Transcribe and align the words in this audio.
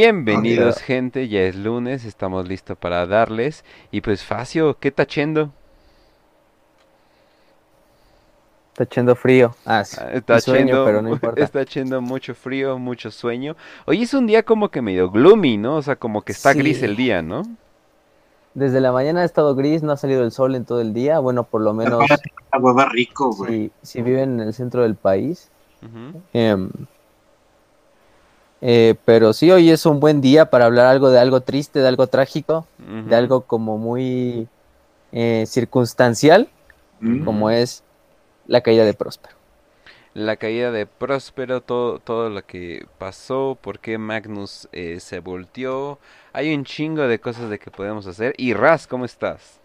Bienvenidos, 0.00 0.82
gente. 0.82 1.26
Ya 1.26 1.40
es 1.44 1.56
lunes, 1.56 2.04
estamos 2.04 2.46
listos 2.46 2.76
para 2.76 3.06
darles. 3.06 3.64
Y 3.90 4.02
pues, 4.02 4.22
Facio, 4.22 4.76
¿qué 4.78 4.88
está 4.88 5.04
haciendo? 5.04 5.50
Está 8.72 8.84
echando 8.84 9.16
frío. 9.16 9.54
Ah, 9.64 9.84
sí. 9.86 9.96
Ah, 9.98 10.10
Está 10.12 10.38
sueño, 10.38 10.64
haciendo, 10.64 10.84
pero 10.84 11.00
no 11.00 11.08
importa. 11.14 11.42
está 11.42 11.60
haciendo 11.60 12.02
mucho 12.02 12.34
frío, 12.34 12.78
mucho 12.78 13.10
sueño. 13.10 13.56
Hoy 13.86 14.02
es 14.02 14.12
un 14.12 14.26
día 14.26 14.42
como 14.42 14.68
que 14.68 14.82
medio 14.82 15.10
gloomy, 15.10 15.56
¿no? 15.56 15.76
O 15.76 15.82
sea, 15.82 15.96
como 15.96 16.20
que 16.20 16.32
está 16.32 16.52
Sí. 16.52 16.58
gris 16.58 16.82
el 16.82 16.94
día, 16.94 17.22
¿no? 17.22 17.44
Desde 18.52 18.82
la 18.82 18.92
mañana 18.92 19.22
ha 19.22 19.24
estado 19.24 19.54
gris, 19.54 19.82
no 19.82 19.92
ha 19.92 19.96
salido 19.96 20.22
el 20.24 20.30
sol 20.30 20.56
en 20.56 20.66
todo 20.66 20.82
el 20.82 20.92
día. 20.92 21.20
Bueno, 21.20 21.44
por 21.44 21.62
lo 21.62 21.72
menos 21.72 22.04
La 22.52 22.58
hueva 22.58 22.84
rico, 22.90 23.30
güey. 23.34 23.70
si, 23.80 23.92
si 23.92 24.02
viven 24.02 24.40
en 24.40 24.48
el 24.48 24.52
centro 24.52 24.82
del 24.82 24.94
país. 24.94 25.48
Eh, 26.34 26.68
pero 28.60 29.32
sí, 29.32 29.50
hoy 29.50 29.70
es 29.70 29.86
un 29.86 30.00
buen 30.00 30.20
día 30.20 30.50
para 30.50 30.64
hablar 30.66 30.86
algo 30.86 31.10
de 31.10 31.18
algo 31.18 31.40
triste, 31.40 31.80
de 31.80 31.88
algo 31.88 32.06
trágico, 32.06 32.66
de 32.78 33.14
algo 33.14 33.42
como 33.42 33.78
muy 33.78 34.48
eh, 35.12 35.44
circunstancial, 35.46 36.48
Mm. 36.98 37.24
como 37.26 37.50
es 37.50 37.82
la 38.46 38.62
caída 38.62 38.84
de 38.86 38.94
Próspero. 38.94 39.36
La 40.14 40.36
caída 40.36 40.70
de 40.70 40.86
Próspero, 40.86 41.60
todo, 41.60 41.98
todo 41.98 42.30
lo 42.30 42.42
que 42.46 42.86
pasó, 42.96 43.58
por 43.60 43.80
qué 43.80 43.98
Magnus 43.98 44.66
eh, 44.72 44.98
se 45.00 45.20
volteó. 45.20 45.98
Hay 46.32 46.54
un 46.54 46.64
chingo 46.64 47.02
de 47.02 47.18
cosas 47.18 47.50
de 47.50 47.58
que 47.58 47.70
podemos 47.70 48.06
hacer. 48.06 48.32
Y 48.38 48.54
Raz, 48.54 48.86
¿cómo 48.86 49.04
estás? 49.04 49.60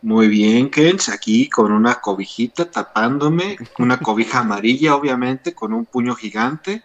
Muy 0.00 0.28
bien, 0.28 0.70
Kens, 0.70 1.08
aquí 1.08 1.48
con 1.48 1.72
una 1.72 1.96
cobijita 1.96 2.70
tapándome, 2.70 3.56
una 3.78 3.98
cobija 3.98 4.38
amarilla, 4.40 4.94
obviamente, 4.94 5.54
con 5.54 5.72
un 5.72 5.86
puño 5.86 6.14
gigante, 6.14 6.82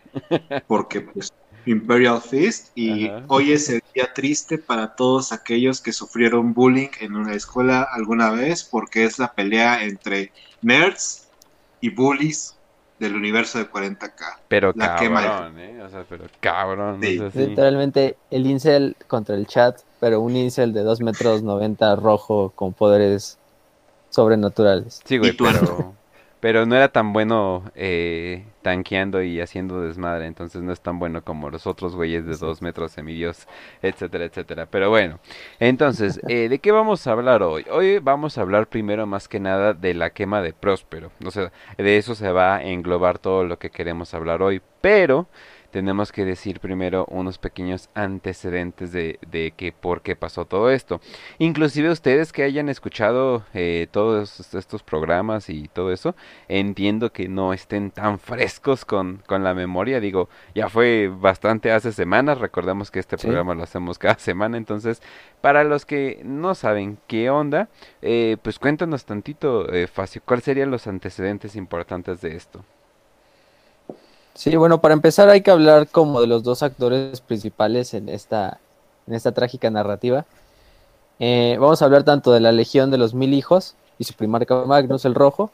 porque 0.67 1.01
pues 1.01 1.29
Imperial 1.65 2.21
Fist, 2.21 2.71
y 2.75 3.07
Ajá. 3.07 3.25
hoy 3.27 3.51
es 3.51 3.69
el 3.69 3.81
día 3.93 4.11
triste 4.13 4.57
para 4.57 4.95
todos 4.95 5.31
aquellos 5.31 5.81
que 5.81 5.93
sufrieron 5.93 6.53
bullying 6.53 6.89
en 6.99 7.15
una 7.15 7.33
escuela 7.35 7.87
alguna 7.91 8.31
vez, 8.31 8.67
porque 8.69 9.05
es 9.05 9.19
la 9.19 9.33
pelea 9.33 9.83
entre 9.83 10.33
nerds 10.61 11.29
y 11.79 11.89
bullies 11.89 12.62
del 12.99 13.15
universo 13.15 13.57
de 13.59 13.69
40k. 13.69 14.37
Pero 14.47 14.71
La 14.75 14.95
quema 14.95 15.21
de- 15.21 15.27
cabrón, 15.27 15.59
¿eh? 15.59 15.81
O 15.83 15.89
sea, 15.89 16.05
pero 16.07 16.25
cabrón. 16.39 16.99
Sí. 17.01 17.17
o 17.19 17.21
sea, 17.21 17.31
sí. 17.31 17.49
Literalmente 17.49 18.17
el 18.31 18.45
incel 18.47 18.95
contra 19.07 19.35
el 19.35 19.47
chat, 19.47 19.79
pero 19.99 20.21
un 20.21 20.35
incel 20.35 20.73
de 20.73 20.81
2 20.83 21.01
metros 21.01 21.43
90 21.43 21.95
rojo 21.95 22.51
con 22.55 22.73
poderes 22.73 23.37
sobrenaturales. 24.09 25.01
Sí, 25.05 25.17
güey, 25.17 25.31
Y 25.31 25.33
tú, 25.35 25.45
pero, 25.45 25.93
pero 26.43 26.65
no 26.65 26.75
era 26.75 26.89
tan 26.89 27.13
bueno 27.13 27.71
eh, 27.73 28.43
tanqueando 28.63 29.23
y 29.23 29.39
haciendo 29.39 29.79
desmadre, 29.79 30.25
entonces 30.25 30.61
no 30.61 30.73
es 30.73 30.81
tan 30.81 30.99
bueno 30.99 31.23
como 31.23 31.49
los 31.49 31.65
otros 31.65 31.95
güeyes 31.95 32.25
de 32.25 32.35
dos 32.35 32.61
metros 32.61 32.91
semidios, 32.91 33.47
etcétera, 33.81 34.25
etcétera. 34.25 34.65
Pero 34.65 34.89
bueno, 34.89 35.21
entonces, 35.61 36.19
eh, 36.27 36.49
¿de 36.49 36.59
qué 36.59 36.73
vamos 36.73 37.07
a 37.07 37.13
hablar 37.13 37.43
hoy? 37.43 37.65
Hoy 37.71 37.99
vamos 37.99 38.37
a 38.37 38.41
hablar 38.41 38.67
primero 38.67 39.07
más 39.07 39.29
que 39.29 39.39
nada 39.39 39.73
de 39.73 39.93
la 39.93 40.09
quema 40.09 40.41
de 40.41 40.51
Próspero, 40.51 41.11
o 41.25 41.31
sea, 41.31 41.53
de 41.77 41.95
eso 41.95 42.13
se 42.13 42.29
va 42.29 42.57
a 42.57 42.63
englobar 42.63 43.19
todo 43.19 43.45
lo 43.45 43.57
que 43.57 43.69
queremos 43.69 44.13
hablar 44.13 44.41
hoy, 44.41 44.61
pero 44.81 45.27
tenemos 45.73 46.11
que 46.11 46.23
decir 46.23 46.59
primero 46.59 47.05
unos 47.09 47.39
pequeños 47.39 47.89
antecedentes 47.95 48.91
de, 48.91 49.19
de 49.29 49.51
que 49.57 49.73
por 49.73 50.01
qué 50.03 50.15
pasó 50.15 50.45
todo 50.45 50.69
esto. 50.69 51.01
Inclusive 51.39 51.89
ustedes 51.89 52.31
que 52.31 52.43
hayan 52.43 52.69
escuchado 52.69 53.43
eh, 53.55 53.87
todos 53.91 54.53
estos 54.53 54.83
programas 54.83 55.49
y 55.49 55.67
todo 55.67 55.91
eso, 55.91 56.15
entiendo 56.47 57.11
que 57.11 57.27
no 57.27 57.51
estén 57.53 57.89
tan 57.89 58.19
frescos 58.19 58.85
con, 58.85 59.23
con 59.25 59.43
la 59.43 59.55
memoria. 59.55 59.99
Digo, 59.99 60.29
ya 60.53 60.69
fue 60.69 61.09
bastante 61.11 61.71
hace 61.71 61.91
semanas, 61.91 62.37
recordemos 62.37 62.91
que 62.91 62.99
este 62.99 63.17
Sí. 63.17 63.27
programa 63.27 63.55
lo 63.55 63.63
hacemos 63.63 63.97
cada 63.97 64.19
semana, 64.19 64.57
entonces 64.57 65.01
para 65.41 65.63
los 65.63 65.85
que 65.85 66.21
no 66.23 66.53
saben 66.55 66.99
qué 67.07 67.29
onda, 67.31 67.67
eh, 68.03 68.37
pues 68.43 68.59
cuéntanos 68.59 69.05
tantito, 69.05 69.73
eh, 69.73 69.87
Facio, 69.87 70.21
¿cuáles 70.23 70.45
serían 70.45 70.69
los 70.71 70.85
antecedentes 70.87 71.55
importantes 71.55 72.21
de 72.21 72.35
esto? 72.35 72.63
Sí, 74.33 74.55
bueno, 74.55 74.81
para 74.81 74.93
empezar 74.93 75.29
hay 75.29 75.41
que 75.41 75.51
hablar 75.51 75.87
como 75.87 76.21
de 76.21 76.27
los 76.27 76.43
dos 76.43 76.63
actores 76.63 77.21
principales 77.21 77.93
en 77.93 78.09
esta, 78.09 78.59
en 79.07 79.13
esta 79.13 79.31
trágica 79.31 79.69
narrativa. 79.69 80.25
Eh, 81.19 81.57
vamos 81.59 81.81
a 81.81 81.85
hablar 81.85 82.03
tanto 82.03 82.31
de 82.33 82.39
la 82.39 82.51
Legión 82.51 82.89
de 82.91 82.97
los 82.97 83.13
Mil 83.13 83.33
Hijos 83.33 83.75
y 83.99 84.03
su 84.03 84.13
primarca 84.13 84.65
Magnus 84.65 85.05
el 85.05 85.15
Rojo, 85.15 85.51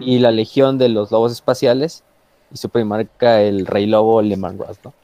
y 0.00 0.20
la 0.20 0.30
Legión 0.30 0.78
de 0.78 0.88
los 0.88 1.10
Lobos 1.10 1.32
Espaciales 1.32 2.02
y 2.50 2.56
su 2.56 2.70
primarca 2.70 3.42
el 3.42 3.66
Rey 3.66 3.86
Lobo 3.86 4.22
Lehman 4.22 4.58
Russ, 4.58 4.78
¿no? 4.82 4.94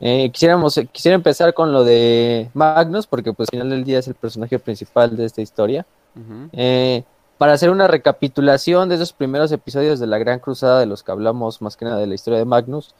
Eh, 0.00 0.30
quisiéramos, 0.30 0.80
quisiera 0.92 1.14
empezar 1.14 1.54
con 1.54 1.72
lo 1.72 1.84
de 1.84 2.50
Magnus, 2.54 3.06
porque 3.06 3.32
pues 3.32 3.48
al 3.48 3.58
final 3.58 3.70
del 3.70 3.84
día 3.84 3.98
es 3.98 4.08
el 4.08 4.14
personaje 4.14 4.58
principal 4.58 5.16
de 5.16 5.24
esta 5.26 5.42
historia. 5.42 5.86
Eh, 6.52 7.04
para 7.40 7.54
hacer 7.54 7.70
una 7.70 7.86
recapitulación 7.88 8.90
de 8.90 8.96
esos 8.96 9.14
primeros 9.14 9.50
episodios 9.50 9.98
de 9.98 10.06
la 10.06 10.18
Gran 10.18 10.40
Cruzada 10.40 10.78
de 10.78 10.84
los 10.84 11.02
que 11.02 11.10
hablamos 11.10 11.62
más 11.62 11.74
que 11.74 11.86
nada 11.86 11.96
de 11.96 12.06
la 12.06 12.14
historia 12.14 12.38
de 12.38 12.44
Magnus, 12.44 12.94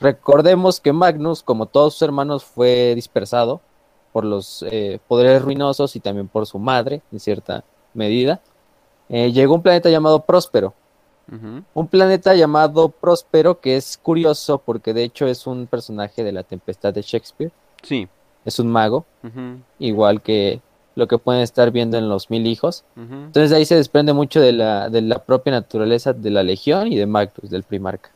recordemos 0.00 0.80
que 0.80 0.94
Magnus, 0.94 1.42
como 1.42 1.66
todos 1.66 1.92
sus 1.92 2.02
hermanos, 2.02 2.44
fue 2.44 2.94
dispersado 2.94 3.60
por 4.14 4.24
los 4.24 4.64
eh, 4.70 5.00
poderes 5.06 5.42
ruinosos 5.42 5.96
y 5.96 6.00
también 6.00 6.28
por 6.28 6.46
su 6.46 6.58
madre, 6.58 7.02
en 7.12 7.20
cierta 7.20 7.62
medida. 7.92 8.40
Eh, 9.10 9.32
llegó 9.32 9.52
a 9.52 9.56
un 9.56 9.62
planeta 9.62 9.90
llamado 9.90 10.20
Próspero, 10.20 10.72
un 11.74 11.88
planeta 11.88 12.34
llamado 12.34 12.88
Próspero 12.88 13.60
que 13.60 13.76
es 13.76 13.98
curioso 13.98 14.56
porque 14.64 14.94
de 14.94 15.02
hecho 15.04 15.26
es 15.26 15.46
un 15.46 15.66
personaje 15.66 16.24
de 16.24 16.32
la 16.32 16.42
Tempestad 16.42 16.94
de 16.94 17.02
Shakespeare, 17.02 17.52
Sí. 17.82 18.08
es 18.46 18.58
un 18.60 18.68
mago, 18.68 19.04
igual 19.78 20.22
que 20.22 20.62
lo 20.96 21.06
que 21.06 21.18
pueden 21.18 21.42
estar 21.42 21.70
viendo 21.70 21.98
en 21.98 22.08
los 22.08 22.30
Mil 22.30 22.46
Hijos. 22.46 22.82
Entonces 22.96 23.52
ahí 23.52 23.66
se 23.66 23.76
desprende 23.76 24.14
mucho 24.14 24.40
de 24.40 24.52
la, 24.52 24.88
de 24.88 25.02
la 25.02 25.18
propia 25.18 25.52
naturaleza 25.52 26.14
de 26.14 26.30
la 26.30 26.42
Legión 26.42 26.90
y 26.90 26.96
de 26.96 27.06
Magnus, 27.06 27.50
del 27.50 27.62
primarca. 27.62 28.10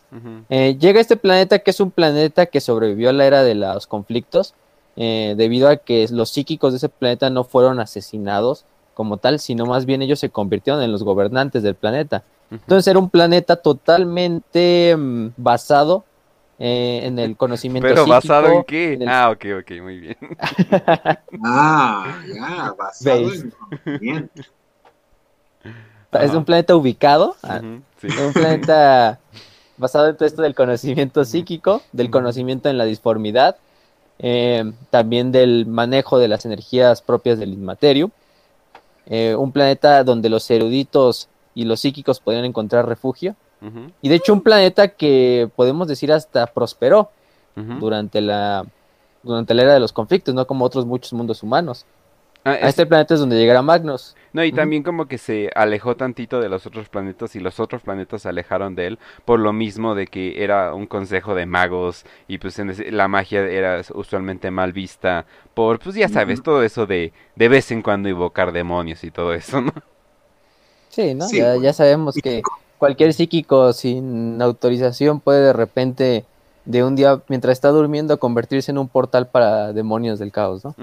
Eh, 0.48 0.76
llega 0.80 0.98
a 0.98 1.02
este 1.02 1.16
planeta 1.16 1.60
que 1.60 1.70
es 1.70 1.78
un 1.78 1.90
planeta 1.90 2.46
que 2.46 2.60
sobrevivió 2.60 3.10
a 3.10 3.12
la 3.12 3.26
era 3.26 3.42
de 3.44 3.54
los 3.54 3.86
conflictos, 3.86 4.54
eh, 4.96 5.34
debido 5.36 5.68
a 5.68 5.76
que 5.76 6.08
los 6.10 6.30
psíquicos 6.30 6.72
de 6.72 6.78
ese 6.78 6.88
planeta 6.88 7.28
no 7.28 7.44
fueron 7.44 7.80
asesinados 7.80 8.64
como 8.94 9.18
tal, 9.18 9.38
sino 9.38 9.66
más 9.66 9.84
bien 9.84 10.00
ellos 10.00 10.18
se 10.18 10.30
convirtieron 10.30 10.82
en 10.82 10.90
los 10.90 11.04
gobernantes 11.04 11.62
del 11.62 11.74
planeta. 11.74 12.24
Entonces 12.50 12.88
era 12.88 12.98
un 12.98 13.10
planeta 13.10 13.56
totalmente 13.56 14.96
mm, 14.96 15.28
basado 15.36 16.04
eh, 16.60 17.00
en 17.04 17.18
el 17.18 17.36
conocimiento 17.36 17.88
Pero 17.88 18.06
basado 18.06 18.46
en 18.48 18.64
qué? 18.64 18.92
en 18.92 19.02
el- 19.02 19.08
Ah, 19.08 19.30
ok, 19.30 19.44
ok, 19.62 19.70
muy 19.82 19.98
bien. 19.98 20.16
Ah, 21.42 22.22
ya, 22.32 22.74
basado 22.78 23.26
Veis. 23.28 23.40
en 23.44 23.50
conocimiento. 23.50 24.42
Es 26.12 26.34
un 26.34 26.44
planeta 26.44 26.74
ubicado, 26.76 27.36
ah, 27.42 27.60
Ujú, 27.62 27.82
sí. 28.00 28.08
es 28.08 28.18
un 28.18 28.32
planeta 28.32 29.18
basado 29.78 30.08
en 30.08 30.16
todo 30.16 30.26
esto 30.26 30.42
del 30.42 30.54
conocimiento 30.54 31.24
psíquico, 31.24 31.82
del 31.92 32.10
conocimiento 32.10 32.68
en 32.68 32.76
la 32.78 32.84
disformidad, 32.84 33.56
eh, 34.18 34.70
también 34.90 35.32
del 35.32 35.66
manejo 35.66 36.18
de 36.18 36.28
las 36.28 36.44
energías 36.44 37.00
propias 37.00 37.38
del 37.38 37.52
Inmaterium. 37.52 38.10
Eh, 39.06 39.34
un 39.34 39.50
planeta 39.52 40.04
donde 40.04 40.28
los 40.28 40.50
eruditos 40.50 41.28
y 41.54 41.64
los 41.64 41.80
psíquicos 41.80 42.20
podían 42.20 42.44
encontrar 42.44 42.86
refugio. 42.86 43.34
Y 44.02 44.08
de 44.08 44.14
hecho 44.16 44.32
un 44.32 44.40
planeta 44.42 44.88
que 44.88 45.48
podemos 45.56 45.86
decir 45.88 46.12
hasta 46.12 46.46
prosperó 46.46 47.10
durante 47.56 48.20
la, 48.20 48.64
durante 49.22 49.54
la 49.54 49.62
era 49.62 49.74
de 49.74 49.80
los 49.80 49.92
conflictos, 49.92 50.34
no 50.34 50.46
como 50.46 50.64
otros 50.64 50.86
muchos 50.86 51.12
mundos 51.12 51.42
humanos. 51.42 51.84
Ah, 52.44 52.52
A 52.52 52.58
es- 52.60 52.70
este 52.70 52.86
planeta 52.86 53.14
es 53.14 53.20
donde 53.20 53.36
llegará 53.36 53.60
Magnus. 53.60 54.14
No, 54.32 54.44
y 54.44 54.52
también 54.52 54.82
como 54.82 55.06
que 55.06 55.18
se 55.18 55.50
alejó 55.54 55.96
tantito 55.96 56.40
de 56.40 56.48
los 56.48 56.64
otros 56.64 56.88
planetas 56.88 57.34
y 57.36 57.40
los 57.40 57.58
otros 57.58 57.82
planetas 57.82 58.22
se 58.22 58.28
alejaron 58.28 58.74
de 58.76 58.86
él 58.86 58.98
por 59.24 59.40
lo 59.40 59.52
mismo 59.52 59.94
de 59.96 60.06
que 60.06 60.42
era 60.44 60.72
un 60.72 60.86
consejo 60.86 61.34
de 61.34 61.46
magos 61.46 62.04
y 62.28 62.38
pues 62.38 62.58
en 62.60 62.70
ese- 62.70 62.92
la 62.92 63.08
magia 63.08 63.40
era 63.46 63.82
usualmente 63.92 64.50
mal 64.52 64.72
vista 64.72 65.26
por, 65.52 65.80
pues 65.80 65.96
ya 65.96 66.08
sabes, 66.08 66.42
todo 66.42 66.62
eso 66.62 66.86
de 66.86 67.12
de 67.34 67.48
vez 67.48 67.70
en 67.72 67.82
cuando 67.82 68.08
invocar 68.08 68.52
demonios 68.52 69.02
y 69.04 69.10
todo 69.10 69.34
eso, 69.34 69.60
¿no? 69.60 69.72
Sí, 70.88 71.14
¿no? 71.14 71.26
Sí, 71.28 71.38
ya, 71.38 71.56
ya 71.56 71.72
sabemos 71.72 72.18
que 72.18 72.42
cualquier 72.80 73.12
psíquico 73.14 73.72
sin 73.72 74.42
autorización 74.42 75.20
puede 75.20 75.42
de 75.44 75.52
repente, 75.52 76.24
de 76.64 76.82
un 76.82 76.96
día, 76.96 77.20
mientras 77.28 77.52
está 77.52 77.68
durmiendo, 77.68 78.18
convertirse 78.18 78.72
en 78.72 78.78
un 78.78 78.88
portal 78.88 79.28
para 79.28 79.72
demonios 79.72 80.18
del 80.18 80.32
caos, 80.32 80.64
¿no? 80.64 80.74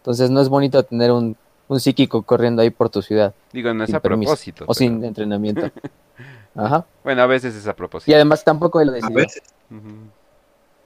Entonces 0.00 0.28
no 0.30 0.40
es 0.42 0.48
bonito 0.50 0.82
tener 0.82 1.10
un, 1.12 1.36
un 1.68 1.80
psíquico 1.80 2.22
corriendo 2.22 2.60
ahí 2.62 2.70
por 2.70 2.90
tu 2.90 3.00
ciudad, 3.00 3.32
Digo, 3.52 3.72
no 3.72 3.84
es 3.84 3.94
a 3.94 4.00
permiso, 4.00 4.32
propósito. 4.32 4.64
o 4.64 4.66
pero- 4.66 4.74
sin 4.74 5.02
entrenamiento. 5.04 5.70
Ajá. 6.56 6.84
Bueno, 7.04 7.22
a 7.22 7.26
veces 7.26 7.54
es 7.54 7.66
a 7.66 7.70
Y 7.70 7.74
propósito. 7.74 8.14
además 8.14 8.42
tampoco 8.44 8.82
lo 8.84 8.90
A 8.90 8.94
decidió, 8.96 9.16
veces. 9.16 9.42
Ujú, 9.70 9.88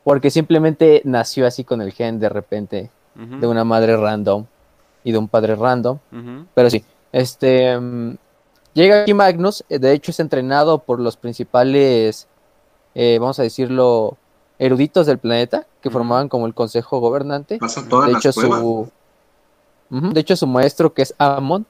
porque 0.05 0.31
simplemente 0.31 1.01
nació 1.05 1.47
así 1.47 1.65
con 1.65 1.81
el 1.81 1.91
gen 1.93 2.21
de 2.21 2.29
repente, 2.29 2.91
de 3.15 3.47
una 3.47 3.65
madre 3.65 3.97
random 3.97 4.45
y 5.05 5.13
de 5.13 5.19
un 5.19 5.29
padre 5.29 5.55
random. 5.57 5.99
Pero 6.55 6.69
sí, 6.69 6.85
este 7.13 7.79
mm, 7.79 8.17
llega 8.75 9.03
aquí 9.03 9.15
Magnus, 9.15 9.65
eh, 9.69 9.79
de 9.79 9.93
hecho 9.93 10.11
es 10.11 10.21
entrenado 10.21 10.79
por 10.79 11.01
los 11.01 11.17
principales, 11.17 12.27
eh, 12.95 13.19
vamos 13.19 13.39
a 13.39 13.43
decirlo, 13.43 14.17
eruditos 14.59 15.07
del 15.07 15.19
planeta 15.19 15.67
que 15.81 15.91
formaban 15.91 16.29
como 16.29 16.47
el 16.47 16.55
consejo 16.55 17.01
gobernante. 17.01 17.59
Todas 17.89 18.07
De 18.07 18.13
hecho, 18.13 18.33
su, 18.33 18.89
de 19.91 20.21
hecho, 20.21 20.37
su 20.37 20.47
maestro, 20.47 20.93
que 20.93 21.03
es 21.03 21.15
Amon, 21.19 21.67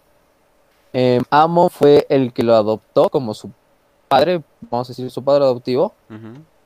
eh, 0.93 1.21
Amon 1.29 1.71
fue 1.71 2.07
el 2.09 2.33
que 2.33 2.45
lo 2.45 2.55
adoptó 2.55 3.09
como 3.09 3.35
su 3.35 3.51
padre, 4.09 4.43
vamos 4.71 4.89
a 4.89 4.93
decir, 4.93 5.11
su 5.11 5.23
padre 5.23 5.45
adoptivo. 5.45 5.93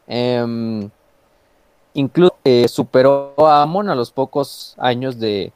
Em, 0.07 0.91
incluso 1.95 2.35
eh, 2.45 2.69
superó 2.69 3.35
a 3.39 3.63
Amon 3.63 3.89
a 3.89 3.95
los 3.95 4.11
pocos 4.11 4.75
años 4.77 5.19
de, 5.19 5.53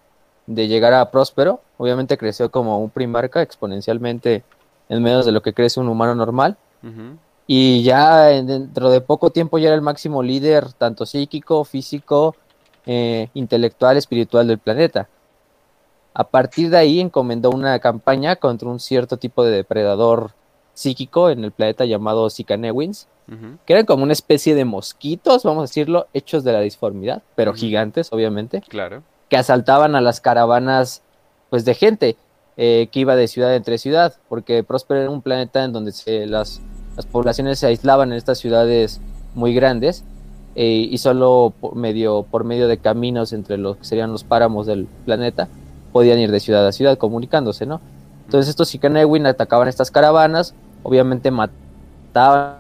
de 0.47 0.69
llegar 0.69 0.95
a 0.95 1.11
Próspero. 1.11 1.61
Obviamente 1.77 2.17
creció 2.17 2.51
como 2.51 2.79
un 2.79 2.89
primarca 2.89 3.43
exponencialmente 3.43 4.43
en 4.93 5.03
medio 5.03 5.23
de 5.23 5.33
lo 5.33 5.43
que 5.43 5.55
crece 5.55 5.81
un 5.81 5.89
humano 5.89 6.15
normal. 6.15 6.57
Y 7.47 7.83
ya 7.83 8.31
en- 8.33 8.47
dentro 8.47 8.91
de 8.91 9.01
poco 9.01 9.31
tiempo 9.31 9.59
ya 9.59 9.69
era 9.69 9.75
el 9.77 9.83
máximo 9.83 10.23
líder, 10.23 10.73
tanto 10.73 11.07
psíquico, 11.07 11.65
físico, 11.65 12.35
eh, 12.87 13.29
intelectual, 13.35 13.97
espiritual 13.97 14.47
del 14.47 14.59
planeta. 14.59 15.09
A 16.15 16.25
partir 16.25 16.69
de 16.71 16.77
ahí 16.77 17.01
encomendó 17.01 17.51
una 17.51 17.79
campaña 17.79 18.37
contra 18.37 18.69
un 18.69 18.81
cierto 18.81 19.17
tipo 19.17 19.45
de 19.45 19.51
depredador 19.53 20.33
psíquico 20.75 21.31
en 21.31 21.45
el 21.45 21.53
planeta 21.53 21.85
llamado 21.85 22.29
Sicanewins, 22.31 23.09
que 23.65 23.73
eran 23.73 23.87
como 23.87 24.03
una 24.03 24.13
especie 24.13 24.55
de 24.55 24.65
mosquitos, 24.67 25.43
vamos 25.45 25.61
a 25.61 25.69
decirlo, 25.69 26.07
hechos 26.13 26.45
de 26.45 26.53
la 26.53 26.61
disformidad, 26.61 27.23
pero 27.35 27.55
gigantes, 27.55 28.13
obviamente, 28.13 28.61
Claro. 28.69 29.03
que 29.31 29.37
asaltaban 29.39 29.95
a 29.95 30.01
las 30.03 30.21
caravanas 30.21 31.01
pues 31.49 31.65
de 31.65 31.75
gente 31.75 32.17
eh, 32.65 32.87
que 32.93 33.01
iba 33.01 33.17
de 33.17 33.27
ciudad 33.27 33.57
entre 33.57 33.77
ciudad, 33.77 34.15
porque 34.29 34.63
Próspero 34.63 35.01
era 35.01 35.11
un 35.11 35.21
planeta 35.21 35.65
en 35.65 35.73
donde 35.73 35.93
las, 36.29 36.61
las 36.95 37.07
poblaciones 37.07 37.59
se 37.59 37.67
aislaban 37.67 38.13
en 38.13 38.19
estas 38.19 38.39
ciudades 38.39 39.01
muy 39.35 39.53
grandes 39.53 40.05
eh, 40.55 40.87
y 40.89 40.97
solo 40.99 41.53
por 41.61 41.75
medio, 41.75 42.23
por 42.31 42.45
medio 42.45 42.69
de 42.69 42.79
caminos 42.79 43.33
entre 43.33 43.59
los 43.59 43.79
que 43.79 43.85
serían 43.85 44.13
los 44.13 44.23
páramos 44.23 44.69
del 44.69 44.87
planeta 45.05 45.49
podían 45.93 46.21
ir 46.21 46.31
de 46.31 46.39
ciudad 46.39 46.65
a 46.65 46.71
ciudad 46.71 46.97
comunicándose, 46.99 47.67
¿no? 47.67 47.81
Entonces 48.27 48.51
estos 48.51 48.69
Sikanewin 48.69 49.27
atacaban 49.27 49.67
estas 49.67 49.91
caravanas, 49.91 50.55
obviamente 50.85 51.33
mataban 51.33 52.59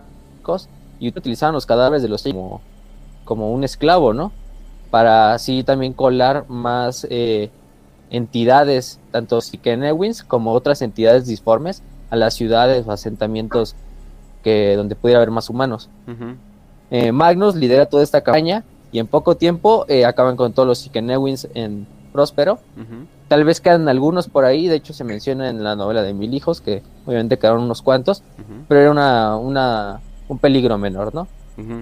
y 0.98 1.10
utilizaban 1.10 1.54
los 1.54 1.64
cadáveres 1.64 2.02
de 2.02 2.08
los 2.08 2.24
como, 2.24 2.60
como 3.24 3.52
un 3.52 3.62
esclavo, 3.62 4.12
¿no? 4.12 4.32
Para 4.90 5.32
así 5.32 5.62
también 5.62 5.92
colar 5.92 6.46
más 6.48 7.06
eh, 7.08 7.50
entidades, 8.12 9.00
tanto 9.10 9.40
Sikanewins 9.40 10.22
como 10.22 10.52
otras 10.52 10.82
entidades 10.82 11.26
disformes, 11.26 11.82
a 12.10 12.16
las 12.16 12.34
ciudades 12.34 12.86
o 12.86 12.92
asentamientos 12.92 13.74
que 14.44 14.76
donde 14.76 14.94
pudiera 14.94 15.18
haber 15.18 15.30
más 15.30 15.48
humanos. 15.48 15.88
Eh, 16.90 17.10
Magnus 17.10 17.54
lidera 17.54 17.86
toda 17.86 18.02
esta 18.02 18.20
campaña 18.20 18.64
y 18.92 18.98
en 18.98 19.06
poco 19.06 19.36
tiempo 19.36 19.86
eh, 19.88 20.04
acaban 20.04 20.36
con 20.36 20.52
todos 20.52 20.68
los 20.68 20.78
Sikanewins 20.78 21.48
en 21.54 21.86
Próspero. 22.12 22.58
Tal 23.28 23.44
vez 23.44 23.62
quedan 23.62 23.88
algunos 23.88 24.28
por 24.28 24.44
ahí, 24.44 24.68
de 24.68 24.76
hecho 24.76 24.92
se 24.92 25.04
menciona 25.04 25.48
en 25.48 25.64
la 25.64 25.74
novela 25.74 26.02
de 26.02 26.12
Mil 26.12 26.34
Hijos, 26.34 26.60
que 26.60 26.82
obviamente 27.06 27.38
quedaron 27.38 27.62
unos 27.62 27.80
cuantos, 27.80 28.22
pero 28.68 28.80
era 28.80 28.90
una, 28.90 29.36
una, 29.36 30.00
un 30.28 30.38
peligro 30.38 30.76
menor, 30.76 31.14
¿no? 31.14 31.28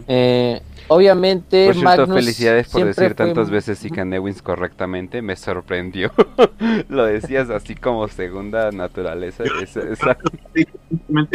Eh, 0.09 0.61
obviamente 0.89 1.67
Por 1.67 1.75
cierto, 1.75 1.99
Magnus 2.03 2.17
felicidades 2.17 2.69
por 2.69 2.85
decir 2.85 3.05
fue- 3.05 3.15
tantas 3.15 3.51
veces 3.51 3.79
Sikanewins 3.79 4.43
correctamente, 4.43 5.23
me 5.23 5.37
sorprendió. 5.37 6.13
Lo 6.89 7.05
decías 7.05 7.51
así 7.51 7.75
como 7.77 8.09
segunda 8.09 8.71
naturaleza. 8.73 9.45
esa- 9.63 10.19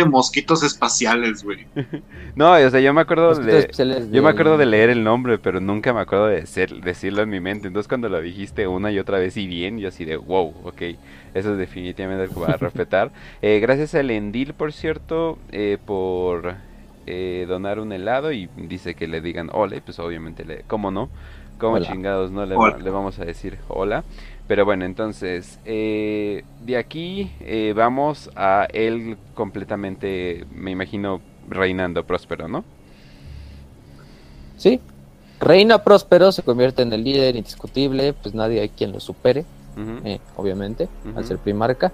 mosquitos 0.07 0.63
espaciales, 0.63 1.43
güey. 1.43 1.65
No, 2.35 2.51
o 2.51 2.69
sea, 2.69 2.81
yo 2.81 2.93
me 2.93 2.99
acuerdo 2.99 3.33
de... 3.35 3.69
Yo 4.11 4.21
me 4.21 4.29
acuerdo 4.29 4.57
de 4.57 4.65
leer 4.65 4.89
el 4.89 5.05
nombre, 5.05 5.37
pero 5.37 5.61
nunca 5.61 5.93
me 5.93 6.01
acuerdo 6.01 6.27
de 6.27 6.45
ser- 6.45 6.81
decirlo 6.81 7.21
en 7.21 7.29
mi 7.29 7.39
mente. 7.39 7.67
Entonces 7.67 7.87
cuando 7.87 8.09
lo 8.09 8.19
dijiste 8.21 8.67
una 8.67 8.91
y 8.91 8.99
otra 8.99 9.19
vez 9.19 9.37
y 9.37 9.47
bien, 9.47 9.79
yo 9.79 9.87
así 9.87 10.03
de 10.03 10.17
wow, 10.17 10.53
ok. 10.65 10.81
Eso 11.33 11.51
es 11.53 11.57
definitivamente 11.57 12.23
algo 12.23 12.41
para 12.45 12.57
respetar. 12.57 13.11
Eh, 13.41 13.59
gracias 13.61 13.95
a 13.95 14.03
Lendil, 14.03 14.53
por 14.53 14.73
cierto, 14.73 15.37
eh, 15.51 15.77
por 15.85 16.55
eh, 17.07 17.45
donar 17.47 17.79
un 17.79 17.91
helado 17.91 18.31
y 18.31 18.49
dice 18.55 18.95
que 18.95 19.07
le 19.07 19.21
digan 19.21 19.49
hola. 19.53 19.75
y 19.77 19.81
Pues 19.81 19.99
obviamente, 19.99 20.45
le, 20.45 20.61
¿cómo 20.67 20.91
no? 20.91 21.09
¿Cómo 21.57 21.75
Hola. 21.75 21.87
chingados 21.87 22.31
no 22.31 22.45
le, 22.45 22.55
vamos 22.89 23.17
a 23.19 23.25
decir 23.25 23.57
hola? 23.69 24.03
Pero 24.47 24.65
bueno, 24.65 24.83
entonces, 24.85 25.57
eh, 25.65 26.43
de 26.65 26.77
aquí 26.77 27.31
eh, 27.39 27.73
vamos 27.75 28.29
a 28.35 28.67
él 28.73 29.17
completamente, 29.33 30.45
me 30.53 30.71
imagino, 30.71 31.21
reinando 31.49 32.03
próspero, 32.03 32.47
¿no? 32.47 32.63
Sí. 34.57 34.79
Reina 35.39 35.83
Próspero 35.83 36.31
se 36.31 36.43
convierte 36.43 36.81
en 36.81 36.93
el 36.93 37.03
líder 37.03 37.35
indiscutible, 37.35 38.13
pues 38.13 38.33
nadie 38.33 38.61
hay 38.61 38.69
quien 38.69 38.91
lo 38.93 38.99
supere, 38.99 39.43
eh, 40.05 40.19
obviamente, 40.37 40.87
al 41.15 41.25
ser 41.25 41.37
primarca. 41.39 41.91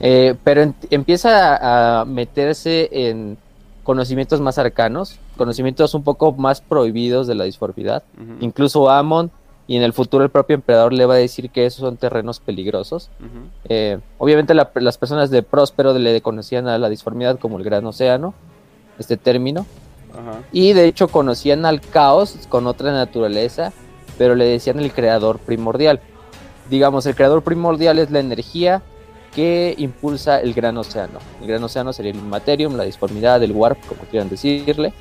Eh, 0.00 0.34
pero 0.44 0.62
en- 0.62 0.74
empieza 0.90 1.56
a, 1.56 2.00
a 2.00 2.04
meterse 2.04 2.88
en 2.92 3.36
conocimientos 3.84 4.40
más 4.40 4.58
arcanos, 4.58 5.18
conocimientos 5.36 5.94
un 5.94 6.02
poco 6.02 6.32
más 6.32 6.60
prohibidos 6.60 7.26
de 7.28 7.34
la 7.36 7.44
disformidad. 7.44 8.02
Incluso 8.40 8.90
Amon 8.90 9.30
y 9.66 9.76
en 9.76 9.82
el 9.82 9.92
futuro 9.92 10.24
el 10.24 10.30
propio 10.30 10.54
emperador 10.54 10.92
le 10.92 11.06
va 11.06 11.14
a 11.14 11.18
decir 11.18 11.50
que 11.50 11.64
esos 11.66 11.80
son 11.80 11.96
terrenos 11.96 12.40
peligrosos. 12.40 13.10
Eh, 13.68 13.98
obviamente 14.18 14.52
la- 14.54 14.70
las 14.74 14.98
personas 14.98 15.30
de 15.30 15.42
Próspero 15.42 15.96
le 15.96 16.20
conocían 16.20 16.66
a 16.68 16.76
la 16.78 16.88
disformidad 16.88 17.38
como 17.38 17.58
el 17.58 17.64
gran 17.64 17.86
océano, 17.86 18.34
este 18.98 19.16
término, 19.16 19.64
y 20.52 20.72
de 20.74 20.86
hecho 20.86 21.08
conocían 21.08 21.64
al 21.66 21.80
caos 21.80 22.38
con 22.48 22.66
otra 22.66 22.92
naturaleza, 22.92 23.72
pero 24.18 24.34
le 24.34 24.44
decían 24.44 24.78
el 24.80 24.92
creador 24.92 25.38
primordial. 25.38 26.00
Digamos, 26.70 27.04
el 27.06 27.14
creador 27.14 27.42
primordial 27.42 27.98
es 27.98 28.10
la 28.10 28.20
energía 28.20 28.82
que 29.34 29.74
impulsa 29.78 30.40
el 30.40 30.54
gran 30.54 30.76
océano. 30.78 31.18
El 31.40 31.48
gran 31.48 31.62
océano 31.64 31.92
sería 31.92 32.12
el 32.12 32.22
Materium, 32.22 32.76
la 32.76 32.84
disformidad, 32.84 33.42
el 33.42 33.52
warp, 33.52 33.78
como 33.86 34.02
quieran 34.02 34.28
decirle. 34.28 34.92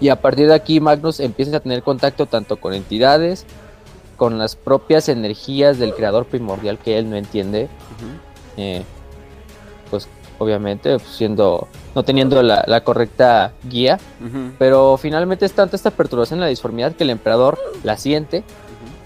Y 0.00 0.08
a 0.08 0.20
partir 0.20 0.46
de 0.48 0.54
aquí 0.54 0.80
Magnus 0.80 1.20
empieza 1.20 1.56
a 1.56 1.60
tener 1.60 1.82
contacto 1.82 2.26
tanto 2.26 2.56
con 2.56 2.74
entidades, 2.74 3.46
con 4.16 4.38
las 4.38 4.56
propias 4.56 5.08
energías 5.08 5.78
del 5.78 5.94
creador 5.94 6.26
primordial 6.26 6.78
que 6.78 6.98
él 6.98 7.08
no 7.08 7.16
entiende, 7.16 7.68
eh, 8.56 8.82
pues 9.90 10.08
obviamente 10.38 10.98
pues, 10.98 11.10
siendo 11.10 11.68
no 11.94 12.02
teniendo 12.02 12.42
la, 12.42 12.64
la 12.66 12.82
correcta 12.82 13.52
guía, 13.64 13.98
pero 14.58 14.96
finalmente 14.96 15.44
es 15.44 15.52
tanta 15.52 15.76
esta 15.76 15.90
perturbación 15.90 16.38
en 16.38 16.42
la 16.42 16.46
disformidad 16.48 16.94
que 16.94 17.04
el 17.04 17.10
emperador 17.10 17.58
la 17.82 17.96
siente 17.96 18.44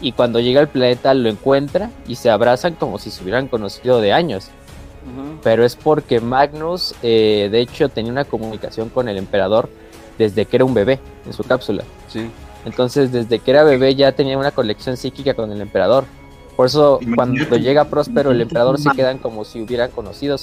y 0.00 0.12
cuando 0.12 0.40
llega 0.40 0.60
al 0.60 0.68
planeta 0.68 1.14
lo 1.14 1.28
encuentra 1.28 1.90
y 2.06 2.16
se 2.16 2.30
abrazan 2.30 2.74
como 2.74 2.98
si 2.98 3.10
se 3.10 3.22
hubieran 3.22 3.48
conocido 3.48 4.00
de 4.00 4.12
años. 4.12 4.48
Pero 5.42 5.64
es 5.66 5.76
porque 5.76 6.20
Magnus, 6.20 6.94
eh, 7.02 7.48
de 7.52 7.60
hecho, 7.60 7.90
tenía 7.90 8.10
una 8.10 8.24
comunicación 8.24 8.88
con 8.88 9.08
el 9.08 9.18
emperador 9.18 9.68
desde 10.16 10.46
que 10.46 10.56
era 10.56 10.64
un 10.64 10.72
bebé 10.72 10.98
en 11.26 11.32
su 11.34 11.42
cápsula. 11.44 11.84
Sí. 12.08 12.30
Entonces, 12.64 13.12
desde 13.12 13.38
que 13.38 13.50
era 13.50 13.64
bebé 13.64 13.94
ya 13.94 14.12
tenía 14.12 14.38
una 14.38 14.50
conexión 14.50 14.96
psíquica 14.96 15.34
con 15.34 15.52
el 15.52 15.60
emperador. 15.60 16.04
Por 16.56 16.66
eso, 16.66 17.00
cuando 17.16 17.56
llega 17.56 17.84
Próspero, 17.84 18.30
el 18.30 18.40
emperador 18.40 18.78
se 18.78 18.88
quedan 18.96 19.18
como 19.18 19.44
si 19.44 19.60
hubieran 19.60 19.90
conocido 19.90 20.38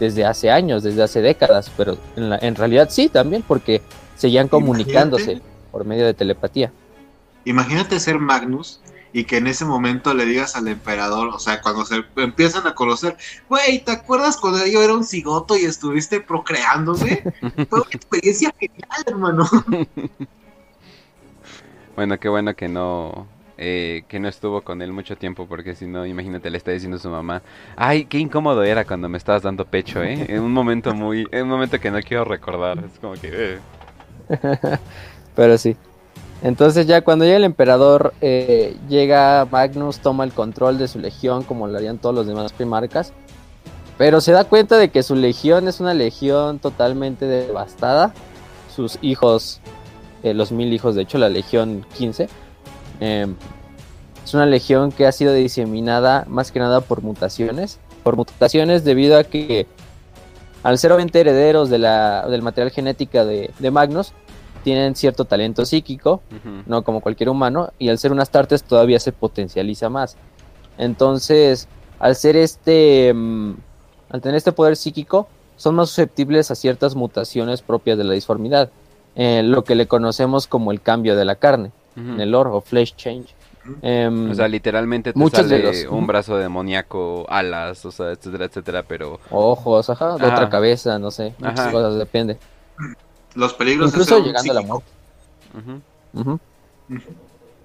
desde 0.00 0.24
hace 0.24 0.50
años, 0.50 0.82
desde 0.82 1.02
hace 1.04 1.20
décadas. 1.20 1.70
Pero 1.76 1.96
en, 2.16 2.30
la- 2.30 2.38
en 2.42 2.54
realidad 2.56 2.88
sí, 2.90 3.08
también, 3.08 3.44
porque 3.46 3.82
seguían 4.16 4.48
comunicándose 4.48 5.40
por 5.70 5.84
medio 5.84 6.06
de 6.06 6.14
telepatía. 6.14 6.72
Imagínate 7.44 7.98
ser 8.00 8.18
Magnus 8.18 8.80
y 9.12 9.24
que 9.24 9.36
en 9.36 9.46
ese 9.46 9.64
momento 9.64 10.14
le 10.14 10.24
digas 10.24 10.56
al 10.56 10.68
emperador, 10.68 11.28
o 11.28 11.38
sea, 11.38 11.60
cuando 11.60 11.84
se 11.84 12.04
empiezan 12.16 12.66
a 12.66 12.74
conocer, 12.74 13.16
güey, 13.48 13.84
¿te 13.84 13.92
acuerdas 13.92 14.36
cuando 14.36 14.66
yo 14.66 14.82
era 14.82 14.94
un 14.94 15.04
cigoto 15.04 15.56
y 15.56 15.64
estuviste 15.64 16.20
procreándome? 16.20 17.22
Fue 17.68 17.80
una 17.80 17.90
experiencia 17.92 18.54
genial, 18.58 19.04
hermano. 19.06 19.48
Bueno, 21.94 22.18
qué 22.18 22.30
bueno 22.30 22.56
que 22.56 22.68
no 22.68 23.28
eh, 23.58 24.04
que 24.08 24.18
no 24.18 24.28
estuvo 24.28 24.62
con 24.62 24.80
él 24.80 24.92
mucho 24.92 25.16
tiempo 25.16 25.46
porque 25.46 25.74
si 25.74 25.86
no, 25.86 26.06
imagínate, 26.06 26.50
le 26.50 26.56
está 26.56 26.70
diciendo 26.70 26.96
a 26.96 27.00
su 27.00 27.10
mamá, 27.10 27.42
ay, 27.76 28.06
qué 28.06 28.18
incómodo 28.18 28.64
era 28.64 28.86
cuando 28.86 29.10
me 29.10 29.18
estabas 29.18 29.42
dando 29.42 29.66
pecho, 29.66 30.02
¿eh? 30.02 30.24
En 30.28 30.40
un 30.40 30.52
momento 30.52 30.94
muy, 30.94 31.28
en 31.30 31.42
un 31.42 31.48
momento 31.50 31.78
que 31.78 31.90
no 31.90 32.00
quiero 32.00 32.24
recordar, 32.24 32.78
es 32.78 32.98
como 32.98 33.12
que, 33.12 33.30
eh. 33.30 34.78
Pero 35.36 35.58
sí. 35.58 35.76
Entonces 36.42 36.86
ya 36.86 37.02
cuando 37.02 37.24
llega 37.24 37.36
el 37.36 37.44
emperador, 37.44 38.14
eh, 38.20 38.76
llega 38.88 39.46
Magnus, 39.50 40.00
toma 40.00 40.24
el 40.24 40.32
control 40.32 40.76
de 40.76 40.88
su 40.88 40.98
legión 40.98 41.44
como 41.44 41.68
lo 41.68 41.76
harían 41.76 41.98
todos 41.98 42.14
los 42.14 42.26
demás 42.26 42.52
primarcas. 42.52 43.12
Pero 43.96 44.20
se 44.20 44.32
da 44.32 44.44
cuenta 44.44 44.76
de 44.76 44.90
que 44.90 45.04
su 45.04 45.14
legión 45.14 45.68
es 45.68 45.78
una 45.78 45.94
legión 45.94 46.58
totalmente 46.58 47.26
devastada. 47.26 48.12
Sus 48.74 48.98
hijos, 49.02 49.60
eh, 50.24 50.34
los 50.34 50.50
mil 50.50 50.72
hijos, 50.72 50.96
de 50.96 51.02
hecho 51.02 51.18
la 51.18 51.28
legión 51.28 51.86
15, 51.96 52.28
eh, 53.00 53.26
es 54.24 54.34
una 54.34 54.46
legión 54.46 54.90
que 54.90 55.06
ha 55.06 55.12
sido 55.12 55.32
diseminada 55.34 56.24
más 56.26 56.50
que 56.50 56.58
nada 56.58 56.80
por 56.80 57.02
mutaciones. 57.02 57.78
Por 58.02 58.16
mutaciones 58.16 58.82
debido 58.82 59.16
a 59.16 59.22
que 59.22 59.68
al 60.64 60.78
ser 60.78 60.90
obviamente 60.90 61.20
herederos 61.20 61.70
de 61.70 61.78
la, 61.78 62.26
del 62.28 62.42
material 62.42 62.72
genética 62.72 63.24
de, 63.24 63.52
de 63.60 63.70
Magnus, 63.70 64.12
tienen 64.62 64.94
cierto 64.96 65.24
talento 65.24 65.64
psíquico, 65.64 66.22
no 66.66 66.82
como 66.84 67.00
cualquier 67.00 67.28
humano, 67.28 67.70
y 67.78 67.88
al 67.88 67.98
ser 67.98 68.12
unas 68.12 68.28
Astartes 68.28 68.62
todavía 68.64 68.98
se 69.00 69.12
potencializa 69.12 69.88
más. 69.88 70.16
Entonces, 70.78 71.68
al 71.98 72.16
ser 72.16 72.36
este, 72.36 73.12
mm, 73.14 73.54
al 74.10 74.20
tener 74.20 74.36
este 74.36 74.52
poder 74.52 74.76
psíquico, 74.76 75.28
son 75.56 75.74
más 75.76 75.88
susceptibles 75.90 76.50
a 76.50 76.54
ciertas 76.54 76.94
mutaciones 76.96 77.62
propias 77.62 77.98
de 77.98 78.04
la 78.04 78.14
disformidad, 78.14 78.70
eh, 79.14 79.42
lo 79.42 79.64
que 79.64 79.74
le 79.74 79.86
conocemos 79.86 80.46
como 80.46 80.72
el 80.72 80.80
cambio 80.80 81.14
de 81.16 81.24
la 81.24 81.36
carne, 81.36 81.72
en 81.94 82.20
el 82.20 82.30
lore 82.30 82.50
o 82.50 82.60
flesh 82.60 82.96
change. 82.96 83.34
Em, 83.82 84.30
O 84.30 84.34
sea, 84.34 84.48
literalmente 84.48 85.12
te 85.12 85.18
muchos 85.18 85.48
de 85.48 85.56
sale 85.62 85.82
los- 85.84 85.92
un 85.92 86.06
brazo 86.06 86.36
demoníaco, 86.36 87.26
alas, 87.28 87.84
o 87.84 87.90
sea, 87.90 88.10
etcétera, 88.12 88.46
etcétera, 88.46 88.82
pero... 88.88 89.20
ojos, 89.30 89.88
ajá, 89.90 90.18
de 90.18 90.26
Ajá. 90.26 90.34
otra 90.34 90.48
cabeza, 90.48 90.98
no 90.98 91.10
sé, 91.10 91.34
muchas 91.38 91.60
Ajá. 91.60 91.72
cosas, 91.72 91.98
depende. 91.98 92.38
Los 93.34 93.54
peligros 93.54 93.92
de 93.92 93.98
Incluso 93.98 94.22
llegando 94.22 94.52
a 94.52 94.54
la 94.54 94.62
muerte. 94.62 94.86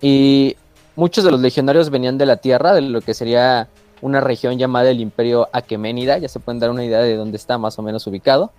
Y 0.02 0.56
muchos 0.96 1.24
de 1.24 1.32
los 1.32 1.40
legionarios 1.40 1.90
venían 1.90 2.18
de 2.18 2.26
la 2.26 2.38
tierra, 2.38 2.74
de 2.74 2.82
lo 2.82 3.02
que 3.02 3.14
sería 3.14 3.68
una 4.02 4.22
región 4.22 4.58
llamada 4.58 4.90
el 4.90 5.00
Imperio 5.00 5.50
Aqueménida. 5.52 6.18
Ya 6.18 6.30
se 6.30 6.40
pueden 6.40 6.60
dar 6.60 6.70
una 6.70 6.86
idea 6.86 7.00
de 7.00 7.16
dónde 7.16 7.38
está 7.38 7.58
más 7.58 7.78
o 7.80 7.82
menos 7.82 8.06
ubicado. 8.08 8.52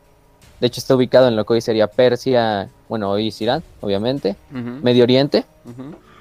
De 0.60 0.66
hecho, 0.66 0.80
está 0.80 0.96
ubicado 0.96 1.28
en 1.28 1.36
lo 1.36 1.46
que 1.46 1.54
hoy 1.54 1.60
sería 1.60 1.86
Persia, 1.86 2.68
bueno, 2.88 3.10
hoy 3.10 3.28
es 3.28 3.40
Irán, 3.40 3.62
obviamente. 3.80 4.36
Medio 4.50 5.04
Oriente. 5.04 5.44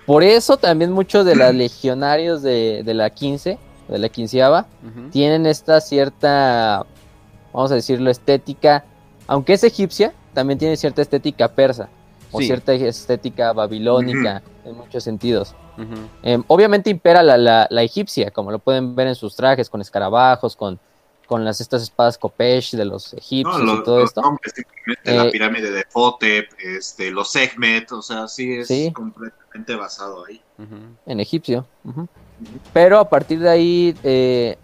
Por 0.06 0.24
eso 0.24 0.58
también 0.58 0.92
muchos 0.92 1.26
de 1.26 1.36
los 1.36 1.54
legionarios 1.54 2.42
de, 2.42 2.84
de 2.84 2.94
la 2.94 3.10
15, 3.10 3.58
de 3.88 3.98
la 3.98 4.10
quinceava, 4.10 4.68
tienen 5.12 5.46
esta 5.46 5.82
cierta, 5.82 6.86
vamos 7.52 7.72
a 7.72 7.76
decirlo, 7.76 8.10
estética, 8.12 8.86
aunque 9.28 9.54
es 9.54 9.64
egipcia, 9.64 10.14
también 10.34 10.58
tiene 10.58 10.78
cierta 10.78 11.02
estética 11.02 11.50
persa, 11.50 11.90
o 12.32 12.40
Sí. 12.40 12.48
cierta 12.48 12.74
estética 12.74 13.54
babilónica, 13.54 14.42
en 14.66 14.76
muchos 14.76 15.04
sentidos. 15.04 15.56
Eh, 16.24 16.42
obviamente 16.48 16.90
impera 16.90 17.22
la, 17.22 17.38
la, 17.38 17.68
la 17.70 17.84
egipcia, 17.84 18.32
como 18.32 18.52
lo 18.52 18.60
pueden 18.60 18.96
ver 18.96 19.08
en 19.08 19.16
sus 19.16 19.36
trajes, 19.36 19.70
con 19.70 19.80
escarabajos, 19.82 20.56
con, 20.56 20.80
con 21.28 21.46
las 21.46 21.62
estas 21.62 21.84
espadas 21.84 22.18
Kopesh 22.18 22.72
de 22.76 22.86
los 22.86 23.14
No, 23.14 23.20
egipcios 23.20 23.62
los, 23.62 23.80
y 23.80 23.84
todo 23.84 24.00
los 24.00 24.10
esto. 24.10 24.22
nombres, 24.22 24.54
simplemente 24.56 25.12
Eh, 25.14 25.16
la 25.26 25.30
pirámide 25.30 25.70
de 25.72 25.84
Fotep, 25.90 26.50
este, 26.60 27.12
los 27.12 27.30
Sekhmet, 27.30 27.92
o 27.92 28.02
sea, 28.02 28.28
sí 28.28 28.54
es 28.54 28.68
Sí. 28.68 28.92
completamente 28.94 29.76
basado 29.76 30.26
ahí. 30.26 30.42
En 31.06 31.20
egipcio. 31.20 31.66
Pero 32.74 33.00
a 33.00 33.10
partir 33.10 33.40
de 33.40 33.50
ahí 33.50 33.96
eh, 34.04 34.58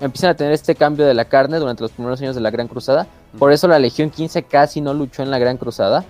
empiezan 0.00 0.30
a 0.30 0.34
tener 0.34 0.52
este 0.52 0.74
cambio 0.74 1.04
de 1.06 1.14
la 1.14 1.24
carne 1.26 1.58
durante 1.58 1.82
los 1.82 1.92
primeros 1.92 2.20
años 2.22 2.34
de 2.34 2.40
la 2.40 2.50
Gran 2.50 2.68
Cruzada. 2.68 3.06
Por 3.38 3.52
eso 3.52 3.68
la 3.68 3.78
Legión 3.78 4.10
15 4.10 4.42
casi 4.44 4.80
no 4.80 4.94
luchó 4.94 5.22
en 5.22 5.30
la 5.30 5.38
Gran 5.38 5.56
Cruzada 5.56 6.04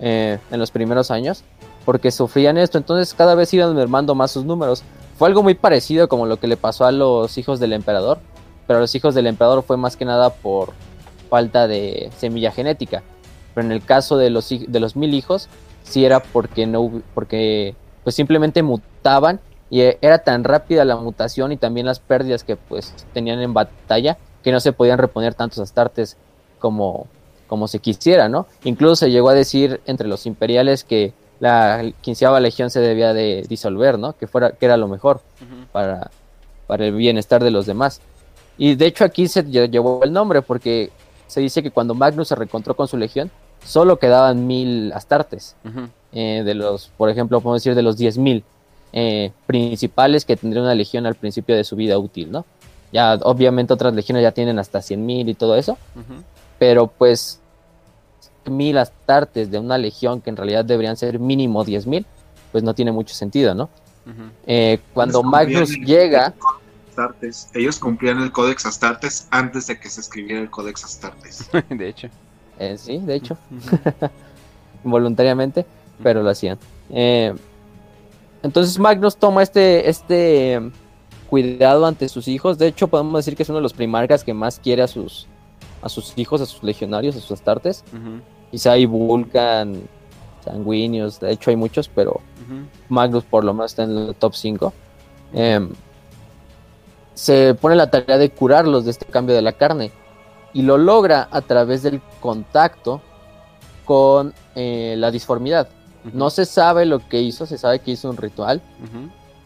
eh, 0.00 0.38
en 0.50 0.60
los 0.60 0.70
primeros 0.70 1.10
años, 1.10 1.42
porque 1.84 2.10
sufrían 2.10 2.58
esto. 2.58 2.78
Entonces 2.78 3.14
cada 3.14 3.34
vez 3.34 3.52
iban 3.54 3.74
mermando 3.74 4.14
más 4.14 4.30
sus 4.30 4.44
números. 4.44 4.82
Fue 5.16 5.28
algo 5.28 5.42
muy 5.42 5.54
parecido 5.54 6.08
como 6.08 6.26
lo 6.26 6.38
que 6.38 6.46
le 6.46 6.56
pasó 6.56 6.84
a 6.84 6.92
los 6.92 7.36
hijos 7.38 7.58
del 7.58 7.72
emperador, 7.72 8.18
pero 8.66 8.78
a 8.78 8.80
los 8.80 8.94
hijos 8.94 9.14
del 9.14 9.26
emperador 9.26 9.62
fue 9.62 9.76
más 9.76 9.96
que 9.96 10.04
nada 10.04 10.30
por 10.30 10.72
falta 11.28 11.66
de 11.66 12.10
semilla 12.16 12.52
genética. 12.52 13.02
Pero 13.54 13.66
en 13.66 13.72
el 13.72 13.84
caso 13.84 14.16
de 14.16 14.30
los, 14.30 14.48
de 14.48 14.80
los 14.80 14.94
mil 14.94 15.14
hijos, 15.14 15.48
sí 15.82 16.04
era 16.04 16.22
porque 16.22 16.66
no 16.66 17.02
porque 17.14 17.74
pues 18.04 18.14
simplemente 18.14 18.62
mutaban 18.62 19.40
y 19.70 19.80
eh, 19.80 19.98
era 20.00 20.18
tan 20.18 20.44
rápida 20.44 20.84
la 20.84 20.96
mutación 20.96 21.52
y 21.52 21.56
también 21.56 21.86
las 21.86 21.98
pérdidas 21.98 22.44
que 22.44 22.56
pues 22.56 22.94
tenían 23.12 23.40
en 23.40 23.54
batalla 23.54 24.18
que 24.42 24.52
no 24.52 24.60
se 24.60 24.72
podían 24.72 24.98
reponer 24.98 25.34
tantos 25.34 25.58
astartes 25.58 26.16
como, 26.58 27.06
como 27.46 27.68
se 27.68 27.78
quisiera, 27.78 28.28
¿no? 28.28 28.46
Incluso 28.64 28.96
se 28.96 29.10
llegó 29.10 29.28
a 29.30 29.34
decir 29.34 29.80
entre 29.86 30.08
los 30.08 30.26
imperiales 30.26 30.84
que 30.84 31.12
la 31.40 31.90
quinceava 32.00 32.40
legión 32.40 32.68
se 32.70 32.80
debía 32.80 33.14
de 33.14 33.44
disolver, 33.48 33.98
¿no? 33.98 34.12
Que 34.16 34.26
fuera 34.26 34.50
que 34.52 34.66
era 34.66 34.76
lo 34.76 34.88
mejor 34.88 35.20
para, 35.72 36.10
para 36.66 36.84
el 36.86 36.94
bienestar 36.94 37.42
de 37.42 37.50
los 37.50 37.64
demás. 37.66 38.00
Y 38.58 38.74
de 38.74 38.86
hecho 38.86 39.04
aquí 39.04 39.28
se 39.28 39.44
lle- 39.46 39.70
llevó 39.70 40.02
el 40.02 40.12
nombre 40.12 40.42
porque 40.42 40.90
se 41.28 41.40
dice 41.40 41.62
que 41.62 41.70
cuando 41.70 41.94
Magnus 41.94 42.28
se 42.28 42.34
reencontró 42.34 42.74
con 42.74 42.88
su 42.88 42.96
legión, 42.96 43.30
solo 43.64 43.98
quedaban 43.98 44.46
mil 44.46 44.92
astartes 44.92 45.54
eh, 46.12 46.42
de 46.44 46.54
los, 46.54 46.88
por 46.96 47.08
ejemplo, 47.10 47.40
podemos 47.40 47.62
decir 47.62 47.74
de 47.76 47.82
los 47.82 47.96
10.000 47.98 48.42
eh, 48.92 49.30
principales 49.46 50.24
que 50.24 50.36
tendría 50.36 50.62
una 50.62 50.74
legión 50.74 51.06
al 51.06 51.14
principio 51.14 51.54
de 51.54 51.62
su 51.64 51.76
vida 51.76 51.98
útil, 51.98 52.32
¿no? 52.32 52.44
Ya, 52.92 53.14
obviamente 53.22 53.72
otras 53.74 53.92
legiones 53.94 54.22
ya 54.22 54.32
tienen 54.32 54.58
hasta 54.58 54.78
100.000 54.80 55.28
y 55.28 55.34
todo 55.34 55.54
eso, 55.56 55.72
Ujú. 55.94 56.22
Pero 56.58 56.86
pues 56.86 57.40
mil 58.46 58.78
astartes 58.78 59.50
de 59.50 59.58
una 59.58 59.76
legión 59.76 60.20
que 60.22 60.30
en 60.30 60.36
realidad 60.36 60.64
deberían 60.64 60.96
ser 60.96 61.18
mínimo 61.18 61.64
10.000, 61.64 62.04
pues 62.50 62.64
no 62.64 62.74
tiene 62.74 62.92
mucho 62.92 63.14
sentido, 63.14 63.54
¿no? 63.54 63.68
Eh, 64.46 64.80
cuando 64.94 65.18
Ellos 65.20 65.30
Magnus 65.30 65.70
llega, 65.80 66.32
Astartes. 66.88 67.50
Ellos 67.54 67.78
cumplían 67.78 68.22
el 68.22 68.32
Codex 68.32 68.64
Astartes 68.64 69.28
antes 69.30 69.66
de 69.66 69.78
que 69.78 69.90
se 69.90 70.00
escribiera 70.00 70.40
el 70.40 70.50
Codex 70.50 70.82
Astartes. 70.84 71.48
De 71.68 71.88
hecho. 71.88 72.08
eh, 72.58 72.76
sí, 72.78 72.98
de 72.98 73.14
hecho, 73.16 73.36
Ujú. 73.50 73.76
voluntariamente, 74.84 75.66
pero 76.02 76.22
lo 76.22 76.30
hacían. 76.30 76.58
Eh, 76.90 77.34
entonces 78.42 78.78
Magnus 78.78 79.16
toma 79.16 79.42
este, 79.42 79.88
este 79.90 80.54
eh, 80.54 80.70
cuidado 81.28 81.84
ante 81.84 82.08
sus 82.08 82.28
hijos. 82.28 82.56
De 82.56 82.68
hecho, 82.68 82.88
podemos 82.88 83.12
decir 83.24 83.36
que 83.36 83.42
es 83.42 83.48
uno 83.50 83.58
de 83.58 83.62
los 83.62 83.74
primarcas 83.74 84.24
que 84.24 84.32
más 84.32 84.58
quiere 84.58 84.82
a 84.82 84.88
sus, 84.88 85.26
a 85.82 85.88
sus 85.88 86.16
hijos, 86.16 86.40
a 86.40 86.46
sus 86.46 86.62
legionarios, 86.62 87.16
a 87.16 87.20
sus 87.20 87.32
astartes. 87.32 87.84
Ujú. 87.92 88.20
Quizá 88.50 88.72
hay 88.72 88.86
Vulcan, 88.86 89.82
sanguíneos, 90.44 91.20
de 91.20 91.32
hecho 91.32 91.50
hay 91.50 91.56
muchos, 91.56 91.88
pero 91.88 92.12
Ujú. 92.12 92.64
Magnus 92.88 93.24
por 93.24 93.44
lo 93.44 93.52
menos 93.52 93.72
está 93.72 93.82
en 93.84 93.96
el 93.96 94.14
top 94.14 94.34
5. 94.34 94.72
Em, 95.34 95.70
se 97.14 97.54
pone 97.54 97.74
la 97.76 97.90
tarea 97.90 98.16
de 98.18 98.30
curarlos 98.30 98.84
de 98.84 98.92
este 98.92 99.04
cambio 99.06 99.34
de 99.34 99.42
la 99.42 99.52
carne 99.52 99.90
y 100.52 100.62
lo 100.62 100.78
logra 100.78 101.28
a 101.30 101.40
través 101.42 101.82
del 101.82 102.00
contacto 102.20 103.02
con 103.84 104.32
eh, 104.54 104.94
la 104.98 105.10
disformidad. 105.10 105.68
No 106.12 106.30
se 106.30 106.46
sabe 106.46 106.86
lo 106.86 107.00
que 107.06 107.20
hizo, 107.20 107.44
se 107.44 107.58
sabe 107.58 107.80
que 107.80 107.90
hizo 107.90 108.08
un 108.08 108.16
ritual 108.16 108.62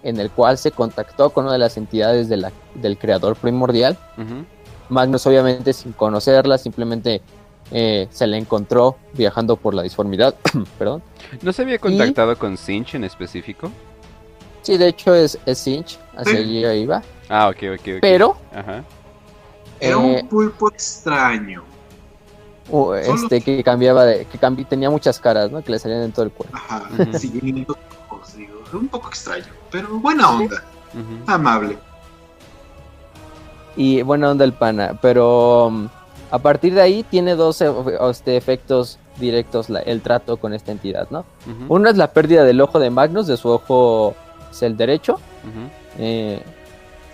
en 0.05 0.21
el 0.21 0.31
cual 0.31 0.59
se 0.59 0.71
contactó 0.71 1.31
con 1.31 1.45
una 1.45 1.55
de 1.55 1.59
las 1.59 1.77
entidades 1.77 2.29
de 2.29 2.37
la- 2.37 2.53
del 2.75 2.99
creador 2.99 3.37
primordial. 3.37 3.97
Magnus 4.93 5.27
obviamente 5.27 5.73
sin 5.73 5.93
conocerla, 5.93 6.59
simplemente 6.59 7.21
eh, 7.71 8.07
se 8.11 8.27
la 8.27 8.37
encontró 8.37 8.97
viajando 9.15 9.57
por 9.57 9.75
la 9.75 9.83
disformidad. 9.83 10.35
Perdón. 10.79 11.03
¿No 11.43 11.53
se 11.53 11.63
había 11.63 11.79
contactado 11.79 12.39
con 12.39 12.57
Sinch 12.57 12.95
en 12.95 13.05
específico? 13.05 13.71
Sí, 14.63 14.77
de 14.77 14.89
hecho 14.89 15.15
es, 15.15 15.39
es 15.47 15.59
Sinch, 15.59 15.99
hacia 16.17 16.33
Sí. 16.35 16.39
allí 16.65 16.83
iba. 16.83 17.03
Ah, 17.29 17.49
ok, 17.49 17.57
ok, 17.75 17.81
ok. 17.81 17.99
Pero 18.01 18.37
Ajá. 18.55 18.85
Era 19.81 19.95
Eh, 19.95 19.97
un 20.23 20.29
pulpo 20.29 20.69
extraño. 20.71 21.65
uh, 22.71 22.93
este 22.95 23.41
que 23.41 23.65
cambiaba 23.65 24.05
de, 24.05 24.25
que 24.27 24.39
cambi- 24.39 24.67
tenía 24.69 24.89
muchas 24.91 25.19
caras, 25.19 25.51
¿no? 25.51 25.63
Que 25.65 25.73
le 25.73 25.79
salían 25.81 26.03
en 26.03 26.13
todo 26.13 26.27
el 26.27 26.31
cuerpo. 26.31 26.57
Ajá, 26.57 26.85
digo. 27.21 27.77
Un 28.73 28.89
poco 28.89 29.09
extraño, 29.09 29.45
pero 29.71 29.89
buena 29.99 30.31
onda, 30.31 30.63
amable. 31.27 31.77
Y 33.77 34.03
buena 34.03 34.31
onda 34.31 34.45
el 34.45 34.53
pana, 34.53 34.99
pero 35.01 35.67
um, 35.69 35.89
a 36.31 36.39
partir 36.39 36.75
de 36.75 36.83
ahí 36.83 37.03
tiene 37.05 37.35
dos 37.37 37.61
eh, 37.63 37.71
este, 38.11 38.37
efectos 38.37 38.99
directos 39.19 39.71
la- 39.71 39.81
el 39.81 40.01
trato 40.03 40.37
con 40.37 40.53
esta 40.55 40.73
entidad, 40.73 41.09
¿no? 41.11 41.21
Ujú. 41.47 41.75
Uno 41.75 41.89
es 41.91 41.97
la 41.97 42.13
pérdida 42.13 42.45
del 42.45 42.61
ojo 42.61 42.79
de 42.79 42.91
Magnus, 42.91 43.27
de 43.27 43.37
su 43.37 43.49
ojo 43.49 44.15
es 44.51 44.63
el 44.63 44.77
derecho. 44.77 45.19
Eh, 45.99 46.41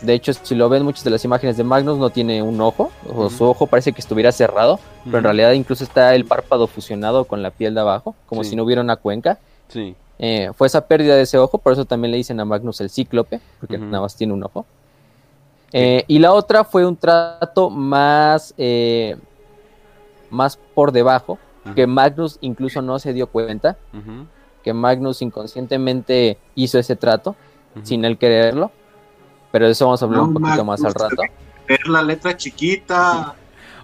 de 0.03 0.15
hecho, 0.15 0.33
si 0.33 0.55
lo 0.55 0.69
ven 0.69 0.85
muchas 0.85 1.03
de 1.03 1.11
las 1.11 1.25
imágenes 1.25 1.57
de 1.57 1.65
Magnus 1.65 1.99
no 1.99 2.11
tiene 2.11 2.41
un 2.43 2.61
ojo, 2.61 2.91
o 3.13 3.29
su 3.31 3.45
ojo 3.45 3.67
parece 3.67 3.93
que 3.93 4.01
estuviera 4.01 4.31
cerrado, 4.31 4.79
pero 5.05 5.19
en 5.19 5.25
realidad 5.25 5.53
incluso 5.53 5.83
está 5.83 6.15
el 6.15 6.25
párpado 6.25 6.69
fusionado 6.69 7.25
con 7.25 7.43
la 7.43 7.51
piel 7.51 7.75
de 7.75 7.81
abajo, 7.81 8.15
como 8.27 8.45
Sí. 8.45 8.51
si 8.51 8.57
no 8.57 8.63
hubiera 8.63 8.81
una 8.83 8.95
cuenca. 8.97 9.39
Sí. 9.69 9.97
Eh, 10.21 10.51
fue 10.55 10.67
esa 10.69 10.83
pérdida 10.87 11.15
de 11.17 11.23
ese 11.23 11.39
ojo, 11.39 11.59
por 11.59 11.73
eso 11.73 11.85
también 11.85 12.13
le 12.13 12.17
dicen 12.17 12.39
a 12.41 12.45
Magnus 12.45 12.81
el 12.81 12.91
cíclope, 12.91 13.41
porque 13.61 13.77
Ujú. 13.77 13.87
nada 13.87 14.01
más 14.03 14.15
tiene 14.15 14.33
un 14.33 14.45
ojo. 14.45 14.67
Eh, 15.73 16.05
y 16.07 16.19
la 16.19 16.33
otra 16.33 16.65
fue 16.65 16.87
un 16.87 16.97
trato 16.97 17.71
más, 17.71 18.55
eh, 18.57 19.17
más 20.31 20.59
por 20.75 20.93
debajo, 20.93 21.39
que 21.75 21.87
Magnus 21.87 22.39
incluso 22.41 22.81
no 22.81 22.99
se 22.99 23.13
dio 23.13 23.27
cuenta, 23.27 23.77
que 24.63 24.73
Magnus 24.73 25.21
inconscientemente 25.21 26.39
hizo 26.55 26.79
ese 26.79 26.97
trato, 26.97 27.37
sin 27.83 28.05
él 28.05 28.17
quererlo. 28.17 28.71
Pero 29.53 29.67
de 29.67 29.73
eso 29.73 29.87
vamos 29.87 30.03
a 30.03 30.07
hablar 30.07 30.23
un 30.23 30.35
poquito 30.35 30.65
más 30.65 30.85
al 30.85 30.95
rato. 30.95 31.23
Ver 31.67 31.87
la 31.89 32.03
letra 32.03 32.37
chiquita. 32.37 33.35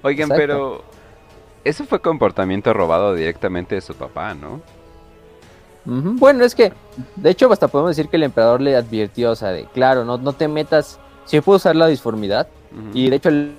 Oigan, 0.02 0.30
Exacto. 0.30 0.40
pero 0.40 0.84
eso 1.64 1.84
fue 1.84 2.00
comportamiento 2.00 2.72
robado 2.72 3.14
directamente 3.14 3.74
de 3.74 3.80
su 3.80 3.94
papá, 3.94 4.34
¿no? 4.34 4.60
Bueno, 5.86 6.44
es 6.44 6.54
que, 6.54 6.72
de 7.16 7.30
hecho, 7.30 7.52
hasta 7.52 7.68
podemos 7.68 7.94
decir 7.94 8.08
que 8.08 8.16
el 8.16 8.22
emperador 8.22 8.60
le 8.60 8.74
advirtió, 8.74 9.32
o 9.32 9.36
sea, 9.36 9.50
de, 9.50 9.66
claro, 9.66 10.04
no, 10.04 10.16
no 10.16 10.32
te 10.32 10.48
metas, 10.48 10.98
si 11.24 11.40
puede 11.40 11.56
usar 11.56 11.76
la 11.76 11.86
disformidad, 11.86 12.48
y 12.92 13.08
de 13.08 13.16
hecho 13.16 13.28
él 13.28 13.54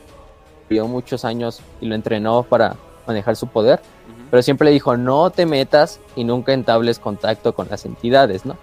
vivió 0.69 0.87
muchos 0.87 1.23
años 1.25 1.61
y 1.79 1.85
lo 1.85 1.95
entrenó 1.95 2.43
para 2.43 2.75
manejar 3.07 3.35
su 3.35 3.47
poder, 3.47 3.81
pero 4.29 4.41
siempre 4.43 4.65
le 4.65 4.71
dijo 4.71 4.97
no 4.97 5.29
te 5.29 5.45
metas 5.45 5.99
y 6.15 6.23
nunca 6.23 6.53
entables 6.53 6.99
contacto 6.99 7.53
con 7.53 7.67
las 7.69 7.85
entidades, 7.85 8.45
¿no? 8.45 8.57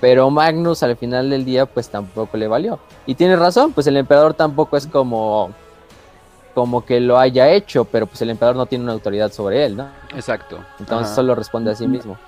Pero 0.00 0.30
Magnus 0.30 0.82
al 0.82 0.96
final 0.96 1.30
del 1.30 1.44
día 1.44 1.66
pues 1.66 1.88
tampoco 1.88 2.36
le 2.36 2.48
valió. 2.48 2.80
Y 3.06 3.14
tiene 3.14 3.36
razón, 3.36 3.72
pues 3.72 3.86
el 3.86 3.96
emperador 3.96 4.34
tampoco 4.34 4.76
es 4.76 4.86
como 4.86 5.50
como 6.54 6.84
que 6.84 7.00
lo 7.00 7.18
haya 7.18 7.48
hecho, 7.50 7.84
pero 7.84 8.06
pues 8.06 8.20
el 8.22 8.30
emperador 8.30 8.56
no 8.56 8.66
tiene 8.66 8.84
una 8.84 8.92
autoridad 8.92 9.32
sobre 9.32 9.64
él, 9.64 9.76
¿no? 9.76 9.88
Exacto. 10.14 10.58
Entonces 10.78 11.06
Ajá. 11.06 11.14
solo 11.14 11.34
responde 11.34 11.70
a 11.70 11.74
sí 11.74 11.86
mismo. 11.86 12.18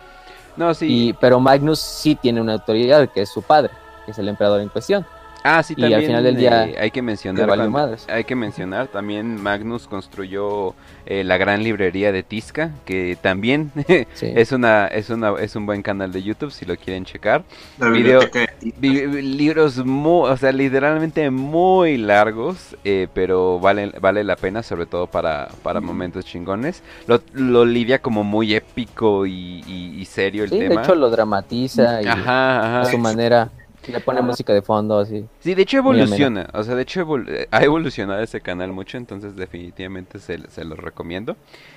No, 0.57 0.73
sí. 0.73 0.87
Y, 1.09 1.13
pero 1.15 1.41
Magnus 1.41 1.81
sí 1.81 2.15
tiene 2.15 2.41
una 2.41 2.55
autoridad, 2.55 3.09
que 3.11 3.23
es 3.23 3.29
su 3.29 3.43
padre, 3.43 3.71
que 4.05 4.13
es 4.13 4.19
el 4.19 4.29
emperador 4.29 4.61
en 4.61 4.69
cuestión. 4.69 5.05
Ah, 5.47 5.63
sí, 5.63 5.75
Y 5.77 5.85
al 5.85 5.91
también 5.91 6.09
final 6.09 6.25
del 6.25 6.37
día 6.37 6.65
eh, 6.69 6.77
hay 6.81 6.91
que 6.91 7.03
mencionar 7.03 7.47
valió 7.47 7.65
cuando- 7.71 7.79
madres. 7.79 8.07
hay 8.09 8.25
que 8.25 8.35
mencionar 8.35 8.89
también 8.89 9.43
Magnus 9.43 9.87
construyó 9.87 10.75
eh, 11.05 11.23
la 11.23 11.37
gran 11.37 11.63
librería 11.63 12.13
de 12.13 12.23
Tisca, 12.23 12.71
que 12.87 13.19
también 13.21 13.71
Sí. 14.15 14.33
es 14.35 14.53
una 14.53 14.87
es 14.87 15.11
una 15.11 15.35
es 15.39 15.55
un 15.55 15.67
buen 15.67 15.83
canal 15.83 16.13
de 16.13 16.23
YouTube 16.23 16.51
si 16.51 16.65
lo 16.65 16.77
quieren 16.77 17.05
checar. 17.05 17.45
La 17.79 17.91
Video- 17.91 18.21
de. 18.21 18.49
Vi- 18.79 19.21
libros 19.21 19.85
muy, 19.85 20.31
o 20.31 20.37
sea, 20.39 20.51
literalmente 20.51 21.29
muy 21.29 21.99
largos, 21.99 22.75
eh, 22.83 23.07
pero 23.13 23.61
vale 23.61 23.93
vale 24.01 24.25
la 24.25 24.37
pena 24.37 24.63
sobre 24.63 24.87
todo 24.87 25.07
para 25.09 25.49
para 25.63 25.83
Mm. 25.83 25.85
momentos 25.85 26.25
chingones. 26.25 26.83
Lo, 27.07 27.21
lo 27.35 27.67
lidia 27.67 27.99
como 28.01 28.25
muy 28.25 28.55
épico 28.55 29.27
y, 29.27 29.63
y- 29.67 29.97
y 30.01 30.05
serio 30.07 30.45
el 30.45 30.49
Sí, 30.49 30.59
de 30.59 30.69
tema. 30.71 30.81
hecho 30.83 30.95
lo 30.95 31.11
dramatiza 31.11 32.01
y 32.01 32.07
Ajá, 32.07 32.61
ajá. 32.61 32.81
a 32.81 32.85
su 32.87 32.97
manera 32.97 33.51
le 33.93 34.01
pone 34.01 34.21
música 34.23 34.53
de 34.53 34.63
fondo 34.63 34.99
así. 34.99 35.25
Sí, 35.41 35.55
de 35.55 35.63
hecho 35.63 35.79
evoluciona, 35.79 36.49
o 36.53 36.63
sea, 36.63 36.75
de 36.75 36.83
hecho 36.83 37.01
evol- 37.05 37.29
eh, 37.29 37.49
ha 37.51 37.63
evolucionado 37.65 38.23
ese 38.23 38.41
canal 38.41 38.73
mucho, 38.73 38.97
entonces 38.99 39.37
definitivamente 39.37 40.19
se, 40.19 40.39
se 40.51 40.65
los 40.65 40.79
recomiendo. 40.79 41.37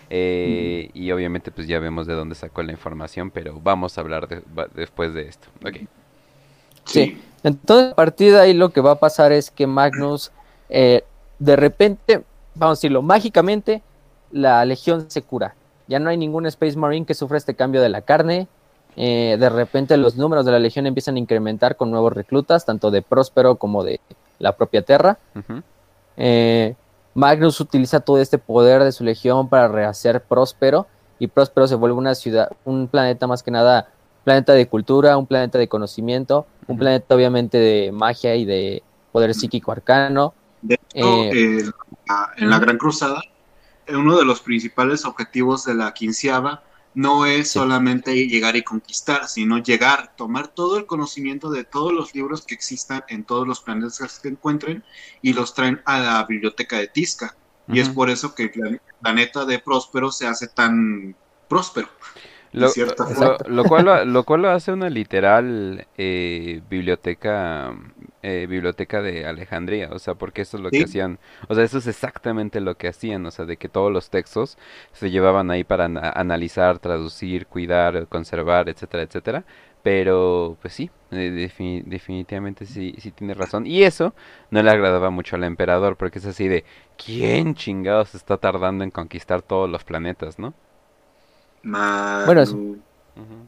Eh, 0.10 0.90
Y 0.94 1.12
obviamente 1.12 1.52
pues 1.52 1.68
ya 1.68 1.80
vemos 1.80 2.08
de 2.08 2.14
dónde 2.14 2.36
sacó 2.36 2.64
la 2.64 2.72
información, 2.72 3.30
pero 3.32 3.60
vamos 3.62 3.98
a 3.98 4.02
hablar 4.02 4.28
de- 4.28 4.42
va- 4.58 4.68
después 4.74 5.14
de 5.14 5.28
esto. 5.28 5.48
Ok. 5.66 5.78
Sí. 6.86 7.22
Entonces, 7.44 7.92
a 7.92 7.96
partir 7.96 8.32
de 8.32 8.40
ahí 8.40 8.54
lo 8.54 8.70
que 8.70 8.82
va 8.82 8.92
a 8.92 9.00
pasar 9.00 9.32
es 9.32 9.52
que 9.52 9.68
Magnus, 9.68 10.32
eh, 10.70 11.04
de 11.40 11.56
repente, 11.56 12.24
vamos 12.56 12.78
a 12.78 12.80
decirlo, 12.80 13.02
mágicamente, 13.02 13.82
la 14.32 14.64
legión 14.66 15.10
se 15.10 15.22
cura. 15.22 15.56
Ya 15.88 16.00
no 16.00 16.10
hay 16.10 16.18
ningún 16.18 16.46
Space 16.48 16.78
Marine 16.78 17.06
que 17.06 17.14
sufra 17.14 17.38
este 17.38 17.54
cambio 17.56 17.82
de 17.82 17.90
la 17.90 18.02
carne. 18.02 18.48
Eh, 19.00 19.38
de 19.40 19.50
repente 19.50 19.96
los 19.96 20.16
números 20.16 20.44
de 20.44 20.52
la 20.52 20.60
legión 20.60 20.88
empiezan 20.88 21.16
a 21.16 21.20
incrementar 21.20 21.76
con 21.76 21.92
nuevos 21.92 22.14
reclutas, 22.14 22.66
tanto 22.66 22.90
de 22.90 23.04
Próspero 23.04 23.56
como 23.58 23.84
de 23.84 24.02
la 24.40 24.58
propia 24.58 24.82
Terra. 24.82 25.20
Eh, 26.18 26.76
Magnus 27.14 27.60
utiliza 27.60 28.00
todo 28.00 28.20
este 28.20 28.40
poder 28.40 28.84
de 28.84 28.92
su 28.92 29.04
legión 29.04 29.50
para 29.50 29.68
rehacer 29.68 30.22
Próspero 30.22 30.88
y 31.20 31.28
Próspero 31.28 31.68
se 31.68 31.76
vuelve 31.76 31.96
una 31.96 32.16
ciudad, 32.16 32.50
un 32.66 32.88
planeta 32.88 33.28
más 33.28 33.44
que 33.44 33.52
nada, 33.52 33.88
planeta 34.24 34.54
de 34.54 34.68
cultura, 34.68 35.16
un 35.18 35.28
planeta 35.28 35.60
de 35.60 35.68
conocimiento, 35.68 36.48
un 36.68 36.78
planeta 36.78 37.14
obviamente 37.14 37.60
de 37.60 37.92
magia 37.92 38.36
y 38.36 38.46
de 38.46 38.82
poder 39.12 39.34
psíquico 39.36 39.72
arcano. 39.72 40.34
De 40.62 40.74
hecho, 40.76 41.08
Eh, 41.24 41.60
eh, 41.60 41.72
en 42.38 42.50
la 42.50 42.58
Gran 42.60 42.78
Cruzada, 42.78 43.22
uno 43.90 44.18
de 44.18 44.26
los 44.26 44.42
principales 44.42 45.06
objetivos 45.06 45.66
de 45.66 45.76
la 45.76 45.94
quinceava 45.94 46.64
no 46.98 47.28
es 47.28 47.50
Sí. 47.52 47.60
solamente 47.60 48.28
llegar 48.28 48.56
y 48.56 48.64
conquistar, 48.64 49.28
sino 49.28 49.60
llegar, 49.60 50.16
tomar 50.16 50.48
todo 50.48 50.78
el 50.80 50.88
conocimiento 50.88 51.52
de 51.52 51.64
todos 51.64 51.94
los 51.94 52.16
libros 52.16 52.44
que 52.44 52.56
existan 52.56 53.04
en 53.08 53.24
todos 53.24 53.48
los 53.48 53.62
planetas 53.62 54.00
que 54.00 54.08
se 54.08 54.28
encuentren 54.30 54.84
y 55.22 55.34
los 55.34 55.54
traen 55.54 55.80
a 55.86 56.00
la 56.00 56.24
biblioteca 56.26 56.78
de 56.80 56.88
Tisca. 56.88 57.36
Y 57.68 57.80
es 57.82 57.90
por 57.90 58.10
eso 58.10 58.34
que 58.34 58.44
el 58.44 58.52
plan- 58.52 58.82
planeta 59.02 59.46
de 59.46 59.60
Próspero 59.60 60.12
se 60.12 60.26
hace 60.26 60.48
tan 60.48 61.16
próspero. 61.48 61.90
Lo, 62.54 62.68
lo- 62.68 63.38
lo 63.48 63.64
cual, 63.66 63.86
lo, 63.86 64.06
lo 64.06 64.24
cual 64.24 64.42
lo 64.42 64.50
hace 64.50 64.72
una 64.72 64.90
literal 64.90 65.86
eh, 65.98 66.62
biblioteca 66.70 67.76
eh, 68.24 68.48
biblioteca 68.50 69.02
de 69.02 69.26
Alejandría, 69.26 69.90
o 69.92 70.00
sea, 70.00 70.16
porque 70.16 70.42
eso 70.42 70.58
es 70.58 70.64
lo 70.64 70.74
que 70.74 70.84
hacían, 70.84 71.20
o 71.50 71.56
sea, 71.56 71.64
eso 71.64 71.78
es 71.78 71.88
exactamente 71.88 72.60
lo 72.62 72.76
que 72.78 72.88
hacían, 72.88 73.26
o 73.26 73.32
sea, 73.32 73.46
de 73.46 73.58
que 73.58 73.70
todos 73.70 73.92
los 73.92 74.10
textos 74.10 74.58
se 74.94 75.12
llevaban 75.12 75.52
ahí 75.52 75.64
para 75.64 75.86
ana- 75.86 76.12
analizar, 76.16 76.80
traducir, 76.80 77.48
cuidar, 77.48 78.08
conservar, 78.08 78.70
etcétera, 78.70 79.04
etcétera, 79.04 79.46
pero 79.84 80.58
pues 80.62 80.74
sí, 80.74 80.90
eh, 81.12 81.32
defini- 81.32 81.84
definitivamente 81.86 82.66
sí, 82.66 82.96
sí 83.00 83.12
tiene 83.12 83.34
razón, 83.34 83.66
y 83.68 83.84
eso 83.84 84.14
no 84.52 84.62
le 84.64 84.72
agradaba 84.72 85.10
mucho 85.10 85.36
al 85.36 85.44
emperador, 85.44 85.96
porque 85.98 86.20
es 86.20 86.26
así 86.26 86.48
de, 86.48 86.66
¿quién 87.04 87.56
chingados 87.56 88.16
está 88.16 88.38
tardando 88.38 88.84
en 88.84 88.92
conquistar 88.92 89.42
todos 89.42 89.70
los 89.70 89.84
planetas, 89.84 90.40
no? 90.40 90.54
Bueno, 92.24 92.42
es- 92.42 92.54
Manu- 92.54 92.84
Ujú. 93.16 93.48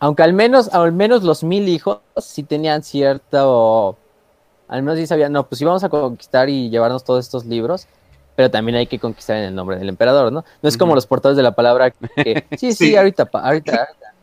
Aunque 0.00 0.22
al 0.22 0.32
menos, 0.32 0.68
al 0.68 0.92
menos 0.92 1.24
los 1.24 1.42
mil 1.42 1.68
hijos 1.68 2.02
sí 2.18 2.44
tenían 2.44 2.82
cierto, 2.82 3.98
al 4.68 4.82
menos 4.82 4.98
sí 4.98 5.06
sabían, 5.06 5.32
no, 5.32 5.44
pues 5.46 5.58
sí 5.58 5.64
vamos 5.64 5.82
a 5.84 5.88
conquistar 5.88 6.48
y 6.48 6.70
llevarnos 6.70 7.04
todos 7.04 7.24
estos 7.24 7.44
libros, 7.46 7.86
pero 8.36 8.50
también 8.50 8.76
hay 8.76 8.86
que 8.86 8.98
conquistar 8.98 9.36
en 9.38 9.44
el 9.44 9.54
nombre 9.54 9.78
del 9.78 9.88
emperador, 9.88 10.32
¿no? 10.32 10.44
No 10.62 10.68
es 10.68 10.76
como 10.76 10.94
los 10.94 11.06
portadores 11.06 11.36
de 11.36 11.42
la 11.42 11.52
palabra 11.52 11.90
que, 11.90 12.44
sí, 12.58 12.72
sí, 12.72 12.88
Sí. 12.88 12.96
ahorita, 12.96 13.28
ahorita, 13.32 13.72
ahorita, 13.72 14.14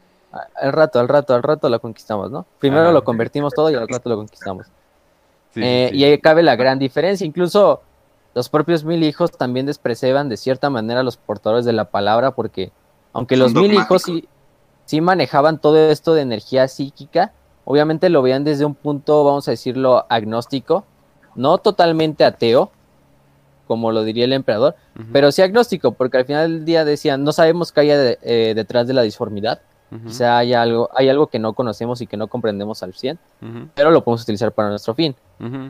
al 0.56 0.72
rato, 0.74 1.00
al 1.00 1.08
rato, 1.08 1.34
al 1.34 1.44
rato 1.44 1.70
lo 1.70 1.80
conquistamos, 1.80 2.32
¿no? 2.32 2.46
Primero 2.60 2.92
lo 2.92 3.04
convertimos 3.04 3.54
todo 3.54 3.70
y 3.72 3.76
al 3.76 3.88
rato 3.88 4.10
lo 4.10 4.18
conquistamos. 4.18 4.68
Sí, 5.54 5.62
Eh, 5.64 5.90
sí. 5.92 5.98
Y 5.98 6.04
ahí 6.04 6.18
cabe 6.20 6.44
la 6.44 6.56
gran 6.58 6.78
diferencia. 6.80 7.26
Incluso 7.26 7.82
los 8.34 8.50
propios 8.50 8.84
mil 8.84 9.02
hijos 9.04 9.32
también 9.32 9.66
despreciaban 9.66 10.28
de 10.28 10.36
cierta 10.36 10.70
manera 10.70 11.00
a 11.00 11.04
los 11.04 11.16
portadores 11.16 11.64
de 11.64 11.72
la 11.72 11.86
palabra, 11.86 12.32
porque 12.32 12.72
aunque 13.14 13.36
Son 13.38 13.44
los 13.44 13.54
mil 13.54 13.74
hijos 13.74 14.02
sí, 14.04 14.28
sí 14.86 15.00
manejaban 15.00 15.60
todo 15.60 15.78
esto 15.90 16.14
de 16.14 16.22
energía 16.24 16.68
psíquica, 16.68 17.32
obviamente 17.66 18.10
lo 18.10 18.22
veían 18.22 18.44
desde 18.44 18.64
un 18.66 18.76
punto, 18.76 19.24
vamos 19.26 19.48
a 19.48 19.52
decirlo, 19.52 20.06
agnóstico, 20.10 20.86
no 21.36 21.58
totalmente 21.58 22.24
ateo, 22.24 22.72
como 23.68 23.92
lo 23.92 24.04
diría 24.04 24.26
el 24.26 24.34
emperador, 24.34 24.76
pero 25.12 25.32
sí 25.32 25.42
agnóstico, 25.42 25.92
porque 25.92 26.18
al 26.18 26.26
final 26.26 26.52
del 26.52 26.66
día 26.66 26.86
decían, 26.86 27.24
no 27.24 27.32
sabemos 27.34 27.72
qué 27.72 27.82
haya 27.82 27.98
de- 27.98 28.20
eh, 28.22 28.54
detrás 28.56 28.88
de 28.88 28.94
la 28.94 29.02
disformidad, 29.02 29.60
ujú, 29.92 30.08
quizá 30.08 30.38
haya 30.38 30.62
algo, 30.62 30.90
hay 30.96 31.10
algo 31.10 31.28
que 31.28 31.40
no 31.40 31.54
conocemos 31.54 32.00
y 32.02 32.08
que 32.08 32.16
no 32.18 32.28
comprendemos 32.28 32.84
al 32.84 32.94
100, 32.94 33.18
ujú, 33.42 33.68
pero 33.74 33.90
lo 33.92 34.04
podemos 34.04 34.22
utilizar 34.24 34.52
para 34.52 34.70
nuestro 34.70 34.94
fin. 34.94 35.16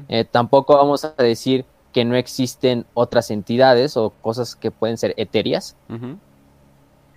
Eh, 0.10 0.25
tampoco 0.29 0.75
vamos 0.75 1.05
a 1.05 1.13
decir 1.17 1.63
que 1.93 2.03
no 2.03 2.15
existen 2.17 2.86
otras 2.93 3.31
entidades 3.31 3.95
o 3.95 4.10
cosas 4.21 4.58
que 4.58 4.69
pueden 4.71 4.97
ser 4.97 5.13
etéreas, 5.15 5.77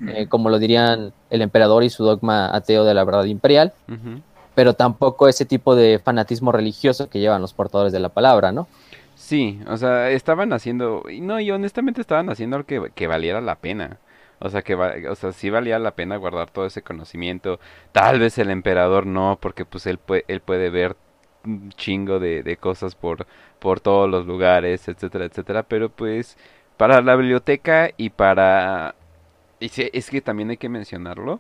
eh, 0.07 0.29
como 0.29 0.49
lo 0.49 0.61
dirían 0.61 1.12
el 1.31 1.43
emperador 1.43 1.83
y 1.83 1.91
su 1.91 2.05
dogma 2.05 2.55
ateo 2.55 2.85
de 2.85 2.95
la 2.95 3.03
verdad 3.03 3.25
imperial. 3.25 3.73
Pero 4.59 4.75
tampoco 4.75 5.29
ese 5.29 5.44
tipo 5.44 5.77
de 5.77 6.01
fanatismo 6.01 6.51
religioso 6.51 7.09
que 7.09 7.21
llevan 7.21 7.40
los 7.40 7.53
portadores 7.53 7.92
de 7.92 8.01
la 8.01 8.09
palabra, 8.09 8.51
¿no? 8.51 8.66
Sí, 9.14 9.61
o 9.68 9.77
sea, 9.77 10.11
estaban 10.11 10.53
haciendo, 10.53 11.05
no, 11.21 11.38
y 11.38 11.49
honestamente 11.53 12.01
estaban 12.01 12.29
haciendo 12.29 12.57
algo 12.57 12.66
que, 12.92 13.07
valiera 13.07 13.40
la 13.40 13.55
pena. 13.55 13.99
O 14.40 14.49
sea, 14.51 14.62
que 14.62 14.75
va- 14.75 14.94
o 15.09 15.14
sea, 15.14 15.31
sí 15.31 15.49
valía 15.49 15.79
la 15.79 15.92
pena 15.92 16.16
guardar 16.16 16.51
todo 16.51 16.66
ese 16.66 16.83
conocimiento. 16.83 17.61
Tal 17.92 18.18
vez 18.18 18.37
el 18.38 18.51
emperador 18.51 19.07
no, 19.07 19.38
porque 19.40 19.64
pues 19.64 19.87
él 19.87 19.99
puede, 19.99 20.25
él 20.27 20.40
puede 20.40 20.71
ver 20.71 20.97
un 21.44 21.71
chingo 21.77 22.18
de, 22.18 22.59
cosas 22.61 22.97
por, 22.97 23.29
por 23.61 23.79
todos 23.79 24.11
los 24.11 24.27
lugares, 24.27 24.88
etcétera, 24.88 25.27
etcétera. 25.27 25.62
Pero 25.62 25.88
pues 25.88 26.37
para 26.77 27.01
la 27.01 27.14
biblioteca 27.14 27.90
y 27.97 28.11
para... 28.11 28.97
Y 29.61 29.71
es 29.92 30.11
que 30.11 30.21
también 30.21 30.51
hay 30.51 30.57
que 30.57 30.68
mencionarlo. 30.68 31.38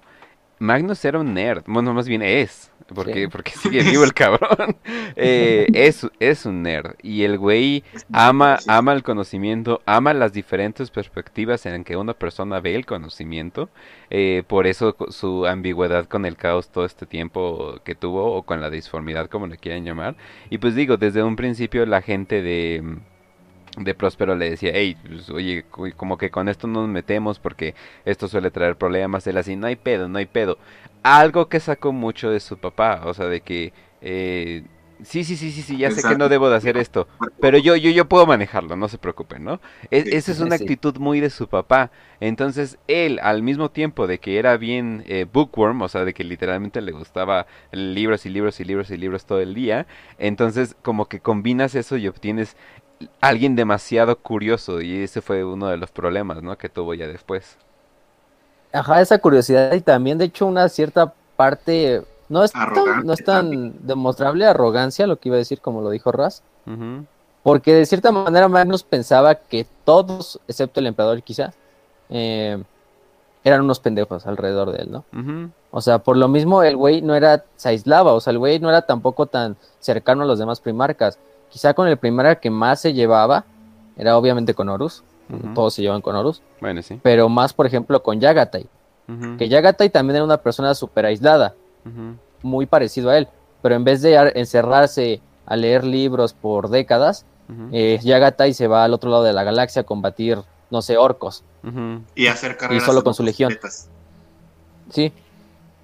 Magnus 0.58 1.04
era 1.04 1.18
un 1.18 1.34
nerd, 1.34 1.62
bueno, 1.66 1.92
más 1.94 2.08
bien 2.08 2.22
es, 2.22 2.70
porque, 2.94 3.22
Sí. 3.24 3.26
porque 3.28 3.50
sigue 3.52 3.82
vivo 3.82 4.02
el 4.04 4.12
cabrón. 4.14 4.76
Eh, 5.16 5.66
es, 5.74 6.06
es 6.20 6.46
un 6.46 6.62
nerd. 6.62 6.94
Y 7.02 7.22
el 7.24 7.36
güey 7.38 7.84
ama, 8.12 8.58
ama 8.66 8.92
el 8.94 9.02
conocimiento, 9.02 9.82
ama 9.86 10.14
las 10.14 10.32
diferentes 10.32 10.90
perspectivas 10.90 11.66
en 11.66 11.84
que 11.84 11.96
una 11.96 12.14
persona 12.14 12.60
ve 12.60 12.74
el 12.74 12.86
conocimiento. 12.86 13.68
eh, 14.10 14.42
por 14.46 14.66
eso 14.66 14.96
su 15.10 15.46
ambigüedad 15.46 16.06
con 16.06 16.24
el 16.24 16.36
caos 16.36 16.70
todo 16.70 16.84
este 16.86 17.04
tiempo 17.06 17.80
que 17.84 17.94
tuvo, 17.94 18.32
o 18.34 18.42
con 18.42 18.60
la 18.60 18.70
disformidad, 18.70 19.28
como 19.28 19.46
le 19.46 19.58
quieran 19.58 19.84
llamar. 19.84 20.16
Y 20.50 20.58
pues 20.58 20.74
digo, 20.74 20.96
desde 20.96 21.22
un 21.22 21.36
principio 21.36 21.84
la 21.86 22.00
gente 22.02 22.40
de 22.42 22.82
de 23.78 23.94
Próspero 23.94 24.34
le 24.34 24.50
decía, 24.50 24.70
hey, 24.74 24.96
pues, 25.06 25.30
oye, 25.30 25.64
como 25.96 26.18
que 26.18 26.30
con 26.30 26.48
esto 26.48 26.66
no 26.66 26.82
nos 26.82 26.90
metemos 26.90 27.38
porque 27.38 27.74
esto 28.04 28.28
suele 28.28 28.50
traer 28.50 28.76
problemas. 28.76 29.26
Él 29.26 29.36
así, 29.36 29.56
no 29.56 29.66
hay 29.66 29.76
pedo, 29.76 30.08
no 30.08 30.18
hay 30.18 30.26
pedo. 30.26 30.58
Algo 31.02 31.48
que 31.48 31.60
sacó 31.60 31.92
mucho 31.92 32.30
de 32.30 32.40
su 32.40 32.58
papá, 32.58 33.02
o 33.04 33.14
sea, 33.14 33.26
de 33.26 33.40
que, 33.40 33.72
eh, 34.00 34.64
sí, 35.02 35.24
sí, 35.24 35.36
sí, 35.36 35.52
sí, 35.52 35.62
sí, 35.62 35.78
ya 35.78 35.90
sé 35.90 36.06
que 36.06 36.16
no 36.16 36.28
debo 36.28 36.50
de 36.50 36.56
hacer 36.56 36.76
esto, 36.76 37.06
pero 37.40 37.58
yo, 37.58 37.76
yo, 37.76 37.90
yo 37.90 38.08
puedo 38.08 38.26
manejarlo, 38.26 38.76
no 38.76 38.88
se 38.88 38.98
preocupen, 38.98 39.44
¿no? 39.44 39.60
Sí, 39.82 39.88
esa 39.90 40.32
es 40.32 40.40
una 40.40 40.56
sí. 40.56 40.64
actitud 40.64 40.96
muy 40.98 41.20
de 41.20 41.30
su 41.30 41.48
papá. 41.48 41.90
Entonces, 42.20 42.78
él, 42.88 43.20
al 43.22 43.42
mismo 43.42 43.70
tiempo 43.70 44.06
de 44.06 44.18
que 44.18 44.38
era 44.38 44.56
bien 44.56 45.04
eh, 45.06 45.24
bookworm, 45.32 45.82
o 45.82 45.88
sea, 45.88 46.04
de 46.04 46.14
que 46.14 46.24
literalmente 46.24 46.80
le 46.80 46.92
gustaba 46.92 47.46
libros 47.70 48.26
y 48.26 48.30
libros 48.30 48.58
y 48.60 48.64
libros 48.64 48.90
y 48.90 48.96
libros 48.96 49.24
todo 49.24 49.40
el 49.40 49.54
día, 49.54 49.86
entonces 50.18 50.76
como 50.82 51.06
que 51.06 51.20
combinas 51.20 51.74
eso 51.74 51.96
y 51.96 52.08
obtienes 52.08 52.56
alguien 53.20 53.56
demasiado 53.56 54.16
curioso 54.16 54.80
y 54.80 55.02
ese 55.02 55.20
fue 55.20 55.44
uno 55.44 55.68
de 55.68 55.76
los 55.76 55.90
problemas, 55.90 56.42
¿no? 56.42 56.56
Que 56.56 56.68
tuvo 56.68 56.94
ya 56.94 57.06
después. 57.06 57.56
Ajá, 58.72 59.00
esa 59.00 59.18
curiosidad 59.18 59.72
y 59.74 59.80
también, 59.80 60.18
de 60.18 60.26
hecho, 60.26 60.46
una 60.46 60.68
cierta 60.68 61.12
parte, 61.36 62.02
no 62.28 62.44
es, 62.44 62.52
tan, 62.52 63.06
no 63.06 63.12
es 63.12 63.24
tan 63.24 63.86
demostrable 63.86 64.44
arrogancia, 64.46 65.06
lo 65.06 65.18
que 65.18 65.28
iba 65.28 65.36
a 65.36 65.38
decir, 65.38 65.60
como 65.60 65.80
lo 65.80 65.90
dijo 65.90 66.12
Raz, 66.12 66.42
porque 67.42 67.72
de 67.72 67.86
cierta 67.86 68.12
manera 68.12 68.48
Magnus 68.48 68.82
pensaba 68.82 69.36
que 69.36 69.66
todos, 69.84 70.38
excepto 70.46 70.80
el 70.80 70.86
emperador 70.88 71.22
quizá, 71.22 71.54
eh, 72.10 72.62
eran 73.42 73.62
unos 73.62 73.80
pendejos 73.80 74.26
alrededor 74.26 74.72
de 74.72 74.82
él, 74.82 74.90
¿no? 74.90 75.04
O 75.70 75.80
sea, 75.80 76.00
por 76.00 76.16
lo 76.16 76.28
mismo 76.28 76.62
el 76.62 76.76
güey 76.76 77.00
no 77.00 77.14
era, 77.14 77.44
se 77.56 77.70
aislaba, 77.70 78.12
o 78.12 78.20
sea, 78.20 78.32
el 78.32 78.38
güey 78.38 78.58
no 78.58 78.68
era 78.68 78.82
tampoco 78.82 79.26
tan 79.26 79.56
cercano 79.78 80.24
a 80.24 80.26
los 80.26 80.38
demás 80.38 80.60
primarcas. 80.60 81.18
Quizá 81.50 81.74
con 81.74 81.88
el 81.88 81.96
primarca 81.96 82.36
que 82.36 82.50
más 82.50 82.80
se 82.80 82.92
llevaba 82.92 83.44
era 83.96 84.16
obviamente 84.16 84.54
con 84.54 84.68
Horus, 84.68 85.02
todos 85.54 85.74
se 85.74 85.82
llevan 85.82 86.00
con 86.00 86.14
Horus, 86.16 86.40
Bueno, 86.60 86.82
sí. 86.82 86.98
pero 87.02 87.28
más 87.28 87.52
por 87.52 87.66
ejemplo 87.66 88.02
con 88.02 88.20
Yagatai, 88.20 88.66
que 89.38 89.48
Yagatai 89.48 89.90
también 89.90 90.16
era 90.16 90.24
una 90.24 90.36
persona 90.38 90.74
súper 90.74 91.06
aislada, 91.06 91.54
muy 92.42 92.66
parecido 92.66 93.10
a 93.10 93.18
él, 93.18 93.28
pero 93.62 93.74
en 93.74 93.84
vez 93.84 94.02
de 94.02 94.16
ar- 94.18 94.32
encerrarse 94.36 95.20
a 95.46 95.56
leer 95.56 95.84
libros 95.84 96.32
por 96.34 96.68
décadas, 96.68 97.24
eh, 97.72 97.98
Yagatai 98.02 98.52
se 98.54 98.66
va 98.68 98.84
al 98.84 98.92
otro 98.92 99.10
lado 99.10 99.22
de 99.24 99.32
la 99.32 99.42
galaxia 99.42 99.82
a 99.82 99.84
combatir, 99.84 100.38
no 100.70 100.82
sé, 100.82 100.96
orcos. 100.98 101.42
Y 102.14 102.26
hacer 102.26 102.56
carreras 102.58 102.84
solo 102.84 103.00
de 103.00 103.04
con 103.04 103.14
su 103.14 103.22
legión. 103.22 103.58
Sí. 104.90 105.12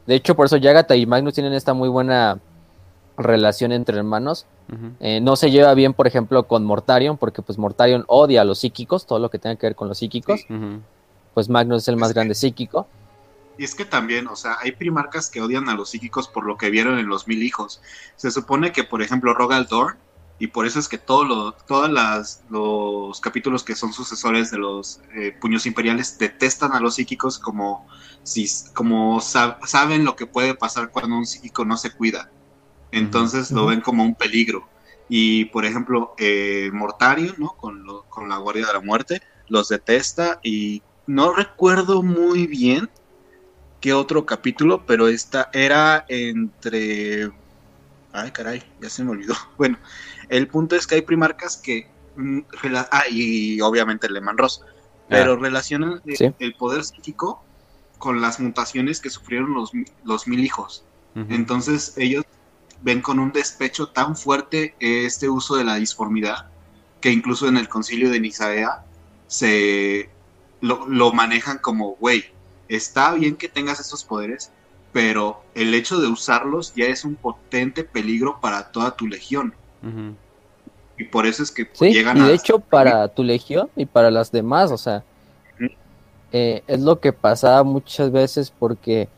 De 0.06 0.14
hecho, 0.14 0.34
por 0.36 0.46
eso 0.46 0.56
Yagatai 0.58 1.00
y 1.00 1.06
Magnus 1.06 1.34
tienen 1.34 1.54
esta 1.54 1.72
muy 1.72 1.88
buena 1.88 2.38
relación 3.16 3.72
entre 3.72 3.96
hermanos. 3.98 4.46
Eh, 5.00 5.20
no 5.20 5.36
se 5.36 5.50
lleva 5.50 5.72
bien, 5.74 5.92
por 5.94 6.06
ejemplo, 6.06 6.44
con 6.48 6.64
Mortarion, 6.64 7.16
porque 7.18 7.42
pues 7.42 7.58
Mortarion 7.58 8.04
odia 8.08 8.40
a 8.40 8.44
los 8.44 8.58
psíquicos, 8.60 9.06
todo 9.06 9.18
lo 9.18 9.30
que 9.30 9.38
tenga 9.38 9.56
que 9.56 9.66
ver 9.66 9.76
con 9.76 9.88
los 9.88 9.98
psíquicos. 9.98 10.40
Sí. 10.48 10.54
Pues 11.34 11.48
Magnus 11.48 11.82
es 11.82 11.88
el 11.88 11.96
más 11.96 12.08
que- 12.10 12.14
grande 12.14 12.34
psíquico. 12.34 12.86
Y 13.56 13.62
es 13.64 13.74
que 13.76 13.84
también, 13.84 14.26
o 14.26 14.34
sea, 14.34 14.56
hay 14.60 14.72
primarcas 14.72 15.30
que 15.30 15.40
odian 15.40 15.68
a 15.68 15.74
los 15.74 15.90
psíquicos 15.90 16.26
por 16.26 16.44
lo 16.44 16.56
que 16.56 16.70
vieron 16.70 16.98
en 16.98 17.06
los 17.06 17.28
mil 17.28 17.40
hijos. 17.42 17.80
Se 18.16 18.30
supone 18.32 18.72
que, 18.72 18.82
por 18.82 19.00
ejemplo, 19.00 19.32
Rogal 19.32 19.66
Dorn, 19.66 19.96
y 20.40 20.48
por 20.48 20.66
eso 20.66 20.80
es 20.80 20.88
que 20.88 20.98
todos 20.98 21.28
los 21.28 21.54
todas 21.66 21.88
las, 21.92 22.42
los 22.50 23.20
capítulos 23.20 23.62
que 23.62 23.76
son 23.76 23.92
sucesores 23.92 24.50
de 24.50 24.58
los 24.58 25.00
eh, 25.14 25.32
puños 25.40 25.66
imperiales 25.66 26.18
detestan 26.18 26.72
a 26.72 26.80
los 26.80 26.96
psíquicos 26.96 27.38
como 27.38 27.86
si 28.24 28.44
como 28.74 29.20
sab- 29.20 29.64
saben 29.64 30.04
lo 30.04 30.16
que 30.16 30.26
puede 30.26 30.54
pasar 30.56 30.90
cuando 30.90 31.16
un 31.16 31.24
psíquico 31.26 31.64
no 31.64 31.76
se 31.76 31.92
cuida. 31.92 32.30
Entonces 32.98 33.50
lo 33.50 33.66
ven 33.66 33.80
como 33.80 34.04
un 34.04 34.14
peligro. 34.14 34.68
Y 35.08 35.46
por 35.46 35.64
ejemplo, 35.64 36.14
eh, 36.18 36.70
Mortarion, 36.72 37.34
¿no? 37.38 37.48
Con, 37.56 37.84
lo- 37.84 38.04
con 38.08 38.28
la 38.28 38.38
Guardia 38.38 38.66
de 38.66 38.72
la 38.72 38.80
Muerte, 38.80 39.20
los 39.48 39.68
detesta 39.68 40.38
y 40.42 40.82
no 41.06 41.34
recuerdo 41.34 42.02
muy 42.02 42.46
bien 42.46 42.88
qué 43.80 43.92
otro 43.92 44.24
capítulo, 44.24 44.86
pero 44.86 45.08
esta 45.08 45.50
era 45.52 46.04
entre... 46.08 47.30
Ay, 48.12 48.30
caray, 48.30 48.62
ya 48.80 48.88
se 48.88 49.04
me 49.04 49.10
olvidó. 49.10 49.34
Bueno, 49.58 49.78
el 50.28 50.48
punto 50.48 50.76
es 50.76 50.86
que 50.86 50.94
hay 50.96 51.02
primarcas 51.02 51.56
que... 51.62 51.86
mm, 52.16 52.38
Ah, 52.90 53.04
y 53.10 53.60
obviamente 53.60 54.08
Leman 54.08 54.38
Ross, 54.38 54.60
pero 55.08 55.36
relacionan 55.36 56.00
eh, 56.06 56.16
Sí. 56.16 56.30
el 56.38 56.54
poder 56.54 56.84
psíquico 56.84 57.42
con 57.98 58.20
las 58.20 58.40
mutaciones 58.40 59.00
que 59.00 59.10
sufrieron 59.10 59.52
los, 59.52 59.70
los 60.04 60.26
mil 60.26 60.40
hijos. 60.44 60.84
Entonces 61.14 61.94
ellos 61.96 62.24
ven 62.84 63.00
con 63.00 63.18
un 63.18 63.32
despecho 63.32 63.88
tan 63.88 64.14
fuerte 64.14 64.76
este 64.78 65.28
uso 65.28 65.56
de 65.56 65.64
la 65.64 65.76
disformidad 65.76 66.46
que 67.00 67.10
incluso 67.10 67.48
en 67.48 67.56
el 67.56 67.68
concilio 67.68 68.10
de 68.10 68.20
Nicaea 68.20 68.84
se 69.26 70.08
lo, 70.60 70.86
lo 70.86 71.12
manejan 71.12 71.58
como, 71.58 71.96
güey, 71.96 72.24
está 72.68 73.12
bien 73.12 73.36
que 73.36 73.48
tengas 73.48 73.80
esos 73.80 74.04
poderes, 74.04 74.52
pero 74.92 75.42
el 75.54 75.74
hecho 75.74 76.00
de 76.00 76.08
usarlos 76.08 76.74
ya 76.74 76.86
es 76.86 77.04
un 77.04 77.16
potente 77.16 77.84
peligro 77.84 78.38
para 78.40 78.70
toda 78.70 78.96
tu 78.96 79.06
legión. 79.06 79.54
Y 80.96 81.04
por 81.04 81.26
eso 81.26 81.42
es 81.42 81.50
que 81.50 81.68
Sí, 81.72 81.92
llegan 81.92 82.16
y 82.16 82.20
a... 82.20 82.26
de 82.28 82.34
hecho 82.34 82.58
para 82.58 83.08
tu 83.08 83.22
legión 83.22 83.68
y 83.76 83.84
para 83.84 84.10
las 84.10 84.30
demás, 84.32 84.70
o 84.70 84.78
sea, 84.78 85.04
eh, 86.32 86.62
es 86.66 86.80
lo 86.80 87.00
que 87.00 87.12
pasaba 87.12 87.64
muchas 87.64 88.10
veces 88.10 88.50
porque 88.50 89.08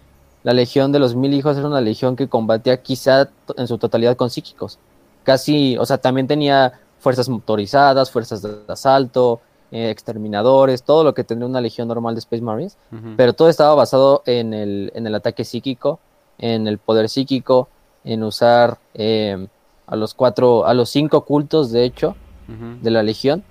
la 0.46 0.52
legión 0.52 0.92
de 0.92 1.00
los 1.00 1.16
mil 1.16 1.35
hijos 1.35 1.56
era 1.56 1.66
una 1.66 1.80
legión 1.80 2.14
que 2.14 2.28
combatía 2.28 2.80
quizá 2.80 3.28
en 3.56 3.66
su 3.66 3.78
totalidad 3.78 4.14
con 4.14 4.30
psíquicos. 4.30 4.78
Casi, 5.24 5.76
o 5.76 5.85
sea, 5.85 5.98
también 5.98 6.28
tenía 6.28 6.72
fuerzas 7.00 7.28
motorizadas, 7.28 8.12
fuerzas 8.12 8.42
de 8.42 8.59
asalto, 8.68 9.40
eh, 9.72 9.90
exterminadores, 9.90 10.85
todo 10.85 11.02
lo 11.02 11.14
que 11.14 11.24
tendría 11.24 11.48
una 11.48 11.61
legión 11.61 11.88
normal 11.88 12.14
de 12.14 12.20
Space 12.20 12.44
Marines. 12.44 12.78
Pero 13.16 13.32
todo 13.32 13.48
estaba 13.48 13.74
basado 13.74 14.22
en 14.24 14.54
el, 14.54 14.92
en 14.94 15.09
el 15.09 15.16
ataque 15.16 15.44
psíquico, 15.44 15.98
en 16.38 16.68
el 16.68 16.78
poder 16.78 17.09
psíquico, 17.09 17.68
en 18.04 18.22
usar 18.22 18.78
eh, 18.94 19.48
a 19.88 19.96
los 19.96 20.14
cuatro, 20.14 20.64
a 20.64 20.74
los 20.74 20.90
cinco 20.90 21.24
cultos, 21.24 21.72
de 21.72 21.82
hecho, 21.82 22.14
de 22.46 22.90
la 22.92 23.02
legión, 23.02 23.42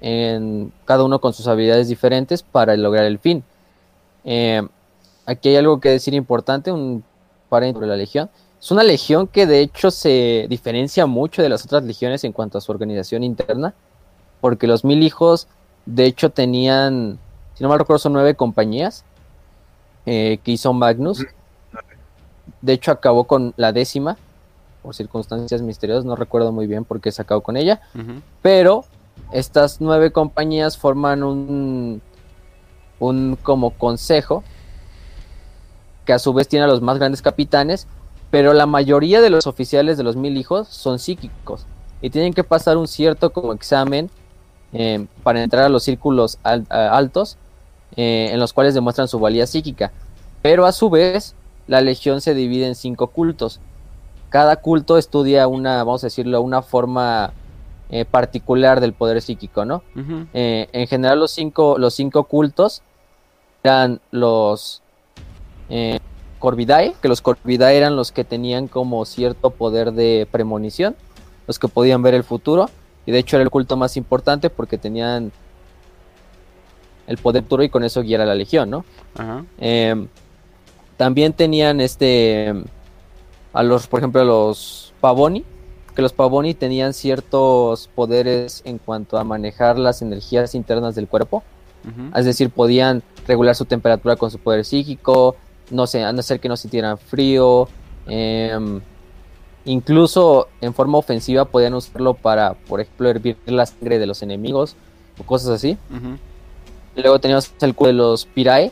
en 0.00 0.72
cada 0.84 1.02
uno 1.02 1.20
con 1.20 1.32
sus 1.32 1.48
habilidades 1.48 1.88
diferentes 1.88 2.44
para 2.44 2.76
lograr 2.76 3.06
el 3.06 3.18
fin. 3.18 3.42
Eh, 4.22 4.62
aquí 5.26 5.50
hay 5.50 5.56
algo 5.56 5.80
que 5.80 5.90
decir 5.90 6.14
importante, 6.14 6.72
un 6.72 7.04
paréntesis 7.48 7.76
sobre 7.76 7.88
la 7.88 7.96
legión. 7.96 8.30
Es 8.60 8.70
una 8.70 8.82
legión 8.82 9.26
que 9.26 9.46
de 9.46 9.60
hecho 9.60 9.90
se 9.90 10.46
diferencia 10.48 11.06
mucho 11.06 11.42
de 11.42 11.48
las 11.48 11.64
otras 11.64 11.82
legiones 11.84 12.24
en 12.24 12.32
cuanto 12.32 12.58
a 12.58 12.60
su 12.60 12.70
organización 12.70 13.24
interna, 13.24 13.74
porque 14.40 14.66
los 14.66 14.84
mil 14.84 15.02
hijos 15.02 15.48
de 15.84 16.06
hecho 16.06 16.30
tenían, 16.30 17.18
si 17.54 17.62
no 17.62 17.68
mal 17.68 17.78
recuerdo, 17.78 17.98
son 17.98 18.12
nueve 18.12 18.34
compañías 18.36 19.04
eh, 20.06 20.38
que 20.44 20.52
hizo 20.52 20.72
Magnus. 20.72 21.24
De 22.60 22.72
hecho 22.72 22.92
acabó 22.92 23.24
con 23.24 23.54
la 23.56 23.72
décima, 23.72 24.16
por 24.82 24.94
circunstancias 24.94 25.62
misteriosas, 25.62 26.04
no 26.04 26.16
recuerdo 26.16 26.52
muy 26.52 26.66
bien 26.66 26.84
por 26.84 27.00
qué 27.00 27.12
se 27.12 27.22
acabó 27.22 27.40
con 27.40 27.56
ella 27.56 27.80
pero 28.42 28.84
estas 29.32 29.80
nueve 29.80 30.10
compañías 30.10 30.76
forman 30.76 31.22
un, 31.22 32.02
un 32.98 33.38
como 33.42 33.70
consejo 33.70 34.42
que 36.12 36.16
a 36.16 36.18
su 36.18 36.34
vez 36.34 36.46
tiene 36.46 36.64
a 36.64 36.68
los 36.68 36.82
más 36.82 36.98
grandes 36.98 37.22
capitanes, 37.22 37.86
pero 38.30 38.52
la 38.52 38.66
mayoría 38.66 39.22
de 39.22 39.30
los 39.30 39.46
oficiales 39.46 39.96
de 39.96 40.02
los 40.02 40.14
mil 40.14 40.36
hijos 40.36 40.68
son 40.68 40.98
psíquicos 40.98 41.64
y 42.02 42.10
tienen 42.10 42.34
que 42.34 42.44
pasar 42.44 42.76
un 42.76 42.86
cierto 42.86 43.30
como 43.30 43.54
examen 43.54 44.10
eh, 44.74 45.06
para 45.22 45.42
entrar 45.42 45.64
a 45.64 45.68
los 45.70 45.84
círculos 45.84 46.38
al- 46.42 46.66
a- 46.68 46.94
altos 46.94 47.38
eh, 47.96 48.28
en 48.30 48.38
los 48.40 48.52
cuales 48.52 48.74
demuestran 48.74 49.08
su 49.08 49.18
valía 49.18 49.46
psíquica. 49.46 49.90
Pero 50.42 50.66
a 50.66 50.72
su 50.72 50.90
vez, 50.90 51.34
la 51.66 51.80
legión 51.80 52.20
se 52.20 52.34
divide 52.34 52.66
en 52.66 52.74
cinco 52.74 53.06
cultos. 53.06 53.58
Cada 54.28 54.56
culto 54.56 54.98
estudia 54.98 55.46
una, 55.48 55.78
vamos 55.84 56.04
a 56.04 56.08
decirlo, 56.08 56.42
una 56.42 56.60
forma 56.60 57.32
eh, 57.88 58.04
particular 58.04 58.80
del 58.80 58.92
poder 58.92 59.22
psíquico, 59.22 59.64
¿no? 59.64 59.82
en 60.72 60.86
general 60.88 61.20
los 61.20 61.30
cinco, 61.30 61.76
los 61.78 61.94
cinco 61.94 62.24
cultos 62.24 62.82
eran 63.62 64.00
los 64.10 64.81
eh, 65.68 65.98
Corvidae, 66.38 66.94
que 67.00 67.08
los 67.08 67.20
Corvidae 67.20 67.76
eran 67.76 67.96
los 67.96 68.12
que 68.12 68.24
tenían 68.24 68.68
como 68.68 69.04
cierto 69.04 69.50
poder 69.50 69.92
de 69.92 70.26
premonición, 70.30 70.96
los 71.46 71.58
que 71.58 71.68
podían 71.68 72.02
ver 72.02 72.14
el 72.14 72.24
futuro, 72.24 72.68
y 73.06 73.12
de 73.12 73.18
hecho 73.18 73.36
era 73.36 73.44
el 73.44 73.50
culto 73.50 73.76
más 73.76 73.96
importante 73.96 74.50
porque 74.50 74.78
tenían 74.78 75.32
el 77.06 77.18
poder 77.18 77.42
futuro 77.42 77.62
y 77.62 77.68
con 77.68 77.84
eso 77.84 78.02
guiar 78.02 78.20
a 78.20 78.26
la 78.26 78.34
legión, 78.34 78.70
¿no? 78.70 78.84
ajá, 79.16 79.44
Eh, 79.58 80.06
también 80.96 81.32
tenían 81.32 81.80
este 81.80 82.54
a 83.52 83.62
los, 83.62 83.86
por 83.86 84.00
ejemplo, 84.00 84.20
a 84.20 84.24
los 84.24 84.92
Pavoni, 85.00 85.44
que 85.94 86.02
los 86.02 86.12
Pavoni 86.12 86.54
tenían 86.54 86.94
ciertos 86.94 87.88
poderes 87.94 88.62
en 88.64 88.78
cuanto 88.78 89.18
a 89.18 89.24
manejar 89.24 89.78
las 89.78 90.00
energías 90.00 90.54
internas 90.54 90.94
del 90.94 91.08
cuerpo, 91.08 91.42
es 92.14 92.24
decir, 92.24 92.50
podían 92.50 93.02
regular 93.26 93.56
su 93.56 93.64
temperatura 93.64 94.14
con 94.14 94.30
su 94.30 94.38
poder 94.38 94.64
psíquico, 94.64 95.34
no 95.72 95.86
sé, 95.86 96.04
a 96.04 96.12
no 96.12 96.22
ser 96.22 96.38
que 96.40 96.48
no 96.48 96.56
sintieran 96.56 96.98
frío, 96.98 97.68
em, 98.06 98.80
incluso 99.64 100.48
en 100.60 100.74
forma 100.74 100.98
ofensiva 100.98 101.44
podían 101.44 101.74
usarlo 101.74 102.14
para, 102.14 102.54
por 102.54 102.80
ejemplo, 102.80 103.08
hervir 103.08 103.36
la 103.46 103.66
sangre 103.66 103.98
de 103.98 104.06
los 104.06 104.22
enemigos 104.22 104.76
o 105.18 105.24
cosas 105.24 105.50
así. 105.50 105.76
luego 106.94 107.18
teníamos 107.18 107.52
el 107.60 107.74
culo 107.74 107.88
de 107.88 107.94
los 107.94 108.26
Pirae, 108.26 108.70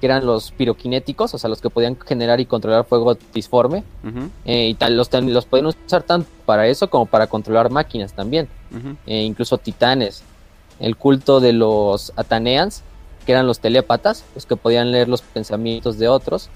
que 0.00 0.06
eran 0.06 0.26
los 0.26 0.50
piroquinéticos, 0.50 1.32
o 1.32 1.38
sea, 1.38 1.48
los 1.48 1.60
que 1.60 1.70
podían 1.70 1.96
generar 1.98 2.40
y 2.40 2.46
controlar 2.46 2.84
fuego 2.84 3.16
disforme. 3.32 3.84
eh, 4.44 4.68
y 4.68 4.74
tal, 4.74 4.96
los, 4.96 5.12
los 5.12 5.46
podían 5.46 5.66
usar 5.66 6.02
tanto 6.02 6.28
para 6.44 6.66
eso 6.66 6.90
como 6.90 7.06
para 7.06 7.26
controlar 7.26 7.70
máquinas 7.70 8.12
también, 8.12 8.48
eh, 9.06 9.22
incluso 9.22 9.58
titanes. 9.58 10.22
El 10.78 10.96
culto 10.96 11.40
de 11.40 11.54
los 11.54 12.12
Ataneans, 12.16 12.82
que 13.26 13.32
eran 13.32 13.46
los 13.46 13.58
telépatas, 13.58 14.24
los 14.34 14.46
que 14.46 14.56
podían 14.56 14.92
leer 14.92 15.08
los 15.08 15.20
pensamientos 15.20 15.98
de 15.98 16.08
otros. 16.08 16.48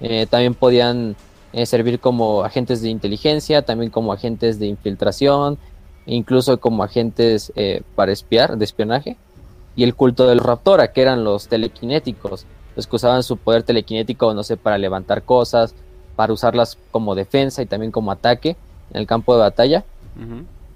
eh, 0.00 0.26
también 0.28 0.54
podían 0.54 1.14
eh, 1.52 1.66
servir 1.66 2.00
como 2.00 2.42
agentes 2.42 2.82
de 2.82 2.88
inteligencia, 2.88 3.62
también 3.62 3.90
como 3.90 4.12
agentes 4.12 4.58
de 4.58 4.66
infiltración, 4.66 5.56
incluso 6.06 6.58
como 6.58 6.82
agentes 6.82 7.52
eh, 7.54 7.82
para 7.94 8.10
espiar, 8.10 8.58
de 8.58 8.64
espionaje. 8.64 9.16
Y 9.76 9.84
el 9.84 9.94
culto 9.94 10.26
del 10.26 10.40
Raptora, 10.40 10.92
que 10.92 11.02
eran 11.02 11.22
los 11.22 11.46
telequinéticos, 11.46 12.46
los 12.74 12.86
que 12.86 12.96
usaban 12.96 13.22
su 13.22 13.36
poder 13.36 13.62
telequinético, 13.62 14.34
no 14.34 14.42
sé, 14.42 14.56
para 14.56 14.78
levantar 14.78 15.22
cosas, 15.22 15.74
para 16.16 16.32
usarlas 16.32 16.76
como 16.90 17.14
defensa 17.14 17.62
y 17.62 17.66
también 17.66 17.92
como 17.92 18.10
ataque 18.10 18.56
en 18.92 19.00
el 19.00 19.06
campo 19.06 19.34
de 19.34 19.40
batalla. 19.40 19.84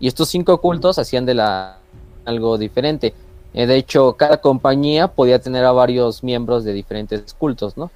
Y 0.01 0.07
estos 0.07 0.29
cinco 0.29 0.61
cultos 0.61 0.99
hacían 0.99 1.27
de 1.27 1.35
la 1.35 1.79
algo 2.25 2.59
diferente. 2.59 3.15
Eh, 3.55 3.67
de 3.67 3.77
hecho, 3.77 4.15
cada 4.15 4.39
compañía 4.39 5.09
podía 5.09 5.39
tener 5.39 5.65
a 5.65 5.73
varios 5.73 6.23
miembros 6.23 6.65
de 6.65 6.73
diferentes 6.73 7.35
cultos, 7.35 7.77
¿no? 7.77 7.91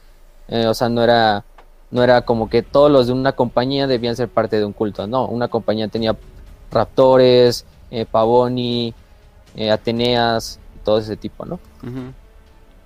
Eh, 0.49 0.67
o 0.67 0.75
sea, 0.75 0.89
no 0.89 1.03
era, 1.03 1.45
no 1.91 2.03
era 2.03 2.23
como 2.23 2.49
que 2.49 2.63
todos 2.63 2.91
los 2.91 3.07
de 3.07 3.13
una 3.13 3.33
compañía 3.33 3.87
debían 3.87 4.17
ser 4.17 4.29
parte 4.29 4.59
de 4.59 4.65
un 4.65 4.73
culto, 4.73 5.07
no. 5.07 5.27
Una 5.27 5.49
compañía 5.49 5.89
tenía 5.89 6.17
raptores, 6.71 7.65
eh, 7.91 8.07
Pavoni, 8.11 8.95
Ateneas, 9.71 10.59
todo 10.85 10.99
ese 10.99 11.17
tipo, 11.17 11.45
¿no? 11.45 11.61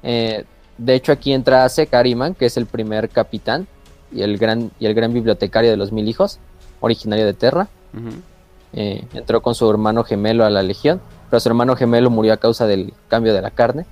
De 0.03 0.95
hecho, 0.95 1.13
aquí 1.13 1.33
entra 1.33 1.69
Sekariman, 1.69 2.35
que 2.35 2.47
es 2.47 2.57
el 2.57 2.67
primer 2.67 3.09
capitán 3.09 3.67
y 4.13 4.23
el 4.23 4.37
gran, 4.37 4.71
y 4.79 4.87
el 4.87 4.95
gran 4.95 5.13
bibliotecario 5.13 5.71
de 5.71 5.77
los 5.77 5.91
mil 5.93 6.07
hijos, 6.09 6.39
originario 6.81 7.25
de 7.25 7.33
Terra. 7.33 7.69
Entró 8.73 9.41
con 9.41 9.55
su 9.55 9.71
hermano 9.71 10.05
gemelo 10.05 10.45
a 10.45 10.51
la 10.51 10.63
legión, 10.63 11.01
pero 11.31 11.41
su 11.41 11.49
hermano 11.49 11.77
gemelo 11.77 12.11
murió 12.11 12.33
a 12.33 12.37
causa 12.37 12.67
del 12.67 12.93
cambio 13.09 13.35
de 13.35 13.43
la 13.43 13.51
carne. 13.51 13.87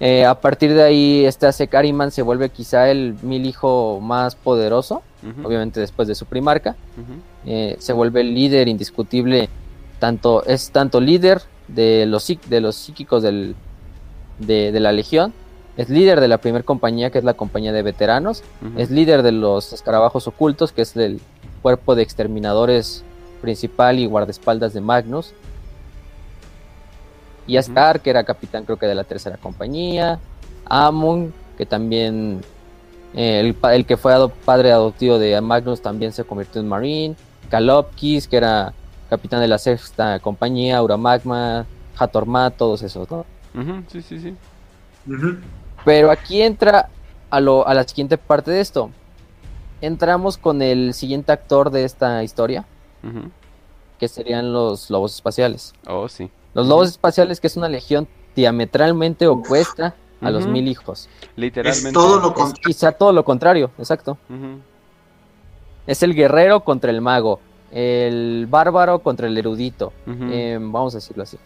Eh, 0.00 0.24
a 0.24 0.40
partir 0.40 0.74
de 0.74 0.82
ahí, 0.82 1.24
este 1.24 1.52
Sekariman 1.52 2.12
se 2.12 2.22
vuelve 2.22 2.50
quizá 2.50 2.88
el 2.88 3.16
mil 3.22 3.46
hijo 3.46 4.00
más 4.00 4.36
poderoso, 4.36 5.02
obviamente 5.44 5.80
después 5.80 6.06
de 6.06 6.14
su 6.14 6.26
primarca. 6.26 6.76
Eh, 7.46 7.76
se 7.78 7.92
vuelve 7.92 8.20
el 8.20 8.34
líder 8.34 8.68
indiscutible, 8.68 9.48
tanto, 9.98 10.44
es 10.44 10.70
tanto 10.70 11.00
líder 11.00 11.42
de 11.66 12.06
los, 12.06 12.26
de 12.48 12.60
los 12.60 12.76
psíquicos 12.76 13.22
del, 13.22 13.56
de, 14.38 14.70
de 14.70 14.80
la 14.80 14.92
legión, 14.92 15.32
es 15.76 15.88
líder 15.88 16.20
de 16.20 16.28
la 16.28 16.38
primera 16.38 16.64
compañía, 16.64 17.10
que 17.10 17.18
es 17.18 17.24
la 17.24 17.34
compañía 17.34 17.72
de 17.72 17.82
veteranos, 17.82 18.42
es 18.76 18.90
líder 18.90 19.22
de 19.22 19.32
los 19.32 19.72
escarabajos 19.72 20.26
ocultos, 20.26 20.72
que 20.72 20.82
es 20.82 20.96
el 20.96 21.20
cuerpo 21.62 21.94
de 21.94 22.02
exterminadores 22.02 23.04
principal 23.42 23.98
y 23.98 24.06
guardaespaldas 24.06 24.72
de 24.72 24.80
Magnus. 24.80 25.32
Y 27.48 27.56
que 28.02 28.10
era 28.10 28.22
capitán 28.22 28.64
creo 28.64 28.76
que 28.78 28.86
de 28.86 28.94
la 28.94 29.02
tercera 29.02 29.36
compañía. 29.38 30.20
Amon, 30.66 31.32
que 31.56 31.66
también 31.66 32.42
eh, 33.14 33.40
el, 33.40 33.56
el 33.72 33.86
que 33.86 33.96
fue 33.96 34.12
ado- 34.12 34.28
padre 34.44 34.70
adoptivo 34.70 35.18
de 35.18 35.40
Magnus 35.40 35.80
también 35.82 36.12
se 36.12 36.22
convirtió 36.22 36.60
en 36.60 36.68
Marine. 36.68 37.16
Kalopkis, 37.50 38.28
que 38.28 38.36
era 38.36 38.72
capitán 39.08 39.40
de 39.40 39.48
la 39.48 39.56
sexta 39.58 40.18
compañía, 40.20 40.76
Auramagma, 40.76 41.64
Hatorma, 41.98 42.50
todos 42.50 42.82
esos, 42.82 43.10
¿no? 43.10 43.24
Sí, 43.90 44.02
sí, 44.02 44.20
sí. 44.20 44.36
Pero 45.84 46.10
aquí 46.10 46.42
entra 46.42 46.90
a, 47.30 47.40
lo, 47.40 47.66
a 47.66 47.72
la 47.72 47.84
siguiente 47.84 48.18
parte 48.18 48.50
de 48.50 48.60
esto. 48.60 48.90
Entramos 49.80 50.36
con 50.36 50.60
el 50.60 50.92
siguiente 50.92 51.32
actor 51.32 51.70
de 51.70 51.84
esta 51.84 52.22
historia, 52.22 52.66
que 53.98 54.08
serían 54.08 54.52
los 54.52 54.90
lobos 54.90 55.14
espaciales. 55.14 55.72
Oh, 55.86 56.08
sí. 56.08 56.30
Los 56.54 56.66
lobos 56.66 56.88
espaciales, 56.88 57.40
que 57.40 57.46
es 57.46 57.56
una 57.56 57.68
legión 57.68 58.08
diametralmente 58.34 59.26
opuesta 59.26 59.94
a 60.20 60.30
los 60.30 60.46
mil 60.46 60.66
hijos. 60.68 61.08
Literalmente. 61.36 61.88
Es 61.88 61.92
todo 61.94 62.18
lo 62.20 62.28
Es 62.28 62.34
contrario. 62.34 62.62
quizá 62.64 62.92
todo 62.92 63.12
lo 63.12 63.24
contrario, 63.24 63.70
exacto. 63.78 64.18
Es 65.86 66.02
el 66.02 66.14
guerrero 66.14 66.60
contra 66.64 66.90
el 66.90 67.00
mago, 67.00 67.40
el 67.70 68.46
bárbaro 68.48 68.98
contra 69.00 69.26
el 69.26 69.36
erudito. 69.38 69.92
Eh, 70.06 70.58
vamos 70.60 70.94
a 70.94 70.98
decirlo 70.98 71.22
así. 71.22 71.36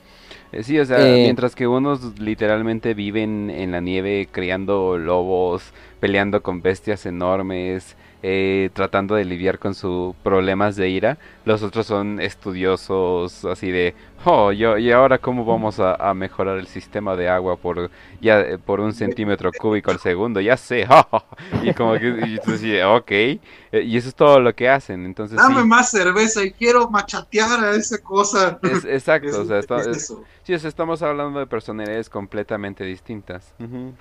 Eh, 0.52 0.62
Sí, 0.62 0.78
o 0.78 0.84
sea, 0.84 0.98
Eh, 1.00 1.22
mientras 1.24 1.54
que 1.54 1.66
unos 1.66 2.18
literalmente 2.18 2.92
viven 2.94 3.50
en 3.50 3.72
la 3.72 3.80
nieve 3.80 4.28
criando 4.30 4.98
lobos, 4.98 5.62
peleando 6.00 6.42
con 6.42 6.60
bestias 6.62 7.06
enormes, 7.06 7.96
eh, 8.22 8.70
tratando 8.74 9.14
de 9.14 9.24
lidiar 9.24 9.58
con 9.58 9.74
sus 9.74 10.14
problemas 10.22 10.76
de 10.76 10.88
ira, 10.88 11.18
los 11.44 11.62
otros 11.62 11.86
son 11.86 12.20
estudiosos, 12.20 13.44
así 13.44 13.70
de, 13.70 13.94
oh, 14.24 14.52
yo, 14.52 14.78
y 14.78 14.92
ahora 14.92 15.18
cómo 15.18 15.44
vamos 15.44 15.80
a, 15.80 15.94
a 15.96 16.14
mejorar 16.14 16.58
el 16.58 16.66
sistema 16.66 17.16
de 17.16 17.28
agua 17.28 17.56
por 17.56 17.90
ya 18.20 18.40
eh, 18.40 18.58
por 18.58 18.80
un 18.80 18.92
centímetro 18.92 19.52
cúbico 19.52 19.90
al 19.90 19.98
segundo, 19.98 20.40
ya 20.40 20.56
sé, 20.56 20.86
y 21.62 21.72
como 21.72 21.94
que, 21.94 22.06
y 22.08 22.38
de, 22.38 22.84
ok, 22.84 23.10
eh, 23.10 23.40
y 23.84 23.96
eso 23.96 24.08
es 24.08 24.14
todo 24.14 24.38
lo 24.40 24.54
que 24.54 24.68
hacen, 24.68 25.04
entonces 25.04 25.40
sí, 25.42 25.52
Dame 25.52 25.64
más 25.64 25.90
cerveza 25.90 26.44
y 26.44 26.52
quiero 26.52 26.88
machatear 26.90 27.64
a 27.64 27.74
esa 27.74 27.98
cosa. 28.02 28.58
es, 28.62 28.84
exacto, 28.84 29.28
Es- 29.28 29.34
o 29.34 29.44
sea, 29.44 29.58
está- 29.58 29.80
es 29.80 29.86
es- 29.88 30.02
eso. 30.04 30.24
Sí, 30.44 30.54
o 30.54 30.58
sea, 30.58 30.68
estamos 30.68 31.02
hablando 31.02 31.38
de 31.38 31.46
personalidades 31.46 32.08
completamente 32.08 32.84
distintas. 32.84 33.52
Ujú. 33.60 33.92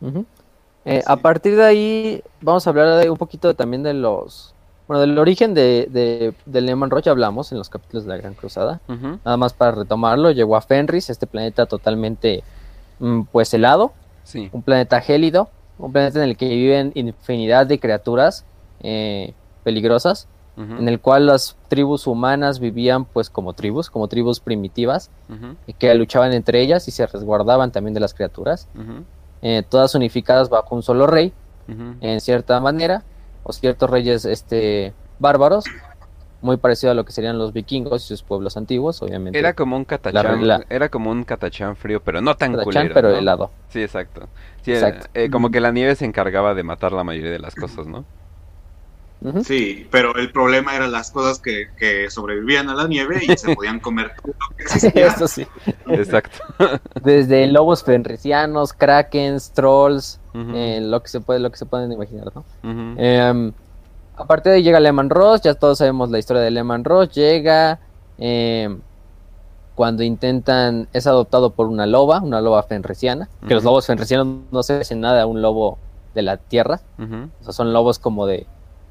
Ujú. 0.00 0.24
Eh, 0.84 0.98
Sí. 1.00 1.04
A 1.06 1.16
partir 1.16 1.56
de 1.56 1.64
ahí, 1.64 2.22
vamos 2.40 2.66
a 2.66 2.70
hablar 2.70 2.98
de 3.02 3.10
un 3.10 3.18
poquito 3.18 3.54
también 3.54 3.82
de 3.82 3.94
los. 3.94 4.54
Bueno, 4.88 5.00
del 5.02 5.16
origen 5.18 5.54
de, 5.54 5.86
de, 5.90 6.34
de 6.46 6.60
Lehman 6.60 6.90
Roach 6.90 7.06
hablamos 7.06 7.52
en 7.52 7.58
los 7.58 7.68
capítulos 7.68 8.04
de 8.04 8.10
la 8.10 8.16
Gran 8.16 8.34
Cruzada. 8.34 8.80
Nada 9.24 9.36
más 9.36 9.52
para 9.52 9.70
retomarlo, 9.72 10.32
llegó 10.32 10.56
a 10.56 10.60
Fenris, 10.62 11.10
este 11.10 11.26
planeta 11.28 11.66
totalmente 11.66 12.42
mm, 12.98 13.22
pues 13.30 13.54
helado, 13.54 13.92
Sí. 14.24 14.48
un 14.52 14.62
planeta 14.62 15.00
gélido, 15.00 15.48
un 15.78 15.92
planeta 15.92 16.18
en 16.22 16.28
el 16.30 16.36
que 16.36 16.48
viven 16.48 16.90
infinidad 16.96 17.66
de 17.66 17.78
criaturas 17.78 18.44
eh, 18.80 19.32
peligrosas, 19.64 20.26
en 20.56 20.88
el 20.88 21.00
cual 21.00 21.24
las 21.26 21.56
tribus 21.68 22.06
humanas 22.06 22.58
vivían 22.60 23.06
pues 23.06 23.30
como 23.30 23.54
tribus, 23.54 23.88
como 23.88 24.08
tribus 24.08 24.40
primitivas, 24.40 25.10
y 25.66 25.72
que 25.72 25.94
luchaban 25.94 26.32
entre 26.34 26.60
ellas 26.60 26.86
y 26.86 26.90
se 26.90 27.06
resguardaban 27.06 27.70
también 27.72 27.94
de 27.94 28.00
las 28.00 28.12
criaturas, 28.12 28.68
Ujú. 28.74 29.04
Eh, 29.42 29.62
todas 29.68 29.94
unificadas 29.94 30.48
bajo 30.48 30.74
un 30.74 30.82
solo 30.82 31.06
rey, 31.06 31.32
en 32.00 32.20
cierta 32.20 32.58
manera, 32.60 33.04
o 33.42 33.52
ciertos 33.52 33.88
reyes 33.90 34.24
este, 34.24 34.94
bárbaros, 35.18 35.64
muy 36.40 36.56
parecido 36.56 36.92
a 36.92 36.94
lo 36.94 37.04
que 37.04 37.12
serían 37.12 37.38
los 37.38 37.52
vikingos 37.52 38.04
y 38.04 38.08
sus 38.08 38.22
pueblos 38.22 38.56
antiguos, 38.56 39.02
obviamente. 39.02 39.38
Era 39.38 39.54
como 39.54 39.76
un 39.76 39.84
catachán, 39.84 40.46
la- 40.46 40.64
era 40.70 40.88
como 40.88 41.10
un 41.10 41.24
catachán 41.24 41.76
frío, 41.76 42.00
pero 42.02 42.20
no 42.20 42.34
tan 42.36 42.52
Catachán, 42.52 42.88
culero, 42.88 42.94
pero 42.94 43.10
¿no? 43.10 43.18
helado. 43.18 43.52
Sí, 43.68 43.82
exacto. 43.82 44.28
Sí, 44.62 44.72
Exacto. 44.72 45.06
eh, 45.14 45.24
eh, 45.26 45.30
como 45.30 45.50
que 45.50 45.60
la 45.60 45.70
nieve 45.70 45.94
se 45.94 46.04
encargaba 46.04 46.54
de 46.54 46.62
matar 46.64 46.92
la 46.92 47.04
mayoría 47.04 47.30
de 47.30 47.38
las 47.38 47.54
cosas, 47.54 47.86
¿no? 47.86 48.04
Sí, 49.44 49.86
pero 49.90 50.14
el 50.16 50.32
problema 50.32 50.74
eran 50.74 50.92
las 50.92 51.10
cosas 51.10 51.38
que, 51.38 51.68
que 51.76 52.10
sobrevivían 52.10 52.70
a 52.70 52.74
la 52.74 52.88
nieve 52.88 53.20
y 53.22 53.36
se 53.36 53.54
podían 53.54 53.78
comer 53.78 54.12
todo 54.16 54.32
lo 54.32 54.56
que 54.56 54.62
existía. 54.62 55.06
Eso 55.08 55.28
sí. 55.28 55.46
Exacto. 55.88 56.38
Desde 57.02 57.46
lobos 57.46 57.84
fenricianos, 57.84 58.72
krakens, 58.72 59.52
trolls, 59.52 60.20
eh, 60.34 60.80
lo 60.82 61.02
que 61.02 61.08
se 61.08 61.20
puede, 61.20 61.40
lo 61.40 61.50
que 61.50 61.58
se 61.58 61.66
pueden 61.66 61.92
imaginar, 61.92 62.32
¿no? 62.34 62.44
Em, 62.96 63.52
aparte 64.16 64.48
de 64.48 64.56
ahí 64.56 64.62
llega 64.62 64.80
Lehman 64.80 65.10
Ross, 65.10 65.42
ya 65.42 65.54
todos 65.54 65.78
sabemos 65.78 66.10
la 66.10 66.18
historia 66.18 66.42
de 66.42 66.50
Lehman 66.50 66.84
Ross, 66.84 67.10
llega 67.10 67.78
em, 68.16 68.80
cuando 69.74 70.02
intentan, 70.02 70.88
es 70.94 71.06
adoptado 71.06 71.50
por 71.50 71.66
una 71.66 71.86
loba, 71.86 72.20
una 72.20 72.40
loba 72.40 72.62
fenriciana, 72.62 73.28
que 73.46 73.54
los 73.54 73.64
lobos 73.64 73.86
fenricianos 73.86 74.44
no 74.50 74.62
se 74.62 74.80
hacen 74.80 75.00
nada 75.00 75.22
a 75.22 75.26
un 75.26 75.42
lobo 75.42 75.78
de 76.14 76.22
la 76.22 76.38
tierra, 76.38 76.80
o 76.98 77.44
sea, 77.44 77.52
son 77.52 77.72
lobos 77.72 77.98
como 77.98 78.26
de 78.26 78.46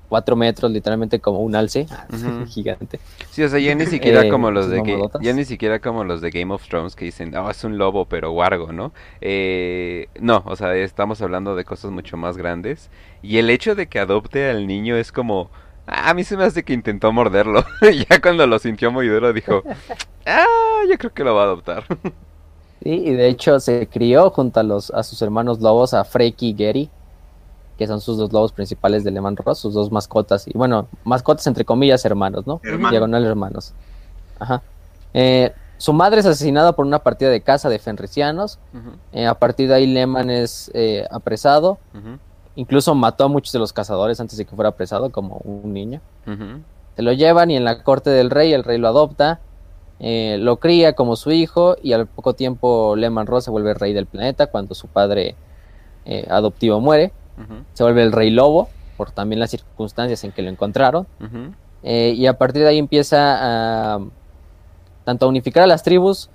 4 0.10 0.36
metros, 0.36 0.72
literalmente 0.72 1.20
como 1.22 1.40
un 1.40 1.56
alce, 1.56 1.88
gigante. 2.48 3.00
Sí, 3.30 3.44
o 3.44 3.50
sea, 3.50 3.60
ya 3.60 3.76
ni 3.76 3.86
siquiera 3.86 4.22
Eh, 4.22 4.30
como 4.30 4.52
los 4.52 4.66
sus 4.66 4.74
de 4.74 4.84
Ga- 4.84 4.86
mamadotas. 4.88 5.22
ya 5.22 5.34
ni 5.34 5.46
siquiera 5.46 5.80
como 5.80 6.04
los 6.04 6.22
de 6.22 6.32
Game 6.32 6.54
of 6.54 6.68
Thrones 6.68 6.96
que 6.96 7.06
dicen, 7.06 7.36
"Oh, 7.38 7.50
es 7.50 7.64
un 7.64 7.78
lobo 7.78 8.06
pero 8.08 8.32
wargo", 8.32 8.72
¿no? 8.74 8.92
Eh, 9.22 10.08
no, 10.20 10.44
o 10.46 10.56
sea, 10.56 10.76
estamos 10.76 11.22
hablando 11.22 11.56
de 11.56 11.64
cosas 11.66 11.92
mucho 11.92 12.18
más 12.18 12.38
grandes 12.38 12.90
y 13.22 13.38
el 13.38 13.50
hecho 13.50 13.76
de 13.76 13.88
que 13.88 14.00
adopte 14.00 14.50
al 14.50 14.68
niño 14.68 14.96
es 14.98 15.12
como 15.12 15.52
"Ah, 15.88 16.10
a 16.12 16.14
mí 16.14 16.24
se 16.24 16.38
me 16.38 16.44
hace 16.44 16.64
que 16.64 16.74
intentó 16.74 17.12
morderlo. 17.14 17.64
ya 18.10 18.20
cuando 18.22 18.48
lo 18.48 18.60
sintió 18.60 18.92
muy 18.92 19.08
duro 19.08 19.34
dijo, 19.34 19.64
"Ah, 20.26 20.46
yo 20.90 20.98
creo 20.98 21.14
que 21.14 21.24
lo 21.24 21.36
va 21.36 21.42
a 21.44 21.46
adoptar." 21.46 21.86
Sí, 22.82 22.90
y 22.92 23.12
de 23.14 23.28
hecho 23.28 23.60
se 23.60 23.90
crió 23.90 24.30
junto 24.32 24.60
a, 24.60 24.64
los, 24.64 24.90
a 24.92 25.04
sus 25.04 25.22
hermanos 25.22 25.60
lobos, 25.60 25.94
a 25.94 26.06
Freki 26.06 26.50
y 26.50 26.54
Gary, 26.54 26.90
que 27.80 27.88
son 27.88 28.02
sus 28.02 28.18
dos 28.18 28.32
lobos 28.32 28.52
principales 28.52 29.04
de 29.04 29.12
Lehman 29.12 29.38
Ross, 29.38 29.58
sus 29.58 29.74
dos 29.74 29.92
mascotas, 29.92 30.48
y 30.48 30.52
bueno, 30.54 30.88
mascotas 31.06 31.48
entre 31.48 31.64
comillas 31.64 32.04
hermanos, 32.04 32.46
¿no? 32.46 32.60
Hermano. 32.64 32.92
Diagonal 32.92 33.26
hermanos. 33.26 33.74
Ajá. 34.38 34.62
Eh, 35.14 35.52
su 35.78 35.94
madre 35.94 36.20
es 36.20 36.26
asesinada 36.26 36.74
por 36.74 36.86
una 36.86 37.00
partida 37.00 37.30
de 37.30 37.40
caza 37.40 37.70
de 37.70 37.80
fenricianos, 37.80 38.60
eh, 39.14 39.26
a 39.26 39.34
partir 39.34 39.70
de 39.70 39.76
ahí 39.76 39.88
Lehman 39.88 40.30
es 40.30 40.70
eh, 40.74 41.08
apresado, 41.10 41.80
incluso 42.56 42.94
mató 42.94 43.24
a 43.24 43.28
muchos 43.30 43.54
de 43.54 43.60
los 43.60 43.72
cazadores 43.72 44.20
antes 44.20 44.38
de 44.38 44.44
que 44.44 44.56
fuera 44.56 44.70
apresado 44.70 45.10
como 45.10 45.38
un 45.46 45.74
niño. 45.74 46.02
Se 46.98 47.02
lo 47.02 47.14
llevan 47.14 47.50
y 47.50 47.56
en 47.56 47.64
la 47.64 47.82
corte 47.82 48.10
del 48.10 48.30
rey 48.30 48.52
el 48.52 48.66
rey 48.66 48.78
lo 48.78 48.90
adopta, 48.90 49.40
eh, 50.02 50.38
lo 50.40 50.58
cría 50.58 50.94
como 50.94 51.16
su 51.16 51.32
hijo 51.32 51.76
y 51.82 51.92
al 51.94 52.08
poco 52.08 52.34
tiempo 52.34 52.96
Lehman 52.96 53.28
Ross 53.28 53.46
se 53.46 53.52
vuelve 53.52 53.74
rey 53.74 53.94
del 53.94 54.06
planeta 54.06 54.48
cuando 54.48 54.76
su 54.76 54.88
padre 54.88 55.36
eh, 56.06 56.26
adoptivo 56.30 56.80
muere. 56.80 57.12
Se 57.74 57.84
vuelve 57.84 58.04
el 58.04 58.12
rey 58.12 58.30
lobo 58.32 58.70
por 58.98 59.12
también 59.12 59.40
las 59.40 59.52
circunstancias 59.52 60.24
en 60.24 60.32
que 60.32 60.42
lo 60.42 60.50
encontraron. 60.50 61.08
eh, 61.84 62.14
y 62.16 62.26
a 62.28 62.38
partir 62.38 62.64
de 62.64 62.70
ahí 62.70 62.78
empieza 62.78 63.96
a 63.96 64.00
tanto 65.06 65.26
a 65.26 65.30
unificar 65.30 65.64
a 65.64 65.68
las 65.68 65.82
tribus 65.84 66.30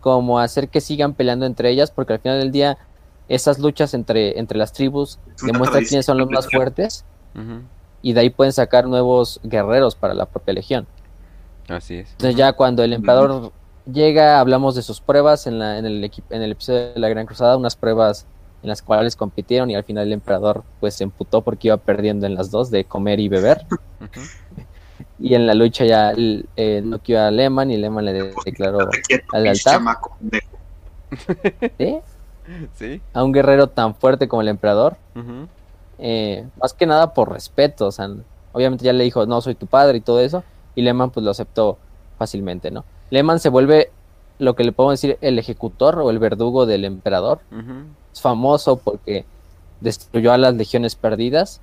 como 0.00 0.38
hacer 0.38 0.68
que 0.68 0.80
sigan 0.80 1.14
peleando 1.14 1.46
entre 1.46 1.70
ellas, 1.70 1.90
porque 1.90 2.12
al 2.14 2.18
final 2.18 2.38
del 2.40 2.52
día 2.52 2.76
esas 3.28 3.58
luchas 3.58 3.94
entre, 3.94 4.38
entre 4.38 4.58
las 4.58 4.72
tribus 4.72 5.18
demuestran 5.42 5.84
quiénes 5.84 6.06
son 6.06 6.18
los 6.18 6.30
más 6.30 6.48
fuertes 6.50 7.04
y 8.02 8.12
de 8.12 8.20
ahí 8.20 8.30
pueden 8.30 8.52
sacar 8.52 8.86
nuevos 8.86 9.40
guerreros 9.44 9.94
para 9.94 10.14
la 10.14 10.26
propia 10.26 10.54
legión. 10.54 10.86
Así 11.68 11.96
es. 11.96 12.10
Entonces 12.12 12.36
ya 12.36 12.52
cuando 12.54 12.82
el 12.82 12.92
emperador 12.92 13.52
llega, 13.90 14.40
hablamos 14.40 14.74
de 14.74 14.82
sus 14.82 15.00
pruebas 15.00 15.46
en, 15.46 15.58
la, 15.58 15.78
en, 15.78 15.86
el, 15.86 16.10
en 16.30 16.42
el 16.42 16.52
episodio 16.52 16.92
de 16.94 17.00
la 17.00 17.08
Gran 17.08 17.26
Cruzada, 17.26 17.56
unas 17.56 17.76
pruebas 17.76 18.26
en 18.68 18.70
las 18.70 18.82
cuales 18.82 19.16
compitieron 19.16 19.70
y 19.70 19.74
al 19.76 19.82
final 19.84 20.06
el 20.06 20.12
emperador 20.12 20.62
pues 20.78 20.94
se 20.94 21.04
emputó 21.04 21.40
porque 21.40 21.68
iba 21.68 21.78
perdiendo 21.78 22.26
en 22.26 22.34
las 22.34 22.50
dos 22.50 22.70
de 22.70 22.84
comer 22.84 23.18
y 23.20 23.28
beber. 23.28 23.64
Y 25.20 25.34
en 25.34 25.46
la 25.46 25.54
lucha 25.54 25.84
ya 25.84 26.12
eh, 26.16 26.82
noqueó 26.84 27.20
a 27.22 27.30
Lehman 27.30 27.70
y 27.70 27.76
Lehman 27.76 28.04
le 28.04 28.12
de- 28.12 28.34
declaró 28.44 28.88
al 29.32 29.46
altar. 29.46 29.80
¿sí? 31.78 31.98
Sí. 32.74 33.02
a 33.12 33.22
un 33.24 33.32
guerrero 33.32 33.66
tan 33.66 33.94
fuerte 33.94 34.26
como 34.26 34.40
el 34.42 34.48
emperador. 34.48 34.96
eh, 35.98 36.46
más 36.60 36.72
que 36.72 36.86
nada 36.86 37.12
por 37.12 37.30
respeto, 37.32 37.86
o 37.88 37.92
sea, 37.92 38.08
obviamente 38.52 38.84
ya 38.84 38.92
le 38.94 39.04
dijo, 39.04 39.26
no, 39.26 39.40
soy 39.42 39.54
tu 39.54 39.66
padre 39.66 39.98
y 39.98 40.00
todo 40.00 40.20
eso, 40.20 40.42
y 40.74 40.80
Lehman 40.82 41.10
pues 41.10 41.24
lo 41.24 41.30
aceptó 41.30 41.76
fácilmente, 42.18 42.70
¿no? 42.70 42.84
Lehman 43.10 43.38
se 43.38 43.50
vuelve 43.50 43.90
lo 44.38 44.54
que 44.56 44.64
le 44.64 44.72
podemos 44.72 44.94
decir 44.94 45.18
el 45.20 45.38
ejecutor 45.38 45.98
o 45.98 46.08
el 46.10 46.18
verdugo 46.18 46.64
del 46.64 46.84
emperador, 46.86 47.40
es 48.18 48.22
famoso 48.22 48.76
porque 48.76 49.24
destruyó 49.80 50.32
a 50.32 50.38
las 50.38 50.54
legiones 50.54 50.96
perdidas, 50.96 51.60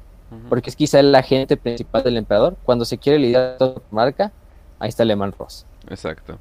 porque 0.50 0.70
es 0.70 0.76
quizá 0.76 1.00
el 1.00 1.14
agente 1.14 1.56
principal 1.56 2.04
del 2.04 2.18
emperador, 2.18 2.58
cuando 2.66 2.84
se 2.84 2.98
quiere 2.98 3.20
lidiar 3.20 3.58
con 3.58 3.76
marca, 3.92 4.32
ahí 4.80 4.90
está 4.90 5.06
Lehman 5.06 5.34
Ross. 5.38 5.66
Exacto. 5.88 6.38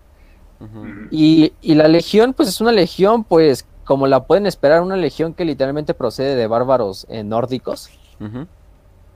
Y, 1.11 1.53
y 1.61 1.75
la 1.75 1.89
legión, 1.89 2.33
pues 2.33 2.49
es 2.49 2.61
una 2.61 2.73
legión, 2.73 3.25
pues 3.25 3.67
como 3.85 4.07
la 4.07 4.25
pueden 4.25 4.47
esperar, 4.47 4.81
una 4.81 4.97
legión 4.97 5.35
que 5.35 5.45
literalmente 5.45 5.93
procede 5.95 6.35
de 6.37 6.47
bárbaros 6.47 7.07
eh, 7.11 7.23
nórdicos, 7.23 7.91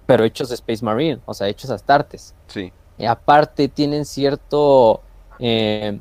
pero 0.06 0.24
hechos 0.24 0.50
de 0.50 0.56
Space 0.56 0.84
Marine, 0.84 1.20
o 1.24 1.32
sea, 1.32 1.48
hechos 1.48 1.70
astartes. 1.70 2.34
Sí. 2.48 2.72
Y 2.98 3.06
aparte 3.06 3.68
tienen 3.68 4.04
cierto 4.04 5.00
eh, 5.38 5.98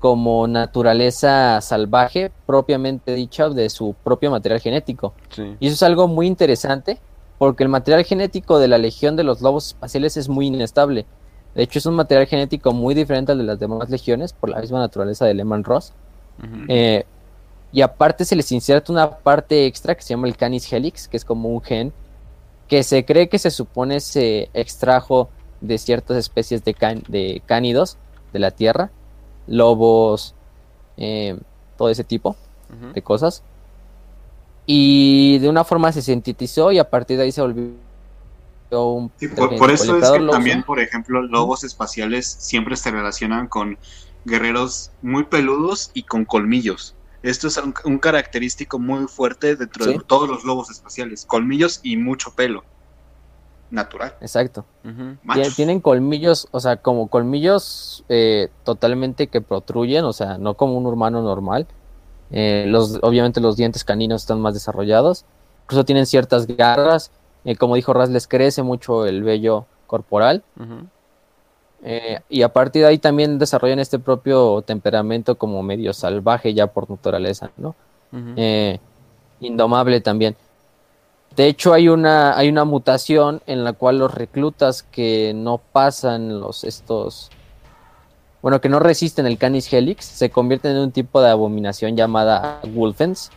como 0.00 0.48
naturaleza 0.48 1.60
salvaje 1.60 2.32
propiamente 2.46 3.14
dicha 3.14 3.48
de 3.50 3.70
su 3.70 3.94
propio 4.02 4.30
material 4.32 4.60
genético. 4.60 5.14
Sí. 5.28 5.56
Y 5.60 5.66
eso 5.68 5.74
es 5.74 5.82
algo 5.84 6.08
muy 6.08 6.26
interesante 6.26 6.98
porque 7.38 7.62
el 7.62 7.68
material 7.68 8.04
genético 8.04 8.58
de 8.58 8.66
la 8.68 8.78
Legión 8.78 9.14
de 9.14 9.24
los 9.24 9.40
Lobos 9.42 9.68
Espaciales 9.68 10.16
es 10.16 10.28
muy 10.28 10.46
inestable. 10.48 11.06
De 11.54 11.62
hecho, 11.62 11.78
es 11.78 11.86
un 11.86 11.94
material 11.94 12.26
genético 12.26 12.72
muy 12.72 12.94
diferente 12.94 13.32
al 13.32 13.38
de 13.38 13.44
las 13.44 13.58
demás 13.60 13.90
legiones 13.90 14.32
por 14.32 14.48
la 14.50 14.60
misma 14.60 14.78
naturaleza 14.78 15.26
de 15.26 15.34
Lehman 15.34 15.64
Ross. 15.64 15.92
Eh, 16.68 17.04
y 17.72 17.82
aparte 17.82 18.24
se 18.24 18.34
les 18.36 18.50
inserta 18.52 18.90
una 18.92 19.10
parte 19.18 19.66
extra 19.66 19.94
que 19.94 20.02
se 20.02 20.10
llama 20.14 20.26
el 20.28 20.36
Canis 20.36 20.72
Helix, 20.72 21.08
que 21.08 21.16
es 21.16 21.24
como 21.24 21.50
un 21.50 21.60
gen 21.60 21.92
que 22.68 22.82
se 22.82 23.04
cree 23.04 23.28
que 23.28 23.38
se 23.38 23.50
supone 23.50 24.00
se 24.00 24.48
extrajo 24.54 25.28
de 25.60 25.76
ciertas 25.76 26.16
especies 26.16 26.64
de, 26.64 26.72
can- 26.72 27.02
de 27.08 27.42
cánidos 27.44 27.98
de 28.32 28.38
la 28.38 28.50
Tierra, 28.52 28.90
lobos, 29.50 30.34
eh, 30.96 31.36
todo 31.76 31.90
ese 31.90 32.04
tipo 32.04 32.36
de 32.94 33.02
cosas. 33.02 33.42
Y 34.66 35.38
de 35.40 35.48
una 35.48 35.64
forma 35.64 35.90
se 35.92 36.00
sintetizó 36.02 36.70
y 36.72 36.78
a 36.78 36.88
partir 36.88 37.16
de 37.18 37.24
ahí 37.24 37.32
se 37.32 37.40
volvió 37.42 37.64
un... 38.70 39.10
Sí, 39.16 39.26
por, 39.28 39.56
por 39.56 39.70
eso 39.70 39.96
es 39.98 40.10
que 40.10 40.26
también, 40.30 40.62
por 40.62 40.78
ejemplo, 40.78 41.20
lobos 41.22 41.64
espaciales 41.64 42.26
siempre 42.26 42.76
se 42.76 42.90
relacionan 42.92 43.48
con 43.48 43.76
guerreros 44.24 44.92
muy 45.02 45.24
peludos 45.24 45.90
y 45.94 46.04
con 46.04 46.24
colmillos. 46.24 46.94
Esto 47.22 47.48
es 47.48 47.56
un, 47.56 47.74
un 47.84 47.98
característico 47.98 48.78
muy 48.78 49.06
fuerte 49.08 49.56
dentro 49.56 49.84
Sí. 49.84 49.92
de 49.94 49.98
todos 50.06 50.28
los 50.28 50.44
lobos 50.44 50.70
espaciales. 50.70 51.24
Colmillos 51.26 51.80
y 51.82 51.96
mucho 51.96 52.30
pelo. 52.34 52.62
Natural. 53.70 54.14
Exacto. 54.20 54.64
Tienen 55.56 55.80
colmillos, 55.80 56.48
o 56.50 56.60
sea, 56.60 56.76
como 56.76 57.08
colmillos 57.08 58.04
eh, 58.08 58.48
totalmente 58.64 59.28
que 59.28 59.40
protruyen, 59.40 60.04
o 60.04 60.12
sea, 60.12 60.38
no 60.38 60.54
como 60.54 60.76
un 60.76 60.86
humano 60.86 61.22
normal. 61.22 61.66
Eh, 62.32 62.64
los, 62.68 62.98
obviamente 63.02 63.40
los 63.40 63.56
dientes 63.56 63.84
caninos 63.84 64.22
están 64.22 64.40
más 64.40 64.54
desarrollados. 64.54 65.24
Incluso 65.64 65.84
tienen 65.84 66.06
ciertas 66.06 66.46
garras. 66.46 67.10
eh, 67.44 67.56
como 67.56 67.76
dijo 67.76 67.92
Raz, 67.92 68.10
les 68.10 68.26
crece 68.26 68.62
mucho 68.62 69.06
el 69.06 69.22
vello 69.22 69.66
corporal. 69.86 70.42
eh, 71.82 72.20
y 72.28 72.42
a 72.42 72.52
partir 72.52 72.82
de 72.82 72.88
ahí 72.88 72.98
también 72.98 73.38
desarrollan 73.38 73.78
este 73.78 73.98
propio 73.98 74.62
temperamento 74.62 75.36
como 75.36 75.62
medio 75.62 75.92
salvaje 75.92 76.52
ya 76.54 76.66
por 76.66 76.90
naturaleza, 76.90 77.50
¿no? 77.56 77.74
Eh, 78.36 78.78
indomable 79.40 80.00
también. 80.00 80.36
De 81.36 81.46
hecho, 81.46 81.72
hay 81.72 81.88
una, 81.88 82.36
hay 82.36 82.48
una 82.48 82.64
mutación 82.64 83.40
en 83.46 83.64
la 83.64 83.72
cual 83.72 83.98
los 83.98 84.12
reclutas 84.12 84.82
que 84.82 85.32
no 85.34 85.58
pasan 85.58 86.40
los 86.40 86.64
estos. 86.64 87.30
Bueno, 88.42 88.60
que 88.60 88.68
no 88.68 88.78
resisten 88.78 89.26
el 89.26 89.38
Canis 89.38 89.72
Helix, 89.72 90.04
se 90.04 90.30
convierten 90.30 90.72
en 90.72 90.78
un 90.78 90.92
tipo 90.92 91.20
de 91.20 91.30
abominación 91.30 91.96
llamada 91.96 92.60
Wolfens. 92.74 93.30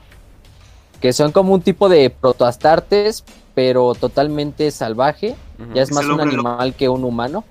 Que 1.02 1.12
son 1.14 1.32
como 1.32 1.54
un 1.54 1.62
tipo 1.62 1.90
de 1.90 2.10
protoastartes, 2.10 3.24
pero 3.54 3.94
totalmente 3.94 4.72
salvaje. 4.72 5.36
Ya 5.74 5.84
es 5.84 5.90
Es 5.90 5.96
más 5.96 6.06
un 6.06 6.12
lobo. 6.12 6.22
animal 6.24 6.74
que 6.74 6.90
un 6.90 7.04
humano. 7.04 7.44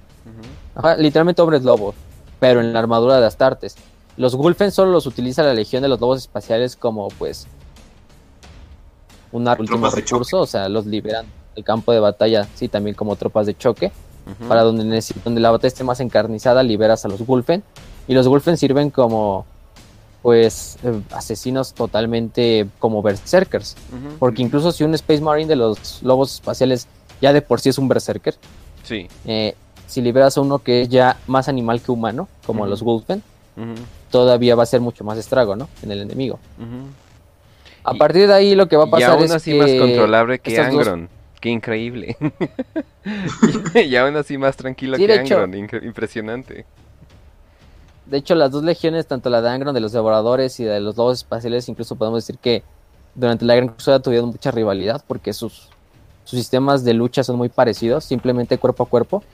Ajá, 0.74 0.96
literalmente 0.96 1.42
hombres 1.42 1.62
lobos, 1.62 1.94
pero 2.40 2.60
en 2.60 2.72
la 2.72 2.78
armadura 2.78 3.20
de 3.20 3.26
Astartes. 3.26 3.76
Los 4.16 4.34
Gulfen 4.34 4.72
solo 4.72 4.90
los 4.90 5.06
utiliza 5.06 5.42
la 5.42 5.52
Legión 5.54 5.82
de 5.82 5.88
los 5.88 6.00
Lobos 6.00 6.18
Espaciales 6.20 6.76
como 6.76 7.08
pues 7.08 7.46
un 9.32 9.48
último 9.60 9.86
recurso, 9.96 10.40
o 10.40 10.46
sea, 10.46 10.68
los 10.68 10.86
liberan 10.86 11.26
del 11.54 11.64
campo 11.64 11.92
de 11.92 12.00
batalla, 12.00 12.46
sí, 12.54 12.68
también 12.68 12.94
como 12.94 13.16
tropas 13.16 13.46
de 13.46 13.56
choque, 13.56 13.90
para 14.48 14.62
donde, 14.62 15.02
donde 15.24 15.40
la 15.40 15.50
batalla 15.50 15.68
esté 15.68 15.82
más 15.84 15.98
encarnizada, 16.00 16.62
liberas 16.62 17.04
a 17.04 17.08
los 17.08 17.22
Gulfen, 17.22 17.62
y 18.06 18.14
los 18.14 18.28
Gulfen 18.28 18.56
sirven 18.56 18.90
como 18.90 19.44
pues 20.22 20.78
eh, 20.84 21.00
asesinos 21.10 21.72
totalmente 21.74 22.68
como 22.78 23.02
berserkers, 23.02 23.74
porque 24.20 24.42
incluso 24.42 24.70
si 24.70 24.84
un 24.84 24.94
Space 24.94 25.20
Marine 25.20 25.48
de 25.48 25.56
los 25.56 26.00
Lobos 26.04 26.34
Espaciales 26.34 26.86
ya 27.20 27.32
de 27.32 27.42
por 27.42 27.60
sí 27.60 27.70
es 27.70 27.78
un 27.78 27.88
berserker, 27.88 28.36
Sí. 28.84 29.08
eh, 29.24 29.54
si 29.88 30.00
liberas 30.00 30.38
a 30.38 30.40
uno 30.40 30.60
que 30.60 30.82
es 30.82 30.88
ya 30.88 31.18
más 31.26 31.48
animal 31.48 31.80
que 31.82 31.90
humano, 31.92 32.28
como 32.46 32.66
los 32.66 32.82
Wolfen, 32.82 33.22
todavía 34.10 34.54
va 34.54 34.62
a 34.62 34.66
ser 34.66 34.80
mucho 34.80 35.04
más 35.04 35.18
estrago, 35.18 35.56
¿no? 35.56 35.68
En 35.82 35.90
el 35.90 36.00
enemigo. 36.00 36.38
A 37.84 37.94
Y- 37.94 37.98
partir 37.98 38.26
de 38.28 38.34
ahí 38.34 38.54
lo 38.54 38.68
que 38.68 38.76
va 38.76 38.84
a 38.84 38.88
y 38.88 38.90
pasar 38.90 39.10
aún 39.10 39.24
es 39.24 39.30
así 39.32 39.52
que 39.52 39.58
más 39.58 39.70
controlable 39.72 40.38
que 40.38 40.50
estas 40.50 40.72
dos- 40.72 40.86
Angron. 40.86 41.08
Qué 41.40 41.48
increíble. 41.50 42.16
y 43.74 43.96
aún 43.96 44.16
así 44.16 44.38
más 44.38 44.56
tranquilo 44.56 44.96
Sí, 44.96 45.06
que 45.06 45.14
hecho- 45.14 45.38
Angron. 45.40 45.68
Impresionante. 45.84 46.64
de 48.06 48.18
hecho 48.18 48.34
las 48.34 48.50
dos 48.50 48.62
legiones, 48.62 49.06
tanto 49.06 49.30
la 49.30 49.40
de 49.40 49.48
Angron 49.48 49.74
de 49.74 49.80
los 49.80 49.92
devoradores 49.92 50.58
y 50.60 50.64
de 50.64 50.80
los 50.80 50.96
lobos 50.96 51.18
espaciales, 51.18 51.68
incluso 51.68 51.96
podemos 51.96 52.22
decir 52.24 52.38
que 52.38 52.62
durante 53.14 53.44
la 53.44 53.54
Gran 53.56 53.68
Cruzada 53.68 54.00
tuvieron 54.00 54.28
mucha 54.30 54.50
rivalidad 54.50 55.02
porque 55.06 55.32
sus, 55.32 55.68
sus 56.24 56.38
sistemas 56.38 56.84
de 56.84 56.94
lucha 56.94 57.24
son 57.24 57.36
muy 57.36 57.48
parecidos, 57.48 58.04
simplemente 58.04 58.58
cuerpo 58.58 58.84
a 58.84 58.86
cuerpo, 58.86 59.24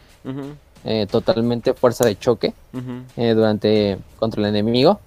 eh, 0.84 1.06
totalmente 1.10 1.74
fuerza 1.74 2.04
de 2.06 2.16
choque 2.18 2.54
eh, 3.16 3.34
durante 3.34 3.98
contra 4.18 4.40
el 4.40 4.46
enemigo. 4.48 5.00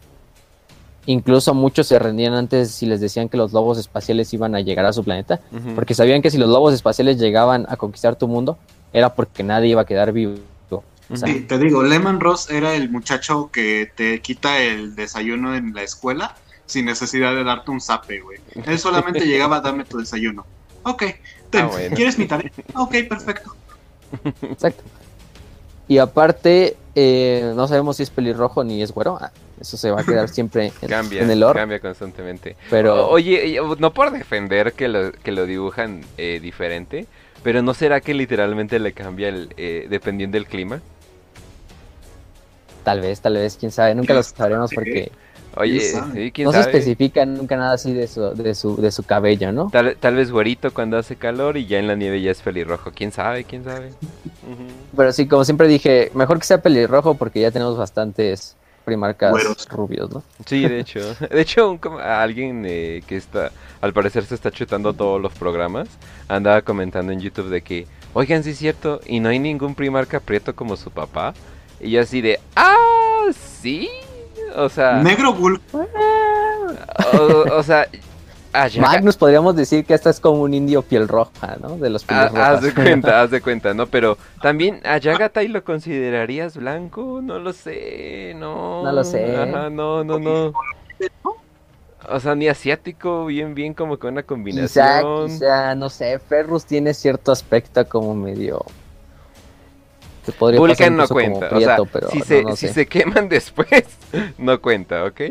Incluso 1.07 1.53
muchos 1.55 1.87
se 1.87 1.97
rendían 1.97 2.33
antes 2.33 2.71
si 2.71 2.85
les 2.85 3.01
decían 3.01 3.27
que 3.27 3.35
los 3.37 3.53
lobos 3.53 3.77
espaciales 3.79 4.31
iban 4.33 4.53
a 4.55 4.59
llegar 4.61 4.85
a 4.85 4.93
su 4.93 5.03
planeta, 5.03 5.39
porque 5.75 5.95
sabían 5.95 6.21
que 6.21 6.29
si 6.29 6.37
los 6.37 6.47
lobos 6.49 6.73
espaciales 6.73 7.17
llegaban 7.17 7.65
a 7.69 7.75
conquistar 7.77 8.15
tu 8.15 8.27
mundo, 8.27 8.57
era 8.93 9.13
porque 9.15 9.41
nadie 9.43 9.69
iba 9.69 9.81
a 9.81 9.85
quedar 9.85 10.11
vivo. 10.11 10.35
O 10.69 11.17
sea, 11.17 11.27
Sí, 11.27 11.41
te 11.41 11.57
digo, 11.57 11.83
Lehman 11.83 12.19
Ross 12.21 12.49
era 12.49 12.73
el 12.75 12.89
muchacho 12.89 13.49
que 13.51 13.91
te 13.95 14.21
quita 14.21 14.59
el 14.61 14.95
desayuno 14.95 15.55
en 15.55 15.73
la 15.73 15.83
escuela 15.83 16.35
sin 16.67 16.85
necesidad 16.85 17.35
de 17.35 17.43
darte 17.43 17.69
un 17.71 17.81
zape, 17.81 18.21
güey. 18.21 18.39
Él 18.65 18.79
solamente 18.79 19.19
llegaba 19.25 19.57
a 19.57 19.61
darme 19.61 19.83
tu 19.83 19.97
desayuno. 19.97 20.45
Ok, 20.83 21.03
ten, 21.49 21.65
Ah, 21.65 21.67
bueno. 21.67 21.95
¿quieres 21.97 22.17
mi 22.17 22.27
tarea? 22.27 22.49
Ok, 22.75 22.91
perfecto. 23.09 23.53
Exacto. 24.41 24.83
Y 25.89 25.97
aparte, 25.97 26.77
eh, 26.95 27.51
no 27.57 27.67
sabemos 27.67 27.97
si 27.97 28.03
es 28.03 28.09
pelirrojo 28.09 28.63
ni 28.63 28.81
es 28.81 28.93
güero. 28.93 29.19
Eso 29.61 29.77
se 29.77 29.91
va 29.91 30.01
a 30.01 30.03
quedar 30.03 30.27
siempre 30.27 30.71
en, 30.81 30.89
Cambia, 30.89 31.21
en 31.21 31.29
el 31.31 31.39
lore. 31.39 31.59
cambia 31.59 31.79
constantemente. 31.79 32.55
Pero 32.69 33.07
O- 33.07 33.11
Oye, 33.11 33.59
no 33.79 33.93
por 33.93 34.11
defender 34.11 34.73
que 34.73 34.87
lo, 34.87 35.11
que 35.11 35.31
lo 35.31 35.45
dibujan 35.45 36.01
eh, 36.17 36.39
diferente, 36.41 37.05
pero 37.43 37.61
¿no 37.61 37.73
será 37.73 38.01
que 38.01 38.13
literalmente 38.13 38.79
le 38.79 38.91
cambia 38.93 39.29
el, 39.29 39.53
eh, 39.57 39.87
dependiendo 39.89 40.35
del 40.35 40.47
clima? 40.47 40.81
tal 42.83 42.99
vez, 43.01 43.21
tal 43.21 43.33
vez, 43.35 43.57
quién 43.59 43.71
sabe. 43.71 43.93
Nunca 43.95 44.13
lo 44.13 44.23
sabremos 44.23 44.71
porque 44.73 45.11
Oye, 45.57 45.79
sí, 45.81 46.31
¿quién 46.31 46.45
no 46.45 46.53
se 46.53 46.61
especifica 46.61 47.25
nunca 47.25 47.57
nada 47.57 47.73
así 47.73 47.93
de 47.93 48.07
su, 48.07 48.33
de 48.33 48.55
su, 48.55 48.77
de 48.81 48.89
su 48.89 49.03
cabello, 49.03 49.51
¿no? 49.51 49.69
Tal, 49.69 49.97
tal 49.99 50.15
vez 50.15 50.31
güerito 50.31 50.73
cuando 50.73 50.97
hace 50.97 51.17
calor 51.17 51.57
y 51.57 51.65
ya 51.67 51.77
en 51.77 51.87
la 51.87 51.95
nieve 51.95 52.21
ya 52.21 52.31
es 52.31 52.41
pelirrojo. 52.41 52.91
¿Quién 52.95 53.11
sabe? 53.11 53.43
¿Quién 53.43 53.63
sabe? 53.65 53.89
Pero 54.95 55.11
sí, 55.11 55.27
como 55.27 55.43
siempre 55.43 55.67
dije, 55.67 56.09
mejor 56.13 56.39
que 56.39 56.45
sea 56.45 56.61
pelirrojo 56.61 57.15
porque 57.15 57.41
ya 57.41 57.51
tenemos 57.51 57.77
bastantes 57.77 58.55
primarcas 58.91 59.31
Güeros. 59.31 59.67
rubios, 59.69 60.11
¿no? 60.11 60.21
Sí, 60.45 60.67
de 60.67 60.81
hecho. 60.81 60.99
De 61.31 61.41
hecho, 61.41 61.71
un 61.71 61.79
alguien 62.01 62.63
eh, 62.65 63.01
que 63.07 63.15
está, 63.15 63.51
al 63.79 63.93
parecer 63.93 64.25
se 64.25 64.35
está 64.35 64.51
chutando 64.51 64.93
todos 64.93 65.21
los 65.21 65.31
programas, 65.31 65.87
andaba 66.27 66.61
comentando 66.61 67.13
en 67.13 67.21
YouTube 67.21 67.47
de 67.49 67.61
que, 67.61 67.87
oigan, 68.13 68.43
sí 68.43 68.49
es 68.49 68.57
cierto, 68.57 68.99
y 69.05 69.21
no 69.21 69.29
hay 69.29 69.39
ningún 69.39 69.75
primarca 69.75 70.19
prieto 70.19 70.53
como 70.53 70.75
su 70.75 70.91
papá. 70.91 71.33
Y 71.79 71.91
yo 71.91 72.01
así 72.01 72.19
de, 72.19 72.39
ah, 72.55 73.29
sí. 73.57 73.89
O 74.57 74.67
sea, 74.67 75.01
Negro 75.01 75.33
Bull. 75.33 75.61
o, 77.13 77.55
o 77.55 77.63
sea, 77.63 77.87
Ayaga- 78.53 78.81
Magnus 78.81 79.15
podríamos 79.17 79.55
decir 79.55 79.85
que 79.85 79.93
esta 79.93 80.09
es 80.09 80.19
como 80.19 80.41
un 80.41 80.53
indio 80.53 80.81
piel 80.81 81.07
roja, 81.07 81.57
¿no? 81.61 81.77
De 81.77 81.89
los 81.89 82.03
Ah, 82.09 82.29
pieles 82.29 82.35
haz 82.47 82.61
de 82.61 82.69
rojas. 82.71 82.73
cuenta, 82.85 83.21
haz 83.21 83.31
de 83.31 83.41
cuenta, 83.41 83.73
¿no? 83.73 83.87
Pero 83.87 84.17
también 84.41 84.81
a 84.85 84.97
Yagatai 84.97 85.47
lo 85.47 85.63
considerarías 85.63 86.57
blanco, 86.57 87.21
no 87.23 87.39
lo 87.39 87.53
sé, 87.53 88.33
no. 88.37 88.83
No 88.83 88.91
lo 88.91 89.03
sé. 89.03 89.35
Ajá, 89.37 89.69
no, 89.69 90.03
no, 90.03 90.19
no. 90.19 90.53
O 92.09 92.19
sea, 92.19 92.33
ni 92.35 92.47
asiático, 92.47 93.27
bien, 93.27 93.53
bien 93.53 93.73
como 93.73 93.97
con 93.99 94.13
una 94.13 94.21
Quizá, 94.23 94.27
combinación. 94.27 95.27
quizá, 95.27 95.75
no 95.75 95.89
sé, 95.89 96.17
Ferrus 96.19 96.65
tiene 96.65 96.93
cierto 96.93 97.31
aspecto 97.31 97.87
como 97.87 98.15
medio... 98.15 98.65
Que 100.25 100.31
podría 100.33 100.59
Vulcan 100.59 100.97
no 100.97 101.07
cuenta, 101.07 101.47
o 101.47 101.59
sea, 101.59 101.75
prieto, 101.77 101.85
pero 101.91 102.09
si, 102.11 102.19
no, 102.19 102.25
se, 102.25 102.43
no 102.43 102.55
si 102.55 102.67
se 102.67 102.85
queman 102.85 103.27
después, 103.29 103.85
no 104.37 104.61
cuenta, 104.61 105.03
¿ok? 105.05 105.21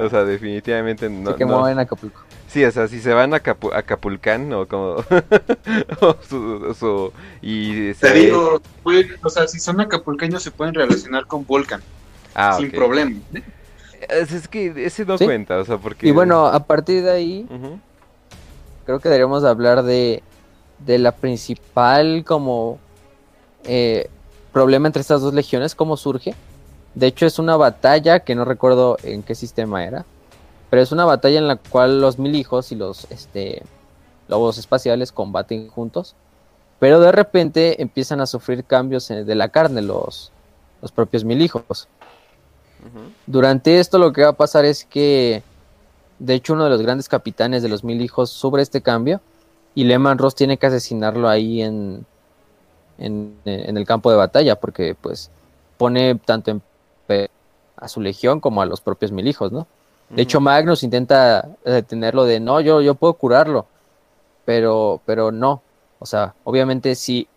O 0.00 0.08
sea, 0.08 0.24
definitivamente 0.24 1.08
no. 1.08 1.30
Se 1.32 1.36
quemó 1.36 1.60
no. 1.60 1.68
en 1.68 1.78
Acapulco. 1.78 2.20
Sí, 2.50 2.64
o 2.64 2.70
sea, 2.72 2.88
si 2.88 3.00
se 3.00 3.12
van 3.14 3.32
a 3.32 3.40
Capu- 3.42 3.72
Acapulcán 3.74 4.52
o 4.52 4.66
como... 4.66 4.96
o 6.00 6.16
su, 6.28 6.74
su- 6.78 7.12
y 7.42 7.94
se 7.94 8.08
Te 8.10 8.14
digo, 8.14 8.60
o 9.22 9.28
sea, 9.30 9.46
si 9.46 9.60
son 9.60 9.80
acapulqueños 9.80 10.42
se 10.42 10.50
pueden 10.50 10.74
relacionar 10.74 11.26
con 11.26 11.46
Vulcan 11.46 11.80
Ah, 12.34 12.56
sin 12.58 12.70
problema. 12.72 13.12
Es, 14.08 14.32
es 14.32 14.48
que 14.48 14.72
ese 14.84 15.04
no 15.04 15.16
Sí. 15.18 15.24
cuenta, 15.26 15.58
o 15.58 15.64
sea, 15.64 15.76
porque... 15.78 16.08
Y 16.08 16.10
bueno, 16.10 16.46
a 16.46 16.58
partir 16.60 17.02
de 17.04 17.10
ahí, 17.10 17.46
creo 18.84 18.98
que 18.98 19.08
deberíamos 19.08 19.44
hablar 19.44 19.82
de, 19.82 20.22
de 20.86 20.98
la 20.98 21.12
principal 21.12 22.24
como 22.26 22.78
eh, 23.64 24.08
problema 24.52 24.88
entre 24.88 25.02
estas 25.02 25.20
dos 25.20 25.34
legiones, 25.34 25.74
cómo 25.74 25.96
surge. 25.96 26.34
De 26.94 27.06
hecho, 27.06 27.26
es 27.26 27.38
una 27.38 27.56
batalla 27.56 28.20
que 28.20 28.34
no 28.34 28.44
recuerdo 28.44 28.96
en 29.04 29.22
qué 29.22 29.34
sistema 29.34 29.84
era, 29.84 30.04
pero 30.70 30.82
es 30.82 30.92
una 30.92 31.04
batalla 31.04 31.38
en 31.38 31.48
la 31.48 31.56
cual 31.56 32.00
los 32.00 32.18
mil 32.18 32.34
hijos 32.34 32.72
y 32.72 32.76
los 32.76 33.10
este, 33.10 33.62
lobos 34.28 34.56
espaciales 34.56 35.12
combaten 35.12 35.68
juntos, 35.68 36.14
pero 36.78 37.00
de 37.00 37.12
repente 37.12 37.82
empiezan 37.82 38.20
a 38.20 38.26
sufrir 38.26 38.64
cambios 38.64 39.08
de 39.08 39.34
la 39.34 39.48
carne 39.48 39.82
los, 39.82 40.32
los 40.80 40.92
propios 40.92 41.24
mil 41.24 41.42
hijos. 41.42 41.88
Durante 43.26 43.78
esto 43.78 43.98
lo 43.98 44.12
que 44.12 44.22
va 44.22 44.30
a 44.30 44.32
pasar 44.32 44.64
es 44.64 44.86
que, 44.86 45.42
de 46.18 46.34
hecho, 46.34 46.54
uno 46.54 46.64
de 46.64 46.70
los 46.70 46.80
grandes 46.80 47.10
capitanes 47.10 47.62
de 47.62 47.68
los 47.68 47.84
mil 47.84 48.00
hijos 48.00 48.30
sufre 48.30 48.62
este 48.62 48.80
cambio 48.80 49.20
y 49.74 49.84
Lehman 49.84 50.16
Ross 50.16 50.34
tiene 50.34 50.56
que 50.56 50.66
asesinarlo 50.66 51.28
ahí 51.28 51.60
en, 51.60 52.06
en, 52.96 53.36
en 53.44 53.76
el 53.76 53.84
campo 53.84 54.10
de 54.10 54.16
batalla 54.16 54.58
porque 54.58 54.96
pues 54.98 55.30
pone 55.76 56.14
tanto 56.14 56.50
en 56.50 56.62
a 57.80 57.88
su 57.88 58.00
legión 58.00 58.40
como 58.40 58.62
a 58.62 58.66
los 58.66 58.80
propios 58.80 59.10
mil 59.10 59.26
hijos, 59.26 59.50
¿no? 59.50 59.66
De 60.10 60.22
hecho. 60.22 60.40
Magnus 60.40 60.82
intenta 60.82 61.48
detenerlo 61.64 62.24
de 62.24 62.40
no, 62.40 62.60
yo, 62.60 62.80
yo 62.80 62.94
puedo 62.94 63.14
curarlo, 63.14 63.66
pero, 64.44 65.00
pero 65.06 65.30
no. 65.30 65.62
O 65.98 66.06
sea, 66.06 66.34
obviamente 66.44 66.94
si 66.94 67.28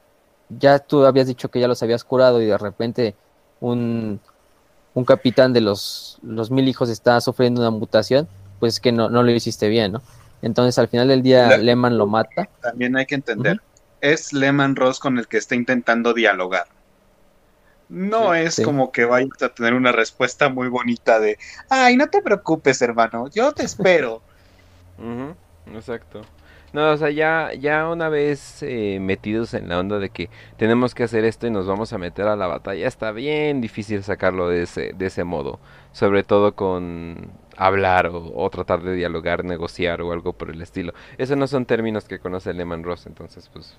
ya 0.50 0.80
tú 0.80 1.06
habías 1.06 1.28
dicho 1.28 1.50
que 1.50 1.60
ya 1.60 1.68
los 1.68 1.82
habías 1.84 2.04
curado 2.04 2.42
y 2.42 2.46
de 2.46 2.58
repente 2.58 3.16
un, 3.60 4.20
un 4.94 5.06
capitán 5.06 5.54
de 5.54 5.62
los, 5.62 6.18
los 6.24 6.50
mil 6.52 6.68
hijos 6.68 6.90
está 6.90 7.20
sufriendo 7.22 7.62
una 7.62 7.72
mutación, 7.72 8.28
pues 8.60 8.80
que 8.80 8.92
no, 8.92 9.10
no 9.10 9.24
lo 9.24 9.32
hiciste 9.32 9.68
bien, 9.70 9.94
¿no? 9.94 10.02
Entonces 10.42 10.78
al 10.80 10.88
final 10.88 11.08
del 11.08 11.22
día 11.22 11.50
La- 11.50 11.58
Lehman 11.58 11.98
lo 11.98 12.08
mata. 12.08 12.50
También 12.62 12.96
hay 12.98 13.06
que 13.06 13.16
entender, 13.16 13.62
es 14.02 14.34
Lehman 14.34 14.76
Ross 14.76 15.00
con 15.00 15.18
el 15.18 15.28
que 15.28 15.38
está 15.38 15.56
intentando 15.56 16.14
dialogar. 16.14 16.66
No 17.94 18.34
es 18.34 18.56
Sí. 18.56 18.64
como 18.64 18.92
que 18.92 19.06
vayas 19.06 19.42
a 19.42 19.50
tener 19.54 19.74
una 19.74 19.92
respuesta 19.92 20.50
muy 20.50 20.68
bonita 20.70 21.20
de, 21.20 21.38
ay, 21.70 21.96
no 21.98 22.10
te 22.10 22.22
preocupes, 22.22 22.82
hermano, 22.82 23.30
yo 23.30 23.54
te 23.54 23.64
espero. 23.64 24.24
Ujú, 24.98 25.36
Exacto. 25.76 26.22
No, 26.74 26.92
o 26.92 26.98
sea, 26.98 27.12
ya, 27.12 27.52
ya 27.54 27.88
una 27.88 28.10
vez 28.10 28.64
eh, 28.64 28.98
metidos 29.00 29.54
en 29.54 29.70
la 29.70 29.80
onda 29.80 30.00
de 30.00 30.10
que 30.10 30.30
tenemos 30.58 30.96
que 30.96 31.04
hacer 31.04 31.24
esto 31.24 31.46
y 31.46 31.52
nos 31.52 31.68
vamos 31.68 31.94
a 31.94 32.00
meter 32.00 32.28
a 32.28 32.36
la 32.36 32.48
batalla, 32.48 32.88
está 32.88 33.12
bien 33.12 33.62
difícil 33.62 34.04
sacarlo 34.04 34.50
de 34.50 34.64
ese, 34.64 34.94
de 34.94 35.06
ese 35.06 35.24
modo. 35.24 35.60
Sobre 35.92 36.24
todo 36.24 36.56
con 36.56 37.32
hablar 37.58 38.08
o, 38.08 38.32
o 38.36 38.50
tratar 38.50 38.82
de 38.82 38.96
dialogar, 38.96 39.46
negociar 39.46 40.02
o 40.02 40.12
algo 40.12 40.34
por 40.34 40.50
el 40.50 40.62
estilo. 40.64 40.94
Esos 41.20 41.38
no 41.38 41.46
son 41.48 41.66
términos 41.68 42.06
que 42.06 42.18
conoce 42.20 42.54
Lehman 42.54 42.84
Ross, 42.84 43.06
entonces 43.06 43.50
pues, 43.54 43.78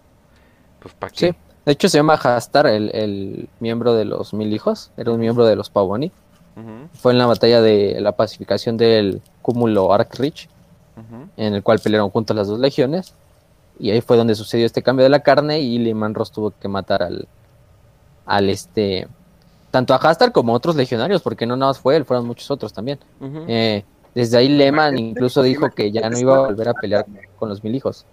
pues 0.80 0.94
¿para 0.94 1.12
qué? 1.12 1.32
Sí. 1.32 1.36
De 1.64 1.72
hecho 1.72 1.88
se 1.88 1.98
llama 1.98 2.14
Hastar, 2.14 2.66
el, 2.66 2.90
el 2.94 3.48
miembro 3.60 3.94
de 3.94 4.04
los 4.04 4.34
mil 4.34 4.52
hijos, 4.52 4.90
era 4.96 5.12
un 5.12 5.20
miembro 5.20 5.46
de 5.46 5.56
los. 5.56 5.70
Ujú, 5.74 6.10
Fue 6.94 7.12
en 7.12 7.18
la 7.18 7.26
batalla 7.26 7.60
de 7.60 8.00
la 8.00 8.12
pacificación 8.12 8.76
del 8.76 9.22
cúmulo 9.42 9.92
Arkrich, 9.92 10.48
ujú. 10.96 11.28
en 11.36 11.54
el 11.54 11.62
cual 11.62 11.78
pelearon 11.78 12.10
juntas 12.10 12.36
las 12.36 12.48
dos 12.48 12.58
legiones. 12.58 13.14
Y 13.78 13.90
ahí 13.90 14.00
fue 14.00 14.16
donde 14.16 14.34
sucedió 14.34 14.66
este 14.66 14.82
cambio 14.82 15.02
de 15.02 15.08
la 15.10 15.20
carne 15.20 15.60
y 15.60 15.78
Lehman 15.78 16.14
Ross 16.14 16.30
tuvo 16.30 16.52
que 16.52 16.68
matar 16.68 17.02
al, 17.02 17.26
al 18.24 18.48
este, 18.50 19.08
tanto 19.72 19.94
a 19.94 19.96
Hastar 19.96 20.30
como 20.30 20.52
a 20.52 20.56
otros 20.56 20.76
legionarios, 20.76 21.22
porque 21.22 21.44
no 21.46 21.56
nada 21.56 21.70
más 21.70 21.80
fue 21.80 21.96
él, 21.96 22.04
fueron 22.04 22.26
muchos 22.26 22.50
otros 22.50 22.72
también. 22.72 23.00
Eh, 23.48 23.84
desde 24.14 24.36
ahí 24.36 24.48
Lehman 24.48 24.96
incluso 24.96 25.42
dijo 25.42 25.70
que 25.70 25.90
ya 25.90 26.08
no 26.08 26.16
iba 26.18 26.36
a 26.36 26.46
volver 26.46 26.68
a 26.68 26.74
pelear 26.74 27.06
con 27.36 27.48
los 27.48 27.64
mil 27.64 27.74
hijos. 27.74 28.04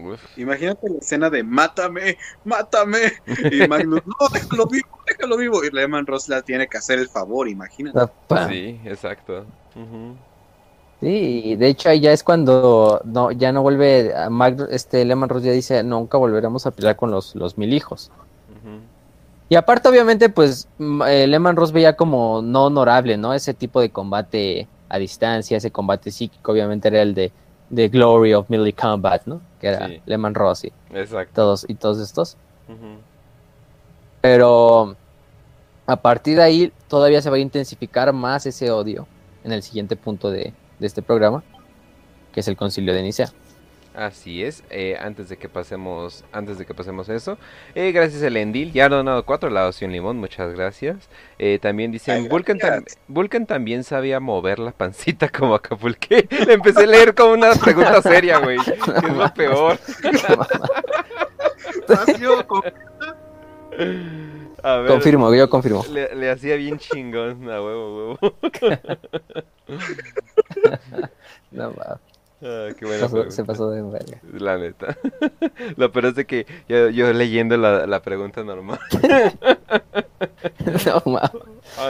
Uf. 0.00 0.38
Imagínate 0.38 0.88
la 0.88 0.98
escena 0.98 1.30
de 1.30 1.42
mátame, 1.42 2.16
mátame. 2.44 2.98
Y 3.50 3.66
Magnus, 3.66 4.02
no, 4.06 4.28
déjalo 4.32 4.66
vivo, 4.66 4.88
déjalo 5.06 5.36
vivo. 5.36 5.64
Y 5.64 5.70
Lehman 5.70 6.06
Ross 6.06 6.28
la 6.28 6.42
tiene 6.42 6.68
que 6.68 6.78
hacer 6.78 6.98
el 6.98 7.08
favor, 7.08 7.48
imagínate. 7.48 7.98
Sí, 8.48 8.80
exacto. 8.84 9.44
Sí, 11.00 11.54
de 11.56 11.68
hecho 11.68 11.88
ahí 11.88 12.00
ya 12.00 12.12
es 12.12 12.24
cuando 12.24 13.00
no, 13.04 13.30
ya 13.30 13.52
no 13.52 13.62
vuelve 13.62 14.14
a 14.16 14.28
Mag- 14.30 14.68
este 14.70 15.04
Lehman 15.04 15.28
Ross 15.28 15.44
ya 15.44 15.52
dice 15.52 15.84
nunca 15.84 16.18
volveremos 16.18 16.66
a 16.66 16.72
pelear 16.72 16.96
con 16.96 17.12
los, 17.12 17.36
los 17.36 17.56
mil 17.56 17.72
hijos. 17.72 18.10
Y 19.50 19.54
aparte, 19.54 19.88
obviamente, 19.88 20.28
pues 20.28 20.68
mm, 20.76 21.02
eh, 21.06 21.26
Lehman 21.26 21.56
Ross 21.56 21.72
veía 21.72 21.96
como 21.96 22.42
no 22.42 22.66
honorable, 22.66 23.16
¿no? 23.16 23.32
Ese 23.32 23.54
tipo 23.54 23.80
de 23.80 23.88
combate 23.88 24.68
a 24.90 24.98
distancia, 24.98 25.56
ese 25.56 25.70
combate 25.70 26.10
psíquico, 26.10 26.52
obviamente 26.52 26.88
era 26.88 27.00
el 27.00 27.14
de 27.14 27.32
The 27.74 27.88
Glory 27.88 28.34
of 28.34 28.48
Melee 28.48 28.72
Combat, 28.72 29.22
¿no? 29.26 29.40
Que 29.60 29.68
era 29.68 29.86
Sí. 29.88 30.02
Lehman 30.06 30.34
Ross 30.34 30.64
y 30.64 30.72
Exacto. 30.94 31.32
todos, 31.34 31.66
y 31.68 31.74
todos 31.74 31.98
estos. 32.00 32.36
Pero 34.20 34.96
a 35.86 35.96
partir 35.96 36.36
de 36.36 36.42
ahí 36.42 36.72
todavía 36.88 37.22
se 37.22 37.30
va 37.30 37.36
a 37.36 37.40
intensificar 37.40 38.12
más 38.12 38.46
ese 38.46 38.70
odio 38.70 39.06
en 39.44 39.52
el 39.52 39.62
siguiente 39.62 39.96
punto 39.96 40.30
de, 40.30 40.52
de 40.78 40.86
este 40.86 41.02
programa, 41.02 41.42
que 42.32 42.40
es 42.40 42.48
el 42.48 42.56
concilio 42.56 42.92
de 42.94 43.02
Nicea. 43.02 43.30
Así 43.94 44.44
es, 44.44 44.62
eh, 44.70 44.96
antes 45.00 45.28
de 45.28 45.36
que 45.38 45.48
pasemos, 45.48 46.24
antes 46.30 46.56
de 46.56 46.64
que 46.66 46.72
pasemos 46.72 47.08
eso, 47.08 47.36
eh, 47.74 47.90
gracias 47.90 48.22
a 48.22 48.28
Endil, 48.28 48.72
ya 48.72 48.84
ha 48.84 48.88
donado 48.88 49.24
cuatro 49.24 49.48
helados 49.48 49.82
y 49.82 49.86
un 49.86 49.92
limón, 49.92 50.18
muchas 50.18 50.54
gracias. 50.54 51.08
Eh, 51.38 51.58
también 51.60 51.90
dicen, 51.90 52.22
Ay, 52.22 52.28
Vulcan, 52.28 52.58
tam- 52.58 52.68
gracias. 52.82 52.98
Vulcan 53.08 53.46
también 53.46 53.82
sabía 53.82 54.20
mover 54.20 54.60
la 54.60 54.70
pancita 54.70 55.28
como 55.36 55.54
Acapulque. 55.56 56.28
Le 56.46 56.52
empecé 56.52 56.84
a 56.84 56.86
leer 56.86 57.14
como 57.14 57.32
una 57.32 57.52
pregunta 57.54 58.00
seria, 58.02 58.38
güey, 58.38 58.58
que 58.58 58.70
es 58.72 59.02
lo 59.14 59.34
peor. 59.34 59.78
A 64.62 64.76
ver, 64.78 64.88
confirmo, 64.90 65.32
yo 65.34 65.48
confirmo. 65.48 65.84
Le, 65.90 66.14
le 66.16 66.30
hacía 66.30 66.56
bien 66.56 66.78
chingón, 66.78 67.48
a 67.48 67.62
huevo, 67.62 68.16
huevo. 68.20 68.34
No, 71.52 71.72
va, 71.74 72.00
Ah, 72.40 72.68
qué 72.76 72.78
se 72.80 72.86
buena 72.86 73.02
pasó- 73.08 73.30
se 73.30 73.44
pasó 73.44 73.70
de 73.70 73.82
verga. 73.82 74.18
La 74.32 74.56
neta. 74.58 74.96
Lo 75.76 75.90
peor 75.90 76.06
es 76.06 76.14
de 76.14 76.24
que 76.24 76.46
yo, 76.68 76.88
yo 76.90 77.12
leyendo 77.12 77.56
la, 77.56 77.86
la 77.86 78.00
pregunta 78.00 78.44
normal. 78.44 78.78
No, 80.86 81.02
ma. 81.12 81.30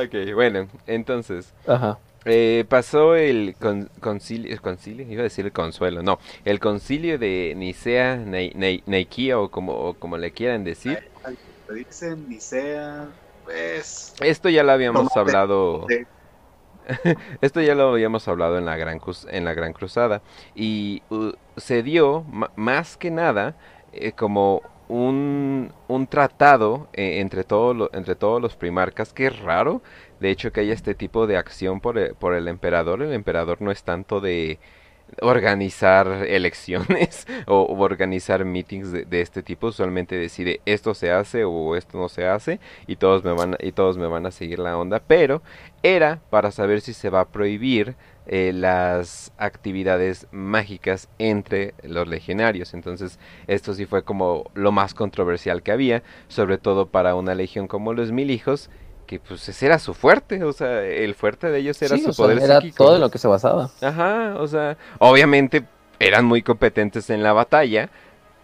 Ok, 0.03 0.32
bueno, 0.34 0.68
entonces, 0.86 1.53
Ajá. 1.66 1.99
eh, 2.24 2.64
pasó 2.68 3.14
el 3.14 3.55
con- 3.59 3.90
concilio, 4.01 4.53
¿el 4.53 4.61
concilio, 4.61 5.07
iba 5.11 5.20
a 5.20 5.24
decir 5.24 5.44
el 5.46 5.53
consuelo, 5.53 6.03
no, 6.03 6.18
el 6.44 6.61
concilio 6.61 7.18
de 7.18 7.55
Nicea, 7.57 8.16
Nei- 8.16 8.53
Nei- 8.55 8.82
Neiquía 8.86 9.38
o 9.38 9.51
como, 9.51 9.72
o 9.74 9.94
como 9.94 10.16
le 10.18 10.30
quieran 10.32 10.64
decir. 10.64 10.99
dicen 11.72 12.28
Nicea, 12.28 13.09
pues. 13.44 14.14
Esto 14.20 14.49
ya 14.49 14.62
lo 14.62 14.72
habíamos 14.72 15.14
hablado, 15.16 15.86
de- 15.86 16.07
esto 17.41 17.61
ya 17.61 17.74
lo 17.74 17.91
habíamos 17.91 18.26
hablado 18.28 18.59
en 18.59 18.64
la 18.64 18.76
gran 18.76 19.01
en 19.30 19.45
la 19.45 19.55
gran 19.55 19.72
cruzada 19.72 20.22
y 20.55 21.03
uh, 21.11 21.32
se 21.57 21.82
dio 21.82 22.24
más 22.57 22.97
que 22.97 23.11
nada 23.11 23.57
eh, 23.93 24.12
como 24.12 24.62
un, 24.89 25.72
un 25.86 26.07
tratado 26.07 26.89
eh, 26.95 27.20
entre, 27.20 27.45
entre 27.93 28.14
todos 28.14 28.43
los 28.43 28.57
primarcas, 28.57 29.12
que 29.12 29.26
es 29.26 29.39
raro, 29.41 29.82
de 30.20 30.30
hecho, 30.30 30.53
que 30.53 30.61
haya 30.61 30.72
este 30.72 30.95
tipo 30.95 31.26
de 31.26 31.36
acción 31.36 31.80
por 31.80 31.99
el, 31.99 32.14
por 32.14 32.34
el 32.34 32.49
emperador. 32.49 33.03
El 33.03 33.12
emperador 33.12 33.61
no 33.62 33.70
es 33.70 33.82
tanto 33.84 34.20
de 34.20 34.59
organizar 35.20 36.24
elecciones 36.26 37.26
o, 37.46 37.64
organizar 37.78 38.44
meetings 38.44 38.92
de, 38.92 39.20
este 39.20 39.42
tipo. 39.42 39.68
Usualmente 39.68 40.16
decide 40.16 40.61
esto 40.66 40.94
se 40.94 41.11
hace 41.11 41.44
o 41.44 41.76
esto 41.76 41.98
no 41.98 42.09
se 42.09 42.26
hace 42.26 42.61
y 42.86 42.96
todos 42.96 43.24
me 43.24 43.32
van 43.32 43.56
y 43.61 43.72
todos 43.72 43.96
me 43.96 44.06
van 44.06 44.26
a 44.26 44.30
seguir 44.30 44.59
la 44.59 44.76
onda. 44.76 45.00
Pero 45.00 45.42
era 45.82 46.20
para 46.30 46.50
saber 46.50 46.80
si 46.80 46.92
se 46.92 47.11
va 47.11 47.20
a 47.20 47.28
prohibir 47.28 47.96
eh, 48.26 48.52
las 48.52 49.32
actividades 49.38 50.26
mágicas 50.32 51.09
entre 51.18 51.74
los 51.82 52.06
legionarios. 52.06 52.74
Entonces, 52.74 53.18
esto 53.46 53.72
sí 53.72 53.86
fue 53.86 54.02
como 54.02 54.50
lo 54.54 54.70
más 54.70 54.92
controversial 54.92 55.62
que 55.62 55.72
había, 55.72 56.02
sobre 56.28 56.59
todo 56.59 56.86
para 56.86 57.14
una 57.14 57.34
legión 57.34 57.68
como 57.68 57.94
los 57.94 58.12
mil 58.12 58.30
hijos, 58.30 58.68
que 59.09 59.18
pues 59.20 59.48
ese 59.48 59.66
era 59.66 59.80
su 59.80 59.94
fuerte, 59.94 60.44
o 60.44 60.52
sea, 60.52 60.84
el 60.84 61.16
fuerte 61.16 61.50
de 61.50 61.59
ellos 61.61 61.82
era 61.82 61.96
Sí, 61.96 62.02
su 62.04 62.11
o 62.11 62.12
sea, 62.12 62.26
poder 62.26 62.38
era 62.38 62.61
psíquico. 62.61 62.84
todo 62.84 62.94
en 62.96 63.00
lo 63.00 63.11
que 63.11 63.18
se 63.18 63.26
basaba. 63.28 63.70
Ajá, 63.82 64.36
o 64.38 64.46
sea, 64.46 64.76
obviamente 65.00 65.64
eran 65.98 66.24
muy 66.26 66.42
competentes 66.42 67.11
en 67.11 67.24
la 67.24 67.32
batalla, 67.32 67.90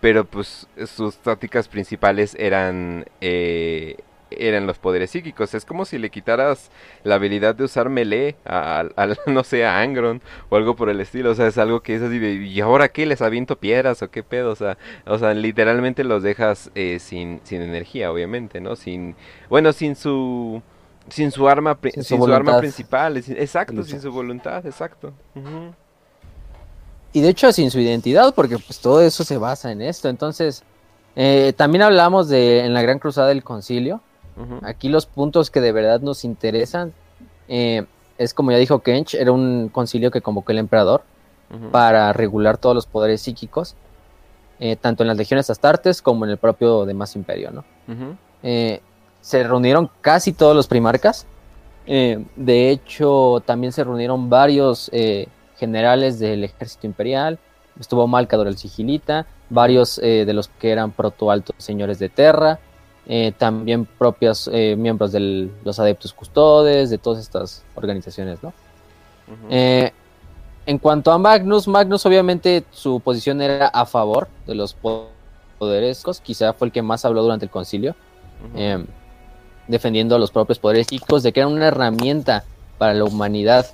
pero 0.01 0.25
pues 0.25 0.67
sus 0.87 1.17
tácticas 1.19 1.69
principales 1.69 2.35
eran 2.39 3.05
eh, 3.21 3.99
eran 4.39 4.67
los 4.67 4.79
poderes 4.79 5.11
psíquicos. 5.11 5.55
Es 5.55 5.65
como 5.65 5.85
si 5.85 5.99
le 5.99 6.11
quitaras 6.11 6.71
la 7.05 7.17
habilidad 7.17 7.55
de 7.55 7.65
usar 7.65 7.89
melee 7.89 8.37
a, 8.45 8.81
a- 8.81 8.89
al- 8.97 9.19
no 9.27 9.45
sé, 9.45 9.65
a 9.65 9.81
Angron 9.81 10.21
o 10.51 10.57
algo 10.57 10.77
por 10.77 10.89
el 10.91 11.01
estilo. 11.01 11.31
O 11.31 11.35
sea, 11.35 11.47
es 11.49 11.59
algo 11.59 11.81
que 11.83 11.97
es 11.97 12.03
así 12.03 12.19
de, 12.19 12.35
¿y 12.35 12.61
ahora 12.61 12.89
qué? 12.89 13.07
¿Les 13.07 13.23
aviento 13.23 13.57
piedras 13.59 14.03
o 14.03 14.11
qué 14.11 14.23
pedo? 14.23 14.51
O 14.53 14.57
sea, 14.57 14.79
o 15.07 15.19
sea 15.19 15.35
literalmente 15.35 16.05
los 16.05 16.23
dejas 16.23 16.71
eh, 16.75 16.99
sin, 17.01 17.41
sin 17.45 17.63
energía, 17.63 18.11
obviamente, 18.13 18.61
¿no? 18.61 18.77
Sin, 18.77 19.17
bueno, 19.49 19.73
sin 19.73 19.97
su... 19.97 20.63
Sin 21.11 21.31
su 21.31 21.49
arma, 21.49 21.79
Sin 21.91 22.03
su 22.03 22.09
sin 22.09 22.23
su 22.23 22.33
arma 22.33 22.57
principal, 22.57 23.23
sin- 23.23 23.37
exacto, 23.37 23.85
sin 23.85 24.01
su 24.01 24.11
voluntad, 24.11 24.65
exacto. 24.67 25.13
Y 27.13 27.21
de 27.21 27.29
hecho 27.29 27.53
sin 27.53 27.71
su 27.71 27.79
identidad, 27.79 28.35
porque 28.35 28.59
pues 28.59 28.81
todo 28.81 29.01
eso 29.01 29.25
se 29.25 29.39
basa 29.39 29.71
en 29.71 29.83
esto. 29.83 30.09
Entonces, 30.09 30.63
eh, 31.17 31.53
también 31.57 31.83
hablamos 31.83 32.29
de 32.29 32.61
en 32.65 32.75
la 32.75 32.83
Gran 32.83 32.99
Cruzada 32.99 33.29
del 33.29 33.45
Concilio. 33.45 34.01
Aquí 34.63 34.89
los 34.89 35.07
puntos 35.07 35.51
que 35.51 35.61
de 35.61 35.73
verdad 35.73 36.01
nos 36.01 36.25
interesan 36.25 36.93
eh, 37.49 37.85
es 38.19 38.33
como 38.33 38.53
ya 38.53 38.59
dijo 38.59 38.81
Kench, 38.81 39.15
era 39.15 39.33
un 39.33 39.69
concilio 39.69 40.11
que 40.11 40.21
convocó 40.21 40.53
el 40.53 40.59
emperador 40.59 41.03
para 41.71 42.13
regular 42.13 42.59
todos 42.59 42.75
los 42.75 42.87
poderes 42.87 43.21
psíquicos, 43.21 43.77
eh, 44.59 44.75
tanto 44.75 45.05
en 45.05 45.09
las 45.09 45.17
legiones 45.17 45.51
astartes 45.51 46.03
como 46.03 46.25
en 46.25 46.33
el 46.33 46.37
propio 46.37 46.85
demás 46.85 47.15
imperio, 47.15 47.53
¿no? 47.53 47.65
Eh, 48.43 48.81
se 49.21 49.45
reunieron 49.45 49.89
casi 50.01 50.33
todos 50.33 50.57
los 50.57 50.67
primarcas. 50.67 51.27
De 51.87 52.71
hecho, 52.71 53.41
también 53.47 53.73
se 53.73 53.85
reunieron 53.85 54.29
varios 54.29 54.91
generales 55.57 56.19
del 56.19 56.43
ejército 56.43 56.89
imperial. 56.89 57.39
Estuvo 57.79 58.09
Malcador 58.09 58.49
el 58.49 58.57
Sigilita, 58.57 59.27
varios 59.49 59.97
de 59.97 60.33
los 60.33 60.49
que 60.49 60.73
eran 60.73 60.91
protoaltos 60.91 61.55
señores 61.59 62.01
de 62.01 62.09
Terra, 62.09 62.59
eh, 63.07 63.33
también 63.37 63.87
propios 63.87 64.49
eh, 64.53 64.77
miembros 64.77 65.13
de 65.13 65.51
los 65.65 65.79
adeptos 65.79 66.13
custodes, 66.13 66.91
de 66.91 66.99
todas 66.99 67.21
estas 67.21 67.63
organizaciones, 67.75 68.43
¿no? 68.43 68.53
Eh, 69.51 69.91
en 70.67 70.79
cuanto 70.79 71.13
a 71.13 71.19
Magnus, 71.19 71.67
Magnus 71.69 72.05
obviamente 72.07 72.65
su 72.71 73.01
posición 73.01 73.41
era 73.43 73.67
a 73.69 73.85
favor 73.87 74.29
de 74.47 74.55
los 74.55 74.75
po- 74.75 75.09
poderes, 75.59 76.03
quizá 76.23 76.53
fue 76.53 76.69
el 76.69 76.73
que 76.73 76.83
más 76.83 77.05
habló 77.05 77.23
durante 77.23 77.45
el 77.45 77.51
concilio, 77.51 77.95
defendiendo 79.67 80.19
los 80.19 80.31
propios 80.31 80.59
poderes 80.59 80.87
de 80.89 81.33
que 81.33 81.41
era 81.41 81.47
una 81.49 81.69
herramienta 81.69 82.45
para 82.79 82.95
la 82.95 83.05
humanidad, 83.05 83.67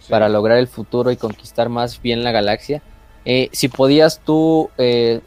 Sí. 0.00 0.10
para 0.10 0.28
lograr 0.28 0.58
el 0.58 0.68
futuro 0.68 1.10
y 1.10 1.16
conquistar 1.16 1.68
más 1.68 2.00
bien 2.00 2.22
la 2.22 2.30
galaxia. 2.30 2.80
Eh, 3.24 3.48
si 3.52 3.68
podías 3.68 4.20
tú 4.20 4.70
eh, 4.78 5.20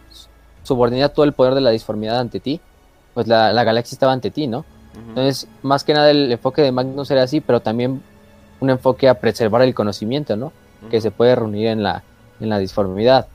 subordinar 0.63 1.09
todo 1.09 1.25
el 1.25 1.33
poder 1.33 1.53
de 1.53 1.59
la 1.61 1.71
disformidad 1.71 2.17
ante 2.19 2.39
ti, 2.39 2.61
pues 3.13 3.27
la, 3.27 3.53
la 3.53 3.63
galaxia 3.63 3.95
estaba 3.95 4.13
ante 4.13 4.31
ti, 4.31 4.47
¿no? 4.47 4.65
Entonces, 4.95 5.47
más 5.61 5.83
que 5.83 5.93
nada 5.93 6.11
el 6.11 6.31
enfoque 6.31 6.61
de 6.61 6.71
Magnus 6.71 7.09
era 7.11 7.23
así, 7.23 7.41
pero 7.41 7.61
también 7.61 8.01
un 8.59 8.69
enfoque 8.69 9.07
a 9.07 9.15
preservar 9.15 9.61
el 9.61 9.73
conocimiento, 9.73 10.35
¿no? 10.35 10.51
Que 10.89 11.01
se 11.01 11.11
puede 11.11 11.35
reunir 11.35 11.67
en 11.67 11.83
la, 11.83 12.03
en 12.39 12.49
la 12.49 12.57
disformidad. 12.57 13.27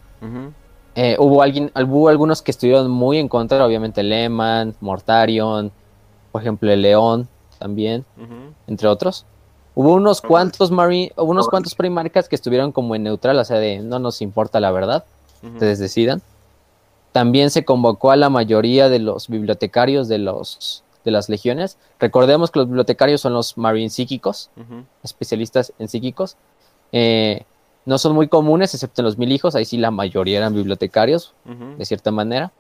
Eh, 0.95 1.17
hubo, 1.19 1.43
alguien, 1.43 1.71
hubo 1.75 2.09
algunos 2.09 2.41
que 2.41 2.51
estuvieron 2.51 2.91
muy 2.91 3.19
en 3.19 3.29
contra, 3.29 3.65
obviamente 3.65 4.03
Lehman, 4.03 4.75
Mortarion, 4.81 5.73
por 6.33 6.41
ejemplo 6.41 6.71
el 6.71 6.83
León 6.83 7.29
también, 7.59 8.05
entre 8.67 8.89
otros. 8.89 9.27
Hubo 9.75 9.95
unos 9.95 10.21
cuantos 10.21 10.71
hubo 10.71 11.25
unos 11.25 11.49
cuantos 11.49 11.75
primarcas 11.75 12.29
que 12.29 12.37
estuvieron 12.37 12.71
como 12.73 12.95
en 12.95 13.03
neutral, 13.03 13.39
o 13.39 13.45
sea, 13.45 13.59
de 13.59 13.81
no 13.81 13.99
nos 13.99 14.23
importa 14.23 14.61
la 14.61 14.71
verdad, 14.71 15.05
ustedes 15.43 15.79
decidan. 15.79 16.23
También 17.15 17.51
se 17.51 17.65
convocó 17.65 18.11
a 18.11 18.17
la 18.17 18.29
mayoría 18.29 18.89
de 18.89 18.99
los 18.99 19.29
bibliotecarios 19.29 20.09
de 20.09 20.19
los 20.19 20.83
de 21.05 21.13
las 21.13 21.29
legiones. 21.29 21.79
Recordemos 22.01 22.51
que 22.51 22.59
los 22.59 22.67
bibliotecarios 22.67 23.21
son 23.21 23.35
los 23.35 23.57
marine 23.57 23.89
psíquicos, 23.89 24.51
especialistas 25.05 25.73
en 25.79 25.87
psíquicos. 25.87 26.37
Eh, 26.91 27.45
no 27.85 27.99
son 27.99 28.17
muy 28.17 28.27
comunes, 28.27 28.75
excepto 28.75 29.01
en 29.01 29.05
los 29.05 29.17
mil 29.17 29.31
hijos, 29.31 29.55
ahí 29.55 29.65
sí 29.65 29.77
la 29.77 29.93
mayoría 29.93 30.39
eran 30.39 30.57
bibliotecarios, 30.57 31.35
de 31.79 31.85
cierta 31.85 32.11
manera, 32.11 32.51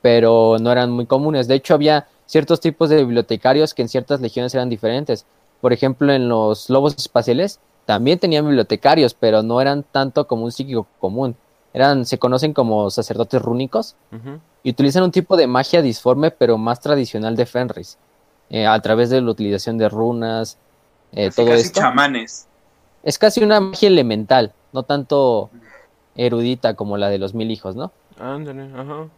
pero 0.00 0.56
no 0.58 0.72
eran 0.72 0.90
muy 0.90 1.04
comunes. 1.04 1.46
De 1.46 1.56
hecho, 1.56 1.74
había 1.74 2.08
ciertos 2.24 2.58
tipos 2.58 2.88
de 2.88 3.04
bibliotecarios 3.04 3.74
que 3.74 3.82
en 3.82 3.90
ciertas 3.90 4.22
legiones 4.22 4.54
eran 4.54 4.70
diferentes. 4.70 5.26
Por 5.60 5.74
ejemplo, 5.74 6.10
en 6.10 6.30
los 6.30 6.70
lobos 6.70 6.94
espaciales 6.96 7.60
también 7.84 8.18
tenían 8.18 8.46
bibliotecarios, 8.46 9.12
pero 9.12 9.42
no 9.42 9.60
eran 9.60 9.82
tanto 9.82 10.26
como 10.26 10.44
un 10.44 10.52
psíquico 10.52 10.86
común. 11.00 11.36
Eran, 11.74 12.04
se 12.04 12.18
conocen 12.18 12.52
como 12.52 12.90
sacerdotes 12.90 13.40
rúnicos 13.40 13.96
y 14.62 14.70
utilizan 14.70 15.04
un 15.04 15.10
tipo 15.10 15.36
de 15.36 15.46
magia 15.46 15.80
disforme, 15.82 16.30
pero 16.30 16.58
más 16.58 16.80
tradicional 16.80 17.34
de 17.34 17.46
Fenris, 17.46 17.96
eh, 18.50 18.66
a 18.66 18.78
través 18.80 19.08
de 19.10 19.20
la 19.20 19.30
utilización 19.30 19.78
de 19.78 19.88
runas, 19.88 20.58
eh, 21.12 21.26
Casi, 21.26 21.36
todo 21.36 21.46
casi 21.46 21.62
esto. 21.62 21.80
chamanes. 21.80 22.46
Es 23.02 23.18
casi 23.18 23.42
una 23.42 23.60
magia 23.60 23.88
elemental, 23.88 24.52
no 24.72 24.82
tanto 24.82 25.50
erudita 26.14 26.74
como 26.74 26.96
la 26.98 27.08
de 27.08 27.18
los 27.18 27.32
mil 27.34 27.50
hijos, 27.50 27.74
¿no? 27.74 27.90
Ándale, 28.18 28.70
ajá. 28.76 29.08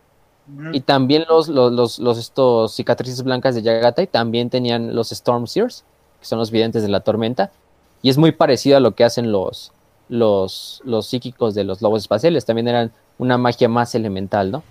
Y 0.73 0.81
también 0.81 1.25
los, 1.29 1.49
los, 1.49 1.73
los, 1.73 1.99
los 1.99 2.19
estos 2.19 2.75
cicatrices 2.75 3.23
blancas 3.23 3.55
de 3.55 3.63
Yagatai 3.63 4.07
también 4.07 4.51
tenían 4.51 4.95
los 4.95 5.11
Storm 5.11 5.47
Seers, 5.47 5.85
que 6.21 6.27
son 6.27 6.39
los 6.39 6.51
videntes 6.51 6.83
de 6.83 6.89
la 6.89 7.01
tormenta. 7.01 7.51
Y 8.03 8.11
es 8.11 8.19
muy 8.19 8.31
parecido 8.33 8.77
a 8.77 8.81
lo 8.81 8.95
que 8.95 9.05
hacen 9.05 9.33
los, 9.33 9.73
los, 10.09 10.83
los 10.85 11.07
psíquicos 11.07 11.55
de 11.55 11.65
los 11.65 11.83
lobos 11.83 12.03
espaciales. 12.03 12.45
También 12.45 12.69
eran 12.69 12.93
una 13.19 13.39
magia 13.39 13.69
más 13.69 13.95
elemental, 13.95 14.51
¿no? 14.51 14.63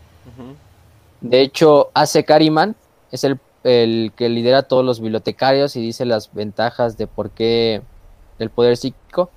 De 1.21 1.41
hecho, 1.41 1.89
Ace 1.93 2.23
Kariman 2.23 2.75
es 3.11 3.23
el, 3.23 3.39
el 3.63 4.11
que 4.15 4.29
lidera 4.29 4.59
a 4.59 4.63
todos 4.63 4.83
los 4.83 4.99
bibliotecarios 4.99 5.75
y 5.75 5.81
dice 5.81 6.05
las 6.05 6.33
ventajas 6.33 6.97
de 6.97 7.07
por 7.07 7.29
qué 7.31 7.81
del 8.39 8.49
poder 8.49 8.77
psíquico. 8.77 9.29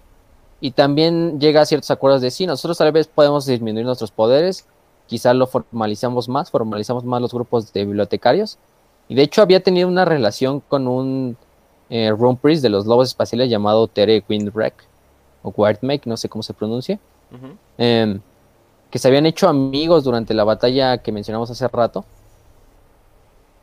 Y 0.61 0.73
también 0.73 1.39
llega 1.39 1.61
a 1.61 1.67
ciertos 1.67 1.91
acuerdos 1.91 2.23
de 2.23 2.31
sí, 2.31 2.47
nosotros 2.47 2.79
tal 2.79 2.91
vez 2.93 3.07
podemos 3.07 3.47
disminuir 3.47 3.85
nuestros 3.85 4.11
poderes, 4.11 4.67
quizás 5.07 5.37
lo 5.37 5.47
formalizamos 5.47 6.29
más, 6.29 6.51
formalizamos 6.51 7.05
más 7.05 7.21
los 7.21 7.33
grupos 7.33 7.73
de 7.73 7.85
bibliotecarios. 7.85 8.59
Y 9.09 9.15
de 9.15 9.23
hecho 9.23 9.43
había 9.43 9.63
tenido 9.63 9.87
una 9.87 10.05
relación 10.05 10.61
con 10.61 10.89
un 10.89 11.37
eh, 11.91 12.13
Priest 12.41 12.63
de 12.63 12.71
los 12.71 12.87
lobos 12.87 13.09
espaciales 13.09 13.51
llamado 13.51 13.87
Tere 13.87 14.25
Windwreck, 14.29 14.75
o 15.47 15.53
Wardmake, 15.57 16.07
no 16.07 16.17
sé 16.17 16.29
cómo 16.29 16.43
se 16.43 16.53
pronuncia 16.53 16.99
em, 17.79 18.21
que 18.91 18.99
se 18.99 19.09
habían 19.09 19.27
hecho 19.27 19.49
amigos 19.49 20.05
durante 20.05 20.35
la 20.35 20.45
batalla 20.45 20.99
que 20.99 21.13
mencionamos 21.13 21.51
hace 21.51 21.67
rato. 21.69 22.05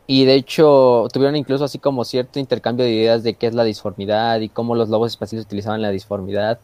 Y 0.06 0.26
de 0.26 0.36
hecho 0.36 1.08
tuvieron 1.14 1.36
incluso 1.36 1.64
así 1.64 1.80
como 1.80 2.04
cierto 2.04 2.40
intercambio 2.40 2.86
de 2.86 2.92
ideas 2.92 3.24
de 3.24 3.36
qué 3.36 3.48
es 3.48 3.54
la 3.54 3.64
disformidad 3.64 4.42
y 4.42 4.50
cómo 4.50 4.76
los 4.76 4.90
lobos 4.90 5.12
espaciales 5.12 5.46
utilizaban 5.46 5.82
la 5.82 5.90
disformidad. 5.90 6.60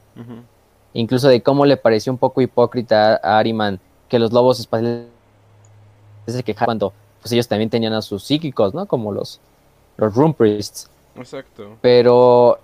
Incluso 0.93 1.29
de 1.29 1.41
cómo 1.41 1.65
le 1.65 1.77
pareció 1.77 2.11
un 2.11 2.17
poco 2.17 2.41
hipócrita 2.41 3.19
a 3.23 3.37
Ariman 3.37 3.79
que 4.09 4.19
los 4.19 4.33
lobos 4.33 4.59
espaciales 4.59 5.05
se 6.27 6.43
quejaban 6.43 6.65
cuando 6.65 6.93
pues 7.21 7.31
ellos 7.31 7.47
también 7.47 7.69
tenían 7.69 7.93
a 7.93 8.01
sus 8.01 8.23
psíquicos, 8.23 8.73
¿no? 8.73 8.85
Como 8.85 9.11
los, 9.11 9.39
los 9.97 10.13
Rune 10.13 10.33
Priests. 10.33 10.89
Exacto. 11.15 11.77
Pero 11.81 12.59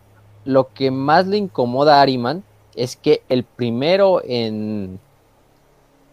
lo 0.46 0.74
que 0.74 0.91
más 0.91 1.28
le 1.28 1.38
incomoda 1.38 1.98
a 1.98 2.02
Ariman 2.02 2.43
es 2.76 2.96
que 2.96 3.24
el 3.30 3.43
primero 3.43 4.22
en, 4.24 5.00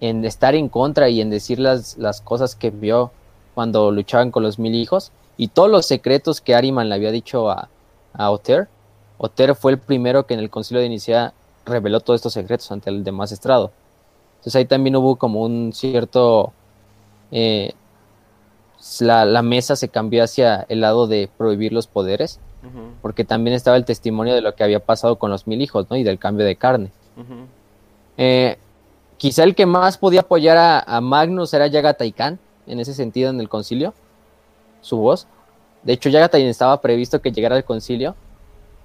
en 0.00 0.24
estar 0.24 0.54
en 0.54 0.68
contra 0.68 1.08
y 1.08 1.20
en 1.20 1.30
decir 1.30 1.58
las, 1.58 1.96
las 1.98 2.20
cosas 2.20 2.56
que 2.56 2.70
vio 2.70 3.10
cuando 3.54 3.90
luchaban 3.90 4.30
con 4.30 4.42
los 4.42 4.58
mil 4.58 4.74
hijos 4.74 5.12
y 5.36 5.48
todos 5.48 5.70
los 5.70 5.86
secretos 5.86 6.40
que 6.40 6.54
Ariman 6.54 6.88
le 6.88 6.94
había 6.94 7.10
dicho 7.10 7.50
a, 7.50 7.68
a 8.14 8.30
Oter, 8.30 8.68
Oter 9.18 9.54
fue 9.54 9.72
el 9.72 9.78
primero 9.78 10.26
que 10.26 10.34
en 10.34 10.40
el 10.40 10.50
concilio 10.50 10.80
de 10.80 10.86
Inicia 10.86 11.32
reveló 11.64 12.00
todos 12.00 12.18
estos 12.18 12.32
secretos 12.32 12.70
ante 12.72 12.90
el 12.90 13.04
demás 13.04 13.32
estrado. 13.32 13.70
Entonces 14.38 14.56
ahí 14.56 14.64
también 14.64 14.96
hubo 14.96 15.16
como 15.16 15.42
un 15.42 15.72
cierto 15.72 16.52
eh, 17.30 17.72
la, 19.00 19.24
la 19.24 19.42
mesa 19.42 19.76
se 19.76 19.88
cambió 19.88 20.24
hacia 20.24 20.66
el 20.68 20.80
lado 20.80 21.06
de 21.06 21.28
prohibir 21.36 21.72
los 21.72 21.86
poderes, 21.86 22.40
Porque 23.00 23.24
también 23.24 23.54
estaba 23.54 23.76
el 23.76 23.84
testimonio 23.84 24.34
de 24.34 24.40
lo 24.40 24.54
que 24.54 24.62
había 24.62 24.80
pasado 24.80 25.16
con 25.16 25.30
los 25.30 25.46
mil 25.46 25.60
hijos, 25.60 25.86
¿no? 25.90 25.96
Y 25.96 26.04
del 26.04 26.18
cambio 26.18 26.46
de 26.46 26.56
carne. 26.56 26.90
Eh, 28.16 28.56
quizá 29.16 29.44
el 29.44 29.54
que 29.54 29.66
más 29.66 29.98
podía 29.98 30.20
apoyar 30.20 30.56
a, 30.56 30.80
a 30.80 31.00
Magnus 31.00 31.52
era 31.54 31.66
Yagatai 31.66 32.12
Khan, 32.12 32.38
en 32.66 32.80
ese 32.80 32.94
sentido, 32.94 33.30
en 33.30 33.40
el 33.40 33.48
concilio, 33.48 33.94
su 34.80 34.98
voz. 34.98 35.26
De 35.82 35.92
hecho, 35.92 36.08
Yagatai 36.08 36.46
estaba 36.46 36.80
previsto 36.80 37.20
que 37.20 37.32
llegara 37.32 37.56
al 37.56 37.64
concilio, 37.64 38.14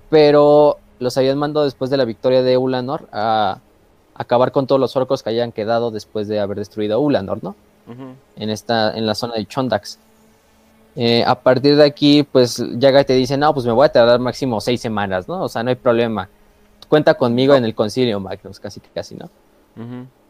pero 0.10 0.78
los 1.00 1.18
habían 1.18 1.38
mandado 1.38 1.66
después 1.66 1.92
de 1.92 1.98
la 1.98 2.06
victoria 2.06 2.42
de 2.42 2.58
Ulanor 2.58 3.08
a 3.12 3.60
acabar 4.16 4.52
con 4.52 4.66
todos 4.66 4.82
los 4.82 4.96
orcos 4.96 5.22
que 5.22 5.30
hayan 5.30 5.52
quedado 5.52 5.92
después 5.92 6.28
de 6.28 6.40
haber 6.40 6.58
destruido 6.58 7.00
Ulanor, 7.00 7.44
¿no? 7.44 7.56
En 8.36 8.50
esta 8.50 8.98
en 8.98 9.06
la 9.06 9.16
zona 9.16 9.36
de 9.36 9.46
Chondax. 9.46 10.00
Eh, 11.00 11.24
a 11.26 11.40
partir 11.40 11.76
de 11.76 11.84
aquí, 11.84 12.24
pues 12.24 12.64
Yaga 12.80 13.04
te 13.04 13.14
dice, 13.14 13.38
no, 13.38 13.54
pues 13.54 13.68
me 13.68 13.72
voy 13.72 13.86
a 13.86 13.90
tardar 13.90 14.20
máximo 14.20 14.60
seis 14.60 14.82
semanas, 14.82 15.28
¿no? 15.28 15.44
O 15.44 15.48
sea, 15.48 15.62
no 15.62 15.70
hay 15.70 15.76
problema. 15.76 16.28
Cuenta 16.90 17.14
conmigo 17.14 17.54
en 17.54 17.66
el 17.66 17.76
concilio, 17.76 18.20
Magnus, 18.20 18.60
casi 18.60 18.80
que 18.80 18.90
casi, 18.90 19.16
¿no? 19.16 19.30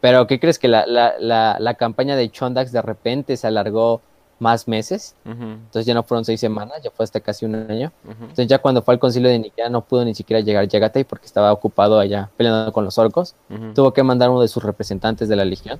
Pero 0.02 0.26
¿qué 0.26 0.38
crees 0.38 0.58
que 0.58 0.68
la, 0.68 0.84
la, 0.86 1.14
la, 1.18 1.56
la 1.58 1.74
campaña 1.74 2.16
de 2.16 2.30
Chondax 2.30 2.70
de 2.70 2.82
repente 2.82 3.34
se 3.38 3.46
alargó 3.46 4.02
más 4.40 4.68
meses? 4.68 5.14
Entonces 5.24 5.86
ya 5.86 5.94
no 5.94 6.02
fueron 6.02 6.26
seis 6.26 6.38
semanas, 6.38 6.82
ya 6.84 6.90
fue 6.90 7.04
hasta 7.04 7.20
casi 7.20 7.46
un 7.46 7.54
año. 7.54 7.90
Entonces 8.06 8.46
ya 8.46 8.58
cuando 8.58 8.82
fue 8.82 8.92
al 8.92 9.00
concilio 9.00 9.30
de 9.30 9.38
Nikea 9.38 9.70
no 9.70 9.80
pudo 9.80 10.04
ni 10.04 10.14
siquiera 10.14 10.40
llegar 10.40 10.68
Yagatai 10.68 11.04
porque 11.04 11.24
estaba 11.24 11.50
ocupado 11.50 11.98
allá 11.98 12.28
peleando 12.36 12.70
con 12.74 12.84
los 12.84 12.98
orcos. 12.98 13.34
Tuvo 13.74 13.94
que 13.94 14.02
mandar 14.02 14.28
uno 14.28 14.42
de 14.42 14.48
sus 14.48 14.62
representantes 14.62 15.30
de 15.30 15.36
la 15.36 15.46
legión 15.46 15.78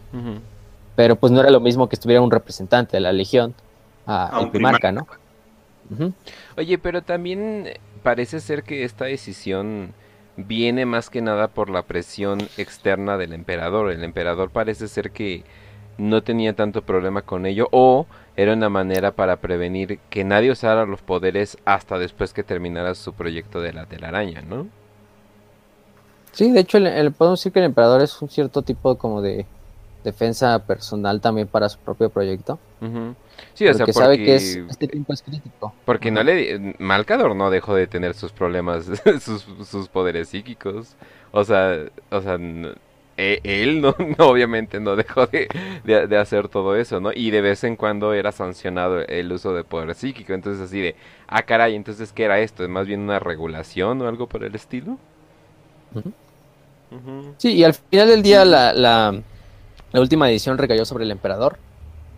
pero 0.97 1.15
pues 1.15 1.31
no 1.31 1.39
era 1.39 1.51
lo 1.51 1.61
mismo 1.61 1.89
que 1.89 1.95
estuviera 1.95 2.21
un 2.21 2.31
representante 2.33 2.97
de 2.97 3.01
la 3.01 3.13
legión 3.13 3.55
a, 4.09 4.33
A 4.33 4.41
el 4.41 4.47
un 4.47 4.51
primarca, 4.51 4.93
¿no? 4.93 5.07
Oye, 6.57 6.79
pero 6.79 7.03
también 7.03 7.69
parece 8.03 8.41
ser 8.41 8.63
que 8.63 8.85
esta 8.85 9.07
decisión 9.07 9.93
viene 10.37 10.87
más 10.87 11.11
que 11.11 11.21
nada 11.23 11.49
por 11.49 11.71
la 11.71 11.83
presión 11.83 12.39
externa 12.57 13.17
del 13.17 13.33
emperador. 13.33 13.91
El 13.91 14.05
emperador 14.05 14.51
parece 14.51 14.89
ser 14.89 15.11
que 15.11 15.45
no 15.99 16.23
tenía 16.23 16.55
tanto 16.55 16.83
problema 16.83 17.23
con 17.23 17.45
ello 17.47 17.69
o 17.73 18.07
era 18.37 18.53
una 18.55 18.69
manera 18.69 19.13
para 19.13 19.37
prevenir 19.41 19.99
que 20.11 20.23
nadie 20.25 20.53
usara 20.53 20.87
los 20.87 21.03
poderes 21.03 21.59
hasta 21.65 21.99
después 21.99 22.33
que 22.33 22.45
terminara 22.45 22.95
su 22.95 23.15
proyecto 23.15 23.61
de 23.61 23.73
la 23.73 23.87
telaraña, 23.87 24.43
¿no? 24.43 24.69
Sí, 26.33 26.51
de 26.53 26.61
hecho, 26.61 26.79
el, 26.79 26.87
el- 26.87 27.13
podemos 27.13 27.41
decir 27.41 27.53
que 27.53 27.59
el 27.59 27.67
emperador 27.67 28.01
es 28.03 28.21
un 28.23 28.29
cierto 28.31 28.63
tipo 28.63 28.97
como 28.99 29.21
de 29.23 29.47
defensa 30.05 30.65
personal 30.67 31.21
también 31.21 31.49
para 31.49 31.69
su 31.69 31.79
propio 31.81 32.11
proyecto. 32.11 32.59
Ujú. 32.81 33.15
Sí, 33.55 33.67
o 33.69 33.75
sea, 33.75 33.87
porque 33.87 33.93
porque, 33.93 33.99
sabe 34.05 34.23
que 34.23 34.35
es, 34.37 34.61
este 34.69 34.89
tiempo 34.89 35.13
es 35.13 35.23
crítico. 35.23 35.75
porque 35.85 36.11
no 36.11 36.23
le 36.23 36.75
Malcador 36.79 37.35
no 37.35 37.51
dejó 37.51 37.75
de 37.75 37.87
tener 37.87 38.15
sus 38.15 38.33
problemas, 38.33 38.85
sus, 39.21 39.47
sus 39.69 39.89
poderes 39.89 40.29
psíquicos. 40.29 40.97
O 41.31 41.45
sea, 41.45 41.87
o 42.11 42.21
sea, 42.21 42.39
e- 43.17 43.41
él 43.45 43.81
no, 43.81 43.95
no, 44.19 44.27
obviamente 44.29 44.81
no 44.81 44.97
dejó 44.97 45.27
de, 45.27 45.49
de- 45.85 46.07
de 46.07 46.17
hacer 46.19 46.49
todo 46.49 46.77
eso, 46.77 47.01
¿no? 47.01 47.11
Y 47.15 47.31
de 47.31 47.41
vez 47.41 47.65
en 47.65 47.77
cuando 47.77 48.13
era 48.15 48.33
sancionado 48.33 49.01
el 49.01 49.33
uso 49.33 49.55
de 49.55 49.65
poder 49.65 49.95
psíquico. 49.95 50.33
Entonces 50.35 50.63
así 50.63 50.81
de, 50.81 50.97
ah, 51.27 51.43
caray, 51.43 51.75
entonces 51.75 52.13
¿qué 52.13 52.25
era 52.25 52.39
esto? 52.41 52.65
¿Es 52.65 52.71
más 52.71 52.87
bien 52.87 53.01
una 53.01 53.19
regulación 53.19 54.01
o 54.03 54.09
algo 54.09 54.29
por 54.29 54.45
el 54.45 54.55
estilo? 54.55 54.99
Sí, 57.37 57.53
y 57.55 57.65
al 57.65 57.75
final 57.75 58.09
del 58.09 58.23
día 58.23 58.45
la, 58.45 58.73
la, 58.73 59.23
la 59.93 60.01
última 60.01 60.31
edición 60.31 60.59
recayó 60.59 60.85
sobre 60.85 61.05
el 61.05 61.11
emperador. 61.13 61.61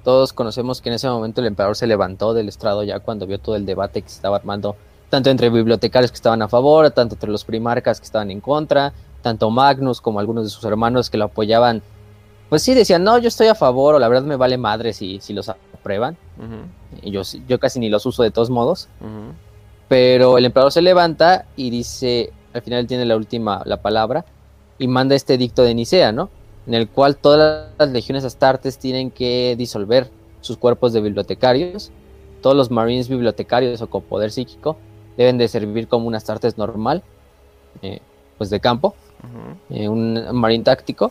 Todos 0.05 0.33
conocemos 0.33 0.81
que 0.81 0.89
en 0.89 0.95
ese 0.95 1.09
momento 1.09 1.41
el 1.41 1.47
emperador 1.47 1.77
se 1.77 1.87
levantó 1.87 2.33
del 2.33 2.49
estrado 2.49 2.83
ya 2.85 3.01
cuando 3.01 3.27
vio 3.27 3.39
todo 3.39 3.57
el 3.57 3.67
debate 3.67 4.03
que 4.03 4.09
se 4.09 4.17
estaba 4.17 4.37
armando, 4.37 4.77
tanto 5.11 5.29
entre 5.29 5.51
bibliotecarios 5.51 6.11
que 6.11 6.17
estaban 6.17 6.41
a 6.43 6.49
favor, 6.49 6.91
tanto 6.91 7.17
entre 7.17 7.31
los 7.31 7.45
primarcas 7.45 8.01
que 8.01 8.07
estaban 8.07 8.31
en 8.31 8.41
contra, 8.41 8.93
tanto 9.23 9.51
Magnus 9.51 10.01
como 10.01 10.21
algunos 10.21 10.45
de 10.45 10.51
sus 10.51 10.65
hermanos 10.65 11.11
que 11.11 11.19
lo 11.19 11.27
apoyaban. 11.27 11.83
Pues 12.49 12.63
sí, 12.63 12.75
decían, 12.75 13.05
no, 13.05 13.19
yo 13.19 13.29
estoy 13.29 13.49
a 13.49 13.55
favor, 13.55 13.95
o 13.95 13.99
la 13.99 14.09
verdad 14.09 14.25
me 14.25 14.37
vale 14.37 14.57
madre 14.57 14.93
si, 14.93 15.21
si 15.21 15.33
los 15.33 15.49
aprueban. 15.49 16.17
Y 17.03 17.11
yo, 17.11 17.23
yo 17.47 17.61
casi 17.61 17.79
ni 17.79 17.89
los 17.89 18.07
uso 18.07 18.23
de 18.23 18.31
todos 18.31 18.51
modos. 18.51 18.89
Pero 19.89 20.39
el 20.39 20.45
emperador 20.45 20.73
se 20.73 20.83
levanta 20.83 21.47
y 21.57 21.71
dice, 21.71 22.33
al 22.55 22.63
final 22.63 22.87
tiene 22.87 23.05
la 23.05 23.17
última, 23.17 23.63
la 23.67 23.77
palabra, 23.83 24.25
y 24.79 24.89
manda 24.89 25.15
este 25.15 25.35
edicto 25.35 25.63
de 25.63 25.75
Nicea, 25.75 26.13
¿no? 26.13 26.31
En 26.71 26.75
el 26.75 26.89
cual 26.89 27.17
todas 27.17 27.67
las 27.81 27.91
legiones 27.91 28.25
astartes 28.25 28.79
tienen 28.79 29.11
que 29.11 29.57
disolver 29.59 30.09
sus 30.41 30.57
cuerpos 30.57 30.93
de 30.93 31.01
bibliotecarios. 31.01 31.91
Todos 32.43 32.57
los 32.57 32.71
marines 32.71 33.09
bibliotecarios 33.09 33.83
o 33.83 33.91
con 33.91 34.03
poder 34.03 34.31
psíquico 34.31 34.77
deben 35.17 35.37
de 35.37 35.49
servir 35.49 35.89
como 35.89 36.07
un 36.07 36.15
astartes 36.15 36.59
normal, 36.59 37.03
eh, 37.83 37.99
pues 38.39 38.51
de 38.51 38.61
campo, 38.61 38.95
eh, 39.69 39.89
un 39.89 40.33
marine 40.33 40.63
táctico. 40.63 41.11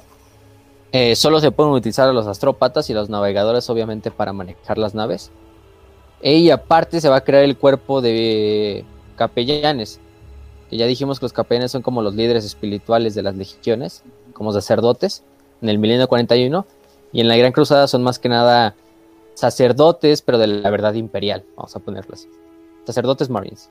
Eh, 0.93 1.17
solo 1.17 1.41
se 1.41 1.51
pueden 1.51 1.73
utilizar 1.73 2.07
a 2.07 2.13
los 2.13 2.25
astrópatas 2.25 2.89
y 2.89 2.93
los 2.93 3.09
navegadores, 3.09 3.69
obviamente, 3.69 4.11
para 4.11 4.31
manejar 4.31 4.77
las 4.77 4.95
naves. 4.95 5.29
Y 6.21 6.51
aparte 6.51 7.01
se 7.01 7.09
va 7.09 7.17
a 7.17 7.21
crear 7.25 7.43
el 7.43 7.57
cuerpo 7.57 7.99
de 7.99 8.85
capellanes. 9.17 9.99
Que 10.69 10.77
ya 10.77 10.85
dijimos 10.85 11.19
que 11.19 11.25
los 11.25 11.33
capellanes 11.33 11.71
son 11.73 11.81
como 11.81 12.01
los 12.01 12.15
líderes 12.15 12.45
espirituales 12.45 13.13
de 13.13 13.23
las 13.23 13.35
legiones, 13.35 14.03
como 14.31 14.53
sacerdotes, 14.53 15.25
en 15.61 15.69
el 15.69 15.79
milenio 15.79 16.07
41. 16.07 16.65
Y 17.11 17.21
en 17.21 17.27
la 17.27 17.37
Gran 17.37 17.51
Cruzada 17.51 17.87
son 17.87 18.03
más 18.03 18.19
que 18.19 18.29
nada 18.29 18.75
sacerdotes, 19.33 20.21
pero 20.21 20.37
de 20.37 20.47
la 20.47 20.69
verdad 20.69 20.93
imperial, 20.93 21.43
vamos 21.55 21.75
a 21.75 21.79
ponerlo 21.79 22.13
así. 22.13 22.27
Sacerdotes 22.85 23.29
marines. 23.29 23.69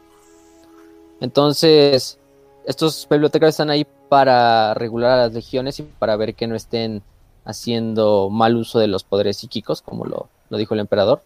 Entonces, 1.20 2.18
estos 2.64 3.06
bibliotecarios 3.08 3.54
están 3.54 3.70
ahí 3.70 3.86
para 4.08 4.74
regular 4.74 5.12
a 5.12 5.16
las 5.24 5.32
legiones 5.34 5.78
y 5.80 5.82
para 5.82 6.16
ver 6.16 6.34
que 6.34 6.46
no 6.46 6.54
estén 6.54 7.02
haciendo 7.44 8.30
mal 8.30 8.56
uso 8.56 8.78
de 8.78 8.86
los 8.86 9.04
poderes 9.04 9.38
psíquicos, 9.38 9.82
como 9.82 10.04
lo, 10.04 10.28
lo 10.48 10.58
dijo 10.58 10.74
el 10.74 10.80
emperador. 10.80 11.22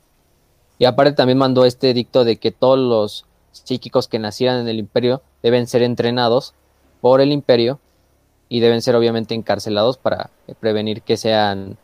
Y 0.79 0.85
aparte 0.85 1.13
también 1.13 1.39
mandó 1.39 1.65
este 1.65 1.91
edicto 1.91 2.25
de 2.25 2.39
que 2.39 2.51
todos 2.51 2.79
los 2.79 3.25
psíquicos 3.53 4.09
que 4.09 4.19
nacieran 4.19 4.61
en 4.61 4.69
el 4.69 4.79
imperio 4.79 5.23
deben 5.43 5.67
ser 5.67 5.83
entrenados 5.83 6.55
por 7.01 7.21
el 7.21 7.33
imperio 7.33 7.79
y 8.53 8.61
deben 8.61 8.83
ser 8.83 8.95
obviamente 8.97 9.35
encarcelados 9.35 9.97
para 9.97 10.29
prevenir 10.61 11.01
que 11.01 11.17
sean 11.17 11.79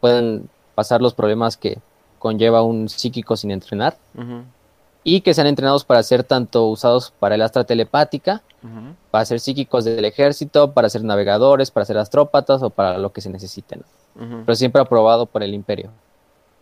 puedan 0.00 0.48
pasar 0.74 1.02
los 1.02 1.12
problemas 1.12 1.58
que 1.58 1.76
conlleva 2.18 2.62
un 2.62 2.88
psíquico 2.88 3.36
sin 3.36 3.50
entrenar 3.50 3.98
y 5.02 5.20
que 5.20 5.34
sean 5.34 5.46
entrenados 5.46 5.84
para 5.84 6.02
ser 6.02 6.24
tanto 6.24 6.68
usados 6.68 7.12
para 7.20 7.34
el 7.34 7.42
astra 7.42 7.64
telepática 7.64 8.42
para 9.10 9.26
ser 9.26 9.40
psíquicos 9.40 9.84
del 9.84 10.06
ejército, 10.06 10.72
para 10.72 10.88
ser 10.88 11.04
navegadores, 11.04 11.70
para 11.70 11.84
ser 11.84 11.98
astrópatas 11.98 12.62
o 12.62 12.70
para 12.70 12.96
lo 12.96 13.12
que 13.12 13.20
se 13.20 13.28
necesite, 13.28 13.76
¿no? 13.76 13.84
Ujú. 14.24 14.44
pero 14.46 14.56
siempre 14.56 14.80
aprobado 14.80 15.26
por 15.26 15.42
el 15.42 15.52
imperio. 15.52 15.90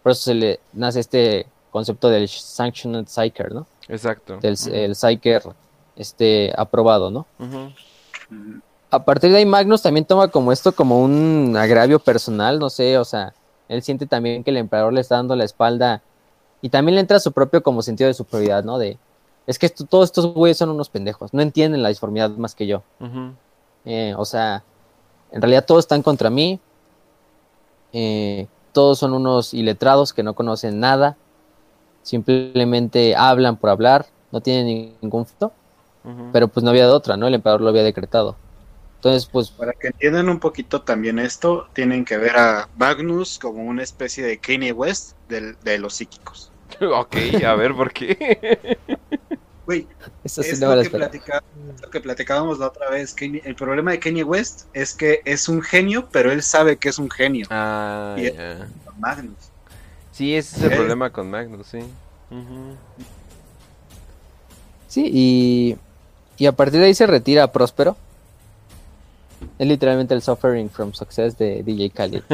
Por 0.03 0.13
eso 0.13 0.23
se 0.23 0.35
le 0.35 0.61
nace 0.73 0.99
este 0.99 1.47
concepto 1.71 2.09
del 2.09 2.27
Sanctioned 2.27 3.07
Psyker, 3.07 3.53
¿no? 3.53 3.69
Exacto. 3.87 4.39
Del 4.39 4.57
el 4.73 4.97
Psyker 4.97 5.43
este, 5.95 6.53
aprobado, 6.57 7.09
¿no? 7.13 7.25
A 8.93 9.05
partir 9.05 9.31
de 9.31 9.39
ahí 9.39 9.47
Magnus 9.47 9.81
también 9.81 10.05
toma 10.05 10.29
como 10.29 10.53
esto 10.53 10.73
como 10.73 11.03
un 11.03 11.57
agravio 11.57 11.99
personal, 11.99 12.59
no 12.59 12.69
sé, 12.69 12.99
o 12.99 13.05
sea, 13.07 13.33
él 13.69 13.83
siente 13.83 14.07
también 14.07 14.45
que 14.45 14.51
el 14.51 14.59
emperador 14.59 14.93
le 14.93 15.01
está 15.01 15.17
dando 15.17 15.35
la 15.35 15.45
espalda 15.45 16.03
y 16.61 16.69
también 16.69 16.97
le 16.97 17.01
entra 17.01 17.19
su 17.19 17.33
propio 17.33 17.63
como 17.63 17.81
sentido 17.81 18.09
de 18.09 18.15
superioridad, 18.15 18.65
¿no? 18.65 18.77
De, 18.77 18.99
es 19.47 19.59
que 19.59 19.65
esto- 19.67 19.87
todos 19.87 20.05
estos 20.11 20.27
güeyes 20.35 20.59
son 20.59 20.69
unos 20.69 20.91
pendejos, 20.91 21.33
no 21.33 21.41
entienden 21.41 21.83
la 21.83 21.89
disformidad 21.89 22.29
más 22.31 22.55
que 22.55 22.67
yo. 22.67 22.83
Eh, 23.87 24.15
o 24.17 24.25
sea, 24.27 24.63
en 25.33 25.41
realidad 25.41 25.65
todos 25.65 25.85
están 25.85 26.03
contra 26.03 26.29
mí. 26.29 26.61
Eh, 27.95 28.47
todos 28.73 28.99
son 28.99 29.13
unos 29.15 29.55
iletrados 29.55 30.13
que 30.13 30.23
no 30.23 30.35
conocen 30.35 30.79
nada. 30.81 31.17
Simplemente 32.03 33.17
hablan 33.17 33.57
por 33.57 33.71
hablar. 33.71 34.07
No 34.31 34.41
tienen 34.41 34.95
ningún. 35.01 35.23
Ujú. 35.23 35.51
Pero 36.33 36.49
pues 36.49 36.63
no 36.63 36.71
había 36.71 36.87
de 36.87 36.93
otra, 36.93 37.17
¿no? 37.17 37.27
El 37.27 37.35
emperador 37.35 37.61
lo 37.63 37.69
había 37.71 37.83
decretado. 37.83 38.37
Entonces, 39.03 39.29
pues, 39.33 39.51
Para 39.51 39.73
que 39.73 39.89
entiendan 39.89 40.29
un 40.29 40.39
poquito 40.39 40.83
también 40.83 41.19
esto, 41.19 41.67
tienen 41.73 42.05
que 42.05 42.17
ver 42.19 42.37
a 42.37 42.69
Magnus 42.77 43.37
como 43.37 43.65
una 43.65 43.83
especie 43.83 44.25
de 44.25 44.39
Kanye 44.39 44.71
West 44.71 45.17
del- 45.29 45.57
de 45.65 45.79
los 45.79 45.95
psíquicos. 45.95 46.53
Ok, 46.81 47.17
a 47.45 47.55
ver 47.57 47.75
por 47.75 47.93
qué. 47.93 48.79
Güey, 49.67 49.89
eso 50.23 50.43
sí 50.45 50.51
es 50.51 50.61
no 50.61 50.75
lo 50.75 50.83
que, 50.83 50.89
lo 51.93 52.03
platicábamos 52.03 52.59
la 52.61 52.69
otra 52.69 52.91
vez. 52.91 53.17
Kanye- 53.17 53.43
el 53.45 53.57
problema 53.57 53.91
de 53.91 53.99
Kanye 53.99 54.23
West 54.23 54.67
es 54.73 54.95
que 54.95 55.21
es 55.25 55.49
un 55.49 55.63
genio, 55.63 56.09
pero 56.13 56.31
él 56.31 56.41
sabe 56.43 56.77
que 56.77 56.89
es 56.89 56.99
un 57.01 57.11
genio. 57.11 57.47
Ah, 57.51 58.15
Y-. 58.17 58.33
Magnus. 59.01 59.35
Sí, 60.13 60.37
ese 60.37 60.57
es 60.59 60.63
el 60.63 60.77
problema 60.77 61.11
con 61.11 61.29
Magnus, 61.29 61.67
sí. 61.67 61.81
Sí, 64.87 65.11
y, 65.13 65.77
y 66.39 66.47
a 66.47 66.53
partir 66.53 66.79
de 66.79 66.87
ahí 66.87 66.95
se 66.95 67.07
retira 67.09 67.51
Próspero. 67.51 67.97
Es 69.59 69.67
literalmente 69.67 70.15
el 70.15 70.23
Suffering 70.23 70.71
from 70.71 70.93
Success 70.93 71.37
de 71.39 71.63
DJ 71.63 71.91
Khaled. 71.91 72.23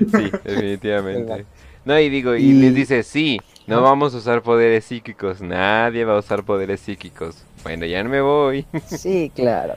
Sí, 0.00 0.30
definitivamente. 0.44 1.46
No, 1.84 1.98
y 1.98 2.08
digo, 2.10 2.34
y, 2.36 2.42
Y- 2.44 2.52
les 2.54 2.74
dice, 2.74 3.02
sí, 3.02 3.40
no 3.66 3.80
vamos 3.82 4.14
a 4.14 4.18
usar 4.18 4.42
poderes 4.42 4.84
psíquicos, 4.84 5.40
nadie 5.40 6.04
va 6.04 6.16
a 6.16 6.18
usar 6.18 6.42
poderes 6.44 6.80
psíquicos. 6.80 7.36
Bueno, 7.62 7.86
ya 7.86 8.02
no 8.02 8.10
me 8.10 8.20
voy. 8.20 8.66
Sí, 8.86 9.30
claro. 9.34 9.74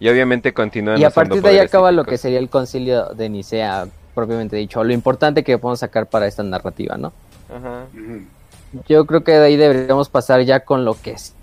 Y 0.00 0.08
obviamente 0.08 0.52
continúan 0.52 0.98
Y 1.00 1.04
a 1.04 1.10
partir 1.10 1.40
de 1.42 1.48
ahí 1.48 1.58
acaba 1.58 1.92
lo 1.92 2.04
que 2.04 2.18
sería 2.18 2.38
el 2.38 2.48
concilio 2.48 3.06
de 3.14 3.28
Nicea, 3.28 3.86
propiamente 4.14 4.56
dicho. 4.56 4.82
Lo 4.82 4.92
importante 4.92 5.44
que 5.44 5.56
podemos 5.58 5.80
sacar 5.80 6.06
para 6.06 6.26
esta 6.26 6.42
narrativa, 6.42 6.96
¿no? 6.96 7.12
Ajá. 7.54 7.86
Yo 8.88 9.06
creo 9.06 9.22
que 9.22 9.32
de 9.32 9.46
ahí 9.46 9.56
deberíamos 9.56 10.08
pasar 10.08 10.42
ya 10.42 10.60
con 10.60 10.84
lo 10.84 11.00
que 11.00 11.12
es. 11.12 11.34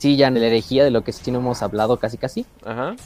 Sí, 0.00 0.16
ya 0.16 0.26
en 0.28 0.34
la 0.40 0.46
herejía, 0.46 0.82
de 0.82 0.90
lo 0.90 1.04
que 1.04 1.12
sí 1.12 1.30
no 1.30 1.38
hemos 1.40 1.62
hablado 1.62 1.98
casi 1.98 2.16
casi. 2.16 2.46
Ajá. 2.64 2.96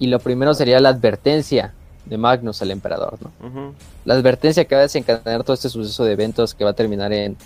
Y 0.00 0.08
lo 0.08 0.18
primero 0.18 0.52
sería 0.52 0.80
la 0.80 0.88
advertencia 0.90 1.72
de 2.06 2.18
Magnus 2.18 2.60
al 2.60 2.72
emperador, 2.72 3.18
¿no? 3.22 3.72
La 4.04 4.14
advertencia 4.14 4.64
que 4.64 4.74
va 4.74 4.80
a 4.80 4.82
desencadenar 4.82 5.44
todo 5.44 5.54
este 5.54 5.68
suceso 5.68 6.04
de 6.04 6.12
eventos 6.12 6.54
que 6.54 6.64
va 6.64 6.70
a 6.70 6.74
terminar 6.74 7.12
en, 7.12 7.36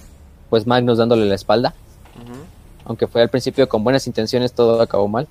pues, 0.48 0.66
Magnus 0.66 0.96
dándole 0.96 1.26
la 1.26 1.34
espalda. 1.34 1.74
ujú, 2.14 2.32
Aunque 2.86 3.06
fue 3.06 3.20
al 3.20 3.28
principio 3.28 3.68
con 3.68 3.84
buenas 3.84 4.06
intenciones, 4.06 4.54
todo 4.54 4.80
acabó 4.80 5.06
mal. 5.06 5.28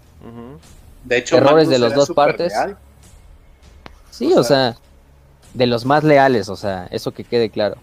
De 1.04 1.18
hecho, 1.18 1.38
Errores 1.38 1.68
Magnus 1.68 1.70
de 1.72 1.80
las 1.80 1.96
dos 1.96 2.12
partes. 2.12 2.54
leal. 2.54 2.78
Sí, 4.12 4.32
O 4.34 4.42
o 4.42 4.44
sea, 4.44 4.76
de 5.56 5.66
los 5.66 5.84
más 5.86 6.04
leales, 6.04 6.48
o 6.50 6.56
sea, 6.56 6.88
eso 6.92 7.12
que 7.12 7.24
quede 7.24 7.50
claro. 7.50 7.78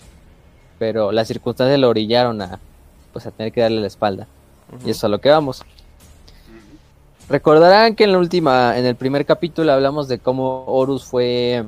Pero 0.79 1.11
las 1.11 1.27
circunstancias 1.27 1.81
lo 1.81 1.89
orillaron 1.89 2.41
a, 2.43 2.61
pues, 3.13 3.27
a 3.27 3.33
tener 3.33 3.53
que 3.53 3.61
darle 3.63 3.81
la 3.81 3.87
espalda. 3.89 4.29
Y 4.85 4.91
eso 4.91 4.99
es 4.99 5.05
a 5.05 5.09
lo 5.09 5.21
que 5.21 5.31
vamos. 5.31 5.65
Recordarán 7.29 7.95
que 7.95 8.05
en 8.05 8.13
la 8.13 8.19
última, 8.19 8.77
en 8.77 8.85
el 8.85 8.97
primer 8.97 9.25
capítulo 9.25 9.73
hablamos 9.73 10.09
de 10.09 10.19
cómo 10.19 10.65
Horus 10.67 11.05
fue 11.05 11.65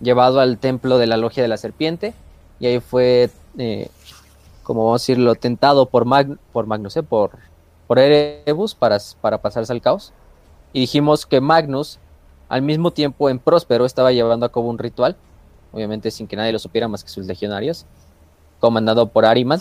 llevado 0.00 0.40
al 0.40 0.58
templo 0.58 0.98
de 0.98 1.06
la 1.06 1.16
logia 1.16 1.42
de 1.42 1.48
la 1.48 1.56
serpiente 1.56 2.14
y 2.60 2.66
ahí 2.66 2.80
fue, 2.80 3.30
eh, 3.58 3.88
como 4.62 4.84
vamos 4.84 5.02
a 5.02 5.02
decirlo, 5.02 5.34
tentado 5.34 5.86
por, 5.86 6.04
Mag 6.04 6.38
por 6.52 6.66
Magnus, 6.66 6.96
¿eh? 6.96 7.02
por, 7.02 7.32
por 7.86 7.98
Erebus 7.98 8.74
para, 8.74 8.98
para 9.20 9.38
pasarse 9.42 9.72
al 9.72 9.82
caos. 9.82 10.12
Y 10.72 10.80
dijimos 10.80 11.26
que 11.26 11.40
Magnus, 11.40 11.98
al 12.48 12.62
mismo 12.62 12.90
tiempo 12.90 13.28
en 13.28 13.38
Próspero, 13.38 13.84
estaba 13.84 14.12
llevando 14.12 14.46
a 14.46 14.52
cabo 14.52 14.68
un 14.68 14.78
ritual, 14.78 15.16
obviamente 15.72 16.10
sin 16.10 16.26
que 16.26 16.36
nadie 16.36 16.52
lo 16.52 16.58
supiera 16.58 16.88
más 16.88 17.02
que 17.02 17.10
sus 17.10 17.26
legionarios, 17.26 17.86
comandado 18.60 19.08
por 19.08 19.24
Ariman, 19.24 19.60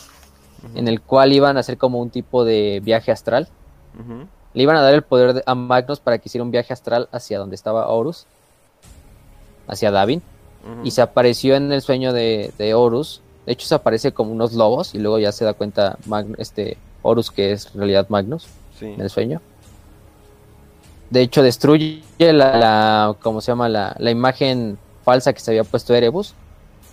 En 0.73 0.87
el 0.87 1.01
cual 1.01 1.31
iban 1.33 1.57
a 1.57 1.59
hacer 1.59 1.77
como 1.77 1.99
un 2.01 2.09
tipo 2.09 2.43
de 2.43 2.81
viaje 2.83 3.11
astral. 3.11 3.47
Le 4.53 4.63
iban 4.63 4.75
a 4.77 4.81
dar 4.81 4.93
el 4.93 5.01
poder 5.03 5.33
de- 5.33 5.43
a 5.45 5.53
Magnus 5.55 5.99
para 5.99 6.17
que 6.17 6.27
hiciera 6.29 6.43
un 6.43 6.51
viaje 6.51 6.73
astral 6.73 7.07
hacia 7.11 7.37
donde 7.39 7.55
estaba 7.55 7.87
Horus, 7.89 8.25
hacia 9.67 9.91
Davin, 9.91 10.21
y 10.83 10.91
se 10.91 11.01
apareció 11.01 11.55
en 11.55 11.71
el 11.71 11.81
sueño 11.81 12.11
de, 12.13 12.51
de 12.57 12.73
Horus. 12.73 13.21
De 13.45 13.51
hecho, 13.53 13.67
se 13.67 13.75
aparece 13.75 14.11
como 14.13 14.31
unos 14.31 14.53
lobos 14.53 14.95
y 14.95 14.99
luego 14.99 15.19
ya 15.19 15.31
se 15.31 15.45
da 15.45 15.53
cuenta 15.53 15.97
Mag- 16.07 16.35
este 16.39 16.77
Horus 17.03 17.29
que 17.31 17.51
es 17.51 17.67
en 17.67 17.79
realidad 17.81 18.07
Magnus 18.09 18.47
Sí. 18.79 18.87
en 18.87 18.99
el 19.01 19.09
sueño. 19.09 19.41
De 21.09 21.21
hecho, 21.21 21.43
destruye 21.43 22.01
la, 22.17 22.57
la- 22.57 23.15
¿cómo 23.21 23.41
se 23.41 23.51
llama? 23.51 23.69
La, 23.69 23.95
la 23.99 24.09
imagen 24.11 24.77
falsa 25.03 25.31
que 25.33 25.39
se 25.39 25.51
había 25.51 25.63
puesto 25.63 25.93
Erebus. 25.93 26.33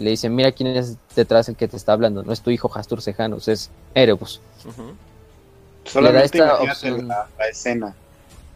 Y 0.03 0.05
le 0.05 0.11
dice, 0.11 0.29
mira 0.29 0.51
quién 0.51 0.77
es 0.77 0.97
detrás 1.15 1.49
el 1.49 1.55
que 1.55 1.69
te 1.69 1.77
está 1.77 1.93
hablando. 1.93 2.25
No 2.25 2.33
es 2.33 2.41
tu 2.41 2.51
hijo 2.51 2.69
Hastur 2.75 3.01
Sejanus, 3.01 3.47
es 3.47 3.71
Erebus. 3.95 4.41
Solamente 5.85 6.39
esta 6.39 6.65
imagínate 6.65 6.71
opción. 6.73 7.07
la, 7.09 7.29
la 7.39 7.47
escena. 7.49 7.95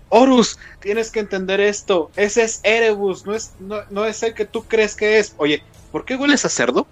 Horus, 0.08 0.58
tienes 0.80 1.12
que 1.12 1.20
entender 1.20 1.60
esto. 1.60 2.10
Ese 2.16 2.42
es 2.42 2.58
Erebus, 2.64 3.26
no 3.26 3.34
es, 3.34 3.52
no, 3.60 3.76
no 3.90 4.04
es 4.06 4.20
el 4.24 4.34
que 4.34 4.44
tú 4.44 4.64
crees 4.64 4.96
que 4.96 5.20
es. 5.20 5.34
Oye, 5.36 5.62
¿por 5.92 6.04
qué 6.04 6.16
hueles 6.16 6.44
a 6.44 6.48
cerdo? 6.48 6.84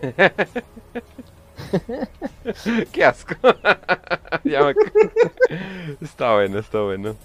Qué 2.92 3.04
asco. 3.04 3.34
Ya 4.44 4.62
me 4.62 4.74
acu- 4.74 5.96
Está 6.00 6.34
bueno, 6.34 6.58
está 6.58 6.80
bueno. 6.80 7.16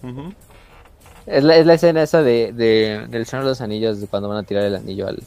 Es 1.26 1.44
la, 1.44 1.56
es 1.58 1.66
la 1.66 1.74
escena 1.76 2.04
esa 2.04 2.22
de, 2.22 2.52
de- 2.52 3.06
del 3.10 3.26
Señor 3.26 3.44
de 3.46 3.50
los 3.52 3.62
Anillos, 3.62 4.02
de 4.02 4.08
cuando 4.08 4.28
van 4.30 4.40
a 4.40 4.44
tirar 4.44 4.64
el 4.64 4.76
anillo 4.76 5.08
al 5.08 5.22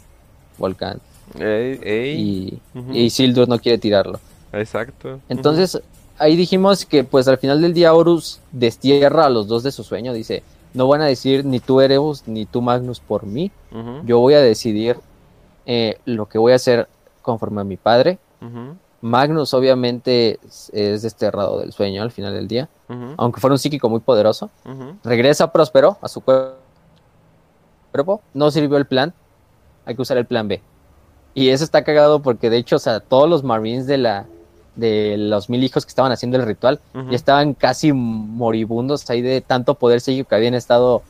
volcán. 0.58 1.00
Ey, 1.38 1.80
ey. 1.82 2.60
Y, 2.92 3.04
Isildur 3.04 3.48
no 3.48 3.58
quiere 3.58 3.78
tirarlo. 3.78 4.20
Exacto. 4.52 5.20
Entonces, 5.28 5.80
ahí 6.18 6.36
dijimos 6.36 6.86
que 6.86 7.04
pues 7.04 7.28
al 7.28 7.38
final 7.38 7.60
del 7.60 7.74
día 7.74 7.92
Horus 7.94 8.40
destierra 8.52 9.26
a 9.26 9.30
los 9.30 9.48
dos 9.48 9.62
de 9.62 9.72
su 9.72 9.82
sueño. 9.84 10.12
Dice, 10.12 10.42
no 10.74 10.88
van 10.88 11.00
a 11.02 11.06
decir 11.06 11.44
ni 11.44 11.60
tú 11.60 11.80
Erebus 11.80 12.26
ni 12.26 12.46
tú 12.46 12.62
Magnus 12.62 13.00
por 13.00 13.24
mí. 13.26 13.50
Yo 14.06 14.18
voy 14.20 14.34
a 14.34 14.40
decidir 14.40 14.96
eh, 15.66 15.98
lo 16.04 16.26
que 16.26 16.38
voy 16.38 16.52
a 16.52 16.56
hacer 16.56 16.88
conforme 17.22 17.60
a 17.60 17.64
mi 17.64 17.76
padre. 17.76 18.18
Magnus 19.02 19.52
obviamente 19.54 20.38
es- 20.46 20.70
es 20.72 21.02
desterrado 21.02 21.60
del 21.60 21.72
sueño 21.72 22.02
al 22.02 22.10
final 22.12 22.32
del 22.34 22.48
día. 22.48 22.68
Aunque 23.16 23.40
fuera 23.40 23.54
un 23.54 23.58
psíquico 23.58 23.88
muy 23.88 24.00
poderoso. 24.00 24.48
Regresa 25.04 25.50
próspero 25.52 25.98
a 26.00 26.08
su 26.08 26.20
cuer- 26.20 26.52
cuerpo. 27.92 28.20
No 28.34 28.50
sirvió 28.50 28.76
el 28.78 28.86
plan. 28.86 29.12
Hay 29.84 29.94
que 29.96 30.02
usar 30.02 30.16
el 30.18 30.26
plan 30.26 30.48
B. 30.48 30.60
Y 31.36 31.50
eso 31.50 31.62
está 31.62 31.84
cagado 31.84 32.20
porque 32.20 32.50
de 32.50 32.56
hecho, 32.56 32.76
o 32.76 32.78
sea, 32.80 32.98
todos 32.98 33.28
los 33.30 33.44
Marines 33.44 33.86
de 33.86 33.98
la 33.98 34.24
de 34.74 35.16
los 35.16 35.48
mil 35.48 35.62
hijos 35.64 35.86
que 35.86 35.90
estaban 35.90 36.12
haciendo 36.12 36.36
el 36.36 36.44
ritual 36.44 36.80
Ujú. 36.94 37.08
ya 37.10 37.16
estaban 37.16 37.54
casi 37.54 37.92
moribundos 37.94 39.08
ahí 39.08 39.22
de 39.22 39.40
tanto 39.40 39.74
poder 39.74 40.00
psíquico 40.02 40.28
que 40.28 40.34
habían 40.34 40.52
estado 40.54 41.02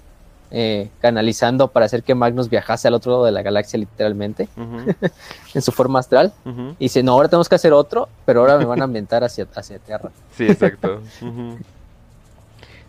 eh, 0.53 0.89
canalizando 1.01 1.66
para 1.66 1.87
hacer 1.87 2.05
que 2.05 2.14
Magnus 2.14 2.49
viajase 2.49 2.87
al 2.87 2.95
otro 2.95 3.11
lado 3.12 3.24
de 3.24 3.33
la 3.33 3.43
galaxia 3.43 3.79
literalmente 3.81 4.49
en 5.55 5.62
su 5.62 5.72
forma 5.72 5.99
astral. 5.99 6.33
Y 6.79 6.85
dice, 6.85 7.03
no, 7.03 7.12
ahora 7.12 7.29
tenemos 7.29 7.49
que 7.49 7.57
hacer 7.57 7.72
otro, 7.72 8.09
pero 8.24 8.41
ahora 8.43 8.57
me 8.59 8.64
van 8.66 8.81
a 8.81 8.85
ambientar 8.85 9.24
hacia, 9.24 9.47
hacia 9.57 9.79
Tierra. 9.81 10.11
Sí, 10.37 10.45
exacto. 10.45 11.01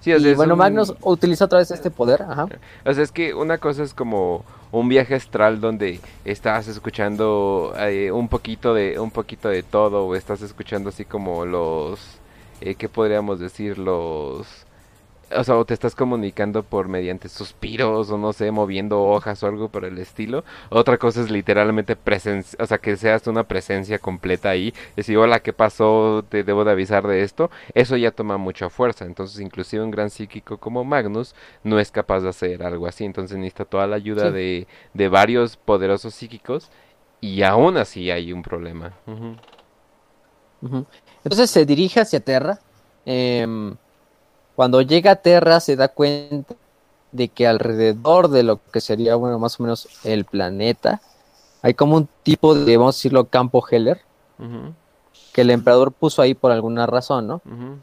Sí, 0.02 0.14
o 0.14 0.20
sea, 0.20 0.28
y 0.30 0.32
es 0.32 0.38
bueno, 0.38 0.54
un- 0.54 0.60
Magnus 0.60 0.94
utiliza 1.02 1.46
otra 1.46 1.60
vez 1.60 1.72
este 1.72 1.90
poder. 1.90 2.22
Ajá. 2.22 2.48
O 2.86 2.94
sea, 2.94 3.04
es 3.04 3.12
que 3.12 3.34
una 3.34 3.58
cosa 3.58 3.84
es 3.84 3.94
como 3.94 4.44
un 4.72 4.90
viaje 4.90 5.16
astral 5.16 5.60
donde 5.60 6.00
estás 6.26 6.68
escuchando 6.68 7.74
eh, 7.78 8.12
un 8.12 8.28
poquito 8.28 8.74
de 8.74 9.00
un 9.00 9.12
poquito 9.12 9.50
de 9.50 9.64
todo 9.64 10.06
o 10.06 10.16
estás 10.16 10.42
escuchando 10.42 10.90
así 10.90 11.06
como 11.06 11.46
los 11.46 12.20
eh, 12.62 12.76
¿qué 12.76 12.90
podríamos 12.90 13.40
decir? 13.40 13.78
Los 13.78 14.67
o 15.36 15.44
sea, 15.44 15.58
o 15.58 15.66
te 15.66 15.74
estás 15.74 15.96
comunicando 15.96 16.64
por 16.64 16.88
mediante 16.88 17.30
suspiros 17.30 18.10
o 18.10 18.18
no 18.18 18.34
sé, 18.34 18.52
moviendo 18.52 19.04
hojas 19.04 19.44
o 19.44 19.48
algo 19.48 19.70
por 19.70 19.86
el 19.86 19.98
estilo. 19.98 20.44
Otra 20.70 20.98
cosa 20.98 21.22
es 21.22 21.30
literalmente 21.30 21.96
presencia, 21.96 22.58
o 22.62 22.66
sea, 22.66 22.78
que 22.78 22.96
seas 22.98 23.28
una 23.28 23.44
presencia 23.44 24.00
completa 24.00 24.50
ahí. 24.50 24.74
Decir, 24.96 25.18
hola, 25.18 25.40
¿qué 25.42 25.54
pasó? 25.54 26.24
Te 26.30 26.44
debo 26.44 26.64
de 26.64 26.72
avisar 26.72 27.06
de 27.08 27.24
esto. 27.24 27.50
Eso 27.74 27.98
ya 27.98 28.12
toma 28.12 28.38
mucha 28.38 28.70
fuerza. 28.70 29.06
Entonces, 29.06 29.40
inclusive 29.40 29.84
un 29.84 29.92
gran 29.92 30.10
psíquico 30.10 30.58
como 30.58 30.84
Magnus 30.84 31.36
no 31.64 31.80
es 31.80 31.92
capaz 31.92 32.22
de 32.22 32.30
hacer 32.30 32.64
algo 32.64 32.88
así. 32.88 33.04
Entonces 33.06 33.38
necesita 33.38 33.66
toda 33.66 33.88
la 33.88 33.96
ayuda 33.98 34.28
Sí. 34.30 34.34
de, 34.34 34.68
de 34.94 35.10
varios 35.10 35.58
poderosos 35.58 36.14
psíquicos. 36.14 36.70
Y 37.20 37.42
aún 37.44 37.78
así 37.78 38.12
hay 38.12 38.32
un 38.32 38.44
problema. 38.44 38.94
Entonces 41.24 41.50
se 41.50 41.66
dirige 41.66 42.00
hacia 42.00 42.20
Terra. 42.20 42.60
Em, 43.06 43.76
cuando 44.58 44.82
llega 44.82 45.12
a 45.12 45.16
Terra 45.18 45.60
se 45.60 45.76
da 45.76 45.88
cuenta 45.88 46.56
de 47.12 47.28
que 47.28 47.46
alrededor 47.46 48.28
de 48.30 48.42
lo 48.42 48.60
que 48.72 48.82
sería, 48.82 49.14
bueno, 49.16 49.38
más 49.38 49.60
o 49.60 49.64
menos 49.64 49.88
el 50.04 50.26
planeta, 50.26 51.00
hay 51.62 51.76
como 51.76 51.96
un 51.96 52.10
tipo 52.24 52.56
de, 52.56 52.76
vamos 52.76 52.96
a 52.96 52.98
decirlo, 52.98 53.26
campo 53.26 53.64
Heller, 53.70 54.02
que 55.32 55.42
el 55.42 55.52
emperador 55.52 55.92
puso 55.92 56.24
ahí 56.24 56.34
por 56.34 56.52
alguna 56.52 56.88
razón, 56.88 57.28
¿no? 57.28 57.42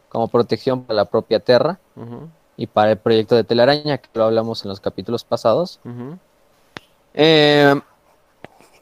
Como 0.09 0.27
protección 0.27 0.83
para 0.83 0.97
la 0.97 1.05
propia 1.05 1.39
Terra 1.39 1.79
y 2.57 2.67
para 2.67 2.91
el 2.91 2.99
proyecto 2.99 3.37
de 3.37 3.45
telaraña, 3.45 3.99
que 3.99 4.09
lo 4.13 4.25
hablamos 4.25 4.65
en 4.65 4.71
los 4.71 4.81
capítulos 4.81 5.23
pasados. 5.23 5.79
Eh, 7.15 7.81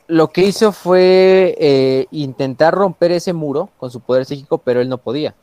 lo 0.07 0.28
que 0.28 0.47
hizo 0.47 0.72
fue 0.72 1.55
eh, 1.59 2.07
intentar 2.11 2.72
romper 2.72 3.12
ese 3.12 3.34
muro 3.34 3.68
con 3.76 3.90
su 3.90 4.01
poder 4.01 4.24
psíquico, 4.24 4.57
pero 4.57 4.80
él 4.80 4.88
no 4.88 4.97
podía. 4.97 5.34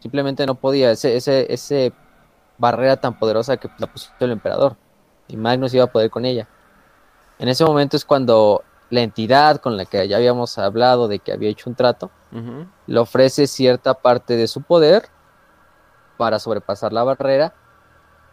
Simplemente 0.00 0.46
no 0.46 0.54
podía. 0.54 0.90
Ese, 0.90 1.16
ese, 1.16 1.52
ese 1.52 1.92
barrera 2.58 2.96
tan 2.96 3.18
poderosa 3.18 3.56
que 3.56 3.68
la 3.78 3.86
puso 3.86 4.10
el 4.20 4.32
emperador. 4.32 4.76
Y 5.28 5.36
Magnus 5.36 5.72
iba 5.74 5.84
a 5.84 5.92
poder 5.92 6.10
con 6.10 6.24
ella. 6.24 6.48
En 7.38 7.48
ese 7.48 7.64
momento 7.64 7.96
es 7.96 8.04
cuando 8.04 8.64
la 8.90 9.00
entidad 9.00 9.60
con 9.60 9.76
la 9.76 9.84
que 9.84 10.06
ya 10.08 10.16
habíamos 10.16 10.58
hablado 10.58 11.08
de 11.08 11.20
que 11.20 11.32
había 11.32 11.48
hecho 11.48 11.70
un 11.70 11.76
trato, 11.76 12.10
le 12.86 12.98
ofrece 12.98 13.46
cierta 13.46 13.94
parte 13.94 14.36
de 14.36 14.46
su 14.46 14.62
poder 14.62 15.08
para 16.16 16.38
sobrepasar 16.38 16.92
la 16.92 17.02
barrera. 17.02 17.54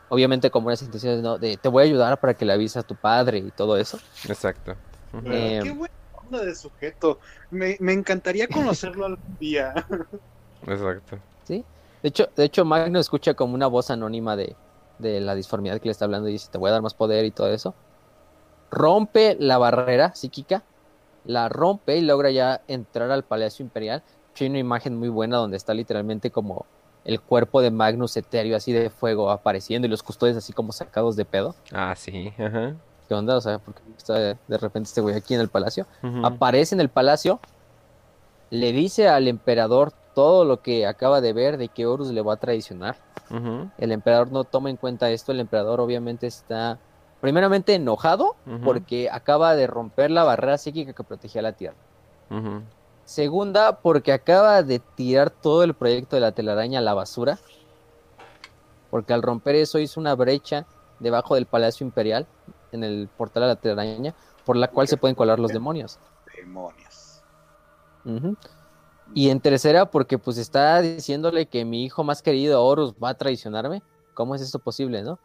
Obviamente 0.10 0.52
con 0.52 0.64
buenas 0.64 0.82
intenciones, 0.82 1.22
¿no? 1.22 1.38
De 1.38 1.58
te 1.58 1.70
voy 1.70 1.84
a 1.84 1.86
ayudar 1.86 2.20
para 2.20 2.34
que 2.34 2.46
le 2.46 2.54
avises 2.54 2.78
a 2.78 2.84
tu 2.84 2.96
padre 2.96 3.40
y 3.40 3.52
todo 3.52 3.78
eso. 3.78 4.00
Exacto. 4.28 4.76
Eh, 5.26 5.60
Qué 5.64 5.72
buena 5.72 5.94
onda 6.14 6.44
de 6.44 6.56
sujeto. 6.56 7.20
Me, 7.52 7.78
me 7.80 7.94
encantaría 7.94 8.48
conocerlo 8.48 9.06
algún 9.06 9.38
día. 9.38 9.74
Exacto. 10.66 11.18
¿Sí? 11.48 11.64
De 12.04 12.10
hecho, 12.10 12.30
de 12.36 12.44
hecho, 12.44 12.66
Magno 12.66 13.00
escucha 13.00 13.34
como 13.34 13.56
una 13.56 13.68
voz 13.68 13.90
anónima 13.90 14.36
de, 14.36 14.56
de 15.00 15.20
la 15.20 15.36
disformidad 15.36 15.80
que 15.80 15.86
le 15.86 15.92
está 15.92 16.06
hablando 16.06 16.30
y 16.30 16.34
dice, 16.34 16.50
te 16.52 16.58
voy 16.58 16.70
a 16.70 16.74
dar 16.74 16.82
más 16.82 16.94
poder 16.94 17.26
y 17.26 17.32
todo 17.32 17.48
eso. 17.50 17.74
Rompe 18.70 19.38
la 19.40 19.58
barrera 19.58 20.14
psíquica, 20.14 20.64
la 21.26 21.50
rompe 21.50 21.98
y 21.98 22.02
logra 22.02 22.30
ya 22.32 22.62
entrar 22.68 23.12
al 23.12 23.24
Palacio 23.24 23.64
Imperial. 23.64 24.04
Hay 24.40 24.48
una 24.48 24.60
imagen 24.60 24.98
muy 24.98 25.10
buena 25.10 25.38
donde 25.38 25.58
está 25.58 25.74
literalmente 25.74 26.30
como 26.30 26.66
el 27.06 27.22
cuerpo 27.22 27.62
de 27.62 27.72
Magnus 27.72 28.18
etéreo 28.18 28.56
así 28.56 28.72
de 28.72 28.90
fuego 28.90 29.32
apareciendo 29.32 29.88
y 29.88 29.90
los 29.90 30.04
custodios 30.04 30.38
así 30.38 30.54
como 30.54 30.72
sacados 30.74 31.16
de 31.16 31.26
pedo. 31.26 31.56
Ah, 31.72 31.96
sí, 31.96 32.34
ajá. 32.38 32.76
¿Qué 33.08 33.14
onda? 33.16 33.38
O 33.38 33.42
sea, 33.42 33.60
porque 33.60 33.82
está 33.98 34.14
de, 34.16 34.38
de 34.48 34.58
repente 34.58 34.88
este 34.88 35.02
güey 35.02 35.16
aquí 35.16 35.34
en 35.34 35.40
el 35.40 35.48
palacio. 35.48 35.88
Aparece 36.24 36.76
en 36.76 36.82
el 36.82 36.90
palacio, 36.90 37.40
le 38.50 38.74
dice 38.74 39.08
al 39.08 39.28
emperador 39.28 39.94
todo 40.18 40.46
lo 40.46 40.64
que 40.64 40.88
acaba 40.88 41.22
de 41.22 41.32
ver 41.32 41.58
de 41.60 41.70
que 41.70 41.86
Horus 41.86 42.10
le 42.10 42.24
va 42.24 42.34
a 42.34 42.38
traicionar. 42.38 42.98
El 43.78 43.92
emperador 43.92 44.32
no 44.32 44.46
toma 44.46 44.72
en 44.72 44.76
cuenta 44.76 45.12
esto, 45.12 45.32
el 45.32 45.40
emperador 45.40 45.80
obviamente 45.80 46.26
está 46.26 46.80
primeramente 47.22 47.76
enojado 47.76 48.36
porque 48.66 49.12
acaba 49.12 49.54
de 49.54 49.68
romper 49.68 50.10
la 50.10 50.24
barrera 50.24 50.58
psíquica 50.58 50.94
que 50.94 51.04
protegía 51.04 51.44
la 51.44 51.52
Tierra. 51.52 51.78
Segunda, 53.06 53.74
porque 53.74 54.12
acaba 54.12 54.64
de 54.64 54.80
tirar 54.80 55.30
todo 55.30 55.62
el 55.62 55.76
proyecto 55.76 56.16
de 56.16 56.22
la 56.22 56.32
telaraña 56.32 56.80
a 56.80 56.82
la 56.82 56.96
basura. 56.96 57.38
Porque 58.90 59.14
al 59.14 59.22
romper 59.22 59.54
eso 59.54 59.78
hizo 59.78 60.00
una 60.00 60.16
brecha 60.16 60.66
debajo 61.00 61.36
del 61.36 61.46
Palacio 61.46 61.86
Imperial, 61.86 62.26
en 62.72 62.84
el 62.84 63.08
portal 63.08 63.44
de 63.44 63.48
la 63.50 63.56
telaraña, 63.56 64.16
por 64.48 64.56
la 64.56 64.68
cual 64.68 64.88
se 64.88 64.98
pueden 64.98 65.14
colar 65.14 65.38
los 65.38 65.52
demonios. 65.52 66.00
Demonios. 66.36 67.22
Ujú. 68.04 68.36
Y 69.14 69.30
en 69.30 69.40
tercera, 69.40 69.90
porque 69.90 70.18
pues 70.18 70.38
está 70.38 70.82
diciéndole 70.82 71.48
que 71.48 71.66
mi 71.66 71.84
hijo 71.84 72.04
más 72.04 72.22
querido, 72.22 72.64
Horus, 72.64 72.94
va 73.02 73.10
a 73.10 73.14
traicionarme. 73.14 73.82
¿Cómo 74.14 74.36
es 74.36 74.42
esto 74.42 74.60
posible, 74.60 75.04
no? 75.04 75.20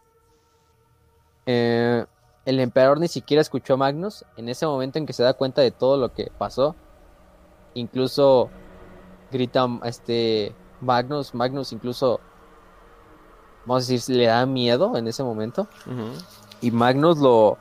Eh, 1.47 2.05
el 2.45 2.61
emperador 2.61 3.01
ni 3.01 3.09
siquiera 3.09 3.41
escuchó 3.41 3.75
a 3.75 3.77
Magnus. 3.77 4.25
En 4.37 4.49
ese 4.49 4.67
momento 4.67 4.99
en 4.99 5.07
que 5.07 5.13
se 5.13 5.23
da 5.23 5.35
cuenta 5.35 5.63
de 5.63 5.71
todo 5.71 5.97
lo 5.97 6.13
que 6.13 6.31
pasó, 6.39 6.75
incluso 7.75 8.51
grita 9.31 9.67
este 9.85 10.55
Magnus, 10.81 11.35
Magnus 11.35 11.73
incluso, 11.73 12.21
vamos 13.65 13.89
a 13.89 13.93
decir, 13.93 14.17
le 14.17 14.27
da 14.27 14.45
miedo 14.47 14.97
en 14.97 15.07
ese 15.07 15.23
momento. 15.23 15.69
Y 16.61 16.71
Magnus 16.71 17.19
lo, 17.19 17.59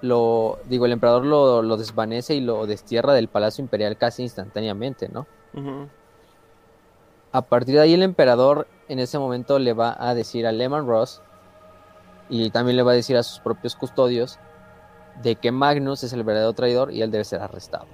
lo 0.00 0.58
digo, 0.68 0.86
el 0.86 0.92
emperador 0.92 1.24
lo, 1.24 1.62
lo 1.62 1.76
desvanece 1.76 2.34
y 2.34 2.40
lo 2.40 2.66
destierra 2.66 3.14
del 3.14 3.28
Palacio 3.28 3.62
Imperial 3.62 3.96
casi 3.96 4.22
instantáneamente, 4.22 5.08
¿no? 5.08 5.26
A 7.32 7.42
partir 7.42 7.74
de 7.74 7.80
ahí 7.80 7.94
el 7.94 8.02
emperador 8.02 8.66
en 8.88 8.98
ese 9.00 9.18
momento 9.18 9.58
le 9.58 9.72
va 9.72 9.96
a 9.98 10.14
decir 10.14 10.46
a 10.46 10.52
Lehman 10.52 10.86
Ross 10.86 11.20
y 12.30 12.50
también 12.50 12.76
le 12.76 12.82
va 12.82 12.92
a 12.92 12.94
decir 12.94 13.16
a 13.16 13.22
sus 13.22 13.40
propios 13.40 13.76
custodios 13.76 14.38
de 15.22 15.36
que 15.36 15.50
Magnus 15.50 16.04
es 16.04 16.12
el 16.12 16.22
verdadero 16.22 16.52
traidor 16.52 16.92
y 16.92 17.02
él 17.02 17.10
debe 17.10 17.24
ser 17.24 17.40
arrestado. 17.40 17.86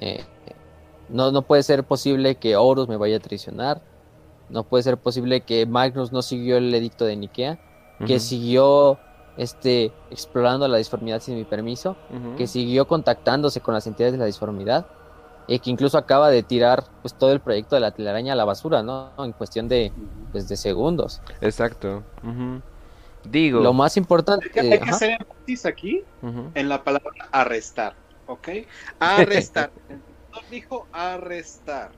Eh, 0.00 0.24
no, 1.08 1.30
no 1.30 1.42
puede 1.42 1.62
ser 1.62 1.84
posible 1.84 2.34
que 2.34 2.56
Horus 2.56 2.88
me 2.88 2.96
vaya 2.96 3.16
a 3.16 3.20
traicionar. 3.20 3.80
No 4.48 4.64
puede 4.64 4.82
ser 4.82 4.96
posible 4.98 5.40
que 5.40 5.66
Magnus 5.66 6.12
no 6.12 6.22
siguió 6.22 6.56
el 6.56 6.74
edicto 6.74 7.04
de 7.04 7.16
Nikea. 7.16 7.58
Que 8.06 8.20
siguió 8.20 8.98
este, 9.36 9.92
explorando 10.10 10.66
la 10.68 10.78
disformidad 10.78 11.20
sin 11.20 11.36
mi 11.36 11.44
permiso. 11.44 11.96
Que 12.36 12.46
siguió 12.46 12.86
contactándose 12.86 13.60
con 13.60 13.74
las 13.74 13.86
entidades 13.86 14.12
de 14.12 14.18
la 14.18 14.26
disformidad. 14.26 14.86
Y 15.48 15.58
que 15.60 15.70
incluso 15.70 15.96
acaba 15.96 16.28
de 16.30 16.42
tirar 16.42 16.84
pues, 17.02 17.14
todo 17.14 17.32
el 17.32 17.40
proyecto 17.40 17.76
de 17.76 17.80
la 17.80 17.92
telaraña 17.92 18.32
a 18.32 18.36
la 18.36 18.44
basura, 18.44 18.82
¿no? 18.82 19.10
En 19.18 19.32
cuestión 19.32 19.68
de, 19.68 19.92
pues, 20.32 20.48
de 20.48 20.56
segundos. 20.56 21.20
Exacto. 21.40 22.02
Digo. 23.24 23.60
Lo 23.60 23.72
más 23.72 23.96
importante... 23.96 24.46
Hay 24.46 24.52
que, 24.52 24.60
hay 24.60 24.68
que 24.70 24.84
ajá. 24.84 24.96
hacer 24.96 25.10
énfasis 25.20 25.66
aquí 25.66 26.04
en 26.54 26.68
la 26.68 26.82
palabra 26.82 27.28
arrestar, 27.32 27.94
¿ok? 28.26 28.48
Arrestar. 28.98 29.70
Dijo 30.50 30.86
arrestar. 30.92 31.92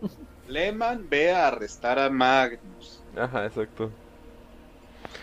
Lehman 0.47 1.07
ve 1.09 1.33
a 1.33 1.49
arrestar 1.49 1.99
a 1.99 2.09
Magnus. 2.09 3.03
Ajá, 3.17 3.47
exacto. 3.47 3.91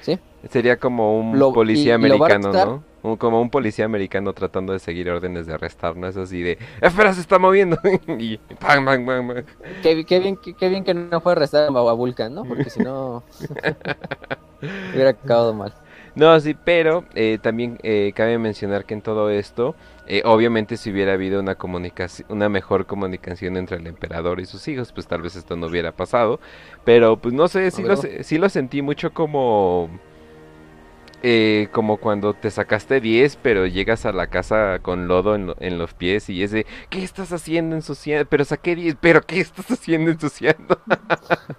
Sí. 0.01 0.19
Sería 0.49 0.77
como 0.77 1.17
un 1.19 1.39
Lo- 1.39 1.53
policía 1.53 1.95
americano. 1.95 2.51
¿no? 2.53 2.83
Un- 3.01 3.17
como 3.17 3.39
un 3.41 3.49
policía 3.49 3.85
americano 3.85 4.33
tratando 4.33 4.73
de 4.73 4.79
seguir 4.79 5.09
órdenes 5.09 5.45
de 5.45 5.53
arrestar, 5.53 5.95
¿no? 5.95 6.07
Es 6.07 6.17
así 6.17 6.41
de, 6.41 6.57
espera, 6.81 7.13
se 7.13 7.21
está 7.21 7.37
moviendo. 7.39 7.77
y 8.19 8.37
pam, 8.59 8.85
pam, 8.85 9.05
pam, 9.05 9.27
pam. 9.27 9.43
Qué, 9.81 10.05
qué 10.05 10.19
bien, 10.19 10.37
qué, 10.37 10.53
qué 10.53 10.69
bien 10.69 10.83
que 10.83 10.93
no 10.93 11.21
fue 11.21 11.33
a 11.33 11.35
arrestar 11.35 11.67
a 11.67 11.91
Vulcan, 11.93 12.33
¿no? 12.33 12.45
Porque 12.45 12.69
si 12.69 12.79
no... 12.79 13.23
hubiera 14.93 15.11
acabado 15.11 15.53
mal. 15.53 15.73
No, 16.15 16.39
sí, 16.39 16.55
pero 16.55 17.03
eh, 17.13 17.39
también 17.41 17.77
eh, 17.83 18.13
cabe 18.15 18.37
mencionar 18.37 18.85
que 18.85 18.93
en 18.93 19.01
todo 19.01 19.29
esto, 19.29 19.75
eh, 20.07 20.21
obviamente 20.23 20.77
si 20.77 20.91
hubiera 20.91 21.13
habido 21.13 21.41
una 21.41 21.55
comunicación, 21.55 22.27
una 22.31 22.47
mejor 22.47 22.85
comunicación 22.85 23.57
entre 23.57 23.77
el 23.77 23.87
emperador 23.87 24.39
y 24.39 24.45
sus 24.45 24.65
hijos, 24.69 24.93
pues 24.93 25.07
tal 25.07 25.21
vez 25.21 25.35
esto 25.35 25.57
no 25.57 25.67
hubiera 25.67 25.91
pasado. 25.91 26.39
Pero 26.85 27.17
pues 27.17 27.33
no 27.33 27.47
sé, 27.49 27.69
sí 27.71 27.83
lo, 27.83 27.95
sí 27.97 28.37
lo 28.37 28.49
sentí 28.49 28.81
mucho 28.81 29.13
como... 29.13 29.89
eh, 31.27 31.69
como 31.71 31.97
cuando 31.97 32.33
te 32.35 32.51
sacaste 32.51 33.01
10, 33.01 33.35
pero 33.37 33.65
llegas 33.65 34.05
a 34.05 34.11
la 34.11 34.27
casa 34.27 34.79
con 34.81 35.07
lodo 35.07 35.33
en, 35.35 35.47
lo- 35.47 35.55
en 35.59 35.77
los 35.79 35.93
pies 35.95 36.29
y 36.29 36.43
es 36.43 36.51
de, 36.51 36.65
¿qué 36.89 37.03
estás 37.03 37.31
haciendo 37.33 37.75
ensuciando? 37.75 38.27
Pero 38.29 38.45
saqué 38.45 38.75
10, 38.75 38.95
pero 39.01 39.21
¿qué 39.21 39.39
estás 39.39 39.69
haciendo 39.71 40.11
ensuciando? 40.11 40.79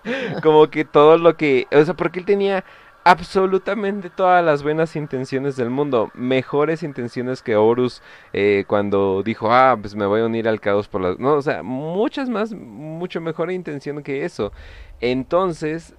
como 0.42 0.68
que 0.70 0.84
todo 0.84 1.18
lo 1.18 1.36
que, 1.36 1.66
o 1.72 1.84
sea, 1.84 1.94
porque 1.94 2.20
él 2.20 2.24
tenía 2.26 2.64
absolutamente 3.04 4.10
todas 4.10 4.44
las 4.44 4.62
buenas 4.64 4.96
intenciones 4.96 5.56
del 5.56 5.70
mundo, 5.70 6.10
mejores 6.14 6.82
intenciones 6.82 7.42
que 7.42 7.54
Horus 7.56 8.02
eh, 8.32 8.64
cuando 8.66 9.22
dijo, 9.22 9.52
ah, 9.52 9.76
pues 9.80 9.94
me 9.94 10.06
voy 10.06 10.20
a 10.22 10.26
unir 10.26 10.48
al 10.48 10.60
caos 10.60 10.88
por 10.88 11.00
las... 11.00 11.18
No, 11.18 11.34
o 11.34 11.42
sea, 11.42 11.62
muchas 11.62 12.28
más, 12.28 12.52
mucho 12.52 13.20
mejor 13.20 13.52
intención 13.52 14.02
que 14.02 14.24
eso. 14.24 14.52
Entonces, 15.00 15.94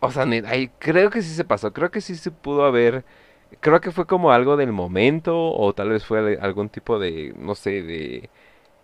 o 0.00 0.10
sea, 0.10 0.24
ahí 0.46 0.70
creo 0.78 1.10
que 1.10 1.22
sí 1.22 1.34
se 1.34 1.44
pasó, 1.44 1.72
creo 1.72 1.90
que 1.90 2.00
sí 2.00 2.16
se 2.16 2.30
pudo 2.32 2.64
haber, 2.64 3.04
creo 3.60 3.80
que 3.80 3.92
fue 3.92 4.06
como 4.06 4.32
algo 4.32 4.56
del 4.56 4.72
momento 4.72 5.52
o 5.52 5.74
tal 5.74 5.90
vez 5.90 6.04
fue 6.06 6.18
al- 6.20 6.38
algún 6.42 6.70
tipo 6.70 6.98
de, 6.98 7.32
no 7.36 7.54
sé, 7.54 7.82
de 7.82 8.30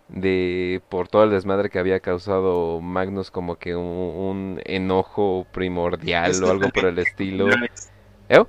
de 0.09 0.83
por 0.91 1.09
todo 1.09 1.25
el 1.25 1.31
desmadre 1.31 1.71
que 1.71 1.79
había 1.81 2.01
causado 2.01 2.81
Magnus 2.83 3.31
como 3.31 3.57
que 3.59 3.77
un, 3.77 3.85
un 3.87 4.61
enojo 4.67 5.49
primordial 5.53 6.43
Es 6.43 6.45
o 6.45 6.51
algo 6.51 6.71
por 6.73 6.87
el 6.87 6.99
estilo. 7.01 7.61
¿Eh? 8.29 8.45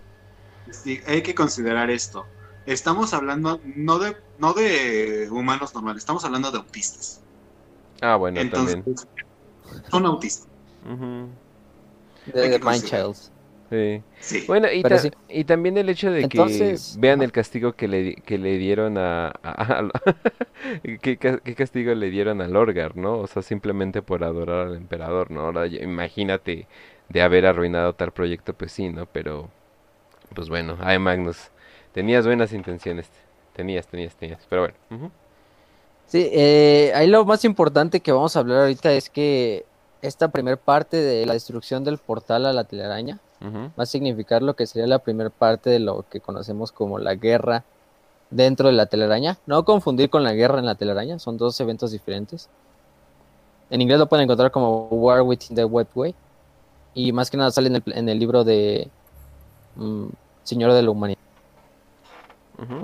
Sí, 0.72 1.02
hay 1.06 1.24
que 1.24 1.36
considerar 1.36 1.90
esto. 1.90 2.32
Estamos 2.66 3.14
hablando 3.14 3.62
no 3.64 3.98
de, 4.00 4.16
no 4.38 4.54
de 4.54 5.30
humanos 5.32 5.74
normales, 5.74 6.02
estamos 6.02 6.24
hablando 6.26 6.52
de 6.52 6.58
autistas. 6.60 7.24
Ah, 8.02 8.18
bueno, 8.18 8.46
Entonces, 8.46 8.76
también. 8.86 8.88
son 9.90 10.06
autistas. 10.06 10.50
Hay 10.82 11.43
de 12.26 12.60
Mind 12.60 12.84
sí. 13.70 14.04
Sí. 14.20 14.44
Bueno, 14.48 14.72
y, 14.72 14.84
Pero 14.84 14.96
ta- 14.96 15.02
sí. 15.02 15.12
y 15.30 15.44
también 15.46 15.78
el 15.78 15.90
hecho 15.90 16.12
de 16.12 16.22
Entonces, 16.22 16.96
que 16.96 17.00
vean 17.00 17.22
el 17.22 17.32
castigo 17.32 17.74
que 17.74 17.88
le, 17.88 18.04
di- 18.04 18.16
que 18.16 18.38
le 18.38 18.58
dieron 18.58 18.98
a... 18.98 19.28
a- 19.28 19.34
a- 19.44 19.90
¿Qué, 21.02 21.18
ca- 21.18 21.40
qué 21.40 21.56
castigo 21.56 21.94
le 21.96 22.10
dieron 22.10 22.42
a 22.42 22.48
Lorgar, 22.48 22.96
¿no? 22.96 23.20
O 23.20 23.28
sea, 23.28 23.42
simplemente 23.42 24.02
por 24.02 24.24
adorar 24.24 24.68
al 24.68 24.76
emperador, 24.76 25.32
¿no? 25.32 25.42
Ahora, 25.42 25.68
imagínate 25.68 26.68
de 27.10 27.22
haber 27.22 27.46
arruinado 27.46 27.94
tal 27.94 28.12
proyecto, 28.12 28.54
pues 28.54 28.72
sí, 28.72 28.90
¿no? 28.90 29.06
Pero, 29.08 29.50
pues 30.36 30.50
bueno, 30.50 30.78
ay 30.82 31.00
Magnus, 31.00 31.52
tenías 31.94 32.26
buenas 32.26 32.54
intenciones, 32.54 33.10
tenías, 33.56 33.88
tenías, 33.88 34.16
tenías, 34.16 34.46
pero 34.50 34.64
bueno. 34.64 35.12
Sí, 36.06 36.30
eh, 36.32 36.92
ahí 36.96 37.08
lo 37.08 37.26
más 37.26 37.44
importante 37.46 38.02
que 38.02 38.12
vamos 38.12 38.36
a 38.36 38.40
hablar 38.40 38.60
ahorita 38.62 38.94
es 38.94 39.10
que 39.10 39.66
esta 40.04 40.28
primer 40.28 40.58
parte 40.58 40.98
de 40.98 41.26
la 41.26 41.34
destrucción 41.34 41.84
del 41.84 41.98
portal 41.98 42.46
a 42.46 42.54
la 42.54 42.66
telaraña 42.66 43.20
va 43.42 43.84
a 43.84 43.86
significar 43.86 44.42
lo 44.42 44.56
que 44.56 44.68
sería 44.68 44.88
la 44.88 45.00
primera 45.00 45.30
parte 45.30 45.70
de 45.70 45.80
lo 45.80 46.06
que 46.10 46.22
conocemos 46.22 46.72
como 46.72 46.98
la 46.98 47.16
guerra 47.16 47.64
dentro 48.30 48.68
de 48.68 48.74
la 48.74 48.86
telaraña. 48.86 49.38
No 49.46 49.66
confundir 49.66 50.10
con 50.10 50.24
la 50.24 50.34
guerra 50.34 50.60
en 50.60 50.66
la 50.66 50.76
telaraña, 50.76 51.20
son 51.20 51.38
dos 51.38 51.60
eventos 51.60 51.92
diferentes. 51.92 52.50
En 53.70 53.82
inglés 53.82 54.00
lo 54.00 54.08
pueden 54.08 54.26
encontrar 54.26 54.52
como 54.52 54.88
War 54.88 55.22
Within 55.24 55.56
the 55.56 55.66
Webway. 55.66 56.16
Y 56.94 57.12
más 57.12 57.30
que 57.30 57.38
nada 57.38 57.52
sale 57.52 57.68
en 57.68 57.76
el, 57.76 57.84
en 57.88 58.08
el 58.08 58.20
libro 58.20 58.44
de 58.44 58.90
mm, 59.76 60.06
Señor 60.44 60.72
de 60.74 60.84
la 60.84 60.92
Humanidad. 60.92 61.20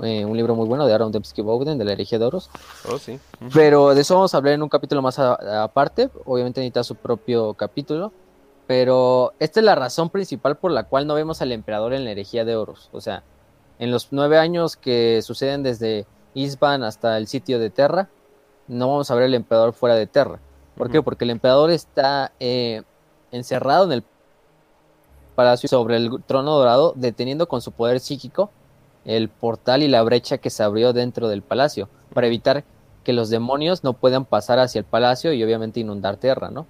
Eh, 0.02 0.24
un 0.24 0.36
libro 0.36 0.54
muy 0.54 0.66
bueno 0.66 0.86
de 0.86 0.92
Aaron 0.92 1.12
Dembski 1.12 1.42
Bowden, 1.42 1.78
de 1.78 1.84
la 1.84 1.92
herejía 1.92 2.18
de 2.18 2.24
Horus. 2.24 2.50
Oh, 2.90 2.98
sí. 2.98 3.18
Pero 3.54 3.94
de 3.94 4.00
eso 4.00 4.14
vamos 4.14 4.34
a 4.34 4.38
hablar 4.38 4.54
en 4.54 4.62
un 4.62 4.68
capítulo 4.68 5.02
más 5.02 5.18
aparte. 5.18 6.10
Obviamente 6.24 6.60
necesita 6.60 6.84
su 6.84 6.96
propio 6.96 7.54
capítulo. 7.54 8.12
Pero 8.66 9.32
esta 9.40 9.60
es 9.60 9.64
la 9.64 9.74
razón 9.74 10.10
principal 10.10 10.56
por 10.56 10.70
la 10.70 10.84
cual 10.84 11.06
no 11.06 11.14
vemos 11.14 11.42
al 11.42 11.50
emperador 11.50 11.92
en 11.92 12.04
la 12.04 12.12
herejía 12.12 12.44
de 12.44 12.54
Horus. 12.54 12.88
O 12.92 13.00
sea, 13.00 13.24
en 13.78 13.90
los 13.90 14.08
nueve 14.12 14.38
años 14.38 14.76
que 14.76 15.22
suceden 15.22 15.62
desde 15.62 16.06
Isban 16.34 16.84
hasta 16.84 17.16
el 17.18 17.26
sitio 17.26 17.58
de 17.58 17.70
Terra, 17.70 18.08
no 18.68 18.88
vamos 18.88 19.10
a 19.10 19.14
ver 19.16 19.24
al 19.24 19.34
emperador 19.34 19.72
fuera 19.72 19.96
de 19.96 20.06
Terra. 20.06 20.38
¿Por 20.76 20.90
qué? 20.90 21.02
Porque 21.02 21.24
el 21.24 21.30
emperador 21.30 21.70
está 21.70 22.32
eh, 22.38 22.82
encerrado 23.32 23.86
en 23.86 23.92
el 23.92 24.04
palacio 25.34 25.68
sobre 25.68 25.96
el 25.96 26.22
trono 26.26 26.56
dorado, 26.56 26.92
deteniendo 26.94 27.48
con 27.48 27.60
su 27.60 27.72
poder 27.72 27.98
psíquico 27.98 28.50
el 29.04 29.28
portal 29.28 29.82
y 29.82 29.88
la 29.88 30.02
brecha 30.02 30.38
que 30.38 30.50
se 30.50 30.62
abrió 30.62 30.92
dentro 30.92 31.28
del 31.28 31.42
palacio, 31.42 31.88
para 32.12 32.26
evitar 32.26 32.64
que 33.04 33.12
los 33.12 33.30
demonios 33.30 33.82
no 33.82 33.94
puedan 33.94 34.24
pasar 34.24 34.58
hacia 34.58 34.78
el 34.78 34.84
palacio 34.84 35.32
y 35.32 35.42
obviamente 35.42 35.80
inundar 35.80 36.16
tierra, 36.16 36.50
¿no? 36.50 36.66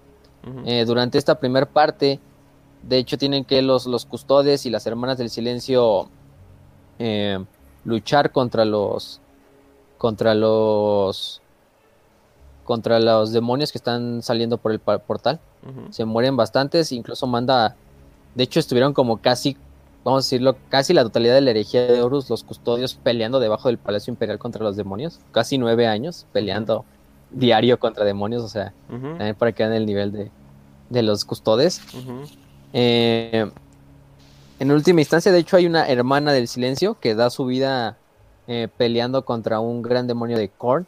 Eh, 0.64 0.84
durante 0.86 1.18
esta 1.18 1.38
primera 1.38 1.66
parte, 1.66 2.18
de 2.82 2.96
hecho, 2.96 3.18
tienen 3.18 3.44
que 3.44 3.60
los, 3.60 3.86
los 3.86 4.06
custodes 4.06 4.64
y 4.64 4.70
las 4.70 4.86
hermanas 4.86 5.18
del 5.18 5.28
silencio 5.28 6.08
eh, 6.98 7.44
luchar 7.84 8.32
contra 8.32 8.64
los 8.64 9.20
contra 9.98 10.34
los 10.34 11.42
contra 12.64 13.00
los 13.00 13.32
demonios 13.32 13.72
que 13.72 13.78
están 13.78 14.22
saliendo 14.22 14.56
por 14.56 14.72
el 14.72 14.78
portal. 14.78 15.40
Se 15.90 16.04
mueren 16.04 16.36
bastantes, 16.36 16.92
incluso 16.92 17.26
manda, 17.26 17.74
de 18.34 18.44
hecho 18.44 18.60
estuvieron 18.60 18.94
como 18.94 19.16
casi, 19.16 19.56
vamos 20.04 20.24
a 20.24 20.26
decirlo, 20.26 20.56
casi 20.68 20.94
la 20.94 21.02
totalidad 21.02 21.34
de 21.34 21.40
la 21.42 21.50
herejía 21.50 21.86
de 21.86 22.02
Horus, 22.02 22.30
los 22.30 22.44
custodios 22.44 22.94
peleando 22.94 23.40
debajo 23.40 23.68
del 23.68 23.78
Palacio 23.78 24.10
Imperial 24.10 24.38
contra 24.38 24.64
los 24.64 24.76
demonios, 24.76 25.20
casi 25.32 25.58
nueve 25.58 25.86
años 25.86 26.26
peleando 26.32 26.84
diario 27.30 27.78
contra 27.78 28.04
demonios, 28.04 28.42
o 28.42 28.48
sea, 28.48 28.72
también 28.88 29.34
para 29.34 29.52
que 29.52 29.62
vean 29.62 29.74
el 29.74 29.86
nivel 29.86 30.12
de, 30.12 30.30
de 30.88 31.02
los 31.02 31.24
custodes. 31.24 31.80
Eh, 32.72 33.50
en 34.58 34.70
última 34.70 35.00
instancia, 35.00 35.32
de 35.32 35.38
hecho, 35.38 35.56
hay 35.56 35.66
una 35.66 35.88
hermana 35.88 36.32
del 36.32 36.48
silencio 36.48 36.98
que 37.00 37.14
da 37.14 37.30
su 37.30 37.46
vida 37.46 37.96
eh, 38.46 38.68
peleando 38.76 39.24
contra 39.24 39.60
un 39.60 39.80
gran 39.80 40.06
demonio 40.06 40.36
de 40.36 40.48
Korn, 40.48 40.86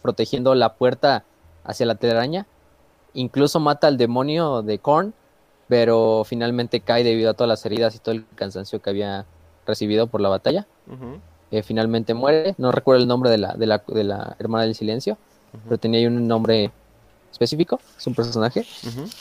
protegiendo 0.00 0.54
la 0.54 0.74
puerta 0.74 1.24
hacia 1.64 1.86
la 1.86 1.96
telaraña. 1.96 2.46
Incluso 3.12 3.60
mata 3.60 3.88
al 3.88 3.96
demonio 3.96 4.62
de 4.62 4.78
Korn, 4.78 5.12
pero 5.68 6.24
finalmente 6.24 6.80
cae 6.80 7.04
debido 7.04 7.30
a 7.30 7.34
todas 7.34 7.48
las 7.48 7.64
heridas 7.66 7.94
y 7.94 7.98
todo 7.98 8.14
el 8.14 8.24
cansancio 8.34 8.80
que 8.80 8.90
había 8.90 9.26
recibido 9.66 10.06
por 10.06 10.20
la 10.20 10.28
batalla. 10.28 10.66
Eh, 11.50 11.62
finalmente 11.62 12.14
muere. 12.14 12.54
No 12.58 12.72
recuerdo 12.72 13.02
el 13.02 13.08
nombre 13.08 13.30
de 13.30 13.38
la, 13.38 13.54
de 13.54 13.66
la, 13.66 13.82
de 13.86 14.04
la 14.04 14.36
hermana 14.38 14.64
del 14.64 14.74
silencio, 14.74 15.16
pero 15.64 15.78
tenía 15.78 16.00
ahí 16.00 16.06
un 16.06 16.26
nombre 16.26 16.72
específico. 17.30 17.80
Es 17.96 18.06
un 18.06 18.14
personaje. 18.14 18.66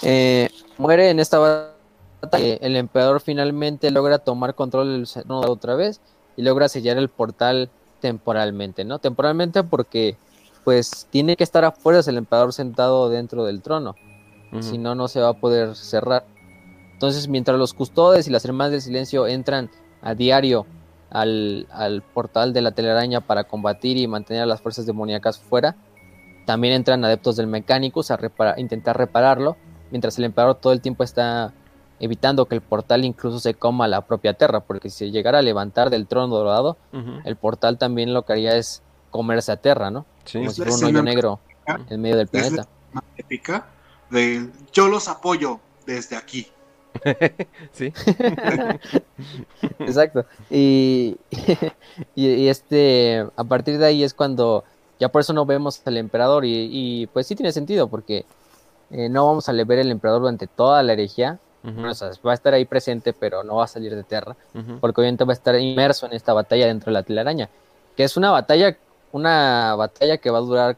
Eh, 0.02 0.50
muere 0.78 1.10
en 1.10 1.20
esta 1.20 1.39
batalla. 1.39 2.58
El 2.62 2.76
emperador 2.76 3.22
finalmente 3.22 3.91
logra 3.91 4.20
tomar 4.20 4.56
control 4.56 4.94
del 4.94 5.08
trono 5.08 5.41
otra 5.41 5.76
vez 5.76 6.00
y 6.36 6.41
logra 6.41 6.70
sellar 6.70 6.98
el 6.98 7.10
portal 7.10 7.70
temporalmente, 8.00 8.84
¿no? 8.84 9.00
Temporalmente 9.00 9.64
porque 9.64 10.18
pues 10.64 11.08
tiene 11.10 11.36
que 11.36 11.44
estar 11.44 11.66
afuera 11.66 12.02
el 12.06 12.18
emperador 12.18 12.54
sentado 12.54 13.10
dentro 13.10 13.46
del 13.46 13.62
trono, 13.62 13.96
si 14.62 14.78
no 14.78 14.96
no 14.96 15.08
se 15.08 15.20
va 15.20 15.30
a 15.30 15.34
poder 15.34 15.76
cerrar. 15.76 16.26
Entonces, 17.04 17.28
mientras 17.28 17.60
los 17.60 17.74
custodes 17.74 18.30
y 18.30 18.32
las 18.32 18.45
hermanas 18.45 18.72
del 18.72 18.82
silencio 18.82 19.28
entran 19.28 19.70
a 20.01 20.16
diario 20.16 20.66
al, 21.10 21.68
al 21.70 22.01
portal 22.01 22.54
de 22.54 22.62
la 22.62 22.72
telaraña 22.72 23.20
para 23.20 23.43
combatir 23.43 23.97
y 23.97 24.08
mantener 24.08 24.43
a 24.43 24.45
las 24.45 24.62
fuerzas 24.62 24.86
demoníacas 24.86 25.38
fuera, 25.38 25.76
también 26.45 26.74
entran 26.74 27.04
adeptos 27.04 27.36
del 27.36 27.47
Mechanicus 27.47 28.10
a 28.10 28.16
repara- 28.18 28.58
intentar 28.58 28.97
repararlo, 28.97 29.58
mientras 29.91 30.18
el 30.18 30.24
emperador 30.24 30.56
todo 30.62 30.72
el 30.72 30.80
tiempo 30.80 31.04
está 31.04 31.51
evitando 31.99 32.45
que 32.45 32.56
el 32.56 32.62
portal 32.62 33.04
incluso 33.04 33.38
se 33.38 33.54
coma 33.54 33.86
la 33.89 33.99
propia 34.08 34.36
tierra, 34.36 34.62
porque 34.62 34.89
si 34.89 34.99
se 34.99 35.12
llegara 35.12 35.39
a 35.39 35.41
levantar 35.41 35.89
del 35.89 36.08
trono 36.08 36.34
dorado, 36.34 36.78
el 37.26 37.36
portal 37.36 37.78
también 37.78 38.14
lo 38.14 38.22
que 38.22 38.32
haría 38.32 38.56
es 38.56 38.82
comerse 39.12 39.51
a 39.51 39.58
tierra, 39.58 39.91
¿no? 39.91 40.06
Sí. 40.24 40.38
Como 40.38 40.51
Es 40.51 40.56
si 40.56 40.62
fuera 40.62 40.78
un 40.78 40.84
hoyo 40.86 41.04
negro 41.04 41.41
en 41.89 42.01
medio 42.01 42.16
del 42.16 42.28
planeta. 42.30 42.66
épica 43.18 43.68
de 44.10 44.49
yo 44.72 44.88
los 44.88 45.10
apoyo 45.10 45.60
desde 45.86 46.16
aquí. 46.16 46.47
Sí. 47.72 47.91
Exacto. 49.80 50.26
Y, 50.50 51.18
y, 52.16 52.28
y 52.28 52.48
este, 52.48 53.26
a 53.36 53.44
partir 53.44 53.78
de 53.78 53.86
ahí 53.86 54.04
es 54.04 54.14
cuando, 54.14 54.64
ya 55.00 55.10
por 55.10 55.22
eso 55.22 55.34
no 55.34 55.46
vemos 55.46 55.82
al 55.86 55.98
emperador 55.98 56.46
y, 56.46 56.70
y, 56.72 57.08
pues 57.08 57.28
sí 57.28 57.36
tiene 57.36 57.52
sentido 57.52 57.88
porque 57.88 58.26
eh, 58.91 59.10
no 59.10 59.26
vamos 59.26 59.50
a 59.50 59.54
ver 59.54 59.80
el 59.80 59.91
emperador 59.91 60.22
durante 60.22 60.48
toda 60.48 60.84
la 60.84 60.94
herejía, 60.94 61.39
Ujú. 61.64 61.88
o 61.88 61.94
sea, 61.94 62.12
va 62.26 62.32
a 62.32 62.36
estar 62.36 62.54
ahí 62.54 62.66
presente 62.66 63.14
pero 63.14 63.44
no 63.44 63.56
va 63.56 63.66
a 63.66 63.68
salir 63.68 63.96
de 63.96 64.04
tierra, 64.04 64.36
porque 64.80 65.02
obviamente 65.02 65.24
va 65.24 65.32
a 65.32 65.34
estar 65.34 65.56
inmerso 65.56 66.06
en 66.06 66.14
esta 66.14 66.34
batalla 66.34 66.68
dentro 66.68 66.91
de 66.91 66.94
la 66.94 67.04
telaraña, 67.04 67.50
que 67.96 68.04
es 68.04 68.18
una 68.18 68.32
batalla, 68.32 68.78
una 69.12 69.76
batalla 69.76 70.18
que 70.18 70.30
va 70.30 70.39
a 70.39 70.41
durar 70.41 70.78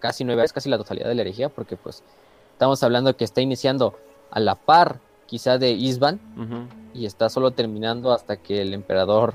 casi 0.00 0.24
nueve 0.24 0.42
años, 0.42 0.52
casi 0.52 0.68
la 0.68 0.78
totalidad 0.78 1.08
de 1.08 1.14
la 1.14 1.22
herejía, 1.22 1.48
porque 1.48 1.76
pues 1.76 2.02
estamos 2.52 2.82
hablando 2.82 3.16
que 3.16 3.24
está 3.24 3.40
iniciando 3.40 3.94
a 4.30 4.40
la 4.40 4.54
par 4.54 5.00
quizá 5.28 5.58
de 5.58 5.70
Isban, 5.72 6.18
Ujú. 6.36 6.66
y 6.94 7.04
está 7.06 7.28
solo 7.28 7.52
terminando 7.52 8.12
hasta 8.12 8.38
que 8.38 8.62
el 8.62 8.72
emperador 8.74 9.34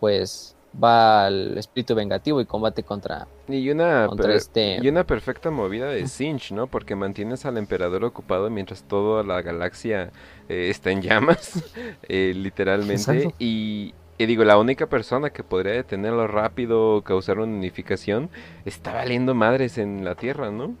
pues 0.00 0.56
va 0.82 1.26
al 1.26 1.58
espíritu 1.58 1.94
vengativo 1.94 2.40
y 2.40 2.46
combate 2.46 2.82
contra, 2.82 3.28
Y 3.46 3.68
una, 3.68 4.06
contra 4.08 4.34
este 4.34 4.78
y 4.82 4.88
una 4.88 5.04
perfecta 5.04 5.50
movida 5.50 5.90
de 5.90 6.08
Sinch, 6.08 6.50
¿no? 6.52 6.66
Porque 6.66 6.96
mantienes 6.96 7.44
al 7.44 7.58
emperador 7.58 8.04
ocupado 8.04 8.48
mientras 8.48 8.82
toda 8.84 9.22
la 9.22 9.42
galaxia 9.42 10.10
eh, 10.48 10.70
está 10.70 10.90
en 10.90 11.02
llamas, 11.02 11.62
eh, 12.08 12.32
literalmente. 12.34 12.94
Exacto. 12.94 13.34
Y, 13.38 13.94
y 14.16 14.26
digo, 14.26 14.44
la 14.44 14.56
única 14.56 14.86
persona 14.86 15.28
que 15.28 15.44
podría 15.44 15.74
detenerlo 15.74 16.26
rápido, 16.26 17.02
causar 17.02 17.38
una 17.38 17.52
unificación, 17.52 18.30
está 18.64 18.94
valiendo 18.94 19.34
madres 19.34 19.76
en 19.76 20.06
la 20.06 20.14
Tierra, 20.14 20.50
¿no? 20.50 20.74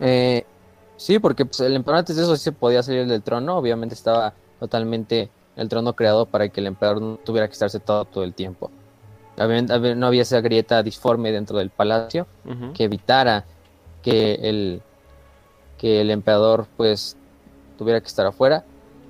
Eh, 0.00 0.44
sí, 0.96 1.18
porque 1.18 1.44
pues, 1.44 1.60
el 1.60 1.74
emperador 1.74 2.00
antes 2.00 2.16
de 2.16 2.22
eso 2.22 2.36
sí 2.36 2.44
se 2.44 2.52
podía 2.52 2.82
salir 2.82 3.06
del 3.06 3.22
trono, 3.22 3.56
obviamente 3.56 3.94
estaba 3.94 4.34
totalmente 4.60 5.30
el 5.56 5.68
trono 5.68 5.94
creado 5.94 6.26
para 6.26 6.48
que 6.48 6.60
el 6.60 6.66
emperador 6.66 7.02
no 7.02 7.16
tuviera 7.16 7.46
que 7.46 7.54
estar 7.54 7.70
sentado 7.70 8.04
todo 8.04 8.24
el 8.24 8.34
tiempo. 8.34 8.70
No 9.36 10.06
había 10.06 10.22
esa 10.22 10.40
grieta 10.40 10.82
disforme 10.82 11.30
dentro 11.30 11.58
del 11.58 11.70
palacio 11.70 12.26
que 12.74 12.84
evitara 12.84 13.44
que 14.02 14.34
el 14.34 14.82
que 15.76 16.00
el 16.00 16.10
emperador 16.10 16.66
pues 16.76 17.16
tuviera 17.76 18.00
que 18.00 18.06
estar 18.06 18.24
afuera. 18.24 18.64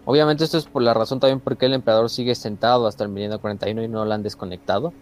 Obviamente 0.04 0.44
esto 0.44 0.58
es 0.58 0.66
por 0.66 0.82
la 0.82 0.94
razón 0.94 1.20
también 1.20 1.40
porque 1.40 1.66
el 1.66 1.74
emperador 1.74 2.10
sigue 2.10 2.34
sentado 2.34 2.86
hasta 2.86 3.04
el 3.04 3.10
milenio 3.10 3.40
41 3.40 3.82
y 3.82 3.88
no 3.88 4.04
lo 4.04 4.14
han 4.14 4.22
desconectado, 4.22 4.92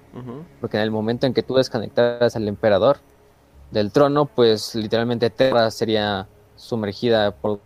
porque 0.61 0.77
en 0.77 0.83
el 0.83 0.91
momento 0.91 1.27
en 1.27 1.35
que 1.35 1.43
tú 1.43 1.55
desconectaras 1.55 2.37
al 2.37 2.49
emperador 2.49 2.99
del 3.75 3.91
trono, 3.93 4.25
pues 4.25 4.75
literalmente 4.75 5.29
Terra 5.31 5.71
sería 5.71 6.27
sumergida 6.57 7.31
por 7.33 7.61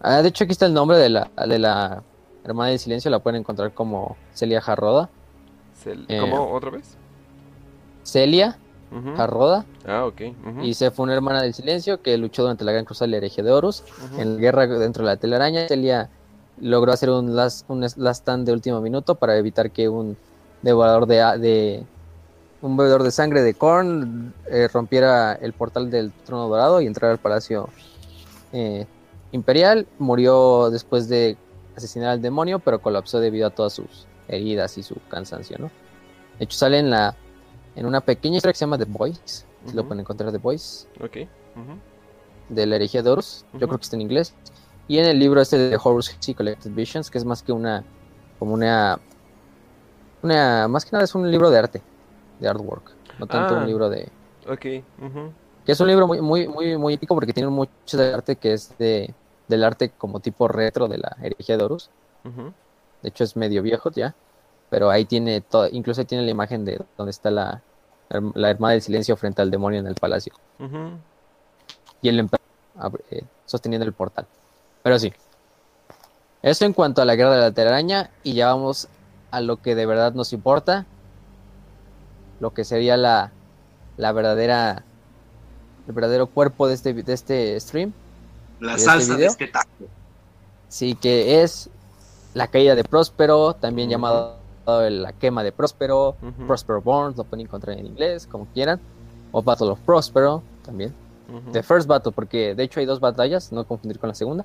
Ah, 0.00 0.22
de 0.22 0.28
hecho 0.28 0.44
aquí 0.44 0.52
está 0.52 0.66
el 0.66 0.74
nombre 0.74 0.96
de 0.98 1.08
la 1.08 1.30
de 1.46 1.58
la 1.58 2.02
hermana 2.44 2.70
del 2.70 2.78
silencio, 2.78 3.10
la 3.10 3.18
pueden 3.18 3.40
encontrar 3.40 3.72
como 3.72 4.16
Celia 4.34 4.60
Jarroda. 4.60 5.08
Cel- 5.84 6.04
Eh, 6.08 6.20
¿Cómo? 6.20 6.52
¿Otra 6.52 6.70
vez? 6.70 6.96
Celia. 8.02 8.58
Jarroda 9.16 9.66
Ah, 9.84 10.06
ok. 10.06 10.22
y 10.62 10.72
se 10.74 10.90
fue 10.92 11.02
una 11.02 11.12
hermana 11.12 11.42
del 11.42 11.52
silencio 11.52 12.00
que 12.00 12.16
luchó 12.16 12.42
durante 12.42 12.64
la 12.64 12.70
Gran 12.72 12.84
Cruzada 12.84 13.06
de 13.06 13.10
la 13.10 13.16
Hereje 13.18 13.42
de 13.42 13.50
Horus. 13.52 13.82
En 14.16 14.36
la 14.36 14.40
guerra 14.40 14.66
dentro 14.68 15.02
de 15.04 15.10
la 15.10 15.16
telaraña, 15.16 15.66
Celia 15.68 16.08
logró 16.60 16.92
hacer 16.92 17.10
un 17.10 17.34
last, 17.36 17.68
un 17.68 17.80
last 17.80 17.96
stand 18.22 18.46
de 18.46 18.52
último 18.52 18.80
minuto 18.80 19.16
para 19.16 19.36
evitar 19.36 19.70
que 19.72 19.88
un 19.88 20.16
devorador 20.62 21.06
de 21.06 21.84
un 22.66 22.76
bebedor 22.76 23.02
de 23.02 23.10
sangre 23.12 23.42
de 23.42 23.54
Korn 23.54 24.34
eh, 24.46 24.68
rompiera 24.72 25.34
el 25.34 25.52
portal 25.52 25.90
del 25.90 26.12
trono 26.12 26.48
dorado 26.48 26.80
y 26.80 26.86
entrara 26.86 27.12
al 27.12 27.18
palacio 27.18 27.68
eh, 28.52 28.86
imperial. 29.32 29.86
Murió 29.98 30.70
después 30.70 31.08
de 31.08 31.36
asesinar 31.76 32.10
al 32.10 32.20
demonio, 32.20 32.58
pero 32.58 32.80
colapsó 32.80 33.20
debido 33.20 33.46
a 33.46 33.50
todas 33.50 33.72
sus 33.74 34.06
heridas 34.28 34.76
y 34.78 34.82
su 34.82 34.96
cansancio, 35.08 35.56
¿no? 35.58 35.70
De 36.38 36.44
hecho, 36.44 36.58
sale 36.58 36.78
en 36.78 36.90
la 36.90 37.16
en 37.76 37.86
una 37.86 38.00
pequeña 38.00 38.36
historia 38.36 38.52
que 38.52 38.58
se 38.58 38.64
llama 38.64 38.78
The 38.78 38.86
Boys, 38.86 39.44
si 39.66 39.74
lo 39.74 39.84
pueden 39.84 40.00
encontrar 40.00 40.32
The 40.32 40.38
Boys 40.38 40.88
Ok. 41.00 41.28
de 42.48 42.66
la 42.66 42.76
herejía 42.76 43.02
de 43.02 43.10
Horus, 43.10 43.44
yo 43.52 43.66
creo 43.68 43.78
que 43.78 43.82
está 43.82 43.96
en 43.96 44.02
inglés, 44.02 44.34
y 44.88 44.98
en 44.98 45.04
el 45.04 45.18
libro 45.18 45.42
este 45.42 45.58
de 45.58 45.78
Horus 45.82 46.08
Heresy 46.08 46.34
Collected 46.34 46.70
Visions, 46.70 47.10
que 47.10 47.18
es 47.18 47.24
más 47.26 47.42
que 47.42 47.52
una, 47.52 47.84
como 48.38 48.54
una, 48.54 48.98
una, 50.22 50.68
más 50.68 50.86
que 50.86 50.92
nada 50.92 51.04
es 51.04 51.14
un 51.14 51.30
libro 51.30 51.50
de 51.50 51.58
arte, 51.58 51.82
de 52.40 52.48
artwork, 52.48 52.92
no 53.18 53.26
tanto 53.26 53.54
Ah. 53.54 53.58
un 53.58 53.66
libro 53.66 53.88
de, 53.88 54.08
Ok. 54.48 54.60
que 54.60 54.82
es 55.66 55.80
un 55.80 55.88
libro 55.88 56.06
muy, 56.06 56.20
muy, 56.20 56.46
muy, 56.48 56.76
muy 56.76 56.94
épico 56.94 57.14
porque 57.14 57.32
tiene 57.32 57.48
mucho 57.50 57.70
de 57.96 58.14
arte 58.14 58.36
que 58.36 58.52
es 58.52 58.76
de, 58.78 59.12
del 59.48 59.64
arte 59.64 59.90
como 59.90 60.20
tipo 60.20 60.48
retro 60.48 60.88
de 60.88 60.98
la 60.98 61.16
herejía 61.22 61.56
de 61.56 61.64
Horus, 61.64 61.90
de 63.02 63.08
hecho 63.08 63.24
es 63.24 63.36
medio 63.36 63.62
viejo 63.62 63.90
ya, 63.90 64.14
pero 64.70 64.90
ahí 64.90 65.04
tiene 65.04 65.40
todo, 65.40 65.68
incluso 65.70 66.00
ahí 66.00 66.06
tiene 66.06 66.24
la 66.24 66.30
imagen 66.30 66.64
de 66.64 66.80
donde 66.96 67.10
está 67.10 67.30
la, 67.30 67.62
la 68.34 68.50
hermana 68.50 68.72
del 68.72 68.82
silencio 68.82 69.16
frente 69.16 69.42
al 69.42 69.50
demonio 69.50 69.80
en 69.80 69.86
el 69.86 69.94
palacio. 69.94 70.32
Y 72.02 72.08
el 72.08 72.18
emperador 72.20 73.00
eh, 73.10 73.22
sosteniendo 73.46 73.84
el 73.86 73.92
portal. 73.92 74.26
Pero 74.82 74.98
sí. 74.98 75.12
Eso 76.42 76.64
en 76.64 76.72
cuanto 76.72 77.02
a 77.02 77.04
la 77.04 77.16
guerra 77.16 77.34
de 77.34 77.40
la 77.40 77.50
telaraña 77.52 78.10
y 78.22 78.34
ya 78.34 78.46
vamos 78.48 78.88
a 79.30 79.40
lo 79.40 79.56
que 79.60 79.74
de 79.74 79.86
verdad 79.86 80.12
nos 80.14 80.32
importa. 80.32 80.86
Lo 82.40 82.52
que 82.52 82.64
sería 82.64 82.96
la, 82.96 83.32
la 83.96 84.12
verdadera 84.12 84.84
el 85.86 85.92
verdadero 85.92 86.26
cuerpo 86.26 86.66
de 86.66 86.74
este, 86.74 86.92
de 86.92 87.12
este 87.12 87.60
stream. 87.60 87.92
La 88.60 88.72
¿Y 88.72 88.74
este 88.76 88.86
salsa 88.86 89.16
de 89.16 89.26
este 89.26 89.46
taco. 89.46 89.68
Sí, 90.68 90.94
que 90.94 91.42
es 91.42 91.70
la 92.34 92.48
caída 92.48 92.74
de 92.74 92.84
Próspero, 92.84 93.54
también 93.54 93.88
Ujú. 93.88 93.92
llamado 93.92 94.36
la 94.66 95.12
quema 95.12 95.44
de 95.44 95.52
Próspero. 95.52 96.16
Prospero 96.46 96.82
Born, 96.82 97.14
lo 97.16 97.24
pueden 97.24 97.46
encontrar 97.46 97.78
en 97.78 97.86
inglés, 97.86 98.26
como 98.26 98.46
quieran, 98.52 98.80
o 99.32 99.42
Battle 99.42 99.68
of 99.68 99.80
Prospero 99.80 100.42
también. 100.64 100.92
The 101.52 101.62
First 101.62 101.88
Battle, 101.88 102.12
porque 102.12 102.54
de 102.54 102.62
hecho 102.64 102.80
hay 102.80 102.86
dos 102.86 103.00
batallas, 103.00 103.52
no 103.52 103.64
confundir 103.64 103.98
con 103.98 104.08
la 104.08 104.14
segunda. 104.14 104.44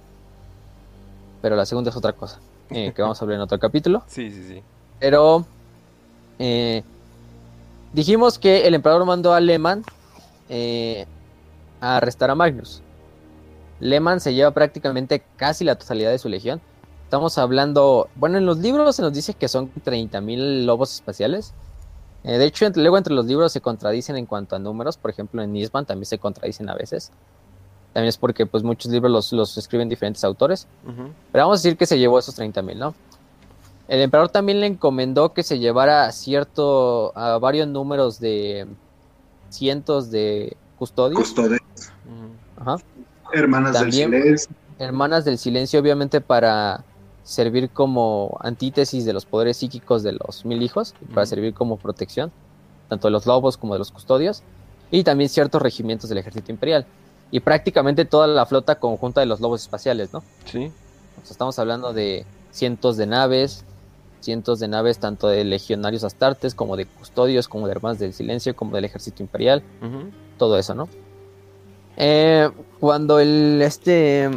Pero 1.42 1.56
la 1.56 1.66
segunda 1.66 1.90
es 1.90 1.96
otra 1.96 2.14
cosa, 2.14 2.40
eh, 2.70 2.92
que 2.96 3.02
vamos 3.02 3.20
a 3.20 3.26
hablar 3.26 3.38
en 3.38 3.42
otro 3.42 3.60
capítulo. 3.60 4.04
Sí, 4.08 4.30
sí, 4.30 4.44
sí. 4.48 4.64
Pero 5.00 5.46
eh, 6.38 6.84
dijimos 7.94 8.40
que 8.40 8.68
el 8.68 8.74
emperador 8.74 9.06
mandó 9.06 9.34
a 9.34 9.40
Lehman 9.40 9.84
eh, 10.50 11.06
a 11.80 11.98
arrestar 11.98 12.30
a 12.30 12.36
Magnus. 12.36 12.82
Lehman 13.80 14.20
se 14.20 14.34
lleva 14.34 14.52
prácticamente 14.52 15.24
casi 15.38 15.64
la 15.64 15.76
totalidad 15.76 16.12
de 16.12 16.20
su 16.20 16.30
legión. 16.30 16.62
Estamos 17.06 17.38
hablando, 17.38 18.08
bueno, 18.16 18.38
en 18.38 18.46
los 18.46 18.60
libros 18.60 18.96
se 18.96 19.02
nos 19.02 19.12
dice 19.14 19.34
que 19.34 19.48
son 19.48 19.72
30.000 19.74 20.66
lobos 20.66 20.94
espaciales. 20.94 21.54
Eh, 22.24 22.38
de 22.38 22.46
hecho, 22.46 22.66
entre- 22.66 22.84
luego 22.84 22.98
entre 22.98 23.14
los 23.14 23.26
libros 23.26 23.52
se 23.52 23.60
contradicen 23.62 24.16
en 24.16 24.26
cuanto 24.28 24.56
a 24.56 24.60
números. 24.60 24.98
Por 24.98 25.10
ejemplo, 25.12 25.42
en 25.42 25.52
Nisban 25.52 25.86
también 25.86 26.06
se 26.06 26.20
contradicen 26.20 26.70
a 26.70 26.76
veces. 26.76 27.12
También 27.94 28.08
es 28.10 28.18
porque 28.18 28.46
pues 28.46 28.64
muchos 28.64 28.92
libros 28.92 29.12
los, 29.12 29.34
los 29.34 29.58
escriben 29.58 29.90
diferentes 29.90 30.24
autores. 30.24 30.68
Pero 31.32 31.46
vamos 31.46 31.60
a 31.60 31.64
decir 31.64 31.78
que 31.78 31.86
se 31.86 31.98
llevó 32.00 32.20
esos 32.20 32.38
30.000, 32.40 32.76
¿no? 32.78 32.94
El 33.92 34.00
emperador 34.00 34.30
también 34.30 34.62
le 34.62 34.68
encomendó 34.68 35.34
que 35.34 35.44
se 35.44 35.60
llevara 35.60 36.10
cierto, 36.14 37.12
a 37.14 37.38
varios 37.40 37.68
números 37.68 38.22
de 38.22 38.66
cientos 39.50 40.10
de 40.12 40.56
custodios. 40.80 41.20
Custodes, 41.20 41.60
Ujú. 42.06 42.32
Ajá. 42.72 42.78
hermanas 43.34 43.74
También- 43.74 44.12
del 44.12 44.22
silencio. 44.22 44.56
Hermanas 44.80 45.26
del 45.26 45.38
silencio, 45.38 45.82
obviamente, 45.82 46.22
para 46.22 46.86
servir 47.26 47.70
como 47.70 48.38
antítesis 48.40 49.04
de 49.04 49.12
los 49.12 49.26
poderes 49.26 49.58
psíquicos 49.58 50.04
de 50.04 50.14
los 50.14 50.46
mil 50.46 50.62
hijos, 50.62 50.96
para 51.14 51.26
servir 51.26 51.54
como 51.54 51.76
protección, 51.76 52.32
tanto 52.88 53.10
de 53.10 53.12
los 53.12 53.26
lobos 53.26 53.58
como 53.58 53.74
de 53.74 53.80
los 53.80 53.92
custodios, 53.92 54.42
y 54.90 55.04
también 55.04 55.30
ciertos 55.30 55.62
regimientos 55.62 56.08
del 56.10 56.18
ejército 56.20 56.50
imperial. 56.50 56.86
Y 57.30 57.42
prácticamente 57.42 58.06
toda 58.06 58.28
la 58.28 58.46
flota 58.46 58.76
conjunta 58.80 59.20
de 59.20 59.26
los 59.28 59.42
lobos 59.42 59.62
espaciales, 59.62 60.14
¿no? 60.14 60.24
Sí. 60.46 60.72
Estamos 61.30 61.60
hablando 61.60 61.92
de 61.92 62.26
cientos 62.52 62.96
de 62.96 63.06
naves, 63.06 63.66
cientos 64.22 64.60
de 64.60 64.68
naves 64.68 65.00
tanto 65.00 65.28
de 65.28 65.44
legionarios 65.44 66.04
astartes 66.04 66.56
como 66.56 66.78
de 66.78 66.86
custodios, 66.86 67.48
como 67.48 67.68
de 67.68 67.74
hermanas 67.74 68.00
del 68.00 68.14
silencio, 68.14 68.56
como 68.56 68.76
del 68.76 68.86
ejército 68.86 69.22
imperial, 69.24 69.64
todo 70.38 70.58
eso, 70.58 70.74
¿no? 70.74 70.88
Eh, 71.98 72.50
cuando 72.80 73.20
el 73.20 73.62
este 73.62 74.30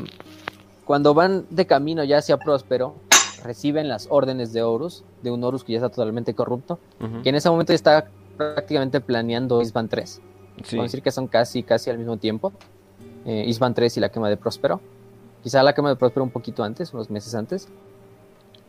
cuando 0.84 1.14
van 1.14 1.46
de 1.50 1.66
camino 1.66 2.04
ya 2.04 2.18
hacia 2.18 2.36
Próspero, 2.36 2.94
reciben 3.42 3.88
las 3.88 4.08
órdenes 4.10 4.52
de 4.52 4.62
Horus, 4.62 5.04
de 5.22 5.30
un 5.30 5.42
Horus 5.44 5.64
que 5.64 5.72
ya 5.72 5.78
está 5.78 5.88
totalmente 5.88 6.34
corrupto, 6.34 6.78
que 7.22 7.28
en 7.28 7.34
ese 7.34 7.48
momento 7.48 7.72
ya 7.72 7.76
está 7.76 8.08
prácticamente 8.36 9.00
planeando 9.00 9.62
Isban 9.62 9.88
3. 9.88 10.10
Sí. 10.10 10.20
Podemos 10.62 10.86
decir 10.86 11.02
que 11.02 11.10
son 11.10 11.26
casi, 11.26 11.62
casi 11.62 11.90
al 11.90 11.98
mismo 11.98 12.16
tiempo. 12.16 12.52
Eh, 13.24 13.44
Isban 13.46 13.74
3 13.74 13.96
y 13.96 14.00
la 14.00 14.10
quema 14.10 14.28
de 14.28 14.36
Próspero. 14.36 14.80
Quizá 15.42 15.62
la 15.62 15.74
quema 15.74 15.88
de 15.88 15.96
Próspero 15.96 16.24
un 16.24 16.30
poquito 16.30 16.62
antes, 16.62 16.92
unos 16.92 17.10
meses 17.10 17.34
antes. 17.34 17.68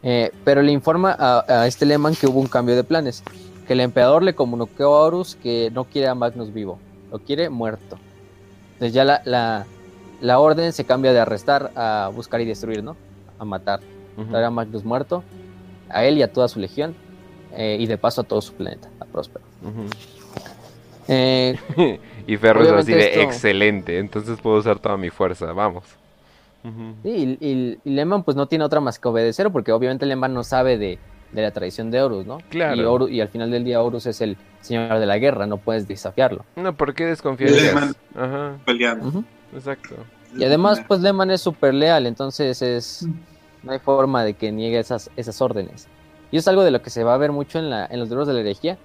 Eh, 0.08 0.32
pero 0.44 0.62
le 0.62 0.72
informa 0.72 1.16
a, 1.18 1.44
a 1.64 1.68
este 1.68 1.86
Lehman 1.86 2.16
que 2.16 2.28
hubo 2.28 2.40
un 2.40 2.48
cambio 2.48 2.76
de 2.76 2.84
planes. 2.84 3.24
Que 3.68 3.74
el 3.74 3.80
emperador 3.80 4.22
le 4.22 4.36
comunicó 4.36 4.84
a 4.84 5.02
Horus 5.02 5.36
que 5.36 5.72
no 5.74 5.86
quiere 5.86 6.08
a 6.08 6.14
Magnus 6.16 6.54
vivo, 6.54 6.78
lo 7.12 7.18
quiere 7.20 7.50
muerto. 7.50 7.98
Entonces 8.74 8.94
ya 8.94 9.04
la, 9.04 9.22
la, 9.26 9.66
la 10.22 10.40
orden 10.40 10.72
se 10.74 10.86
cambia 10.86 11.12
de 11.12 11.20
arrestar 11.20 11.72
a 11.76 12.12
buscar 12.14 12.40
y 12.42 12.46
destruir, 12.46 12.84
¿no? 12.84 12.96
A 13.40 13.46
matar. 13.46 13.80
Traer 14.30 14.46
a 14.46 14.50
Magnus 14.52 14.84
muerto, 14.86 15.24
a 15.90 16.06
él 16.06 16.18
y 16.20 16.22
a 16.22 16.32
toda 16.32 16.48
su 16.48 16.60
legión. 16.60 16.96
eh, 17.58 17.78
y 17.80 17.86
de 17.88 17.98
paso 17.98 18.22
a 18.22 18.24
todo 18.24 18.42
su 18.42 18.54
planeta, 18.54 18.90
a 19.00 19.06
Próspero. 19.06 19.44
Eh, 21.08 21.58
Y 22.28 22.38
Ferro 22.38 22.64
es 22.64 22.72
así 22.72 22.92
de 22.94 23.08
esto- 23.10 23.22
excelente, 23.22 24.00
entonces 24.00 24.40
puedo 24.42 24.58
usar 24.58 24.80
toda 24.80 24.98
mi 24.98 25.10
fuerza, 25.10 25.52
vamos. 25.54 25.84
Sí, 27.04 27.38
y, 27.40 27.46
y- 27.48 27.80
y 27.84 27.90
Lehman 27.92 28.24
pues 28.24 28.36
no 28.38 28.48
tiene 28.48 28.64
otra 28.66 28.80
más 28.80 29.00
que 29.00 29.08
obedecer, 29.08 29.52
porque 29.52 29.72
obviamente 29.72 30.06
Lehman 30.06 30.34
no 30.34 30.44
sabe 30.44 30.78
de, 30.78 30.98
de 31.32 31.42
la 31.42 31.52
tradición 31.52 31.92
de 31.92 32.02
Horus, 32.02 32.26
¿no? 32.26 32.38
Claro. 32.50 32.76
Y, 32.76 32.80
Horus- 32.86 33.12
y 33.12 33.22
al 33.22 33.28
final 33.30 33.52
del 33.52 33.64
día 33.64 33.82
Horus 33.82 34.06
es 34.08 34.22
el 34.22 34.38
señor 34.62 35.00
de 35.00 35.06
la 35.06 35.18
guerra, 35.18 35.46
no 35.46 35.58
puedes 35.58 35.88
desafiarlo. 35.88 36.44
No, 36.56 36.74
¿por 36.74 36.94
qué 36.94 37.06
desconfiarías? 37.06 37.62
Lehman. 37.62 37.96
Ajá, 38.16 38.58
peleando. 38.66 39.24
Exacto. 39.54 39.96
Y 40.38 40.44
además 40.44 40.82
pues 40.88 41.00
Lehman 41.02 41.32
es 41.32 41.42
súper 41.42 41.74
leal, 41.74 42.06
entonces 42.08 42.62
es 42.62 43.08
no 43.64 43.72
hay 43.72 43.80
forma 43.80 44.24
de 44.24 44.34
que 44.34 44.52
niegue 44.52 44.80
esas, 44.80 45.10
esas 45.16 45.42
órdenes. 45.42 45.88
Y 46.32 46.38
es 46.38 46.48
algo 46.48 46.64
de 46.64 46.72
lo 46.72 46.82
que 46.82 46.90
se 46.90 47.04
va 47.04 47.14
a 47.14 47.18
ver 47.18 47.32
mucho 47.32 47.58
en, 47.60 47.70
la, 47.70 47.86
en 47.86 48.00
los 48.00 48.10
libros 48.10 48.28
de 48.28 48.34
la 48.34 48.42
herejía, 48.42 48.78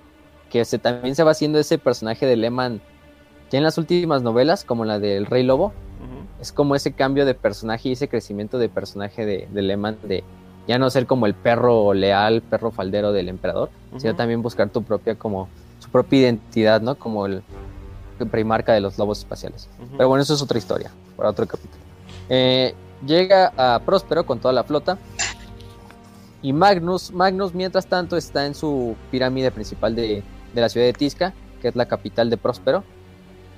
que 0.50 0.64
se, 0.64 0.78
también 0.78 1.14
se 1.14 1.22
va 1.24 1.32
haciendo 1.32 1.58
ese 1.58 1.78
personaje 1.78 2.24
de 2.26 2.36
Lehman 2.36 2.80
ya 3.50 3.58
en 3.58 3.64
las 3.64 3.78
últimas 3.78 4.22
novelas, 4.22 4.64
como 4.64 4.84
la 4.84 4.98
del 4.98 5.26
Rey 5.26 5.42
Lobo. 5.42 5.72
Es 6.40 6.52
como 6.52 6.74
ese 6.74 6.92
cambio 6.92 7.26
de 7.26 7.34
personaje 7.34 7.90
y 7.90 7.92
ese 7.92 8.08
crecimiento 8.08 8.58
de 8.58 8.68
personaje 8.68 9.26
de, 9.26 9.48
de 9.50 9.62
Lehman, 9.62 9.98
de 10.02 10.24
ya 10.66 10.78
no 10.78 10.88
ser 10.90 11.06
como 11.06 11.26
el 11.26 11.34
perro 11.34 11.94
leal, 11.94 12.42
perro 12.42 12.70
faldero 12.70 13.12
del 13.12 13.28
emperador, 13.28 13.70
sino 13.96 14.14
también 14.14 14.40
buscar 14.40 14.68
tu 14.70 14.82
propia, 14.82 15.16
como 15.16 15.48
su 15.80 15.88
propia 15.90 16.20
identidad, 16.20 16.80
¿no? 16.80 16.94
Como 16.94 17.26
el 17.26 17.42
primarca 18.30 18.72
de 18.72 18.80
los 18.80 18.98
lobos 18.98 19.18
espaciales. 19.18 19.68
Pero 19.96 20.08
bueno, 20.08 20.22
eso 20.22 20.34
es 20.34 20.42
otra 20.42 20.58
historia, 20.58 20.90
para 21.16 21.30
otro 21.30 21.46
capítulo. 21.46 21.82
Eh, 22.28 22.74
llega 23.06 23.52
a 23.56 23.80
Próspero 23.80 24.24
con 24.24 24.38
toda 24.38 24.52
la 24.52 24.62
flota. 24.62 24.98
Y 26.42 26.52
Magnus, 26.52 27.12
Magnus, 27.12 27.54
mientras 27.54 27.86
tanto, 27.86 28.16
está 28.16 28.46
en 28.46 28.54
su 28.54 28.96
pirámide 29.10 29.50
principal 29.50 29.94
de, 29.94 30.22
de 30.54 30.60
la 30.60 30.68
ciudad 30.68 30.86
de 30.86 30.92
Tisca, 30.92 31.32
que 31.60 31.68
es 31.68 31.76
la 31.76 31.86
capital 31.86 32.30
de 32.30 32.36
Próspero. 32.36 32.84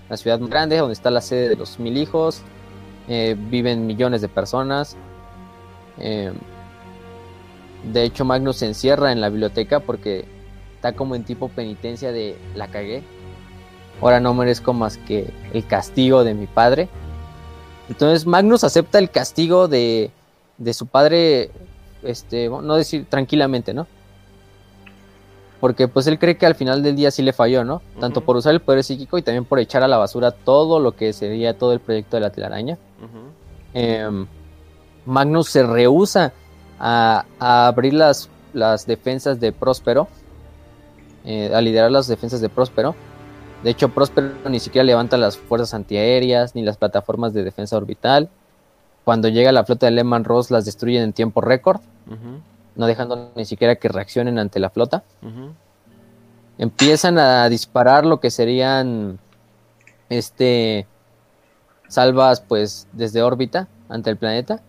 La 0.09 0.16
ciudad 0.16 0.38
más 0.40 0.50
grande, 0.50 0.76
donde 0.78 0.94
está 0.94 1.10
la 1.10 1.20
sede 1.20 1.48
de 1.48 1.56
los 1.56 1.78
mil 1.78 1.96
hijos. 1.96 2.42
Eh, 3.08 3.36
viven 3.38 3.86
millones 3.86 4.20
de 4.20 4.28
personas. 4.28 4.96
Eh, 5.98 6.32
de 7.92 8.04
hecho, 8.04 8.24
Magnus 8.24 8.56
se 8.56 8.66
encierra 8.66 9.12
en 9.12 9.20
la 9.20 9.28
biblioteca 9.28 9.80
porque 9.80 10.24
está 10.76 10.92
como 10.92 11.14
en 11.14 11.24
tipo 11.24 11.48
penitencia 11.48 12.12
de 12.12 12.36
la 12.54 12.68
cagué. 12.68 13.02
Ahora 14.00 14.20
no 14.20 14.34
merezco 14.34 14.72
más 14.72 14.96
que 14.96 15.32
el 15.52 15.66
castigo 15.66 16.24
de 16.24 16.34
mi 16.34 16.46
padre. 16.46 16.88
Entonces 17.88 18.26
Magnus 18.26 18.64
acepta 18.64 18.98
el 18.98 19.10
castigo 19.10 19.68
de, 19.68 20.10
de 20.58 20.74
su 20.74 20.86
padre, 20.86 21.50
este, 22.02 22.48
no 22.48 22.74
decir 22.74 23.06
tranquilamente, 23.08 23.74
¿no? 23.74 23.86
Porque 25.60 25.86
pues 25.86 26.06
él 26.08 26.18
cree 26.18 26.36
que 26.36 26.46
al 26.46 26.56
final 26.56 26.82
del 26.82 26.96
día 26.96 27.10
sí 27.10 27.22
le 27.22 27.32
falló, 27.32 27.64
¿no? 27.64 27.82
Tanto 28.00 28.22
por 28.22 28.36
usar 28.36 28.52
el 28.54 28.60
poder 28.60 28.82
psíquico 28.82 29.18
y 29.18 29.22
también 29.22 29.44
por 29.44 29.60
echar 29.60 29.82
a 29.82 29.88
la 29.88 29.98
basura 29.98 30.32
todo 30.32 30.80
lo 30.80 30.96
que 30.96 31.12
sería 31.12 31.56
todo 31.56 31.72
el 31.72 31.80
proyecto 31.80 32.16
de 32.16 32.20
la 32.22 32.30
telaraña. 32.30 32.78
Em, 33.74 34.27
Magnus 35.07 35.49
se 35.49 35.62
rehúsa 35.62 36.32
a, 36.78 37.24
a 37.39 37.66
abrir 37.66 37.94
las, 37.94 38.28
las 38.53 38.86
defensas 38.86 39.40
de 39.40 39.53
Próspero, 39.53 40.09
eh, 41.24 41.53
a 41.55 41.61
liderar 41.61 41.90
las 41.90 42.07
defensas 42.09 42.40
de 42.40 42.49
Próspero. 42.49 42.94
De 43.62 43.70
hecho, 43.70 43.89
Próspero 43.89 44.32
ni 44.49 44.61
siquiera 44.61 44.85
levanta 44.85 45.16
las 45.16 45.36
fuerzas 45.36 45.74
antiaéreas 45.74 46.55
ni 46.55 46.62
las 46.62 46.77
plataformas 46.77 47.32
de 47.32 47.44
defensa 47.44 47.77
orbital. 47.77 48.28
Cuando 49.05 49.28
llega 49.28 49.53
la 49.53 49.65
flota 49.65 49.86
de 49.86 49.93
Lehman 49.93 50.24
Ross, 50.24 50.51
las 50.51 50.65
destruyen 50.65 51.03
en 51.03 51.12
tiempo 51.12 51.40
récord, 51.40 51.81
no 52.77 52.86
dejando 52.86 53.32
ni 53.35 53.44
siquiera 53.44 53.77
que 53.77 53.89
reaccionen 53.89 54.39
ante 54.39 54.61
la 54.61 54.70
flota. 54.70 55.03
Empiezan 56.59 57.19
a 57.19 57.49
disparar 57.49 58.07
lo 58.07 58.20
que 58.20 58.31
serían 58.31 59.19
este 60.09 60.86
salvas 61.93 62.40
pues 62.40 62.86
desde 62.93 63.23
órbita 63.23 63.69
ante 63.89 64.10
el 64.10 64.16
planeta. 64.16 64.60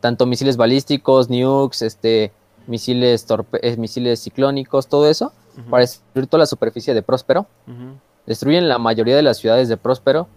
Tanto 0.00 0.26
misiles 0.26 0.56
balísticos 0.56 1.28
nukes 1.28 1.82
este 1.82 2.32
misiles 2.66 3.26
torpe- 3.28 3.58
eh, 3.62 3.76
misiles 3.76 4.20
ciclónicos 4.20 4.86
todo 4.86 5.08
eso 5.08 5.32
para 5.68 5.80
destruir 5.82 6.26
toda 6.28 6.40
la 6.40 6.46
superficie 6.46 6.94
de 6.94 7.02
Próspero. 7.02 7.46
Destruyen 8.26 8.68
la 8.68 8.78
mayoría 8.78 9.16
de 9.16 9.22
las 9.22 9.38
ciudades 9.38 9.68
de 9.68 9.76
Próspero 9.76 10.28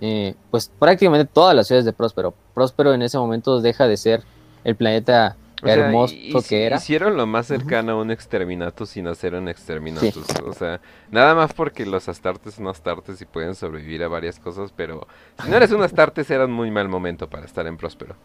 eh, 0.00 0.34
pues 0.50 0.70
prácticamente 0.78 1.30
todas 1.32 1.54
las 1.54 1.68
ciudades 1.68 1.84
de 1.84 1.92
Próspero. 1.92 2.34
Próspero 2.54 2.92
en 2.92 3.02
ese 3.02 3.16
momento 3.18 3.60
deja 3.60 3.86
de 3.86 3.96
ser 3.96 4.24
el 4.64 4.74
planeta 4.74 5.36
O 5.62 5.68
hermoso 5.68 6.14
que 6.48 6.66
era 6.66 6.76
Hicieron 6.76 7.16
lo 7.16 7.26
más 7.26 7.46
cercano 7.46 7.92
a 7.92 8.00
un 8.00 8.10
exterminatus 8.10 8.90
sin 8.90 9.06
hacer 9.06 9.34
un 9.34 9.48
exterminatus. 9.48 10.24
O 10.44 10.52
sea, 10.52 10.80
nada 11.10 11.34
más 11.34 11.52
porque 11.52 11.86
los 11.86 12.08
astartes 12.08 12.54
son 12.54 12.66
astartes 12.68 13.20
y 13.20 13.24
pueden 13.26 13.54
sobrevivir 13.54 14.02
a 14.02 14.08
varias 14.08 14.40
cosas, 14.40 14.72
pero 14.74 15.06
si 15.42 15.48
no 15.48 15.56
eres 15.56 15.70
un 15.70 15.82
astartes 15.82 16.30
era 16.30 16.46
un 16.46 16.52
muy 16.52 16.70
mal 16.70 16.88
momento 16.88 17.28
para 17.30 17.46
estar 17.46 17.66
en 17.66 17.76
Próspero. 17.76 18.16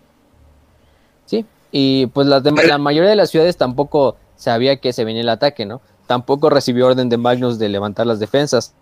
Sí, 1.26 1.46
y 1.72 2.08
pues 2.08 2.26
la, 2.28 2.42
dem- 2.42 2.66
la 2.68 2.78
mayoría 2.78 3.10
de 3.10 3.16
las 3.16 3.30
ciudades 3.30 3.58
tampoco 3.58 4.16
sabía 4.36 4.78
que 4.78 4.94
se 4.94 5.04
venía 5.06 5.22
el 5.22 5.30
ataque, 5.30 5.66
¿no? 5.66 5.82
Tampoco 6.08 6.50
recibió 6.50 6.88
orden 6.88 7.10
de 7.10 7.18
Magnus 7.18 7.60
de 7.60 7.70
levantar 7.70 8.08
las 8.08 8.20
defensas. 8.20 8.74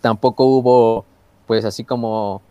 Tampoco 0.00 0.44
hubo 0.44 1.04
pues 1.46 1.64
así 1.64 1.84
como 1.84 2.42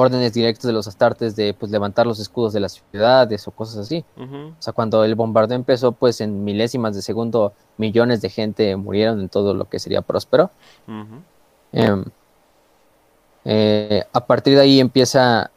órdenes 0.00 0.32
directas 0.32 0.64
de 0.64 0.72
los 0.72 0.88
astartes 0.88 1.36
de 1.36 1.54
pues 1.54 1.70
levantar 1.70 2.06
los 2.06 2.18
escudos 2.18 2.52
de 2.52 2.60
las 2.60 2.72
ciudades 2.90 3.46
o 3.46 3.50
cosas 3.50 3.78
así. 3.78 4.04
O 4.16 4.62
sea, 4.62 4.72
cuando 4.72 5.04
el 5.04 5.14
bombardeo 5.14 5.56
empezó, 5.56 5.92
pues 5.92 6.20
en 6.20 6.44
milésimas 6.44 6.94
de 6.94 7.02
segundo 7.02 7.52
millones 7.76 8.20
de 8.20 8.30
gente 8.30 8.76
murieron 8.76 9.20
en 9.20 9.28
todo 9.28 9.54
lo 9.54 9.68
que 9.68 9.78
sería 9.78 10.02
próspero. 10.02 10.50
Em, 11.72 12.04
eh, 13.44 14.04
a 14.12 14.26
partir 14.26 14.54
de 14.54 14.62
ahí 14.62 14.80
empieza 14.80 15.50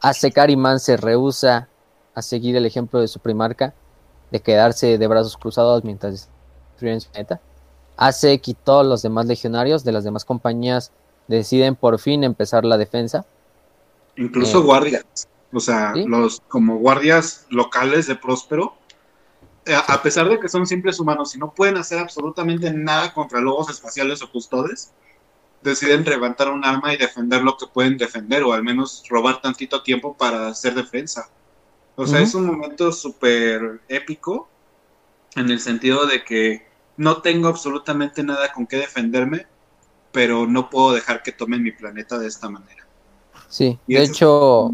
a 0.00 0.12
secar 0.12 0.54
Man 0.56 0.78
se 0.78 0.96
rehúsa 0.96 1.68
a 2.14 2.22
seguir 2.22 2.56
el 2.56 2.66
ejemplo 2.66 3.00
de 3.00 3.08
su 3.08 3.20
primarca 3.20 3.74
de 4.30 4.40
quedarse 4.40 4.98
de 4.98 5.06
brazos 5.06 5.36
cruzados 5.36 5.84
mientras 5.84 6.28
destruyen 6.72 7.00
su 7.00 7.10
planeta. 7.10 7.40
Hace 7.96 8.40
y 8.44 8.54
todos 8.54 8.86
los 8.86 9.02
demás 9.02 9.26
legionarios 9.26 9.84
de 9.84 9.92
las 9.92 10.04
demás 10.04 10.24
compañías 10.24 10.92
deciden 11.26 11.74
por 11.74 11.98
fin 11.98 12.24
empezar 12.24 12.64
la 12.64 12.78
defensa. 12.78 13.24
Incluso 14.18 14.58
Eh, 14.60 14.62
guardias. 14.62 15.28
O 15.52 15.60
sea, 15.60 15.94
¿sí? 15.94 16.04
los 16.06 16.40
como 16.48 16.76
guardias 16.78 17.46
locales 17.48 18.06
de 18.06 18.16
Próspero. 18.16 18.76
eh, 19.64 19.74
A 19.74 20.02
pesar 20.02 20.28
de 20.28 20.38
que 20.38 20.48
son 20.48 20.66
simples 20.66 21.00
humanos 21.00 21.34
y 21.34 21.38
no 21.38 21.52
pueden 21.54 21.76
hacer 21.76 21.98
absolutamente 21.98 22.70
nada 22.72 23.14
contra 23.14 23.40
lobos 23.40 23.70
espaciales 23.70 24.22
o 24.22 24.30
custodes, 24.30 24.92
deciden 25.62 26.04
levantar 26.04 26.50
un 26.50 26.64
arma 26.64 26.94
y 26.94 26.96
defender 26.96 27.42
lo 27.42 27.56
que 27.56 27.66
pueden 27.66 27.96
defender, 27.96 28.42
o 28.44 28.52
al 28.52 28.62
menos 28.62 29.04
robar 29.08 29.40
tantito 29.40 29.82
tiempo 29.82 30.16
para 30.16 30.48
hacer 30.48 30.74
defensa. 30.74 31.28
O 31.96 32.06
sea, 32.06 32.20
es 32.20 32.34
un 32.34 32.46
momento 32.46 32.92
súper 32.92 33.80
épico 33.88 34.48
en 35.34 35.50
el 35.50 35.60
sentido 35.60 36.06
de 36.06 36.24
que 36.24 36.66
no 36.96 37.22
tengo 37.22 37.48
absolutamente 37.48 38.22
nada 38.22 38.52
con 38.52 38.66
qué 38.66 38.76
defenderme, 38.76 39.46
pero 40.12 40.46
no 40.46 40.70
puedo 40.70 40.92
dejar 40.92 41.22
que 41.22 41.32
tomen 41.32 41.62
mi 41.62 41.72
planeta 41.72 42.18
de 42.18 42.28
esta 42.28 42.48
manera. 42.48 42.87
Sí, 43.48 43.78
Y 43.86 43.94
de 43.94 44.02
hecho, 44.02 44.72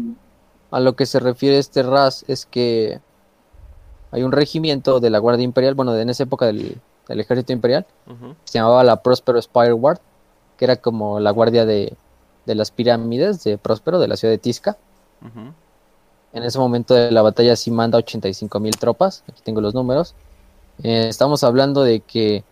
a 0.71 0.79
lo 0.79 0.95
que 0.95 1.05
se 1.05 1.19
refiere 1.19 1.57
este 1.57 1.81
RAS 1.83 2.25
es 2.27 2.45
que 2.45 2.99
hay 4.11 4.23
un 4.23 4.31
regimiento 4.31 4.99
de 4.99 5.09
la 5.09 5.19
Guardia 5.19 5.43
Imperial, 5.43 5.75
bueno, 5.75 5.93
de 5.93 6.01
en 6.01 6.09
esa 6.09 6.23
época 6.23 6.45
del, 6.45 6.77
del 7.07 7.19
Ejército 7.19 7.53
Imperial, 7.53 7.85
se 8.43 8.59
llamaba 8.59 8.83
la 8.83 9.01
Próspero 9.01 9.41
Spire 9.41 9.71
Guard, 9.71 9.99
que 10.57 10.65
era 10.65 10.75
como 10.77 11.19
la 11.19 11.31
guardia 11.31 11.65
de, 11.65 11.93
de 12.45 12.55
las 12.55 12.71
pirámides 12.71 13.43
de 13.43 13.57
Próspero, 13.57 13.99
de 13.99 14.07
la 14.07 14.15
ciudad 14.17 14.33
de 14.33 14.37
Tisca. 14.37 14.77
En 16.33 16.43
ese 16.43 16.59
momento 16.59 16.93
de 16.93 17.11
la 17.11 17.21
batalla 17.21 17.55
sí 17.55 17.71
manda 17.71 17.97
85 17.97 18.59
mil 18.59 18.77
tropas, 18.77 19.23
aquí 19.29 19.41
tengo 19.43 19.61
los 19.61 19.73
números. 19.73 20.13
Eh, 20.83 21.07
estamos 21.09 21.43
hablando 21.43 21.83
de 21.83 22.01
que 22.01 22.43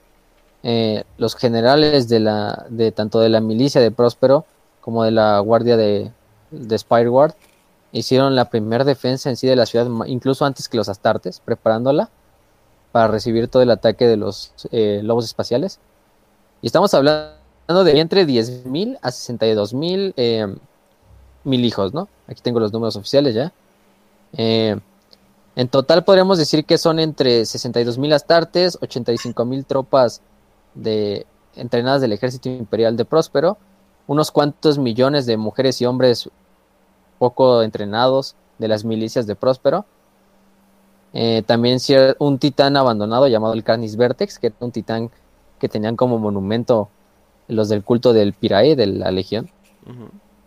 eh, 0.63 1.03
los 1.17 1.35
generales 1.35 2.07
de 2.07 2.21
la 2.21 2.65
de 2.69 2.91
tanto 2.93 3.19
de 3.19 3.29
la 3.29 3.41
milicia 3.41 3.81
de 3.81 3.91
Próspero 3.91 4.45
como 4.83 5.03
de 5.03 5.11
la 5.11 5.39
guardia 5.39 5.77
de, 5.77 6.11
de 6.51 6.77
Spire 6.77 7.07
Guard 7.07 7.35
hicieron 7.93 8.35
la 8.35 8.49
primera 8.49 8.83
defensa 8.83 9.29
en 9.29 9.37
sí 9.37 9.47
de 9.47 9.55
la 9.55 9.65
ciudad, 9.65 9.87
incluso 10.07 10.45
antes 10.45 10.67
que 10.67 10.77
los 10.77 10.89
astartes, 10.89 11.39
preparándola 11.39 12.09
para 12.91 13.07
recibir 13.07 13.47
todo 13.47 13.63
el 13.63 13.71
ataque 13.71 14.07
de 14.07 14.17
los 14.17 14.51
eh, 14.71 14.99
lobos 15.03 15.25
espaciales. 15.25 15.79
Y 16.61 16.67
estamos 16.67 16.93
hablando 16.93 17.83
de 17.85 17.99
entre 17.99 18.27
10.000 18.27 18.99
a 19.01 19.09
62.000 19.09 20.13
eh, 20.17 20.55
mil 21.45 21.65
hijos, 21.65 21.93
¿no? 21.93 22.09
Aquí 22.27 22.41
tengo 22.41 22.59
los 22.59 22.73
números 22.73 22.95
oficiales 22.95 23.35
ya. 23.35 23.53
Eh, 24.35 24.77
en 25.55 25.67
total 25.67 26.03
podríamos 26.03 26.37
decir 26.37 26.65
que 26.65 26.77
son 26.77 26.99
entre 26.99 27.43
62.000 27.43 28.13
astartes, 28.13 28.79
85.000 28.79 29.65
tropas 29.65 30.21
de, 30.73 31.25
entrenadas 31.55 32.01
del 32.01 32.11
ejército 32.11 32.49
imperial 32.49 32.97
de 32.97 33.05
Próspero, 33.05 33.57
unos 34.07 34.31
cuantos 34.31 34.77
millones 34.77 35.25
de 35.25 35.37
mujeres 35.37 35.81
y 35.81 35.85
hombres 35.85 36.29
poco 37.19 37.61
entrenados 37.61 38.35
de 38.57 38.67
las 38.67 38.83
milicias 38.83 39.27
de 39.27 39.35
Próspero. 39.35 39.85
Eh, 41.13 41.43
también 41.45 41.79
un 42.19 42.39
titán 42.39 42.75
abandonado 42.75 43.27
llamado 43.27 43.53
el 43.53 43.63
Carnis 43.63 43.95
Vertex, 43.95 44.39
que 44.39 44.47
era 44.47 44.55
un 44.59 44.71
titán 44.71 45.11
que 45.59 45.69
tenían 45.69 45.95
como 45.95 46.17
monumento 46.17 46.89
los 47.47 47.69
del 47.69 47.83
culto 47.83 48.13
del 48.13 48.33
Pirae, 48.33 48.75
de 48.75 48.87
la 48.87 49.11
Legión, 49.11 49.49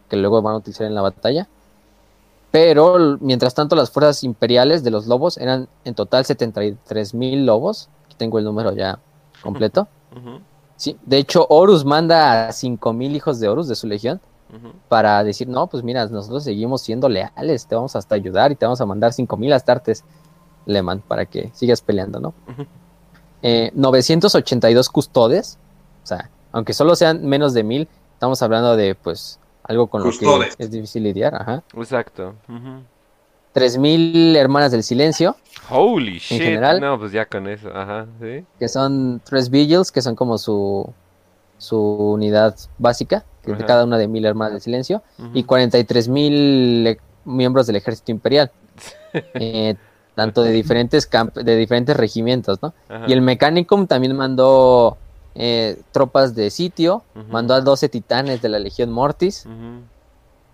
que 0.09 0.17
luego 0.17 0.43
van 0.43 0.55
a 0.55 0.59
utilizar 0.59 0.87
en 0.87 0.95
la 0.95 1.03
batalla. 1.03 1.49
Pero 2.51 3.19
mientras 3.21 3.55
tanto 3.55 3.77
las 3.77 3.91
fuerzas 3.91 4.25
imperiales 4.25 4.83
de 4.83 4.91
los 4.91 5.07
lobos 5.07 5.37
eran 5.37 5.69
en 5.85 5.95
total 5.95 6.25
73 6.25 7.15
mil 7.15 7.47
lobos. 7.47 7.89
Aquí 8.07 8.17
tengo 8.17 8.39
el 8.39 8.45
número 8.45 8.73
ya 8.73 8.99
completo. 9.43 9.89
Sí, 10.77 10.97
de 11.05 11.19
hecho 11.19 11.47
Horus 11.49 11.85
manda 11.85 12.49
a 12.49 12.53
5 12.53 12.93
mil 12.93 13.17
hijos 13.17 13.41
de 13.41 13.49
Horus 13.49 13.69
de 13.69 13.75
su 13.75 13.87
legión 13.87 14.21
para 14.89 15.23
decir, 15.25 15.49
no, 15.49 15.67
pues 15.67 15.83
mira, 15.83 16.07
nosotros 16.07 16.45
seguimos 16.45 16.81
siendo 16.83 17.09
leales, 17.09 17.67
te 17.67 17.75
vamos 17.75 17.97
hasta 17.97 18.15
ayudar 18.15 18.53
y 18.53 18.57
te 18.57 18.65
vamos 18.65 18.81
a 18.81 18.87
mandar 18.87 19.13
5 19.13 19.37
mil 19.37 19.53
astartes, 19.53 20.05
Leman, 20.67 21.01
para 21.01 21.27
que 21.27 21.51
sigas 21.53 21.81
peleando, 21.81 22.21
¿no? 22.21 22.29
Ujú. 22.49 22.67
Eh, 23.43 23.71
982 23.75 24.89
custodes, 24.89 25.59
o 26.05 26.07
sea, 26.07 26.31
aunque 26.53 26.73
solo 26.75 26.95
sean 26.97 27.27
menos 27.27 27.55
de 27.55 27.65
mil, 27.65 27.89
estamos 28.15 28.41
hablando 28.43 28.77
de, 28.77 28.95
pues, 28.95 29.39
algo 29.65 29.89
con 29.89 30.03
Custodes. 30.03 30.51
lo 30.53 30.57
que 30.57 30.63
es 30.65 30.71
difícil 30.71 31.03
lidiar, 31.03 31.35
ajá. 31.35 31.63
Exacto. 31.77 32.35
Ujú. 32.49 32.83
3000 33.61 34.37
hermanas 34.37 34.71
del 34.71 34.83
silencio, 34.83 35.35
Holy 35.71 36.19
shit. 36.19 36.43
general. 36.43 36.79
No, 36.79 36.99
pues 36.99 37.11
ya 37.13 37.25
con 37.25 37.49
eso. 37.49 37.71
Ajá, 37.75 38.07
sí. 38.21 38.45
que 38.59 38.69
son 38.69 39.23
tres 39.25 39.49
vigils, 39.49 39.91
que 39.91 40.03
son 40.03 40.15
como 40.15 40.37
su, 40.37 40.87
su 41.57 41.79
unidad 41.81 42.55
básica, 42.77 43.25
que 43.43 43.53
es 43.53 43.59
de 43.59 43.65
cada 43.65 43.85
una 43.85 43.97
de 43.97 44.09
mil 44.09 44.27
hermanas 44.27 44.53
del 44.53 44.61
silencio, 44.61 45.03
Ujú. 45.19 45.31
y 45.33 45.45
43 45.45 46.09
mil 46.09 46.99
miembros 47.25 47.67
del 47.67 47.77
ejército 47.77 48.13
imperial, 48.13 48.51
eh, 49.15 49.75
tanto 50.15 50.43
de 50.43 50.53
diferentes 50.53 51.07
camp- 51.09 51.35
de 51.39 51.57
diferentes 51.57 51.97
regimientos, 51.97 52.59
¿no? 52.63 52.75
Ajá. 52.91 53.07
Y 53.09 53.15
el 53.15 53.23
Mechanicum 53.23 53.87
también 53.87 54.15
mandó 54.15 54.99
eh, 55.35 55.81
tropas 55.93 56.35
de 56.35 56.51
sitio, 56.51 57.05
mandó 57.31 57.55
a 57.55 57.63
12 57.63 57.89
titanes 57.89 58.43
de 58.43 58.51
la 58.51 58.59
Legión 58.59 58.93
Mortis, 58.93 59.47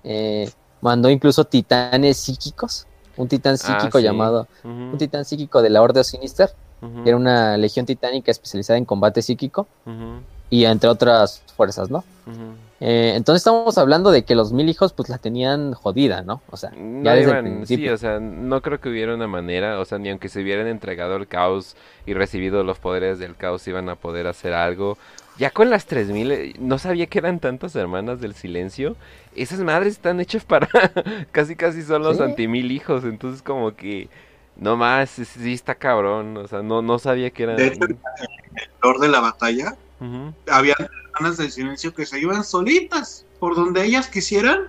eh, 0.04 0.48
mandó 0.80 1.10
incluso 1.10 1.44
titanes 1.44 2.16
psíquicos, 2.16 2.86
un 3.16 3.28
titán 3.28 3.58
psíquico 3.58 3.98
Ah, 3.98 4.00
sí. 4.00 4.02
llamado, 4.02 4.46
un 4.64 4.96
titán 4.98 5.24
psíquico 5.24 5.62
de 5.62 5.70
la 5.70 5.82
Orde 5.82 6.02
Sinister, 6.04 6.50
que 7.04 7.08
era 7.10 7.16
una 7.16 7.56
legión 7.56 7.86
titánica 7.86 8.30
especializada 8.30 8.76
en 8.78 8.84
combate 8.84 9.22
psíquico, 9.22 9.66
y 10.50 10.64
entre 10.64 10.88
otras 10.90 11.42
fuerzas, 11.56 11.90
¿no? 11.90 12.04
Eh, 12.84 13.12
entonces 13.14 13.40
estamos 13.42 13.78
hablando 13.78 14.10
de 14.10 14.24
que 14.24 14.34
los 14.34 14.52
mil 14.52 14.68
hijos 14.68 14.92
pues 14.92 15.08
la 15.08 15.18
tenían 15.18 15.72
jodida, 15.72 16.22
¿no? 16.22 16.42
O 16.50 16.56
sea, 16.56 16.70
No 16.76 17.12
el 17.12 17.22
iban- 17.22 17.64
sí, 17.66 17.88
o 17.88 17.96
sea, 17.96 18.18
no 18.18 18.60
creo 18.60 18.80
que 18.80 18.88
hubiera 18.88 19.14
una 19.14 19.28
manera, 19.28 19.78
o 19.78 19.84
sea, 19.84 19.98
ni 19.98 20.10
aunque 20.10 20.28
se 20.28 20.42
hubieran 20.42 20.66
entregado 20.66 21.14
el 21.16 21.28
caos 21.28 21.76
y 22.06 22.14
recibido 22.14 22.64
los 22.64 22.78
poderes 22.78 23.20
del 23.20 23.36
caos 23.36 23.66
iban 23.68 23.88
a 23.88 23.94
poder 23.94 24.26
hacer 24.26 24.52
algo. 24.52 24.98
Ya 25.38 25.50
con 25.50 25.70
las 25.70 25.86
3000, 25.86 26.30
eh, 26.30 26.54
no 26.58 26.78
sabía 26.78 27.06
que 27.06 27.18
eran 27.18 27.40
tantas 27.40 27.74
hermanas 27.74 28.20
del 28.20 28.34
silencio. 28.34 28.96
Esas 29.34 29.60
madres 29.60 29.94
están 29.94 30.20
hechas 30.20 30.44
para 30.44 30.68
casi 31.32 31.56
casi 31.56 31.82
son 31.82 32.02
los 32.02 32.18
Sí. 32.18 32.22
anti-mil 32.22 32.70
hijos, 32.70 33.04
entonces 33.04 33.42
como 33.42 33.74
que 33.74 34.08
no 34.56 34.76
más, 34.76 35.08
sí, 35.10 35.54
está 35.54 35.74
cabrón, 35.74 36.36
o 36.36 36.46
sea, 36.46 36.62
no 36.62 36.82
no 36.82 36.98
sabía 36.98 37.30
que 37.30 37.44
eran 37.44 37.56
De 37.56 37.68
hecho, 37.68 37.84
el 37.86 37.96
lord 38.82 39.00
de 39.00 39.08
la 39.08 39.20
batalla, 39.20 39.76
Ujú, 40.00 40.34
había 40.50 40.74
hermanas 41.14 41.38
del 41.38 41.50
silencio 41.50 41.94
que 41.94 42.04
se 42.04 42.20
iban 42.20 42.44
solitas 42.44 43.24
por 43.38 43.54
donde 43.54 43.84
ellas 43.84 44.08
quisieran 44.08 44.68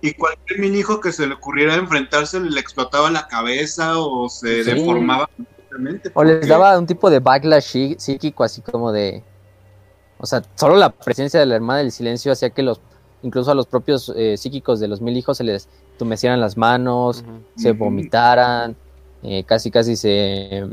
y 0.00 0.12
cualquier 0.14 0.58
mini 0.60 0.78
hijo 0.78 1.00
que 1.00 1.12
se 1.12 1.26
le 1.26 1.34
ocurriera 1.34 1.74
enfrentarse 1.76 2.40
le 2.40 2.58
explotaba 2.60 3.10
la 3.10 3.28
cabeza 3.28 3.98
o 3.98 4.28
se 4.28 4.64
Sí. 4.64 4.70
deformaba 4.72 5.28
completamente. 5.36 6.10
O 6.14 6.24
les 6.24 6.48
daba 6.48 6.76
un 6.78 6.86
tipo 6.86 7.08
de 7.08 7.20
backlash 7.20 7.64
psí- 7.76 7.98
psíquico, 7.98 8.42
así 8.42 8.60
como 8.62 8.90
de. 8.92 9.22
O 10.18 10.26
sea, 10.26 10.42
solo 10.54 10.76
la 10.76 10.90
presencia 10.90 11.40
de 11.40 11.46
la 11.46 11.56
hermana 11.56 11.80
del 11.80 11.92
silencio 11.92 12.32
hacía 12.32 12.50
que 12.50 12.62
los. 12.62 12.80
Incluso 13.22 13.50
a 13.50 13.54
los 13.54 13.66
propios 13.66 14.12
eh, 14.14 14.36
psíquicos 14.36 14.78
de 14.78 14.88
los 14.88 15.00
mil 15.00 15.16
hijos 15.16 15.38
se 15.38 15.44
les 15.44 15.68
tumecieran 15.98 16.40
las 16.40 16.56
manos, 16.56 17.24
se 17.56 17.72
vomitaran, 17.72 18.76
eh, 19.22 19.44
casi 19.44 19.70
casi 19.70 19.96
se. 19.96 20.66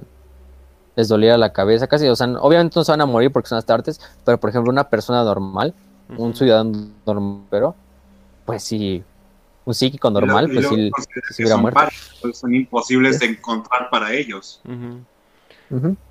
Les 0.95 1.07
doliera 1.07 1.37
la 1.37 1.51
cabeza, 1.51 1.87
casi. 1.87 2.07
O 2.07 2.15
sea, 2.15 2.27
obviamente 2.39 2.73
no 2.75 2.83
se 2.83 2.91
van 2.91 3.01
a 3.01 3.05
morir 3.05 3.31
porque 3.31 3.49
son 3.49 3.57
astartes, 3.57 3.99
pero 4.23 4.39
por 4.39 4.49
ejemplo, 4.49 4.71
una 4.71 4.89
persona 4.89 5.23
normal, 5.23 5.73
un 6.17 6.35
ciudadano 6.35 6.89
normal, 7.05 7.41
pero. 7.49 7.75
Pues 8.45 8.63
sí. 8.63 9.03
Un 9.65 9.73
psíquico 9.73 10.09
normal, 10.09 10.51
y 10.51 10.55
pues 10.55 10.67
sí. 10.67 10.91
sí 10.97 11.37
que 11.37 11.43
hubiera 11.43 11.55
muerto. 11.55 11.79
varios, 11.79 12.17
pues 12.21 12.37
son 12.37 12.53
imposibles 12.53 13.19
de 13.19 13.27
encontrar 13.27 13.89
para 13.89 14.13
ellos. 14.13 14.61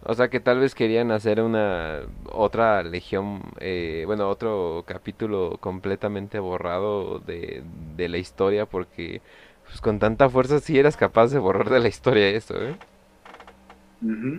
O 0.05 0.15
sea 0.15 0.29
que 0.31 0.41
tal 0.41 0.59
vez 0.59 0.75
querían 0.75 1.13
hacer 1.13 1.41
una 1.41 2.01
otra 2.33 2.83
legión, 2.83 3.43
eh, 3.61 4.03
bueno, 4.07 4.29
otro 4.29 4.83
capítulo 4.87 5.59
completamente 5.61 6.41
borrado 6.41 7.21
de, 7.21 7.63
de 7.97 8.09
la 8.09 8.19
historia 8.19 8.67
porque 8.67 9.23
pues, 9.65 9.81
con 9.81 10.01
tanta 10.01 10.29
fuerza 10.29 10.59
sí 10.59 10.77
eras 10.79 10.97
capaz 10.97 11.29
de 11.29 11.39
borrar 11.39 11.71
de 11.71 11.79
la 11.81 11.89
historia 11.89 12.29
eso, 12.31 12.61
¿eh? 12.61 12.75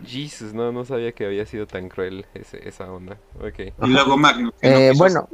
Jesus, 0.05 0.53
no, 0.53 0.71
no 0.71 0.83
sabía 0.85 1.13
que 1.13 1.25
había 1.25 1.45
sido 1.45 1.65
tan 1.65 1.87
cruel 1.89 2.25
ese- 2.33 2.67
esa 2.67 2.91
onda. 2.91 3.17
Ok. 3.39 3.71
Y 3.81 3.87
luego 3.87 4.17
Magnus. 4.17 4.53
no 4.61 4.69
Eh, 4.69 4.91
bueno. 4.97 5.27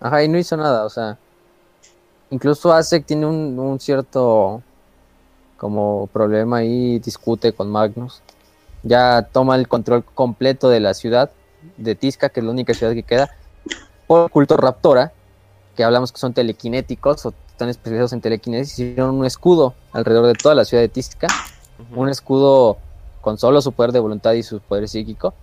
Ajá, 0.00 0.22
y 0.24 0.28
no 0.28 0.38
hizo 0.38 0.56
nada, 0.56 0.84
o 0.84 0.90
sea. 0.90 1.18
Incluso 2.30 2.72
Asek 2.72 3.04
tiene 3.06 3.26
un, 3.26 3.58
un 3.58 3.78
cierto 3.80 4.62
como 5.58 6.08
problema 6.08 6.58
ahí, 6.58 6.98
discute 7.00 7.52
con 7.52 7.70
Magnus. 7.70 8.22
Ya 8.82 9.28
toma 9.32 9.56
el 9.56 9.68
control 9.68 10.04
completo 10.04 10.68
de 10.68 10.80
la 10.80 10.94
ciudad 10.94 11.30
de 11.76 11.94
Tisca, 11.94 12.28
que 12.30 12.40
es 12.40 12.46
la 12.46 12.52
única 12.52 12.74
ciudad 12.74 12.92
que 12.92 13.02
queda, 13.02 13.30
por 14.06 14.30
culto 14.30 14.56
Raptora, 14.56 15.12
que 15.76 15.84
hablamos 15.84 16.12
que 16.12 16.18
son 16.18 16.32
telequinéticos 16.32 17.26
o 17.26 17.34
están 17.48 17.68
especializados 17.68 18.12
en 18.12 18.20
telequinesis, 18.20 18.78
hicieron 18.78 19.14
un 19.14 19.26
escudo 19.26 19.74
alrededor 19.92 20.26
de 20.26 20.34
toda 20.34 20.54
la 20.54 20.64
ciudad 20.64 20.82
de 20.82 20.88
Tisca, 20.88 21.28
un 21.94 22.08
escudo 22.08 22.78
con 23.20 23.38
solo 23.38 23.60
su 23.60 23.72
poder 23.72 23.92
de 23.92 24.00
voluntad 24.00 24.32
y 24.32 24.42
su 24.42 24.60
poder 24.60 24.88
psíquico, 24.88 25.34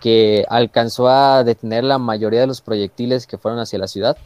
que 0.00 0.44
alcanzó 0.48 1.08
a 1.08 1.42
detener 1.44 1.84
la 1.84 1.98
mayoría 1.98 2.40
de 2.40 2.46
los 2.46 2.60
proyectiles 2.60 3.26
que 3.26 3.38
fueron 3.38 3.58
hacia 3.58 3.78
la 3.78 3.88
ciudad, 3.88 4.16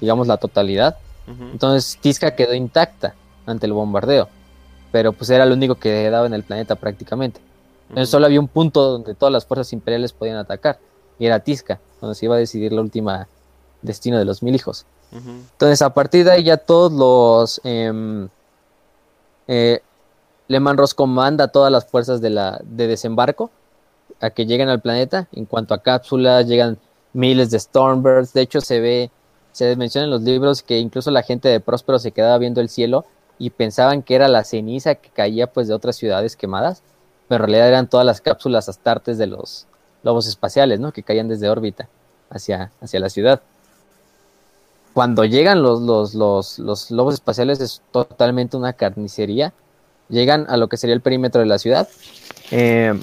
digamos 0.00 0.26
la 0.26 0.36
totalidad. 0.36 0.98
Entonces 1.26 1.98
Tisca 2.00 2.36
quedó 2.36 2.52
intacta 2.54 3.14
ante 3.46 3.66
el 3.66 3.72
bombardeo, 3.72 4.28
pero 4.94 5.12
pues 5.12 5.28
era 5.28 5.44
lo 5.44 5.54
único 5.54 5.74
que 5.74 5.90
quedaba 5.90 6.24
en 6.24 6.34
el 6.34 6.44
planeta 6.44 6.76
prácticamente. 6.76 7.40
Entonces 7.88 8.08
solo 8.08 8.26
había 8.26 8.38
un 8.38 8.46
punto 8.46 8.92
donde 8.92 9.16
todas 9.16 9.32
las 9.32 9.44
fuerzas 9.44 9.72
imperiales 9.72 10.12
podían 10.12 10.36
atacar, 10.36 10.78
y 11.18 11.26
era 11.26 11.40
Tisca, 11.40 11.80
donde 12.00 12.14
se 12.14 12.26
iba 12.26 12.36
a 12.36 12.38
decidir 12.38 12.72
la 12.72 12.80
última 12.80 13.26
destino 13.82 14.20
de 14.20 14.24
los 14.24 14.44
mil 14.44 14.54
hijos. 14.54 14.86
Entonces, 15.10 15.82
a 15.82 15.92
partir 15.92 16.24
de 16.24 16.30
ahí 16.30 16.44
ya 16.44 16.58
todos 16.58 16.92
los... 16.92 17.60
em, 17.64 18.28
eh, 19.48 19.80
Lehman 20.46 20.76
Ross 20.76 20.94
comanda 20.94 21.46
a 21.46 21.48
todas 21.48 21.72
las 21.72 21.86
fuerzas 21.86 22.20
de, 22.20 22.30
la, 22.30 22.60
de 22.62 22.86
desembarco 22.86 23.50
a 24.20 24.30
que 24.30 24.46
lleguen 24.46 24.68
al 24.68 24.80
planeta. 24.80 25.26
En 25.32 25.44
cuanto 25.44 25.74
a 25.74 25.82
cápsulas, 25.82 26.46
llegan 26.46 26.78
miles 27.12 27.50
de 27.50 27.58
Stormbirds. 27.58 28.32
De 28.32 28.42
hecho, 28.42 28.60
se 28.60 28.78
ve, 28.78 29.10
se 29.50 29.74
menciona 29.74 30.04
en 30.04 30.12
los 30.12 30.22
libros 30.22 30.62
que 30.62 30.78
incluso 30.78 31.10
la 31.10 31.24
gente 31.24 31.48
de 31.48 31.58
Próspero 31.58 31.98
se 31.98 32.12
quedaba 32.12 32.38
viendo 32.38 32.60
el 32.60 32.68
cielo 32.68 33.04
y 33.38 33.50
pensaban 33.50 34.02
que 34.02 34.14
era 34.14 34.28
la 34.28 34.44
ceniza 34.44 34.94
que 34.94 35.10
caía 35.10 35.46
pues 35.46 35.68
de 35.68 35.74
otras 35.74 35.96
ciudades 35.96 36.36
quemadas, 36.36 36.82
pero 37.28 37.44
en 37.44 37.50
realidad 37.50 37.68
eran 37.68 37.88
todas 37.88 38.06
las 38.06 38.20
cápsulas 38.20 38.68
astartes 38.68 39.18
de 39.18 39.26
los 39.26 39.66
lobos 40.02 40.26
espaciales, 40.26 40.80
¿no? 40.80 40.92
Que 40.92 41.02
caían 41.02 41.28
desde 41.28 41.48
órbita 41.48 41.88
hacia, 42.30 42.70
hacia 42.80 43.00
la 43.00 43.08
ciudad 43.08 43.40
cuando 44.94 45.24
llegan 45.24 45.60
los, 45.60 45.82
los, 45.82 46.14
los, 46.14 46.58
los 46.60 46.90
lobos 46.92 47.14
espaciales 47.14 47.60
es 47.60 47.82
totalmente 47.90 48.56
una 48.56 48.72
carnicería. 48.72 49.52
Llegan 50.08 50.46
a 50.48 50.56
lo 50.56 50.68
que 50.68 50.76
sería 50.76 50.94
el 50.94 51.00
perímetro 51.00 51.40
de 51.40 51.48
la 51.48 51.58
ciudad. 51.58 51.88
eh, 52.52 52.94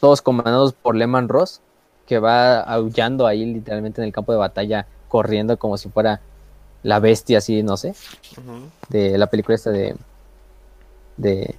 todos 0.00 0.20
comandados 0.20 0.72
por 0.72 0.96
Lehman 0.96 1.28
Ross, 1.28 1.60
que 2.06 2.18
va 2.18 2.60
aullando 2.60 3.28
ahí 3.28 3.46
literalmente 3.46 4.00
en 4.00 4.08
el 4.08 4.12
campo 4.12 4.32
de 4.32 4.38
batalla, 4.38 4.88
corriendo 5.06 5.56
como 5.56 5.78
si 5.78 5.88
fuera 5.88 6.20
la 6.82 6.98
bestia, 6.98 7.38
así, 7.38 7.62
no 7.62 7.76
sé, 7.76 7.94
de 8.88 9.18
la 9.18 9.28
película 9.28 9.54
esta 9.54 9.70
de. 9.70 9.94
de. 11.16 11.54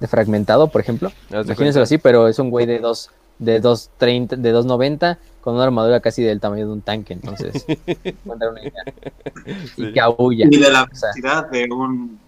de 0.00 0.06
Fragmentado, 0.06 0.68
por 0.68 0.80
ejemplo. 0.80 1.12
Imagínenselo 1.30 1.84
así, 1.84 1.98
pero 1.98 2.28
es 2.28 2.38
un 2.38 2.50
güey 2.50 2.66
de 2.66 2.78
dos 2.78 3.10
de 3.38 3.62
2.30, 3.62 4.36
de 4.36 4.54
2.90 4.54 5.18
con 5.40 5.54
una 5.54 5.64
armadura 5.64 6.00
casi 6.00 6.22
del 6.22 6.40
tamaño 6.40 6.66
de 6.66 6.72
un 6.72 6.82
tanque, 6.82 7.14
entonces 7.14 7.64
pueden 8.24 8.38
dar 8.38 8.50
una 8.50 8.60
idea. 8.60 8.82
Sí. 9.76 9.84
y 9.84 9.92
que 9.92 10.00
aúlla. 10.00 10.46
Y 10.50 10.58
de 10.58 10.70
la 10.70 10.82
O 10.82 10.94
sea, 10.94 11.10
velocidad 11.14 11.50
de 11.50 11.68
un, 11.72 12.18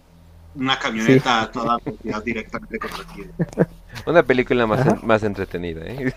una 0.55 0.79
camioneta 0.79 1.41
a 1.43 1.51
toda 1.51 1.77
velocidad 1.83 2.23
directamente 2.23 2.79
contra 2.79 3.03
ti. 3.13 3.23
Una 4.07 4.23
película 4.23 4.65
más, 4.65 5.03
más 5.03 5.21
entretenida, 5.21 5.81
¿eh? 5.85 6.13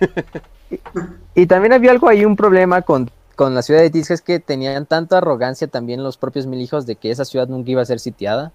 Y 1.34 1.44
también 1.46 1.72
había 1.72 1.90
algo 1.90 2.09
ahí, 2.09 2.24
un 2.24 2.36
problema 2.36 2.82
con, 2.82 3.10
con 3.35 3.55
la 3.55 3.62
ciudad 3.62 3.81
de 3.81 3.90
Tisca, 3.90 4.15
es 4.15 4.23
que 4.23 4.40
tenían 4.40 4.86
tanta 4.86 5.19
arrogancia 5.19 5.66
también 5.66 6.02
los 6.02 6.16
propios 6.16 6.47
mil 6.47 6.61
hijos 6.61 6.86
de 6.86 6.97
que 6.97 7.11
esa 7.11 7.24
ciudad 7.24 7.48
nunca 7.48 7.70
iba 7.70 7.82
a 7.82 7.86
ser 7.86 8.01
sitiada, 8.01 8.52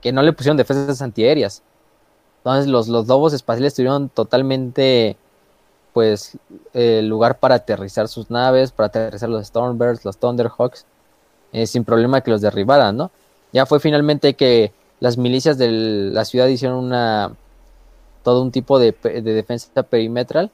que 0.00 0.12
no 0.12 0.22
le 0.22 0.32
pusieron 0.32 0.56
defensas 0.56 1.02
antiaéreas. 1.02 1.62
Entonces 2.38 2.66
los, 2.66 2.88
los 2.88 3.06
lobos 3.06 3.32
espaciales 3.32 3.74
tuvieron 3.74 4.08
totalmente, 4.08 5.16
pues, 5.92 6.36
el 6.72 7.08
lugar 7.08 7.38
para 7.38 7.56
aterrizar 7.56 8.08
sus 8.08 8.30
naves, 8.30 8.70
para 8.70 8.88
aterrizar 8.88 9.28
los 9.28 9.46
Stormbirds, 9.46 10.04
los 10.04 10.18
Thunderhawks, 10.18 10.84
eh, 11.52 11.66
sin 11.66 11.84
problema 11.84 12.20
que 12.20 12.30
los 12.30 12.40
derribaran, 12.40 12.96
¿no? 12.96 13.10
Ya 13.52 13.64
fue 13.66 13.80
finalmente 13.80 14.34
que 14.34 14.72
las 15.00 15.16
milicias 15.16 15.56
de 15.58 15.70
la 15.70 16.24
ciudad 16.24 16.48
hicieron 16.48 16.78
una 16.78 17.32
todo 18.22 18.42
un 18.42 18.50
tipo 18.50 18.78
de, 18.78 18.92
de 19.02 19.20
defensa 19.20 19.82
perimetral 19.82 20.50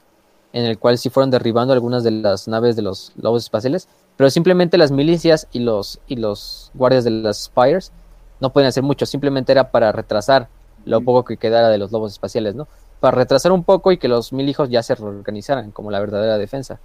en 0.52 0.64
el 0.64 0.78
cual 0.78 0.98
sí 0.98 1.10
fueron 1.10 1.30
derribando 1.30 1.72
algunas 1.72 2.02
de 2.02 2.10
las 2.10 2.48
naves 2.48 2.76
de 2.76 2.82
los 2.82 3.12
lobos 3.16 3.44
espaciales, 3.44 3.88
pero 4.16 4.30
simplemente 4.30 4.78
las 4.78 4.90
milicias 4.90 5.46
y 5.52 5.60
los 5.60 6.00
y 6.06 6.16
los 6.16 6.70
guardias 6.74 7.04
de 7.04 7.10
las 7.10 7.44
Spires 7.44 7.92
no 8.40 8.52
pueden 8.52 8.68
hacer 8.68 8.82
mucho, 8.82 9.06
simplemente 9.06 9.52
era 9.52 9.70
para 9.70 9.92
retrasar 9.92 10.48
lo 10.84 11.00
poco 11.02 11.24
que 11.24 11.36
quedara 11.36 11.68
de 11.68 11.78
los 11.78 11.92
lobos 11.92 12.12
espaciales, 12.12 12.54
¿no? 12.54 12.66
Para 13.00 13.16
retrasar 13.16 13.52
un 13.52 13.64
poco 13.64 13.92
y 13.92 13.98
que 13.98 14.08
los 14.08 14.32
mil 14.32 14.48
hijos 14.48 14.70
ya 14.70 14.82
se 14.82 14.94
reorganizaran 14.94 15.70
como 15.70 15.90
la 15.90 16.00
verdadera 16.00 16.38
defensa. 16.38 16.80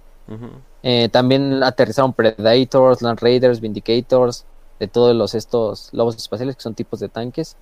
Eh, 0.82 1.08
también 1.10 1.62
aterrizaron 1.62 2.12
Predators, 2.12 3.00
Land 3.00 3.20
Raiders, 3.20 3.60
Vindicators, 3.60 4.44
de 4.78 4.88
todos 4.88 5.14
los 5.14 5.34
estos 5.34 5.88
lobos 5.92 6.16
espaciales 6.16 6.56
que 6.56 6.62
son 6.62 6.74
tipos 6.74 7.00
de 7.00 7.08
tanques 7.08 7.56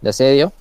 de 0.00 0.10
asedio. 0.10 0.52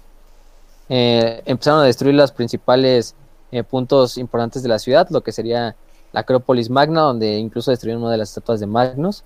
Eh, 0.90 1.42
empezaron 1.46 1.82
a 1.82 1.86
destruir 1.86 2.16
los 2.16 2.32
principales 2.32 3.16
eh, 3.52 3.64
puntos 3.64 4.18
importantes 4.18 4.64
de 4.64 4.70
la 4.70 4.80
ciudad, 4.80 5.08
lo 5.10 5.22
que 5.22 5.32
sería 5.32 5.76
la 6.14 6.22
Acrópolis 6.22 6.70
Magna, 6.70 7.02
donde 7.02 7.38
incluso 7.38 7.72
destruyeron 7.72 8.04
una 8.04 8.12
de 8.12 8.18
las 8.18 8.30
estatuas 8.30 8.60
de 8.60 8.68
Magnus. 8.68 9.24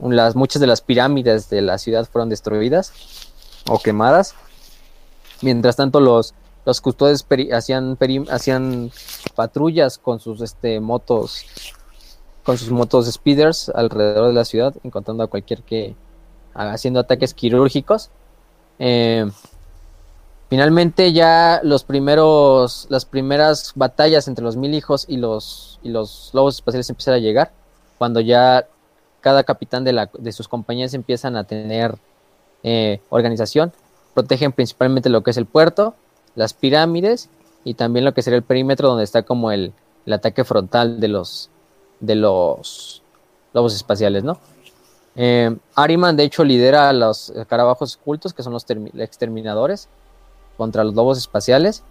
Las, 0.00 0.36
muchas 0.36 0.60
de 0.60 0.66
las 0.66 0.80
pirámides 0.80 1.50
de 1.50 1.60
la 1.62 1.78
ciudad 1.78 2.08
fueron 2.10 2.28
destruidas 2.28 2.92
o 3.68 3.78
quemadas. 3.78 4.34
Mientras 5.42 5.76
tanto, 5.76 6.00
los, 6.00 6.34
los 6.64 6.80
custodios 6.80 7.26
hacían, 7.52 7.96
hacían 8.30 8.90
patrullas 9.34 9.98
con 9.98 10.20
sus 10.20 10.40
este, 10.40 10.80
motos 10.80 11.44
con 12.48 12.56
sus 12.56 12.70
motos 12.70 13.04
speeders 13.12 13.68
alrededor 13.68 14.28
de 14.28 14.32
la 14.32 14.46
ciudad, 14.46 14.74
encontrando 14.82 15.22
a 15.22 15.26
cualquier 15.26 15.62
que 15.62 15.94
haciendo 16.54 16.98
ataques 16.98 17.34
quirúrgicos. 17.34 18.08
Eh, 18.78 19.30
finalmente 20.48 21.12
ya 21.12 21.60
los 21.62 21.84
primeros, 21.84 22.86
las 22.90 23.04
primeras 23.04 23.72
batallas 23.74 24.28
entre 24.28 24.44
los 24.44 24.56
mil 24.56 24.74
hijos 24.74 25.04
y 25.08 25.16
los, 25.16 25.78
y 25.82 25.90
los 25.90 26.30
lobos 26.32 26.56
espaciales 26.56 26.88
empiezan 26.90 27.14
a 27.14 27.18
llegar, 27.18 27.52
cuando 27.98 28.20
ya 28.20 28.66
cada 29.20 29.44
capitán 29.44 29.84
de, 29.84 29.92
la, 29.92 30.10
de 30.18 30.32
sus 30.32 30.48
compañías 30.48 30.94
empiezan 30.94 31.36
a 31.36 31.44
tener 31.44 31.96
eh, 32.62 33.00
organización, 33.10 33.72
protegen 34.14 34.52
principalmente 34.52 35.08
lo 35.08 35.22
que 35.22 35.30
es 35.30 35.36
el 35.36 35.46
puerto, 35.46 35.94
las 36.34 36.54
pirámides 36.54 37.28
y 37.64 37.74
también 37.74 38.04
lo 38.04 38.14
que 38.14 38.22
sería 38.22 38.38
el 38.38 38.44
perímetro 38.44 38.88
donde 38.88 39.04
está 39.04 39.22
como 39.22 39.50
el, 39.52 39.72
ataque 40.10 40.42
frontal 40.42 41.00
de 41.00 41.08
los 41.08 41.50
de 42.00 42.14
los 42.14 43.02
lobos 43.52 43.74
espaciales, 43.74 44.24
¿no? 44.24 44.38
Eh, 45.16 45.54
Ariman, 45.74 46.16
de 46.16 46.22
hecho, 46.22 46.44
lidera 46.44 46.88
a 46.88 46.92
los 46.94 47.30
carabajos 47.46 47.98
ocultos, 48.00 48.32
que 48.32 48.42
son 48.42 48.54
los 48.54 48.66
termi- 48.66 48.98
exterminadores, 48.98 49.88
contra 50.58 50.84
los 50.84 50.94
lobos 50.94 51.16
espaciales. 51.16 51.82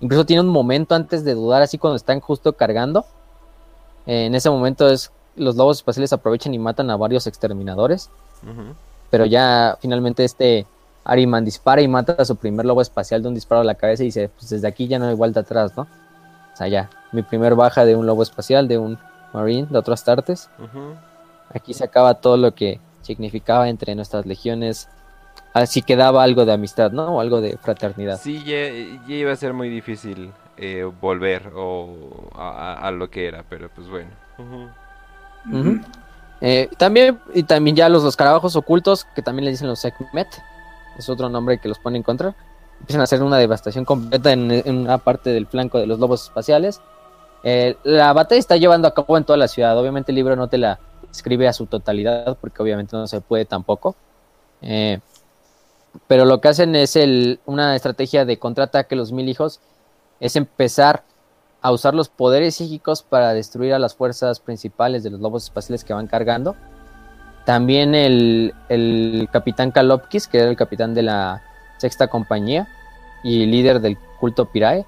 Incluso 0.00 0.24
tiene 0.24 0.40
un 0.40 0.48
momento 0.48 0.94
antes 0.94 1.24
de 1.24 1.34
dudar, 1.34 1.60
así 1.60 1.76
cuando 1.76 1.96
están 1.96 2.20
justo 2.20 2.54
cargando. 2.54 3.04
Eh, 4.06 4.24
en 4.24 4.34
ese 4.34 4.48
momento 4.48 4.88
es 4.88 5.10
los 5.34 5.56
lobos 5.56 5.78
espaciales 5.78 6.14
aprovechan 6.14 6.54
y 6.54 6.58
matan 6.58 6.88
a 6.88 6.96
varios 6.96 7.26
exterminadores. 7.26 8.08
Pero 9.10 9.26
ya 9.26 9.76
finalmente 9.80 10.24
este 10.24 10.66
Ariman 11.04 11.44
dispara 11.44 11.82
y 11.82 11.88
mata 11.88 12.16
a 12.18 12.24
su 12.24 12.36
primer 12.36 12.64
lobo 12.66 12.80
espacial 12.80 13.22
de 13.22 13.28
un 13.28 13.34
disparo 13.34 13.60
a 13.60 13.64
la 13.64 13.74
cabeza 13.74 14.02
y 14.02 14.06
dice, 14.06 14.28
pues 14.28 14.50
desde 14.50 14.66
aquí 14.66 14.88
ya 14.88 14.98
no 14.98 15.06
hay 15.06 15.14
vuelta 15.14 15.40
atrás, 15.40 15.72
¿no? 15.76 15.82
O 15.82 16.56
sea, 16.56 16.68
ya, 16.68 16.90
mi 17.12 17.22
primer 17.22 17.54
baja 17.54 17.84
de 17.84 17.96
un 17.96 18.06
lobo 18.06 18.22
espacial, 18.22 18.66
de 18.66 18.78
un 18.78 18.98
Marine, 19.32 19.68
de 19.70 19.78
otras 19.78 20.00
Astartes. 20.00 20.48
Ujú. 20.58 20.94
Aquí 21.54 21.74
se 21.74 21.84
acaba 21.84 22.14
todo 22.14 22.36
lo 22.36 22.54
que 22.54 22.80
significaba 23.02 23.68
entre 23.68 23.94
nuestras 23.94 24.26
legiones. 24.26 24.88
Así 25.56 25.80
quedaba 25.80 26.22
algo 26.22 26.44
de 26.44 26.52
amistad, 26.52 26.92
¿no? 26.92 27.16
O 27.16 27.20
algo 27.22 27.40
de 27.40 27.56
fraternidad. 27.56 28.20
Sí, 28.20 28.44
ya, 28.44 28.68
ya 29.08 29.14
iba 29.14 29.32
a 29.32 29.36
ser 29.36 29.54
muy 29.54 29.70
difícil 29.70 30.30
eh, 30.58 30.86
volver 31.00 31.50
o 31.56 32.28
a, 32.36 32.90
lo 32.90 33.08
que 33.08 33.26
era, 33.26 33.42
pero 33.48 33.70
pues 33.74 33.88
bueno. 33.88 34.10
Eh, 36.42 36.68
también, 36.76 37.18
y 37.32 37.44
también 37.44 37.74
ya 37.74 37.88
los, 37.88 38.04
los 38.04 38.16
carabajos 38.16 38.54
ocultos, 38.54 39.06
que 39.14 39.22
también 39.22 39.46
le 39.46 39.52
dicen 39.52 39.66
los 39.66 39.78
Sekhmet, 39.78 40.28
es 40.98 41.08
otro 41.08 41.30
nombre 41.30 41.58
que 41.58 41.68
los 41.68 41.78
pone 41.78 41.96
en 41.96 42.02
contra. 42.02 42.34
Empiezan 42.80 43.00
a 43.00 43.04
hacer 43.04 43.22
una 43.22 43.38
devastación 43.38 43.86
completa 43.86 44.32
en, 44.32 44.50
en 44.50 44.76
una 44.76 44.98
parte 44.98 45.30
del 45.30 45.46
flanco 45.46 45.78
de 45.78 45.86
los 45.86 45.98
lobos 45.98 46.24
espaciales. 46.24 46.82
Eh, 47.44 47.78
la 47.82 48.12
batalla 48.12 48.38
está 48.38 48.58
llevando 48.58 48.88
a 48.88 48.92
cabo 48.92 49.16
en 49.16 49.24
toda 49.24 49.38
la 49.38 49.48
ciudad. 49.48 49.78
Obviamente 49.78 50.12
el 50.12 50.16
libro 50.16 50.36
no 50.36 50.48
te 50.48 50.58
la 50.58 50.78
escribe 51.10 51.48
a 51.48 51.54
su 51.54 51.64
totalidad, 51.64 52.36
porque 52.42 52.62
obviamente 52.62 52.94
no 52.94 53.06
se 53.06 53.22
puede 53.22 53.46
tampoco. 53.46 53.96
Eh, 54.60 55.00
pero 56.06 56.24
lo 56.24 56.40
que 56.40 56.48
hacen 56.48 56.74
es 56.74 56.98
una 57.46 57.76
estrategia 57.76 58.24
de 58.24 58.38
contraataque 58.38 58.96
los 58.96 59.12
mil 59.12 59.28
hijos, 59.28 59.60
es 60.20 60.36
empezar 60.36 61.04
a 61.62 61.72
usar 61.72 61.94
los 61.94 62.08
poderes 62.08 62.56
psíquicos 62.56 63.02
para 63.02 63.32
destruir 63.34 63.74
a 63.74 63.78
las 63.78 63.94
fuerzas 63.94 64.40
principales 64.40 65.02
de 65.02 65.10
los 65.10 65.20
lobos 65.20 65.44
espaciales 65.44 65.84
que 65.84 65.94
van 65.94 66.06
cargando. 66.06 66.54
También 67.44 67.94
el, 67.94 68.54
el 68.68 69.28
capitán 69.32 69.70
Kalopkis, 69.70 70.26
que 70.26 70.38
era 70.38 70.48
el 70.48 70.56
capitán 70.56 70.94
de 70.94 71.02
la 71.02 71.42
sexta 71.78 72.08
compañía 72.08 72.68
y 73.22 73.46
líder 73.46 73.80
del 73.80 73.98
culto 74.20 74.46
Pirae, 74.46 74.86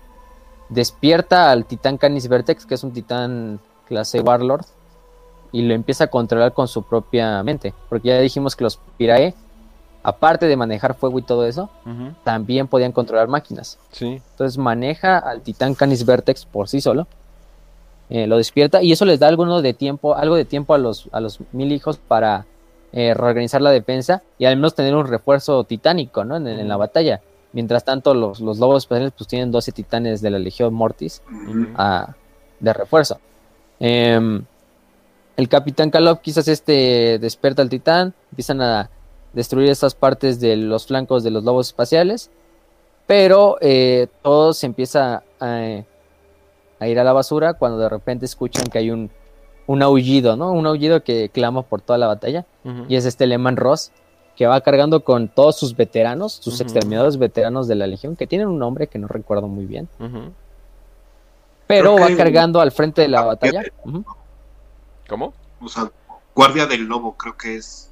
despierta 0.69 1.51
al 1.51 1.65
titán 1.65 1.99
Canis 1.99 2.29
Vertex, 2.29 2.67
que 2.67 2.75
es 2.75 2.85
un 2.85 2.93
titán 2.93 3.61
clase 3.87 4.21
Warlord, 4.21 4.67
y 5.53 5.63
lo 5.63 5.75
empieza 5.75 6.05
a 6.05 6.07
controlar 6.09 6.53
con 6.53 6.69
su 6.69 6.83
propia 6.83 7.43
mente. 7.43 7.73
Porque 7.89 8.09
ya 8.09 8.19
dijimos 8.19 8.55
que 8.55 8.65
los 8.65 8.79
Pirae, 8.97 9.35
aparte 10.03 10.47
de 10.47 10.57
manejar 10.57 10.95
fuego 10.95 11.19
y 11.19 11.23
todo 11.23 11.45
eso, 11.47 11.69
también 12.25 12.67
podían 12.69 12.93
controlar 12.93 13.29
máquinas. 13.29 13.79
Sí. 13.93 14.21
Entonces 14.31 14.57
maneja 14.59 15.19
al 15.19 15.43
titán 15.43 15.75
Canis 15.75 16.05
Vertex 16.07 16.45
por 16.47 16.69
sí 16.69 16.81
solo. 16.81 17.07
eh, 18.11 18.27
lo 18.27 18.39
despierta 18.39 18.83
y 18.83 18.93
eso 18.93 19.05
les 19.05 19.19
da 19.21 19.29
alguno 19.29 19.61
de 19.61 19.75
tiempo, 19.75 20.15
algo 20.15 20.35
de 20.37 20.45
tiempo 20.47 20.73
a 20.73 20.79
los, 20.79 21.09
a 21.13 21.21
los 21.21 21.41
mil 21.53 21.71
hijos 21.73 21.99
para 21.99 22.47
eh, 22.93 23.13
reorganizar 23.13 23.61
la 23.61 23.71
defensa 23.71 24.23
y 24.39 24.47
al 24.47 24.57
menos 24.57 24.75
tener 24.75 24.95
un 24.95 25.07
refuerzo 25.07 25.63
titánico 25.65 26.25
¿no? 26.25 26.37
en, 26.37 26.47
en 26.47 26.69
la 26.69 26.79
batalla. 26.79 27.21
Mientras 27.53 27.85
tanto, 27.85 28.15
los, 28.15 28.41
los 28.41 28.59
lobos 28.59 28.85
espaciales 28.85 29.13
pues 29.17 29.29
tienen 29.29 29.51
12 29.53 29.73
titanes 29.73 30.23
de 30.23 30.31
la 30.31 30.39
Legión 30.39 30.73
Mortis 30.73 31.23
a- 31.77 32.15
de 32.61 32.73
refuerzo. 32.73 33.19
Em, 33.79 34.43
el 35.37 35.49
capitán 35.49 35.91
Kalov 35.91 36.21
quizás 36.21 36.49
este 36.49 37.19
despierta 37.21 37.63
al 37.63 37.69
titán, 37.69 38.15
empiezan 38.31 38.61
a 38.63 38.91
destruir 39.39 39.71
estas 39.71 39.95
partes 39.95 40.41
de 40.41 40.57
los 40.57 40.87
flancos 40.89 41.23
de 41.23 41.31
los 41.31 41.45
lobos 41.45 41.69
espaciales, 41.69 42.29
pero 43.07 43.57
eh, 43.61 44.09
todo 44.23 44.53
se 44.53 44.67
empieza 44.67 45.23
a, 45.39 45.83
a 46.81 46.89
ir 46.89 46.99
a 46.99 47.05
la 47.05 47.13
basura 47.13 47.55
cuando 47.55 47.79
de 47.79 47.89
repente 47.89 48.27
escuchan 48.27 48.65
que 48.67 48.79
hay 48.79 48.91
un, 48.91 49.11
un 49.69 49.83
aullido, 49.83 50.37
¿no? 50.37 50.51
Un 50.51 50.67
aullido 50.67 51.05
que 51.05 51.29
clama 51.29 51.63
por 51.63 51.81
toda 51.81 51.99
la 51.99 52.09
batalla 52.09 52.45
y 52.89 52.97
es 52.97 53.05
este 53.05 53.27
Lehman 53.29 53.57
Ross 53.57 53.93
que 54.37 54.47
va 54.47 54.61
cargando 54.61 55.05
con 55.05 55.29
todos 55.29 55.57
sus 55.57 55.75
veteranos, 55.77 56.33
sus 56.33 56.55
Ujú. 56.55 56.65
exterminadores 56.65 57.17
veteranos 57.17 57.69
de 57.69 57.77
la 57.77 57.87
Legión, 57.87 58.17
que 58.17 58.27
tienen 58.27 58.49
un 58.49 58.59
nombre 58.59 58.89
que 58.89 58.99
no 58.99 59.07
recuerdo 59.09 59.47
muy 59.49 59.67
bien. 59.67 59.89
Pero 61.69 61.97
va 61.97 62.09
cargando 62.17 62.61
al 62.61 62.73
frente 62.73 63.03
de 63.03 63.09
la 63.09 63.23
batalla. 63.23 63.63
¿Cómo? 65.09 65.33
O 65.61 65.69
sea, 65.69 65.91
Guardia 66.35 66.67
del 66.67 66.85
Lobo, 66.85 67.15
creo 67.17 67.37
que 67.37 67.57
es. 67.57 67.88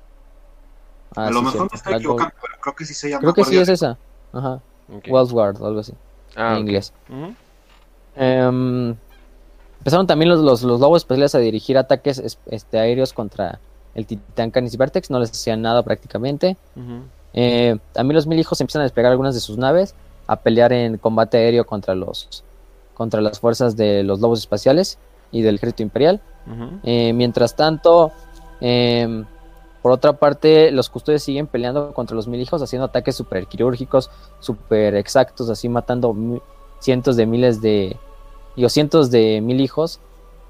Ah, 1.14 1.26
a 1.26 1.30
lo 1.30 1.38
sí, 1.40 1.44
mejor 1.46 1.52
cierto. 1.52 1.68
me 1.72 1.76
estoy 1.76 1.94
equivocando, 1.94 2.34
pero 2.42 2.54
creo 2.60 2.74
que 2.74 2.84
sí 2.84 2.94
se 2.94 3.08
llama 3.10 3.20
Creo 3.20 3.34
que 3.34 3.44
sí 3.44 3.56
es 3.58 3.68
esa. 3.68 3.96
Ajá. 4.32 4.60
Ok. 4.92 5.04
Wellsguard 5.08 5.60
o 5.62 5.66
algo 5.66 5.80
así. 5.80 5.92
Ah, 6.34 6.54
en 6.54 6.60
inglés. 6.60 6.92
Em, 8.16 8.94
empezaron 9.78 10.06
también 10.06 10.28
los, 10.30 10.40
los, 10.40 10.62
los 10.62 10.80
lobos 10.80 11.02
espaciales 11.02 11.34
a 11.34 11.38
dirigir 11.38 11.76
ataques 11.78 12.18
es- 12.18 12.38
este, 12.46 12.78
aéreos 12.78 13.12
contra 13.12 13.58
el 13.94 14.06
titán 14.06 14.50
Canis 14.50 14.76
Vertex. 14.76 15.10
No 15.10 15.18
les 15.18 15.30
hacían 15.30 15.62
nada 15.62 15.82
prácticamente. 15.82 16.56
Ujú. 16.74 17.00
Eh, 17.34 17.76
también 17.92 18.14
los 18.16 18.26
mil 18.26 18.38
hijos 18.38 18.60
empiezan 18.60 18.80
a 18.80 18.84
despegar 18.84 19.10
algunas 19.12 19.34
de 19.34 19.40
sus 19.40 19.58
naves 19.58 19.94
a 20.26 20.36
pelear 20.36 20.72
en 20.72 20.96
combate 20.98 21.36
aéreo 21.36 21.66
contra 21.66 21.94
los 21.94 22.42
contra 22.94 23.20
las 23.20 23.38
fuerzas 23.40 23.76
de 23.76 24.02
los 24.02 24.20
lobos 24.20 24.38
espaciales 24.40 24.96
y 25.30 25.42
del 25.42 25.56
ejército 25.56 25.82
imperial. 25.82 26.20
Eh, 26.84 27.12
mientras 27.12 27.54
tanto, 27.54 28.10
em, 28.60 29.26
por 29.86 29.92
otra 29.92 30.14
parte, 30.14 30.72
los 30.72 30.90
custodios 30.90 31.22
siguen 31.22 31.46
peleando 31.46 31.94
contra 31.94 32.16
los 32.16 32.26
mil 32.26 32.40
hijos, 32.40 32.60
haciendo 32.60 32.86
ataques 32.86 33.14
super 33.14 33.46
quirúrgicos, 33.46 34.10
super 34.40 34.96
exactos, 34.96 35.48
así 35.48 35.68
matando 35.68 36.12
cientos 36.80 37.14
de 37.14 37.24
miles 37.24 37.60
de, 37.60 37.96
digo, 38.56 38.68
cientos 38.68 39.12
de 39.12 39.40
mil 39.40 39.60
hijos, 39.60 40.00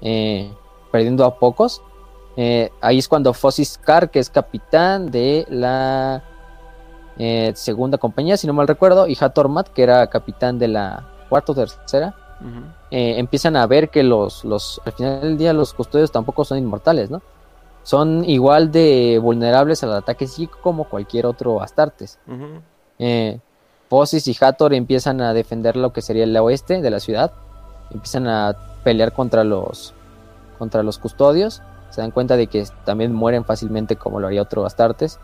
eh, 0.01 0.51
perdiendo 0.91 1.23
a 1.23 1.37
pocos. 1.37 1.83
Eh, 2.35 2.71
ahí 2.81 2.97
es 2.97 3.07
cuando 3.07 3.31
Fossis 3.31 3.77
Carr, 3.77 4.09
que 4.09 4.17
es 4.17 4.31
capitán 4.31 5.11
de 5.11 5.45
la 5.51 6.23
eh, 7.19 7.51
segunda 7.53 7.99
compañía, 7.99 8.37
si 8.37 8.47
no 8.47 8.53
mal 8.53 8.67
recuerdo, 8.67 9.05
y 9.05 9.15
Hatormat, 9.21 9.67
que 9.67 9.83
era 9.83 10.07
capitán 10.07 10.57
de 10.57 10.69
la 10.69 11.07
cuarta 11.29 11.51
o 11.51 11.55
tercera, 11.55 12.15
eh, 12.89 13.19
empiezan 13.19 13.55
a 13.55 13.67
ver 13.67 13.89
que 13.89 14.01
los, 14.01 14.43
los, 14.43 14.81
al 14.83 14.93
final 14.93 15.21
del 15.21 15.37
día 15.37 15.53
los 15.53 15.75
custodios 15.75 16.11
tampoco 16.11 16.43
son 16.43 16.57
inmortales, 16.57 17.11
¿no? 17.11 17.21
Son 17.87 18.25
igual 18.25 18.69
de 18.73 19.17
vulnerables 19.23 19.81
al 19.81 19.93
ataque 19.93 20.27
psíquico 20.27 20.59
como 20.61 20.89
cualquier 20.89 21.25
otro 21.25 21.61
Astartes. 21.61 22.19
Eh, 22.99 23.39
Posis 23.87 24.27
y 24.27 24.35
Hathor 24.37 24.73
empiezan 24.73 25.21
a 25.21 25.33
defender 25.33 25.77
lo 25.77 25.93
que 25.93 26.01
sería 26.01 26.25
el 26.25 26.35
oeste 26.35 26.81
de 26.81 26.89
la 26.89 26.99
ciudad, 26.99 27.31
empiezan 27.89 28.27
a 28.27 28.57
pelear 28.83 29.13
contra 29.13 29.45
los, 29.45 29.93
contra 30.59 30.83
los 30.83 30.99
custodios, 30.99 31.61
se 31.89 32.01
dan 32.01 32.11
cuenta 32.11 32.35
de 32.35 32.47
que 32.47 32.67
también 32.83 33.13
mueren 33.13 33.45
fácilmente 33.45 33.95
como 33.95 34.19
lo 34.19 34.27
haría 34.27 34.41
otro 34.41 34.65
Astartes. 34.65 35.17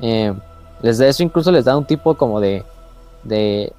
Eh, 0.00 0.32
les 0.80 0.96
da 0.96 1.06
eso 1.08 1.22
incluso 1.24 1.52
les 1.52 1.66
da 1.66 1.76
un 1.76 1.84
tipo 1.84 2.14
como 2.14 2.40
de, 2.40 2.64
de 3.22 3.74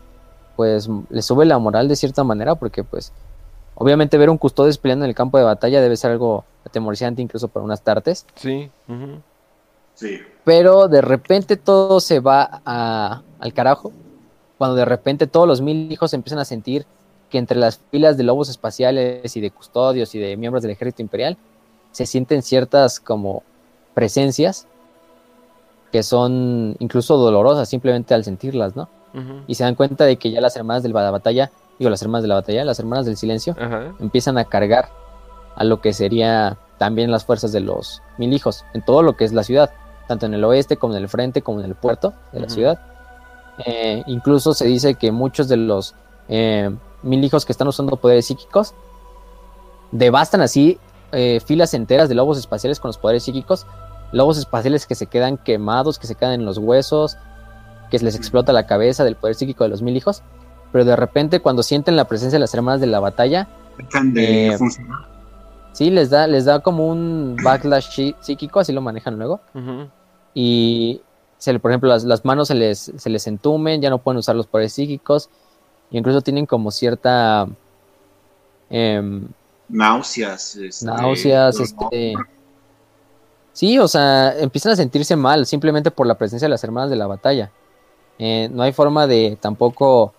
pues 0.56 0.88
les 1.10 1.26
sube 1.26 1.46
la 1.46 1.58
moral 1.58 1.88
de 1.88 1.96
cierta 1.96 2.24
manera 2.24 2.54
porque 2.54 2.84
pues 2.84 3.12
obviamente 3.74 4.20
ver 4.20 4.30
un 4.30 4.38
custodio 4.38 4.72
peleando 4.80 5.06
en 5.06 5.10
el 5.10 5.16
campo 5.16 5.40
de 5.40 5.46
batalla 5.46 5.82
debe 5.82 5.98
ser 5.98 6.12
algo 6.12 6.46
atemorizante 6.68 7.22
incluso 7.22 7.48
para 7.48 7.64
unas 7.66 7.82
tartes 7.82 8.26
Sí. 8.36 8.70
Sí. 9.96 10.20
pero 10.44 10.88
de 10.88 11.02
repente 11.02 11.58
todo 11.58 12.00
se 12.00 12.20
va 12.20 12.62
a- 12.66 13.22
al 13.40 13.54
carajo 13.54 13.92
cuando 14.58 14.76
de 14.76 14.86
repente 14.86 15.28
todos 15.28 15.48
los 15.48 15.62
mil 15.62 15.92
hijos 15.92 16.14
empiezan 16.14 16.40
a 16.40 16.46
sentir 16.46 16.86
que 17.30 17.38
entre 17.38 17.58
las 17.58 17.80
filas 17.92 18.16
de 18.18 18.24
lobos 18.24 18.48
espaciales 18.50 19.36
y 19.36 19.42
de 19.42 19.52
custodios 19.52 20.16
y 20.16 20.20
de 20.20 20.38
miembros 20.38 20.62
del 20.62 20.72
ejército 20.72 21.02
imperial 21.02 21.36
se 21.92 22.06
sienten 22.06 22.42
ciertas 22.42 23.00
como 23.00 23.44
presencias 23.94 24.68
que 25.92 26.04
son 26.04 26.76
incluso 26.80 27.18
dolorosas 27.18 27.68
simplemente 27.70 28.14
al 28.14 28.24
sentirlas, 28.24 28.76
¿no? 28.76 28.90
Y 29.48 29.56
se 29.56 29.64
dan 29.64 29.74
cuenta 29.74 30.06
de 30.06 30.18
que 30.18 30.30
ya 30.32 30.42
las 30.42 30.56
hermanas 30.58 30.84
de 30.84 30.90
la 30.90 31.10
batalla, 31.10 31.50
digo 31.80 31.90
las 31.90 32.02
hermanas 32.04 32.22
de 32.24 32.28
la 32.28 32.36
batalla, 32.36 32.64
las 32.66 32.78
hermanas 32.80 33.06
del 33.06 33.18
silencio, 33.18 33.56
empiezan 34.00 34.38
a 34.38 34.46
cargar 34.46 34.90
a 35.58 35.64
lo 35.64 35.82
que 35.82 35.92
sería 35.94 36.58
también 36.78 37.12
las 37.12 37.26
fuerzas 37.26 37.52
de 37.52 37.60
los 37.60 38.02
mil 38.18 38.32
hijos 38.34 38.64
en 38.74 38.84
todo 38.84 39.02
lo 39.02 39.18
que 39.18 39.26
es 39.26 39.34
la 39.34 39.44
ciudad, 39.44 39.72
tanto 40.08 40.26
en 40.26 40.34
el 40.34 40.44
oeste 40.44 40.78
como 40.78 40.96
en 40.96 41.02
el 41.02 41.10
frente 41.10 41.42
como 41.42 41.60
en 41.60 41.66
el 41.66 41.76
puerto 41.76 42.14
de 42.32 42.40
la 42.40 42.50
ciudad. 42.50 42.80
Eh, 43.66 44.04
incluso 44.06 44.54
se 44.54 44.66
dice 44.66 44.96
que 44.96 45.12
muchos 45.12 45.48
de 45.48 45.58
los 45.58 45.96
eh, 46.30 46.70
mil 47.02 47.24
hijos 47.24 47.46
que 47.46 47.52
están 47.52 47.68
usando 47.68 47.98
poderes 47.98 48.28
psíquicos 48.28 48.76
devastan 49.92 50.42
así 50.42 50.78
eh, 51.12 51.40
filas 51.44 51.74
enteras 51.74 52.10
de 52.10 52.16
lobos 52.16 52.38
espaciales 52.38 52.80
con 52.80 52.90
los 52.90 52.98
poderes 52.98 53.24
psíquicos, 53.24 53.66
lobos 54.12 54.38
espaciales 54.38 54.86
que 54.86 54.94
se 54.96 55.08
quedan 55.08 55.38
quemados, 55.38 55.98
que 55.98 56.06
se 56.08 56.16
quedan 56.16 56.34
en 56.34 56.46
los 56.46 56.58
huesos, 56.60 57.18
que 57.90 57.98
les 58.00 58.16
explota 58.16 58.54
la 58.54 58.68
cabeza 58.68 59.04
del 59.04 59.16
poder 59.16 59.36
psíquico 59.36 59.64
de 59.64 59.70
los 59.70 59.82
mil 59.82 59.96
hijos, 59.96 60.22
pero 60.72 60.86
de 60.86 60.96
repente 60.96 61.40
cuando 61.40 61.64
sienten 61.64 61.96
la 61.96 62.06
presencia 62.06 62.36
de 62.36 62.42
las 62.42 62.54
hermanas 62.54 62.82
de 62.82 62.88
la 62.88 63.00
batalla, 63.00 63.48
Dejan 63.78 64.14
de 64.14 64.48
Eh, 64.48 64.58
funcionar. 64.58 65.17
Sí, 65.78 65.92
les 65.92 66.10
da, 66.10 66.26
les 66.26 66.46
da 66.46 66.60
como 66.62 66.88
un 66.88 67.38
backlash 67.44 67.88
psí- 67.90 68.16
psíquico, 68.20 68.60
así 68.60 68.74
lo 68.74 68.82
manejan 68.82 69.16
luego. 69.20 69.40
Y, 70.34 71.02
se 71.38 71.54
le- 71.54 71.60
por 71.60 71.70
ejemplo, 71.70 71.88
las, 71.90 72.04
las 72.04 72.26
manos 72.26 72.48
se 72.48 72.56
les, 72.56 72.92
se 72.98 73.10
les 73.12 73.28
entumen, 73.28 73.80
ya 73.80 73.92
no 73.92 74.00
pueden 74.00 74.18
usar 74.18 74.36
los 74.36 74.48
poderes 74.48 74.74
psíquicos. 74.74 75.30
Y 75.92 76.00
incluso 76.00 76.22
tienen 76.22 76.48
como 76.48 76.72
cierta 76.72 77.48
em, 78.72 79.28
Náuseas. 79.70 80.56
este, 80.56 80.86
náuseas, 80.86 81.60
este... 81.60 82.14
Sí, 83.54 83.78
o 83.80 83.88
sea, 83.88 84.38
empiezan 84.40 84.72
a 84.74 84.76
sentirse 84.76 85.16
mal 85.16 85.46
simplemente 85.46 85.90
por 85.92 86.06
la 86.08 86.16
presencia 86.16 86.46
de 86.48 86.52
las 86.52 86.64
hermanas 86.64 86.90
de 86.90 86.96
la 86.96 87.08
batalla. 87.08 87.52
Eh, 88.20 88.50
no 88.52 88.64
hay 88.64 88.72
forma 88.72 89.06
de 89.08 89.38
tampoco 89.40 90.14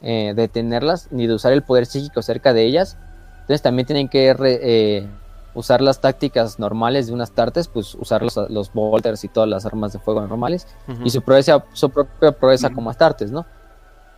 eh, 0.00 0.32
detenerlas 0.36 1.08
ni 1.10 1.26
de 1.26 1.34
usar 1.34 1.52
el 1.52 1.62
poder 1.62 1.86
psíquico 1.86 2.22
cerca 2.22 2.52
de 2.52 2.64
ellas. 2.64 2.96
Entonces 3.42 3.62
también 3.62 3.86
tienen 3.86 4.08
que 4.08 4.32
re- 4.34 4.60
eh, 4.62 5.06
usar 5.54 5.80
las 5.82 6.00
tácticas 6.00 6.58
normales 6.58 7.06
de 7.08 7.12
unas 7.12 7.30
tartes, 7.32 7.68
pues 7.68 7.94
usar 7.94 8.22
los, 8.22 8.36
los 8.48 8.72
bolters 8.72 9.22
y 9.24 9.28
todas 9.28 9.48
las 9.48 9.66
armas 9.66 9.92
de 9.92 9.98
fuego 9.98 10.26
normales 10.26 10.66
y 11.04 11.10
su, 11.10 11.20
proeza, 11.22 11.62
su 11.74 11.90
propia 11.90 12.32
proeza 12.32 12.68
Ujú. 12.68 12.76
como 12.76 12.90
Astartes, 12.90 13.30
¿no? 13.30 13.44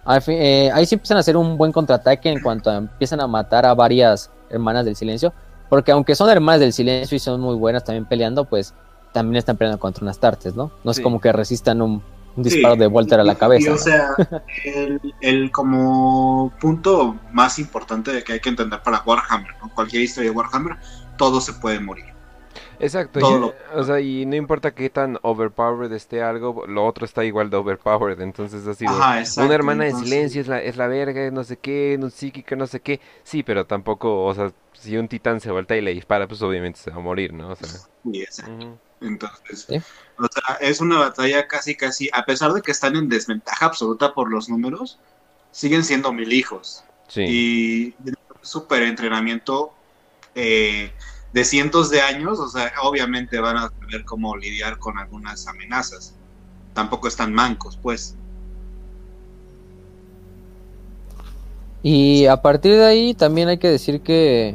Al 0.05 0.23
fin- 0.23 0.37
eh, 0.39 0.71
ahí 0.73 0.87
sí 0.87 0.95
empiezan 0.95 1.17
a 1.17 1.21
hacer 1.21 1.37
un 1.37 1.57
buen 1.57 1.73
contraataque 1.73 2.31
en 2.31 2.41
cuanto 2.41 2.71
a, 2.71 2.77
empiezan 2.77 3.21
a 3.21 3.27
matar 3.27 3.67
a 3.67 3.75
varias 3.75 4.31
hermanas 4.51 4.85
del 4.85 4.95
silencio, 4.95 5.33
porque 5.69 5.91
aunque 5.93 6.15
son 6.15 6.29
hermanas 6.31 6.61
del 6.61 6.73
silencio 6.73 7.17
y 7.17 7.19
son 7.19 7.41
muy 7.41 7.57
buenas 7.57 7.83
también 7.83 8.05
peleando, 8.05 8.45
pues 8.45 8.75
también 9.13 9.37
están 9.39 9.57
peleando 9.57 9.81
contra 9.81 10.03
unas 10.03 10.17
Astartes, 10.17 10.55
¿no? 10.55 10.71
No 10.85 10.91
es 10.91 11.01
como 11.01 11.21
que 11.21 11.33
resistan 11.33 11.81
un, 11.83 12.03
un 12.37 12.45
Sí. 12.45 12.51
disparo 12.51 12.77
de 12.77 12.87
Volter 12.87 13.21
a 13.21 13.25
la 13.25 13.35
cabeza. 13.37 13.67
y, 13.67 13.69
o 13.69 13.73
¿no? 13.73 13.79
sea, 13.79 14.09
el, 14.65 15.01
el 15.21 15.51
como 15.53 16.53
punto 16.61 17.17
más 17.33 17.59
importante 17.59 18.13
de 18.13 18.25
que 18.25 18.35
hay 18.35 18.41
que 18.41 18.49
entender 18.49 18.81
para 18.83 19.03
Warhammer, 19.05 19.51
¿no? 19.63 19.73
cualquier 19.75 20.03
historia 20.03 20.31
de 20.31 20.37
Warhammer, 20.37 20.77
todos 21.17 21.45
se 21.45 21.53
pueden 21.55 21.85
morir. 21.85 22.07
Exacto, 22.81 23.21
todo 23.21 23.37
y, 23.37 23.41
lo- 23.41 23.55
o 23.81 23.85
sea, 23.85 24.01
y 24.01 24.27
no 24.27 24.35
importa 24.35 24.73
qué 24.75 24.91
tan 24.91 25.19
overpowered 25.23 25.93
esté 25.93 26.23
algo, 26.23 26.67
lo 26.67 26.85
otro 26.85 27.05
está 27.05 27.25
igual 27.25 27.49
de 27.51 27.57
overpowered, 27.57 28.21
entonces 28.21 28.67
así 28.67 28.85
Ajá, 28.87 29.21
exacto, 29.21 29.47
una 29.47 29.55
hermana 29.55 29.87
entonces- 29.87 30.11
de 30.11 30.17
silencio 30.17 30.41
es 30.41 30.49
la, 30.49 30.61
es 30.61 30.77
la 30.77 30.89
verga, 30.89 31.31
no 31.31 31.45
sé 31.45 31.57
qué, 31.57 31.97
no 32.01 32.11
psíquica, 32.11 32.57
no 32.57 32.67
sé 32.67 32.81
qué, 32.81 33.01
sí, 33.23 33.43
pero 33.45 33.65
tampoco, 33.67 34.25
o 34.25 34.35
sea, 34.35 34.53
si 34.73 34.97
un 34.97 35.07
titán 35.09 35.41
se 35.41 35.53
vuelta 35.53 35.77
y 35.77 35.81
le 35.83 35.95
dispara, 35.95 36.27
pues 36.27 36.43
obviamente 36.43 36.79
se 36.81 36.91
va 36.91 36.97
a 36.97 37.01
morir, 37.01 37.33
¿no? 37.33 37.51
O 37.51 37.57
sea, 37.57 37.69
Sí, 37.69 38.21
exacto. 38.23 38.53
ujú, 38.53 38.79
Entonces, 39.01 39.67
Sí. 39.69 39.81
O 40.19 40.27
sea, 40.33 40.57
es 40.61 40.81
una 40.81 40.99
batalla 40.99 41.47
casi, 41.49 41.77
casi, 41.77 42.09
a 42.13 42.25
pesar 42.25 42.53
de 42.53 42.63
que 42.63 42.73
están 42.73 42.97
en 42.97 43.09
desventaja 43.09 43.67
absoluta 43.67 44.15
por 44.15 44.31
los 44.31 44.49
números, 44.49 44.99
siguen 45.51 45.85
siendo 45.85 46.13
mil 46.13 46.33
hijos. 46.33 46.85
sí, 47.09 47.23
Y 47.23 47.95
super 48.43 48.83
entrenamiento 48.83 49.73
eh, 50.35 50.91
de 51.33 51.45
cientos 51.45 51.91
de 51.91 52.01
años, 52.01 52.39
o 52.39 52.49
sea, 52.49 52.73
obviamente 52.83 53.41
van 53.41 53.57
a 53.57 53.71
saber 53.81 54.05
cómo 54.05 54.37
lidiar 54.37 54.79
con 54.79 54.99
algunas 54.99 55.49
amenazas. 55.49 56.15
Tampoco 56.75 57.09
están 57.09 57.33
mancos, 57.33 57.79
pues. 57.81 58.17
Y 61.83 62.27
a 62.27 62.41
partir 62.41 62.73
de 62.73 62.85
ahí 62.85 63.15
también 63.15 63.49
hay 63.49 63.59
que 63.59 63.69
decir 63.69 64.01
que 64.01 64.55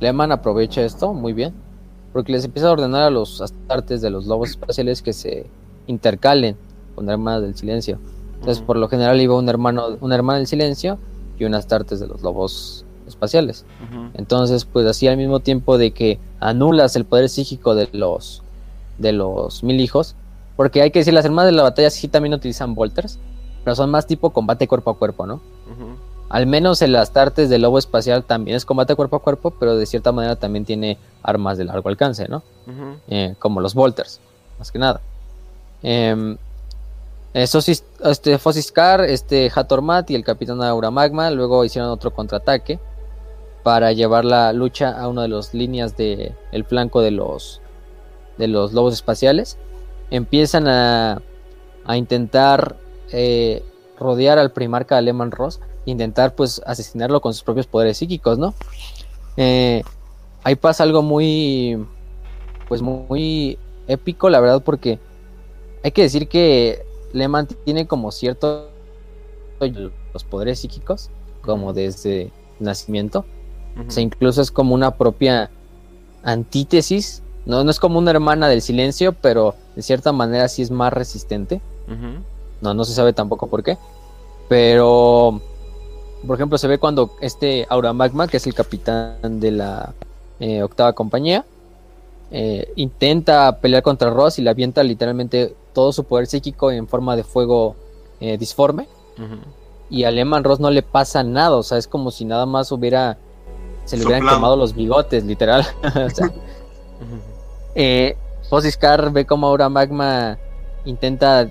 Lehman 0.00 0.32
aprovecha 0.32 0.84
esto 0.84 1.14
muy 1.14 1.32
bien, 1.32 1.54
porque 2.12 2.32
les 2.32 2.44
empieza 2.44 2.68
a 2.68 2.72
ordenar 2.72 3.02
a 3.02 3.10
los 3.10 3.40
astartes 3.40 4.00
de 4.02 4.10
los 4.10 4.26
lobos 4.26 4.50
espaciales 4.50 5.02
que 5.02 5.12
se 5.12 5.46
intercalen 5.86 6.56
con 6.94 7.08
hermanas 7.08 7.42
del 7.42 7.56
silencio. 7.56 7.98
Entonces, 8.34 8.62
por 8.62 8.76
lo 8.76 8.88
general 8.88 9.20
iba 9.20 9.36
un 9.36 9.48
hermano, 9.48 9.96
una 10.00 10.14
hermana 10.14 10.38
del 10.38 10.46
silencio 10.46 10.98
y 11.38 11.44
un 11.44 11.54
astartes 11.54 12.00
de 12.00 12.08
los 12.08 12.22
lobos 12.22 12.84
espaciales. 13.06 13.64
Entonces, 14.14 14.64
pues 14.64 14.86
así 14.86 15.06
al 15.06 15.16
mismo 15.16 15.40
tiempo 15.40 15.78
de 15.78 15.92
que 15.92 16.18
anulas 16.40 16.96
el 16.96 17.04
poder 17.04 17.28
psíquico 17.28 17.74
de 17.74 17.88
los 17.92 18.42
de 18.98 19.12
los 19.12 19.62
mil 19.64 19.80
hijos, 19.80 20.14
porque 20.56 20.82
hay 20.82 20.90
que 20.90 21.00
decir, 21.00 21.14
las 21.14 21.24
hermanas 21.24 21.50
de 21.50 21.56
la 21.56 21.62
batalla 21.62 21.90
sí 21.90 22.08
también 22.08 22.34
utilizan 22.34 22.74
volters, 22.74 23.18
pero 23.64 23.74
son 23.74 23.90
más 23.90 24.06
tipo 24.06 24.30
combate 24.30 24.68
cuerpo 24.68 24.90
a 24.90 24.98
cuerpo, 24.98 25.26
¿no? 25.26 25.34
ujú, 25.34 25.96
Al 26.32 26.46
menos 26.46 26.80
el 26.82 26.96
Astartes 26.96 27.48
del 27.50 27.62
Lobo 27.62 27.78
Espacial 27.78 28.24
también 28.24 28.56
es 28.56 28.64
combate 28.64 28.94
cuerpo 28.96 29.16
a 29.16 29.22
cuerpo, 29.22 29.50
pero 29.50 29.76
de 29.76 29.84
cierta 29.86 30.12
manera 30.12 30.34
también 30.36 30.64
tiene 30.64 30.96
armas 31.22 31.58
de 31.58 31.64
largo 31.64 31.88
alcance, 31.90 32.26
¿no? 32.26 32.42
Eh, 33.08 33.34
como 33.38 33.60
los 33.60 33.74
Volters, 33.74 34.18
más 34.58 34.72
que 34.72 34.78
nada. 34.78 35.00
Em, 35.82 36.36
eh, 37.34 37.46
Sosis- 37.46 37.84
este, 38.04 38.38
Fosiscar, 38.38 39.02
este, 39.02 39.50
Hatormat 39.54 40.10
y 40.10 40.14
el 40.14 40.24
Capitán 40.24 40.62
Aura 40.62 40.90
Magma 40.90 41.30
luego 41.30 41.64
hicieron 41.64 41.90
otro 41.90 42.12
contraataque 42.12 42.78
para 43.62 43.92
llevar 43.92 44.24
la 44.24 44.52
lucha 44.54 44.98
a 44.98 45.08
una 45.08 45.22
de 45.22 45.28
las 45.28 45.52
líneas 45.54 45.96
del 45.96 46.34
el 46.50 46.64
flanco 46.64 47.00
de 47.02 47.10
los, 47.10 47.60
de 48.38 48.48
los 48.48 48.72
lobos 48.72 48.94
espaciales. 48.94 49.58
Empiezan 50.10 50.66
a, 50.66 51.20
a 51.84 51.96
intentar 51.96 52.76
eh, 53.12 53.62
rodear 53.98 54.38
al 54.38 54.50
primarca 54.50 55.00
Lehman 55.00 55.30
Ross, 55.30 55.60
intentar 55.84 56.34
pues 56.34 56.60
asesinarlo 56.66 57.20
con 57.20 57.34
sus 57.34 57.42
propios 57.42 57.66
poderes 57.66 57.98
psíquicos, 57.98 58.38
¿no? 58.38 58.54
Eh, 59.36 59.82
ahí 60.44 60.56
pasa 60.56 60.82
algo 60.82 61.02
muy, 61.02 61.84
pues 62.68 62.82
muy, 62.82 63.58
épico, 63.86 64.30
la 64.30 64.40
verdad, 64.40 64.62
porque 64.62 64.98
hay 65.82 65.90
que 65.90 66.02
decir 66.02 66.28
que 66.28 66.84
Lehman 67.12 67.46
tiene 67.64 67.86
como 67.86 68.10
cierto 68.12 68.70
los 70.12 70.24
poderes 70.24 70.60
psíquicos, 70.60 71.10
como 71.42 71.72
desde 71.72 72.32
nacimiento. 72.58 73.24
ujú, 73.76 73.88
O 73.88 73.90
sea, 73.90 74.02
incluso 74.02 74.42
es 74.42 74.50
como 74.50 74.74
una 74.74 74.96
propia 74.96 75.50
antítesis. 76.22 77.22
No, 77.44 77.64
no 77.64 77.70
es 77.70 77.80
como 77.80 77.98
una 77.98 78.10
hermana 78.10 78.48
del 78.48 78.62
silencio, 78.62 79.12
pero 79.12 79.54
de 79.74 79.82
cierta 79.82 80.12
manera 80.12 80.48
sí 80.48 80.62
es 80.62 80.70
más 80.70 80.92
resistente. 80.92 81.60
No, 82.60 82.74
no 82.74 82.84
se 82.84 82.94
sabe 82.94 83.12
tampoco 83.12 83.48
por 83.48 83.62
qué. 83.62 83.76
Pero, 84.48 85.40
por 86.26 86.36
ejemplo, 86.36 86.58
se 86.58 86.68
ve 86.68 86.78
cuando 86.78 87.16
este 87.20 87.66
Aura 87.68 87.92
Magma, 87.92 88.28
que 88.28 88.36
es 88.36 88.46
el 88.46 88.54
capitán 88.54 89.40
de 89.40 89.50
la 89.50 89.94
eh, 90.40 90.62
octava 90.62 90.92
compañía, 90.92 91.44
eh, 92.30 92.72
intenta 92.76 93.58
pelear 93.58 93.82
contra 93.82 94.10
Ross 94.10 94.38
y 94.38 94.42
le 94.42 94.50
avienta 94.50 94.82
literalmente 94.82 95.54
todo 95.72 95.92
su 95.92 96.04
poder 96.04 96.26
psíquico 96.26 96.70
en 96.70 96.88
forma 96.88 97.16
de 97.16 97.24
fuego 97.24 97.76
eh, 98.20 98.38
disforme. 98.38 98.88
Y 99.90 100.04
a 100.04 100.10
Lehman 100.10 100.42
Ross 100.42 100.58
no 100.58 100.70
le 100.70 100.82
pasa 100.82 101.22
nada, 101.22 101.56
o 101.56 101.62
sea, 101.62 101.76
es 101.76 101.86
como 101.86 102.10
si 102.10 102.24
nada 102.24 102.46
más 102.46 102.72
hubiera. 102.72 103.18
Se 103.84 103.96
le 103.96 104.04
hubieran 104.04 104.26
quemado 104.26 104.56
los 104.56 104.74
bigotes, 104.74 105.24
literal. 105.24 105.66
O 105.82 106.10
sea, 106.10 106.30
eh, 107.74 108.16
ve 109.12 109.26
como 109.26 109.48
Aura 109.48 109.68
Magma 109.68 110.38
intenta 110.84 111.50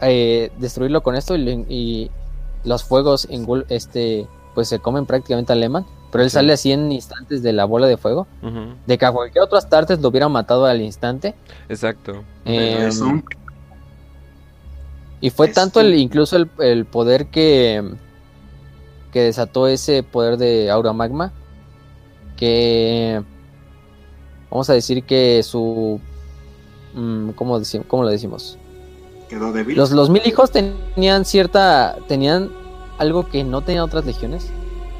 eh, 0.00 0.50
destruirlo 0.58 1.02
con 1.02 1.16
esto 1.16 1.36
y 1.36 2.10
los 2.64 2.84
fuegos 2.84 3.28
engul- 3.30 3.66
este, 3.68 4.26
pues 4.54 4.68
se 4.68 4.78
comen 4.78 5.06
prácticamente 5.06 5.52
a 5.52 5.56
Lehman, 5.56 5.86
pero 6.12 6.24
él 6.24 6.30
Sí. 6.30 6.34
sale 6.34 6.52
así 6.52 6.72
en 6.72 6.90
instantes 6.92 7.42
de 7.42 7.52
la 7.52 7.64
bola 7.64 7.86
de 7.86 7.96
fuego. 7.96 8.26
De 8.86 8.98
que 8.98 9.06
a 9.06 9.12
cualquier 9.12 9.44
otro 9.44 9.56
Astartes 9.58 10.00
lo 10.00 10.08
hubiera 10.08 10.28
matado 10.28 10.66
al 10.66 10.80
instante. 10.80 11.34
Exacto. 11.68 12.22
Un- 12.44 13.24
y 15.20 15.30
fue 15.30 15.48
es 15.48 15.54
tanto 15.54 15.80
el, 15.80 15.94
incluso 15.94 16.36
el, 16.36 16.50
el 16.60 16.86
poder 16.86 17.26
que, 17.26 17.94
que 19.12 19.20
desató 19.22 19.66
ese 19.68 20.02
poder 20.02 20.36
de 20.38 20.70
Aura 20.70 20.92
Magma, 20.94 21.32
que 22.36 23.22
vamos 24.50 24.70
a 24.70 24.72
decir 24.72 25.04
que 25.04 25.42
su... 25.42 26.00
mm, 26.94 27.30
¿Cómo, 27.30 27.60
cómo 27.86 28.02
lo 28.04 28.08
decimos? 28.08 28.56
Quedó 29.30 29.52
débil. 29.52 29.76
Los, 29.76 29.92
los 29.92 30.10
mil 30.10 30.22
hijos 30.26 30.50
tenían 30.50 31.24
cierta. 31.24 31.96
tenían 32.08 32.50
algo 32.98 33.28
que 33.28 33.44
no 33.44 33.62
tenían 33.62 33.84
otras 33.84 34.04
legiones. 34.04 34.50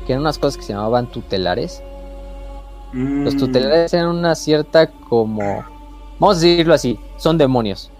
Que 0.06 0.12
eran 0.12 0.22
unas 0.22 0.38
cosas 0.38 0.56
que 0.56 0.62
se 0.62 0.72
llamaban 0.72 1.10
tutelares. 1.10 1.82
Los 2.92 3.34
Mm, 3.34 3.38
tutelares 3.38 3.92
eran 3.92 4.08
una 4.08 4.34
cierta 4.34 4.86
como. 4.90 5.64
Vamos 6.18 6.38
a 6.38 6.40
decirlo 6.40 6.74
así. 6.74 6.98
Son 7.18 7.36
demonios. 7.36 7.90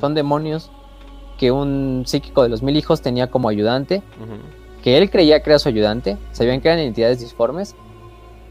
Son 0.00 0.14
demonios 0.14 0.70
que 1.38 1.50
un 1.50 2.04
psíquico 2.06 2.44
de 2.44 2.48
los 2.48 2.62
mil 2.62 2.76
hijos 2.76 3.00
tenía 3.02 3.28
como 3.30 3.48
ayudante. 3.48 4.02
Que 4.82 4.98
él 4.98 5.10
creía 5.10 5.42
que 5.42 5.50
era 5.50 5.58
su 5.58 5.68
ayudante. 5.68 6.16
Sabían 6.32 6.60
que 6.60 6.68
eran 6.68 6.80
entidades 6.80 7.20
disformes. 7.20 7.74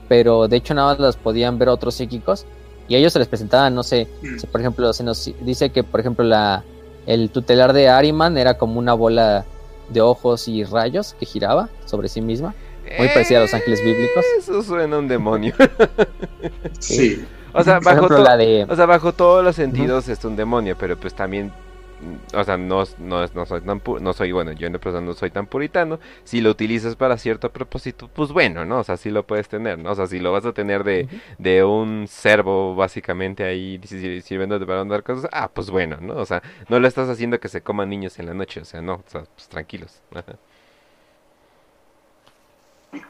Pero 0.10 0.48
de 0.48 0.58
hecho 0.58 0.74
nada 0.74 0.90
más 0.90 1.00
las 1.00 1.16
podían 1.16 1.58
ver 1.58 1.70
otros 1.70 1.96
psíquicos. 1.96 2.46
Y 2.90 2.96
a 2.96 2.98
ellos 2.98 3.14
se 3.14 3.20
les 3.20 3.30
presentaban, 3.30 3.74
no 3.74 3.82
sé, 3.82 4.10
mm, 4.22 4.40
si, 4.40 4.48
por 4.48 4.60
ejemplo, 4.60 4.92
se 4.92 5.06
nos 5.06 5.32
dice 5.42 5.70
que, 5.70 5.84
por 5.84 6.02
ejemplo, 6.02 6.26
la, 6.26 6.66
el 7.06 7.30
tutelar 7.30 7.74
de 7.74 7.90
Ariman 7.90 8.38
era 8.38 8.58
como 8.58 8.80
una 8.80 8.94
bola 8.94 9.46
de 9.90 10.02
ojos 10.02 10.48
y 10.48 10.64
rayos 10.64 11.16
que 11.20 11.26
giraba 11.26 11.70
sobre 11.86 12.08
sí 12.10 12.22
misma. 12.22 12.54
Muy 12.98 13.08
parecida 13.08 13.40
a 13.40 13.42
los 13.44 13.54
ángeles 13.54 13.84
bíblicos. 13.84 14.24
Eso 14.40 14.62
suena 14.62 14.96
a 14.98 15.00
un 15.00 15.08
demonio. 15.08 15.54
Sí. 16.80 17.26
O 17.54 17.64
sea, 17.64 17.80
bajo, 17.80 17.98
ejemplo, 17.98 18.18
to- 18.18 18.24
la 18.24 18.36
de... 18.38 18.66
o 18.68 18.76
sea, 18.76 18.86
bajo 18.86 19.14
todos 19.14 19.44
los 19.44 19.56
sentidos 19.56 20.08
es 20.10 20.24
un 20.26 20.36
demonio, 20.36 20.76
pero 20.78 20.98
pues 20.98 21.14
también, 21.14 21.52
o 22.34 22.44
sea, 22.44 22.58
no, 22.58 22.84
no, 23.00 23.26
no 23.28 23.46
soy 23.46 23.62
tan 23.62 23.82
pu- 23.82 24.00
no 24.00 24.14
soy, 24.14 24.32
bueno, 24.32 24.52
yo 24.54 24.68
en 24.68 24.74
persona 24.74 25.02
no 25.06 25.14
soy 25.14 25.30
tan 25.32 25.48
puritano. 25.48 26.00
Si 26.24 26.42
lo 26.42 26.50
utilizas 26.52 26.96
para 26.96 27.18
cierto 27.18 27.52
propósito, 27.52 28.10
pues 28.14 28.32
bueno, 28.32 28.66
¿no? 28.66 28.80
O 28.80 28.84
sea, 28.84 28.98
sí 28.98 29.10
lo 29.10 29.26
puedes 29.26 29.48
tener, 29.50 29.78
¿no? 29.80 29.92
O 29.92 29.96
sea, 29.96 30.08
si 30.08 30.20
lo 30.20 30.32
vas 30.32 30.46
a 30.46 30.54
tener 30.54 30.84
de, 30.84 31.08
de 31.38 31.64
un 31.64 32.06
servo 32.08 32.76
básicamente 32.76 33.44
ahí 33.44 33.80
sir- 33.86 34.22
sirviéndote 34.22 34.66
para 34.66 34.82
andar 34.82 35.04
cosas, 35.04 35.30
ah, 35.34 35.50
pues 35.54 35.70
bueno, 35.70 35.98
¿no? 36.02 36.16
O 36.18 36.26
sea, 36.26 36.42
no 36.70 36.80
lo 36.80 36.88
estás 36.88 37.10
haciendo 37.10 37.40
que 37.40 37.50
se 37.50 37.62
coman 37.62 37.90
niños 37.90 38.20
en 38.20 38.26
la 38.28 38.34
noche, 38.34 38.62
o 38.62 38.66
sea, 38.66 38.82
no, 38.82 38.96
o 38.96 39.04
sea, 39.10 39.24
pues 39.36 39.48
tranquilos. 39.50 40.02
Ajá. 40.14 40.34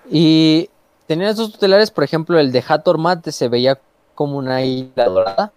Y 0.10 0.70
tenían 1.08 1.30
esos 1.32 1.52
tutelares, 1.52 1.92
por 1.92 2.04
ejemplo, 2.04 2.40
el 2.40 2.52
de 2.52 2.64
Hathor 2.68 2.98
Mat 2.98 3.28
se 3.30 3.48
veía 3.50 3.80
como 4.16 4.38
una 4.38 4.64
isla 4.64 5.06
dorada. 5.06 5.52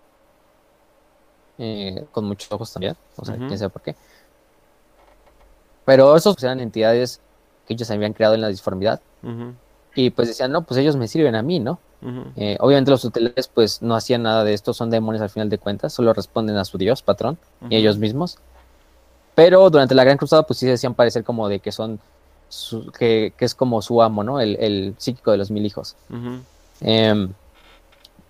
Eh, 1.59 2.05
con 2.13 2.25
muchos 2.25 2.51
ojos 2.53 2.73
también. 2.73 2.97
O 3.17 3.25
sea, 3.25 3.35
quién 3.47 3.59
sabe 3.59 3.71
por 3.71 3.83
qué. 3.83 3.95
Pero 5.85 6.17
esos 6.17 6.43
eran 6.43 6.61
entidades 6.61 7.21
que 7.67 7.75
ellos 7.75 7.91
habían 7.91 8.13
creado 8.13 8.35
en 8.35 8.41
la 8.41 8.49
disformidad. 8.49 9.01
Y 9.95 10.11
pues 10.11 10.29
decían, 10.29 10.53
no, 10.53 10.63
pues 10.63 10.79
ellos 10.79 10.97
me 10.97 11.09
sirven 11.09 11.35
a 11.35 11.43
mí, 11.43 11.59
¿no? 11.61 11.79
Eh, 12.37 12.57
obviamente 12.61 12.91
los 12.91 13.01
tutelares 13.03 13.49
pues 13.49 13.81
no 13.83 13.95
hacían 13.97 14.23
nada 14.23 14.45
de 14.45 14.53
esto, 14.53 14.75
son 14.75 14.91
demonios 14.91 15.23
al 15.23 15.31
final 15.31 15.49
de 15.49 15.59
cuentas, 15.59 15.93
solo 15.93 16.13
responden 16.13 16.57
a 16.57 16.65
su 16.65 16.77
dios, 16.77 17.03
patrón, 17.03 17.39
y 17.71 17.77
ellos 17.77 17.97
mismos. 17.99 18.37
Pero 19.35 19.69
durante 19.71 19.95
la 19.95 20.05
Gran 20.05 20.19
Cruzada 20.19 20.43
pues 20.43 20.59
sí 20.59 20.67
se 20.67 20.75
hacían 20.75 20.95
parecer 20.95 21.25
como 21.25 21.49
de 21.49 21.61
que 21.61 21.73
son, 21.73 21.99
su- 22.49 22.91
que, 22.93 23.33
que 23.37 23.45
es 23.47 23.55
como 23.55 23.81
su 23.81 24.03
amo, 24.03 24.23
¿no? 24.23 24.41
El, 24.41 24.57
el 24.61 24.95
psíquico 24.99 25.31
de 25.31 25.39
los 25.39 25.51
mil 25.51 25.65
hijos. 25.65 25.97
Em, 26.81 27.33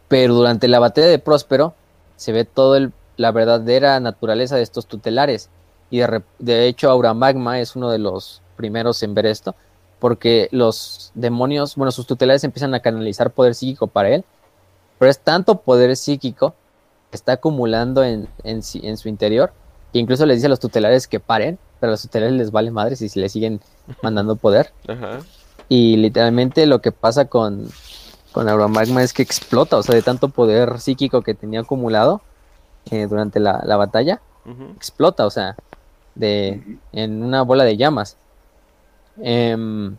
pero 0.08 0.34
durante 0.34 0.68
la 0.68 0.78
batalla 0.78 1.08
de 1.08 1.18
Próspero 1.18 1.74
se 2.16 2.32
ve 2.32 2.44
todo 2.44 2.76
el, 2.76 2.92
la 3.16 3.32
verdadera 3.32 3.98
naturaleza 4.00 4.56
de 4.56 4.62
estos 4.62 4.86
tutelares. 4.86 5.50
Y 5.90 5.98
de, 5.98 6.22
de 6.38 6.66
hecho 6.66 6.90
Aura 6.90 7.14
Magma 7.14 7.60
es 7.60 7.76
uno 7.76 7.90
de 7.90 7.98
los 7.98 8.42
primeros 8.56 9.02
en 9.02 9.14
ver 9.14 9.26
esto. 9.26 9.54
Porque 9.98 10.48
los 10.52 11.10
demonios, 11.14 11.76
bueno, 11.76 11.90
sus 11.90 12.06
tutelares 12.06 12.44
empiezan 12.44 12.74
a 12.74 12.80
canalizar 12.80 13.30
poder 13.30 13.54
psíquico 13.54 13.86
para 13.86 14.10
él. 14.10 14.24
Pero 14.98 15.10
es 15.10 15.18
tanto 15.18 15.60
poder 15.60 15.96
psíquico 15.96 16.54
que 17.10 17.16
está 17.16 17.32
acumulando 17.32 18.04
en, 18.04 18.28
en, 18.44 18.60
en 18.82 18.96
su 18.96 19.08
interior 19.08 19.52
que 19.92 19.98
incluso 19.98 20.26
les 20.26 20.36
dice 20.36 20.46
a 20.46 20.50
los 20.50 20.60
tutelares 20.60 21.06
que 21.06 21.20
paren, 21.20 21.58
pero 21.80 21.90
a 21.90 21.92
los 21.92 22.02
tutelares 22.02 22.34
les 22.36 22.50
vale 22.50 22.70
madres 22.70 23.00
y 23.02 23.08
si 23.08 23.20
le 23.20 23.28
siguen 23.28 23.60
mandando 24.02 24.36
poder. 24.36 24.72
Ajá. 24.88 25.20
Y 25.68 25.96
literalmente 25.96 26.66
lo 26.66 26.80
que 26.80 26.92
pasa 26.92 27.26
con, 27.26 27.68
con 28.32 28.48
Auromagma 28.48 29.02
es 29.02 29.12
que 29.12 29.22
explota, 29.22 29.76
o 29.76 29.82
sea, 29.82 29.94
de 29.94 30.02
tanto 30.02 30.28
poder 30.28 30.80
psíquico 30.80 31.22
que 31.22 31.34
tenía 31.34 31.60
acumulado 31.60 32.20
eh, 32.90 33.06
durante 33.06 33.40
la, 33.40 33.62
la 33.64 33.76
batalla, 33.76 34.20
explota, 34.76 35.26
o 35.26 35.30
sea, 35.30 35.56
de, 36.14 36.78
en 36.92 37.22
una 37.22 37.42
bola 37.42 37.64
de 37.64 37.76
llamas. 37.76 38.16
Em, 39.20 39.96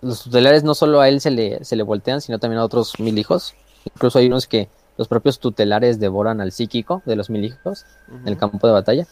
los 0.00 0.24
tutelares 0.24 0.64
no 0.64 0.74
solo 0.74 1.00
a 1.00 1.08
él 1.08 1.20
se 1.20 1.30
le, 1.30 1.64
se 1.64 1.76
le 1.76 1.82
voltean, 1.82 2.20
sino 2.20 2.38
también 2.38 2.60
a 2.60 2.64
otros 2.64 2.98
mil 2.98 3.16
hijos. 3.18 3.54
Incluso 3.84 4.18
hay 4.18 4.26
unos 4.26 4.46
que 4.46 4.68
los 4.96 5.08
propios 5.08 5.38
tutelares 5.38 5.98
devoran 5.98 6.40
al 6.40 6.52
psíquico 6.52 7.02
de 7.06 7.16
los 7.16 7.30
mil 7.30 7.44
hijos 7.44 7.86
en 8.08 8.28
el 8.28 8.36
campo 8.36 8.66
de 8.66 8.72
batalla. 8.72 9.06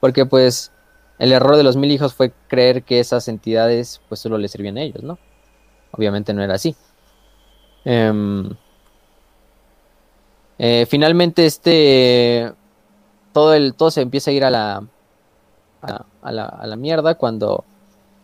Porque 0.00 0.26
pues 0.26 0.72
el 1.18 1.32
error 1.32 1.56
de 1.56 1.62
los 1.62 1.76
mil 1.76 1.90
hijos 1.90 2.14
fue 2.14 2.32
creer 2.48 2.82
que 2.82 3.00
esas 3.00 3.28
entidades 3.28 4.00
pues 4.08 4.20
solo 4.20 4.38
le 4.38 4.48
servían 4.48 4.76
a 4.78 4.82
ellos, 4.82 5.02
¿no? 5.02 5.18
Obviamente 5.92 6.32
no 6.32 6.42
era 6.42 6.54
así. 6.54 6.76
Em, 7.84 8.50
eh, 10.58 10.86
finalmente 10.88 11.46
este 11.46 12.52
todo 13.32 13.54
el 13.54 13.74
todo 13.74 13.90
se 13.90 14.02
empieza 14.02 14.30
a 14.30 14.34
ir 14.34 14.44
a 14.44 14.50
la 14.50 14.84
a, 15.82 16.04
a 16.22 16.32
la, 16.32 16.44
a 16.44 16.66
la 16.66 16.76
mierda 16.76 17.14
cuando 17.14 17.64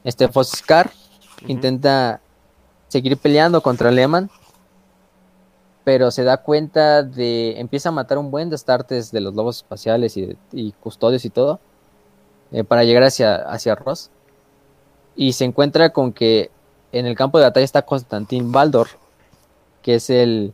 este 0.05 0.29
Foskar 0.29 0.91
Ujú. 1.43 1.53
intenta 1.53 2.21
seguir 2.89 3.17
peleando 3.17 3.61
contra 3.61 3.91
Lehman 3.91 4.31
pero 5.85 6.11
se 6.11 6.23
da 6.23 6.37
cuenta 6.37 7.03
de 7.03 7.59
empieza 7.59 7.89
a 7.89 7.93
matar 7.93 8.19
un 8.19 8.31
buen 8.31 8.51
de 8.51 8.57
astartes 8.57 9.11
de 9.11 9.21
los 9.21 9.35
lobos 9.35 9.57
espaciales 9.57 10.17
y, 10.17 10.37
y 10.53 10.73
custodios 10.73 11.25
y 11.25 11.31
todo 11.31 11.61
eh, 12.53 12.63
para 12.63 12.85
llegar 12.85 13.05
hacia, 13.05 13.37
hacia 13.37 13.75
Ross 13.75 14.11
y 15.17 15.33
se 15.33 15.45
encuentra 15.45 15.91
con 15.91 16.13
que 16.13 16.51
en 16.93 17.07
el 17.07 17.17
campo 17.17 17.39
de 17.39 17.45
batalla 17.45 17.65
está 17.65 17.83
Constantin 17.83 18.53
Baldor 18.53 18.89
que 19.83 19.95
es 19.95 20.11
el 20.11 20.53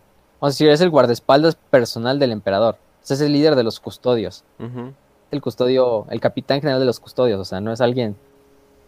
es 0.48 0.80
el 0.80 0.90
guardaespaldas 0.90 1.56
personal 1.70 2.18
del 2.18 2.32
emperador 2.32 2.76
o 3.02 3.06
sea, 3.06 3.14
es 3.16 3.20
el 3.20 3.32
líder 3.32 3.56
de 3.56 3.62
los 3.62 3.80
custodios 3.80 4.44
el 5.34 5.42
custodio, 5.42 6.06
el 6.10 6.20
capitán 6.20 6.60
general 6.60 6.80
de 6.80 6.86
los 6.86 7.00
custodios, 7.00 7.40
o 7.40 7.44
sea, 7.44 7.60
no 7.60 7.72
es 7.72 7.80
alguien, 7.80 8.16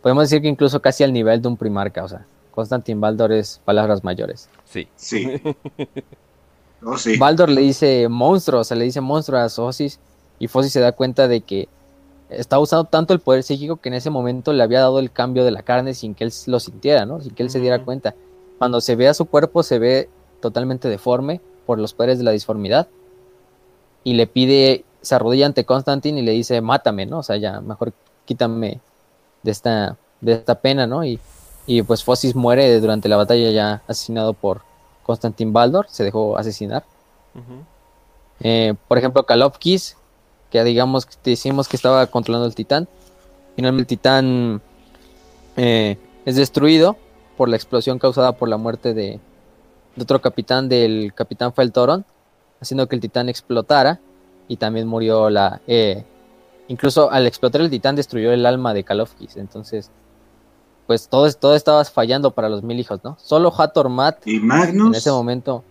podemos 0.02 0.24
decir 0.24 0.40
que 0.40 0.48
incluso 0.48 0.80
casi 0.80 1.04
al 1.04 1.12
nivel 1.12 1.42
de 1.42 1.48
un 1.48 1.56
primarca, 1.56 2.04
o 2.04 2.08
sea, 2.08 2.24
Constantin 2.52 3.00
Baldor 3.00 3.32
es 3.32 3.60
palabras 3.64 4.02
mayores. 4.02 4.48
Sí. 4.64 4.88
Sí. 4.96 5.42
Oh, 6.84 6.98
sí. 6.98 7.16
Baldor 7.16 7.48
le 7.48 7.62
dice 7.62 8.06
monstruo, 8.06 8.60
o 8.60 8.64
sea, 8.64 8.76
le 8.76 8.84
dice 8.84 9.00
monstruo 9.00 9.40
a 9.40 9.48
Fosis 9.48 9.98
y 10.38 10.46
Fosis 10.46 10.74
se 10.74 10.78
da 10.78 10.92
cuenta 10.92 11.26
de 11.26 11.40
que 11.40 11.68
está 12.28 12.58
usando 12.58 12.84
tanto 12.84 13.14
el 13.14 13.18
poder 13.18 13.42
psíquico 13.42 13.76
que 13.76 13.88
en 13.88 13.94
ese 13.94 14.10
momento 14.10 14.52
le 14.52 14.62
había 14.62 14.80
dado 14.80 14.98
el 14.98 15.10
cambio 15.10 15.44
de 15.46 15.50
la 15.50 15.62
carne 15.62 15.94
sin 15.94 16.14
que 16.14 16.24
él 16.24 16.32
lo 16.46 16.60
sintiera, 16.60 17.06
¿no? 17.06 17.22
Sin 17.22 17.34
que 17.34 17.42
él 17.42 17.50
se 17.50 17.60
diera 17.60 17.82
cuenta. 17.82 18.14
Cuando 18.58 18.82
se 18.82 18.94
ve 18.94 19.08
a 19.08 19.14
su 19.14 19.24
cuerpo 19.24 19.62
se 19.62 19.78
ve 19.78 20.10
totalmente 20.40 20.88
deforme 20.88 21.40
por 21.66 21.78
los 21.78 21.94
poderes 21.94 22.18
de 22.18 22.24
la 22.24 22.30
disformidad 22.30 22.88
y 24.04 24.14
le 24.14 24.26
pide, 24.26 24.84
se 25.02 25.14
arrodilla 25.16 25.46
ante 25.46 25.64
Constantin 25.64 26.16
y 26.16 26.22
le 26.22 26.32
dice, 26.32 26.60
mátame, 26.60 27.06
¿no? 27.06 27.18
O 27.18 27.22
sea, 27.22 27.36
ya, 27.36 27.60
mejor 27.60 27.92
quítame 28.24 28.80
de 29.42 29.50
esta, 29.50 29.96
de 30.20 30.32
esta 30.34 30.60
pena, 30.60 30.86
¿no? 30.86 31.04
Y, 31.04 31.18
y 31.66 31.82
pues 31.82 32.04
Fosis 32.04 32.36
muere 32.36 32.80
durante 32.80 33.08
la 33.08 33.16
batalla 33.16 33.50
ya 33.50 33.82
asesinado 33.88 34.32
por 34.32 34.62
Constantin 35.02 35.52
Baldor, 35.52 35.86
se 35.88 36.04
dejó 36.04 36.38
asesinar. 36.38 36.84
Eh, 38.40 38.74
por 38.88 38.98
ejemplo, 38.98 39.26
Kalofkis, 39.26 39.96
que 40.50 40.62
digamos 40.62 41.06
que 41.06 41.16
decimos 41.24 41.68
que 41.68 41.76
estaba 41.76 42.06
controlando 42.06 42.46
el 42.46 42.54
titán. 42.54 42.88
Finalmente 43.56 43.94
el 43.94 43.98
titán 43.98 44.62
eh, 45.56 45.98
es 46.24 46.36
destruido 46.36 46.96
por 47.36 47.48
la 47.48 47.56
explosión 47.56 47.98
causada 47.98 48.32
por 48.32 48.48
la 48.48 48.56
muerte 48.56 48.94
de, 48.94 49.20
de 49.96 50.02
otro 50.02 50.20
capitán, 50.20 50.68
del 50.68 51.12
capitán 51.14 51.52
Feltoron, 51.52 52.04
haciendo 52.60 52.86
que 52.88 52.94
el 52.96 53.00
titán 53.00 53.28
explotara 53.28 53.98
y 54.48 54.56
también 54.56 54.86
murió 54.86 55.28
la... 55.30 55.60
eh, 55.66 56.04
incluso 56.68 57.10
al 57.10 57.26
explotar 57.26 57.60
el 57.62 57.70
titán 57.70 57.96
destruyó 57.96 58.32
el 58.32 58.44
alma 58.46 58.74
de 58.74 58.84
Kalofkis, 58.84 59.36
entonces 59.36 59.90
pues 60.86 61.08
todo, 61.08 61.30
todo 61.32 61.56
estaba 61.56 61.84
fallando 61.84 62.30
para 62.30 62.48
los 62.48 62.62
mil 62.62 62.78
hijos, 62.78 63.00
¿no? 63.02 63.16
Solo 63.20 63.52
Hathor 63.56 63.88
Mat 63.88 64.18
Y 64.24 64.36
en 64.36 64.46
Magnus. 64.46 64.96
ese 64.96 65.10
momento. 65.10 65.64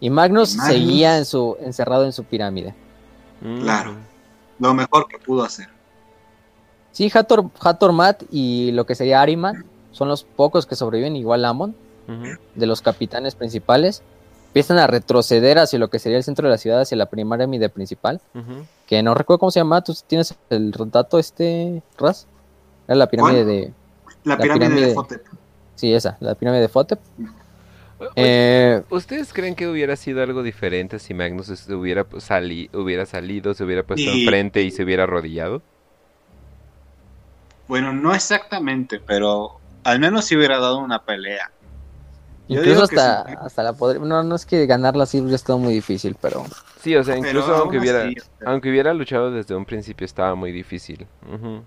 Y 0.00 0.10
Magnus, 0.10 0.54
Y 0.54 0.58
Magnus- 0.58 0.66
seguía 0.72 1.18
en 1.18 1.24
su, 1.24 1.56
encerrado 1.60 2.04
en 2.04 2.12
su 2.12 2.24
pirámide. 2.24 2.74
Claro. 3.60 3.94
Lo 4.58 4.74
mejor 4.74 5.06
que 5.06 5.18
pudo 5.18 5.44
hacer. 5.44 5.68
Sí, 6.90 7.10
Hathor, 7.14 7.48
Hathor 7.60 7.92
Mat 7.92 8.24
y 8.30 8.72
lo 8.72 8.86
que 8.86 8.96
sería 8.96 9.20
Ariman 9.22 9.64
son 9.92 10.08
los 10.08 10.24
pocos 10.24 10.66
que 10.66 10.74
sobreviven, 10.74 11.14
igual 11.14 11.44
Amon, 11.44 11.76
De 12.54 12.66
los 12.66 12.82
capitanes 12.82 13.34
principales. 13.34 14.02
Empiezan 14.48 14.78
a 14.78 14.86
retroceder 14.86 15.58
hacia 15.58 15.78
lo 15.78 15.88
que 15.88 15.98
sería 15.98 16.18
el 16.18 16.24
centro 16.24 16.46
de 16.46 16.50
la 16.52 16.58
ciudad, 16.58 16.80
hacia 16.82 16.96
la 16.96 17.06
pirámide 17.06 17.68
principal. 17.70 18.20
Ujú. 18.34 18.66
Que 18.86 19.02
no 19.02 19.14
recuerdo 19.14 19.38
cómo 19.38 19.50
se 19.50 19.60
llama. 19.60 19.82
¿Tú 19.82 19.94
tienes 20.06 20.34
el 20.50 20.72
dato 20.90 21.18
este, 21.18 21.82
Raz? 21.96 22.26
Era 22.86 22.96
la 22.96 23.06
pirámide 23.08 23.44
¿Cuál? 23.44 23.46
de. 23.46 23.72
La, 24.24 24.34
La 24.36 24.42
pirámide, 24.42 24.66
pirámide- 24.66 24.86
de 24.88 24.94
Fotep. 24.94 25.26
Sí, 25.74 25.94
esa, 25.94 26.16
la 26.20 26.34
pirámide 26.34 26.60
de 26.60 26.68
Fotep. 26.68 27.00
Oye, 27.98 28.10
Eh, 28.16 28.82
¿Ustedes 28.90 29.32
creen 29.32 29.54
que 29.54 29.68
hubiera 29.68 29.94
sido 29.96 30.22
algo 30.22 30.42
diferente 30.42 30.98
si 30.98 31.14
Magnus 31.14 31.68
hubiera, 31.70 32.02
pues, 32.04 32.24
sali- 32.24 32.68
hubiera 32.74 33.06
salido, 33.06 33.54
se 33.54 33.62
hubiera 33.64 33.84
puesto 33.84 34.10
Y- 34.10 34.24
enfrente 34.24 34.62
y 34.62 34.70
se 34.72 34.82
hubiera 34.82 35.04
arrodillado? 35.04 35.62
Bueno, 37.68 37.92
no 37.92 38.12
exactamente, 38.14 39.00
pero 39.00 39.60
al 39.84 39.98
menos 40.00 40.24
si 40.26 40.36
hubiera 40.36 40.58
dado 40.58 40.78
una 40.78 41.04
pelea. 41.04 41.51
Incluso 42.48 42.82
hasta, 42.82 43.24
sí. 43.26 43.34
hasta 43.40 43.62
la 43.62 43.72
poder. 43.72 44.00
No, 44.00 44.22
no 44.22 44.34
es 44.34 44.46
que 44.46 44.66
ganarla 44.66 45.04
así 45.04 45.20
hubiera 45.20 45.36
estado 45.36 45.58
muy 45.58 45.74
difícil, 45.74 46.16
pero. 46.20 46.44
Sí, 46.80 46.94
o 46.96 47.04
sea, 47.04 47.14
Pero 47.14 47.28
incluso 47.28 47.54
aunque 47.54 47.78
hubiera, 47.78 48.04
así, 48.04 48.16
aunque 48.44 48.70
hubiera 48.70 48.92
luchado 48.92 49.30
desde 49.30 49.54
un 49.54 49.64
principio 49.64 50.04
estaba 50.04 50.34
muy 50.34 50.52
difícil. 50.52 51.06
Ujú. 51.32 51.62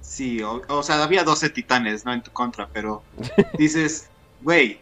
Sí, 0.00 0.42
o, 0.42 0.62
o 0.68 0.82
sea, 0.82 1.02
había 1.02 1.24
12 1.24 1.50
titanes, 1.50 2.04
¿no? 2.04 2.12
En 2.12 2.22
tu 2.22 2.30
contra, 2.30 2.68
pero 2.72 3.02
dices, 3.58 4.08
güey, 4.42 4.80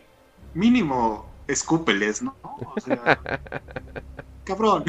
mínimo 0.54 1.26
escúpeles, 1.46 2.22
¿no? 2.22 2.36
O 2.42 2.80
sea, 2.80 3.18
cabrón. 4.44 4.84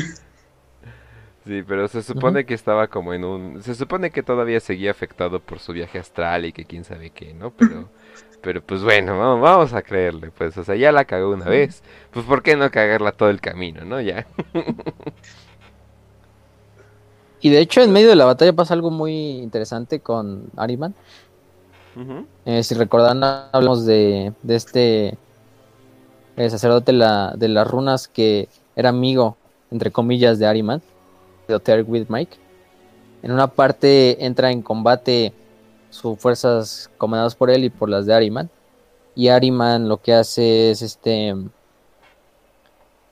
Sí, 1.46 1.64
pero 1.68 1.88
se 1.88 2.04
supone 2.04 2.46
que 2.46 2.54
estaba 2.54 2.88
como 2.90 3.14
en 3.14 3.24
un... 3.24 3.64
Se 3.64 3.74
supone 3.74 4.12
que 4.12 4.22
todavía 4.22 4.60
seguía 4.60 4.92
afectado 4.92 5.40
por 5.40 5.60
su 5.60 5.74
viaje 5.74 5.98
astral 5.98 6.46
y 6.46 6.54
que 6.54 6.66
quién 6.66 6.84
sabe 6.84 7.10
qué, 7.10 7.34
¿no? 7.34 7.52
Pero, 7.52 7.90
pero 8.42 8.62
pues 8.64 8.84
bueno, 8.84 9.18
vamos, 9.18 9.42
vamos 9.42 9.74
a 9.74 9.82
creerle, 9.82 10.32
pues, 10.32 10.58
o 10.58 10.64
sea, 10.64 10.76
ya 10.76 10.92
la 10.92 11.06
cagó 11.06 11.32
una 11.34 11.46
vez, 11.46 11.84
pues 12.12 12.26
¿por 12.26 12.42
qué 12.44 12.56
no 12.56 12.72
cagarla 12.72 13.12
todo 13.12 13.30
el 13.30 13.42
camino, 13.42 13.84
no? 13.86 14.00
Ya. 14.02 14.26
Y 17.42 17.50
de 17.50 17.60
hecho, 17.62 17.82
en 17.82 17.92
medio 17.92 18.10
de 18.10 18.16
la 18.16 18.26
batalla 18.26 18.54
pasa 18.54 18.74
algo 18.74 18.92
muy 18.92 19.14
interesante 19.14 20.00
con 20.02 20.50
Ariman. 20.58 20.94
Eh, 22.46 22.64
si 22.64 22.76
recordan, 22.76 23.24
hablamos 23.24 23.86
de, 23.86 24.34
de 24.42 24.56
este 24.56 25.18
eh, 26.38 26.50
sacerdote 26.50 26.94
la- 26.94 27.34
de 27.36 27.48
las 27.48 27.68
runas 27.68 28.08
que 28.08 28.48
era 28.76 28.90
amigo, 28.90 29.38
entre 29.72 29.92
comillas, 29.92 30.40
de 30.40 30.48
Ariman, 30.48 30.82
de 31.48 31.56
Otter 31.56 31.84
with 31.88 32.06
Mike. 32.10 32.38
En 33.22 33.32
una 33.32 33.48
parte 33.48 34.26
entra 34.26 34.52
en 34.52 34.62
combate 34.62 35.34
sus 35.90 36.20
fuerzas 36.20 36.90
comandadas 36.98 37.36
por 37.36 37.50
él 37.52 37.64
y 37.66 37.70
por 37.70 37.90
las 37.90 38.06
de 38.06 38.14
Ariman. 38.14 38.50
Y 39.16 39.30
Ariman 39.30 39.90
lo 39.90 40.02
que 40.02 40.14
hace 40.14 40.72
es 40.72 40.82
este. 40.82 41.34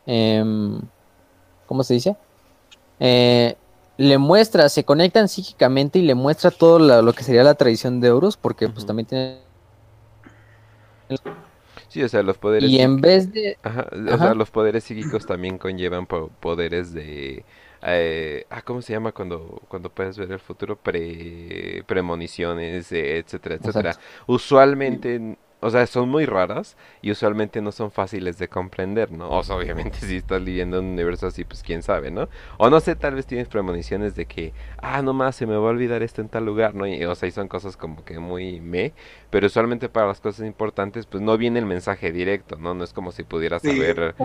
em, 0.05 0.79
¿Cómo 1.67 1.83
se 1.83 1.95
dice? 1.95 2.17
Eh, 2.99 3.55
le 3.97 4.17
muestra, 4.17 4.69
se 4.69 4.85
conectan 4.85 5.29
psíquicamente 5.29 5.99
y 5.99 6.03
le 6.03 6.15
muestra 6.15 6.51
todo 6.51 6.79
la- 6.79 7.01
lo 7.01 7.13
que 7.13 7.23
sería 7.23 7.43
la 7.43 7.55
tradición 7.55 8.01
de 8.01 8.11
Horus, 8.11 8.37
porque 8.37 8.69
pues 8.69 8.85
Ujú. 8.85 8.87
también 8.87 9.07
tiene... 9.07 9.41
Sí, 11.87 12.03
o 12.03 12.09
sea, 12.09 12.23
los 12.23 12.37
poderes... 12.37 12.71
Y 12.71 12.79
en 12.79 13.01
vez 13.01 13.31
de... 13.31 13.57
Ajá, 13.63 13.87
o 13.91 14.13
Ajá. 14.13 14.17
sea, 14.19 14.33
los 14.35 14.51
poderes 14.51 14.83
psíquicos 14.85 15.25
también 15.25 15.57
conllevan 15.57 16.07
po- 16.07 16.29
poderes 16.39 16.93
de... 16.93 17.45
eh, 17.87 18.45
ah, 18.49 18.61
¿cómo 18.61 18.81
se 18.81 18.93
llama 18.93 19.11
cuando, 19.11 19.61
cuando 19.67 19.89
puedes 19.89 20.17
ver 20.17 20.31
el 20.31 20.39
futuro? 20.39 20.75
Pre, 20.77 21.83
premoniciones, 21.87 22.91
eh, 22.91 23.17
etcétera, 23.19 23.55
etcétera. 23.55 23.89
Exacto. 23.91 24.07
Usualmente 24.27 25.37
o 25.59 25.71
sea, 25.71 25.87
son 25.87 26.09
muy 26.09 26.25
raras 26.25 26.77
y 27.01 27.09
usualmente 27.11 27.61
no 27.61 27.71
son 27.71 27.89
fáciles 27.91 28.37
de 28.37 28.47
comprender, 28.47 29.11
¿no? 29.11 29.29
O 29.31 29.43
sea, 29.43 29.55
obviamente 29.55 29.97
si 30.01 30.17
estás 30.17 30.43
viviendo 30.43 30.77
en 30.77 30.85
un 30.85 30.91
universo 30.91 31.27
así, 31.27 31.43
pues 31.45 31.63
quién 31.63 31.81
sabe, 31.81 32.11
¿no? 32.11 32.29
O 32.57 32.69
no 32.69 32.79
sé, 32.79 32.95
tal 32.95 33.15
vez 33.15 33.25
tienes 33.25 33.47
premoniciones 33.47 34.15
de 34.15 34.25
que, 34.27 34.53
ah, 34.77 35.01
no 35.01 35.13
más, 35.13 35.35
se 35.35 35.47
me 35.47 35.55
va 35.57 35.67
a 35.67 35.71
olvidar 35.71 36.03
esto 36.03 36.21
en 36.21 36.29
tal 36.29 36.45
lugar, 36.45 36.75
¿no? 36.75 36.85
Y, 36.85 37.03
o 37.05 37.15
sea, 37.15 37.27
y 37.27 37.31
son 37.31 37.47
cosas 37.47 37.75
como 37.75 38.05
que 38.05 38.19
muy 38.19 38.61
me, 38.61 38.93
pero 39.31 39.47
usualmente 39.47 39.89
para 39.89 40.07
las 40.07 40.21
cosas 40.21 40.45
importantes, 40.45 41.07
pues 41.07 41.23
no 41.23 41.37
viene 41.37 41.59
el 41.59 41.65
mensaje 41.65 42.11
directo, 42.11 42.57
¿no? 42.57 42.75
No 42.75 42.83
es 42.83 42.93
como 42.93 43.11
si 43.11 43.23
pudieras 43.23 43.63
Sí, 43.63 43.69
saber... 43.69 44.15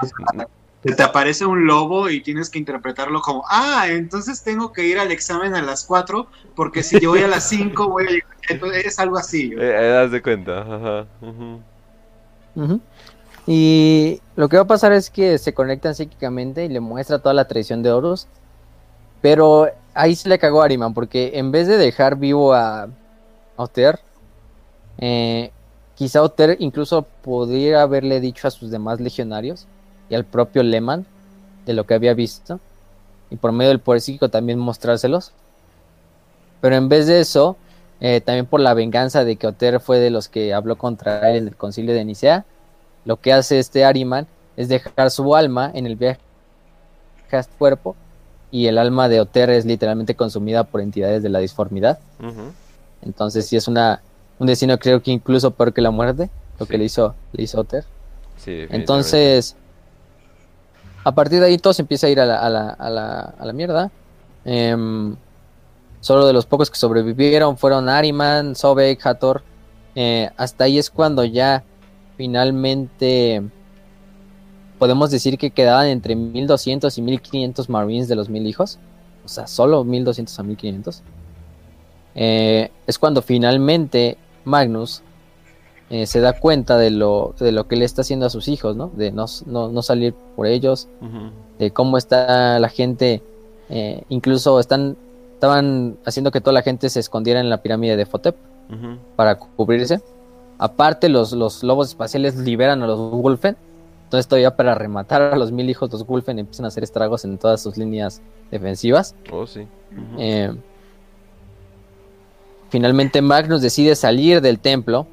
se 0.83 0.95
te 0.95 1.03
aparece 1.03 1.47
un 1.47 1.67
lobo 1.67 2.11
y 2.11 2.21
tienes 2.23 2.51
que 2.51 2.59
interpretarlo 2.59 3.21
como, 3.21 3.45
ah, 3.49 3.87
entonces 3.89 4.43
tengo 4.43 4.73
que 4.73 4.85
ir 4.85 4.99
al 4.99 5.13
examen 5.13 5.55
a 5.55 5.63
las 5.63 5.85
4, 5.85 6.27
porque 6.57 6.83
si 6.83 6.99
yo 6.99 7.11
voy 7.11 7.23
a 7.23 7.29
las 7.29 7.49
5, 7.49 7.89
voy 7.89 8.07
a 8.07 8.11
llegar. 8.11 8.37
Entonces, 8.49 8.87
es 8.87 8.99
algo 8.99 9.17
así. 9.17 9.53
Eh, 9.53 9.59
eh, 9.61 9.89
das 9.89 10.11
de 10.11 10.21
cuenta, 10.21 10.61
ajá. 10.61 11.07
Y 13.47 14.21
lo 14.35 14.49
que 14.49 14.57
va 14.57 14.63
a 14.63 14.67
pasar 14.67 14.93
es 14.93 15.09
que 15.09 15.39
se 15.39 15.55
conectan 15.55 15.95
psíquicamente 15.95 16.65
y 16.65 16.69
le 16.69 16.81
muestra 16.81 17.21
toda 17.21 17.35
la 17.35 17.47
traición 17.47 17.83
de 17.83 17.93
Horus. 17.93 18.27
Pero 19.21 19.69
ahí 19.95 20.17
se 20.17 20.29
le 20.29 20.39
cagó 20.41 20.63
a 20.63 20.65
Ariman, 20.65 20.95
porque 20.95 21.33
en 21.35 21.53
vez 21.53 21.69
de 21.69 21.77
dejar 21.77 22.17
vivo 22.17 22.55
a, 22.55 22.83
a 22.83 22.89
Oter, 23.57 24.01
eh, 24.99 25.53
quizá 25.95 26.23
Oter 26.23 26.57
incluso 26.59 27.03
podría 27.23 27.83
haberle 27.83 28.21
dicho 28.21 28.49
a 28.49 28.51
sus 28.51 28.73
demás 28.73 29.01
legionarios 29.01 29.69
y 30.13 30.15
al 30.15 30.27
propio 30.27 30.63
Leman 30.63 31.07
de 31.65 31.73
lo 31.73 31.87
que 31.87 31.95
había 31.95 32.13
visto, 32.13 32.61
y 33.31 33.37
por 33.37 33.51
medio 33.53 33.71
del 33.71 33.79
poder 33.79 34.03
psíquico 34.03 34.29
también 34.29 34.59
mostrárselos. 34.59 35.33
Pero 36.61 36.77
en 36.77 36.91
vez 36.91 37.07
de 37.07 37.21
eso, 37.21 37.57
eh, 38.01 38.21
también 38.21 38.45
por 38.45 38.61
la 38.61 38.75
venganza 38.75 39.25
de 39.25 39.37
que 39.37 39.47
Oter 39.47 39.81
fue 39.81 39.99
de 40.01 40.11
los 40.11 40.29
que 40.29 40.53
habló 40.53 40.77
contra 40.77 41.31
él 41.31 41.37
en 41.39 41.49
el 41.49 41.57
concilio 41.57 41.95
de 41.95 42.05
Nicea, 42.05 42.45
lo 43.07 43.17
que 43.17 43.33
hace 43.33 43.59
este 43.59 43.87
Ariman 43.87 44.27
es 44.59 44.69
dejar 44.69 45.11
su 45.11 45.35
alma 45.35 45.71
en 45.73 45.87
el 45.87 45.97
viaje 45.97 46.21
a 47.33 47.43
cuerpo 47.59 47.97
y 48.51 48.67
el 48.67 48.77
alma 48.77 49.09
de 49.09 49.19
Oter 49.19 49.49
es 49.49 49.65
literalmente 49.65 50.15
consumida 50.15 50.65
por 50.65 50.83
entidades 50.83 51.23
de 51.23 51.31
la 51.31 51.39
disformidad. 51.39 51.99
Entonces 53.01 53.47
sí 53.47 53.57
es 53.57 53.67
una 53.67 54.03
un 54.39 54.47
destino 54.47 54.77
creo 54.79 55.01
que 55.03 55.11
incluso 55.11 55.53
peor 55.53 55.73
que 55.73 55.81
la 55.81 55.91
muerte, 55.91 56.29
lo 56.59 56.67
Sí. 56.67 56.71
que 56.73 56.77
le 56.79 56.85
hizo 56.85 57.15
le 57.33 57.45
hizo 57.45 57.61
Oter. 57.61 57.85
Sí. 58.37 58.67
Entonces 58.69 59.57
a 61.05 61.13
partir 61.13 61.41
de 61.41 61.47
ahí 61.47 61.59
todo 61.59 61.73
se 61.73 61.83
empieza 61.83 62.07
a 62.07 62.11
ir 62.11 62.21
a 62.21 62.27
la, 62.27 62.39
a 62.39 62.49
la, 62.49 62.69
a 63.39 63.45
la, 63.47 63.53
mierda. 63.53 63.91
Em, 64.45 65.17
solo 66.01 66.27
de 66.27 66.33
los 66.33 66.47
pocos 66.47 66.71
que 66.71 66.77
sobrevivieron 66.77 67.57
fueron 67.59 67.89
Ariman, 67.89 68.55
Sobek, 68.55 69.05
Hathor. 69.05 69.43
Eh, 69.95 70.31
hasta 70.37 70.65
ahí 70.65 70.79
es 70.79 70.91
cuando 70.91 71.25
ya 71.25 71.65
finalmente 72.17 73.43
podemos 74.79 75.11
decir 75.11 75.39
que 75.39 75.51
quedaban 75.51 75.87
entre 75.89 76.17
1200 76.17 76.97
y 76.99 77.03
1500 77.03 77.69
Marines 77.69 78.09
de 78.09 78.17
los 78.17 78.29
mil 78.29 78.47
hijos. 78.47 78.79
O 79.25 79.29
sea, 79.29 79.47
solo 79.47 79.85
1200 79.85 80.39
a 80.39 80.43
1500. 80.43 81.03
Eh, 82.15 82.71
es 82.87 82.99
cuando 82.99 83.23
finalmente 83.23 84.19
Magnus 84.45 85.03
eh, 85.93 86.07
se 86.07 86.21
da 86.21 86.33
cuenta 86.33 86.79
de 86.79 86.89
lo, 86.89 87.35
de 87.39 87.53
lo 87.53 87.69
que 87.69 87.77
le 87.77 87.85
está 87.85 88.01
haciendo 88.01 88.25
a 88.25 88.31
sus 88.31 88.49
hijos, 88.49 88.77
¿no? 88.77 88.91
De 88.97 89.13
no, 89.13 89.27
no, 89.45 89.69
no 89.69 89.83
salir 89.83 90.15
por 90.35 90.47
ellos, 90.47 90.89
de 91.59 91.71
cómo 91.71 91.99
está 91.99 92.59
la 92.59 92.71
gente, 92.71 93.23
eh, 93.69 94.03
incluso 94.09 94.59
están, 94.59 94.97
estaban 95.35 95.99
haciendo 96.07 96.31
que 96.31 96.41
toda 96.41 96.55
la 96.55 96.63
gente 96.63 96.89
se 96.89 96.99
escondiera 96.99 97.41
en 97.41 97.51
la 97.51 97.61
pirámide 97.61 97.99
de 97.99 98.07
Fotep 98.07 98.35
para 99.17 99.37
cubrirse. 99.37 100.01
Aparte, 100.57 101.11
los, 101.11 101.33
los 101.33 101.63
lobos 101.63 101.89
espaciales 101.89 102.37
liberan 102.37 102.83
a 102.83 102.87
los 102.87 102.99
Wolfen. 102.99 103.59
Entonces, 104.05 104.27
todavía 104.27 104.57
para 104.57 104.75
rematar 104.75 105.21
a 105.21 105.37
los 105.37 105.53
mil 105.53 105.69
hijos, 105.69 105.93
los 105.93 106.07
Wolfen 106.07 106.39
empiezan 106.39 106.65
a 106.65 106.69
hacer 106.69 106.85
estragos 106.85 107.27
en 107.27 107.37
todas 107.37 107.61
sus 107.61 107.77
líneas 107.77 108.23
defensivas. 108.51 109.15
Oh, 109.31 109.47
sí. 109.47 109.67
Eh, 110.19 110.55
finalmente, 112.71 113.21
Magnus 113.21 113.61
decide 113.61 113.95
salir 113.95 114.41
del 114.41 114.59
templo. 114.59 115.07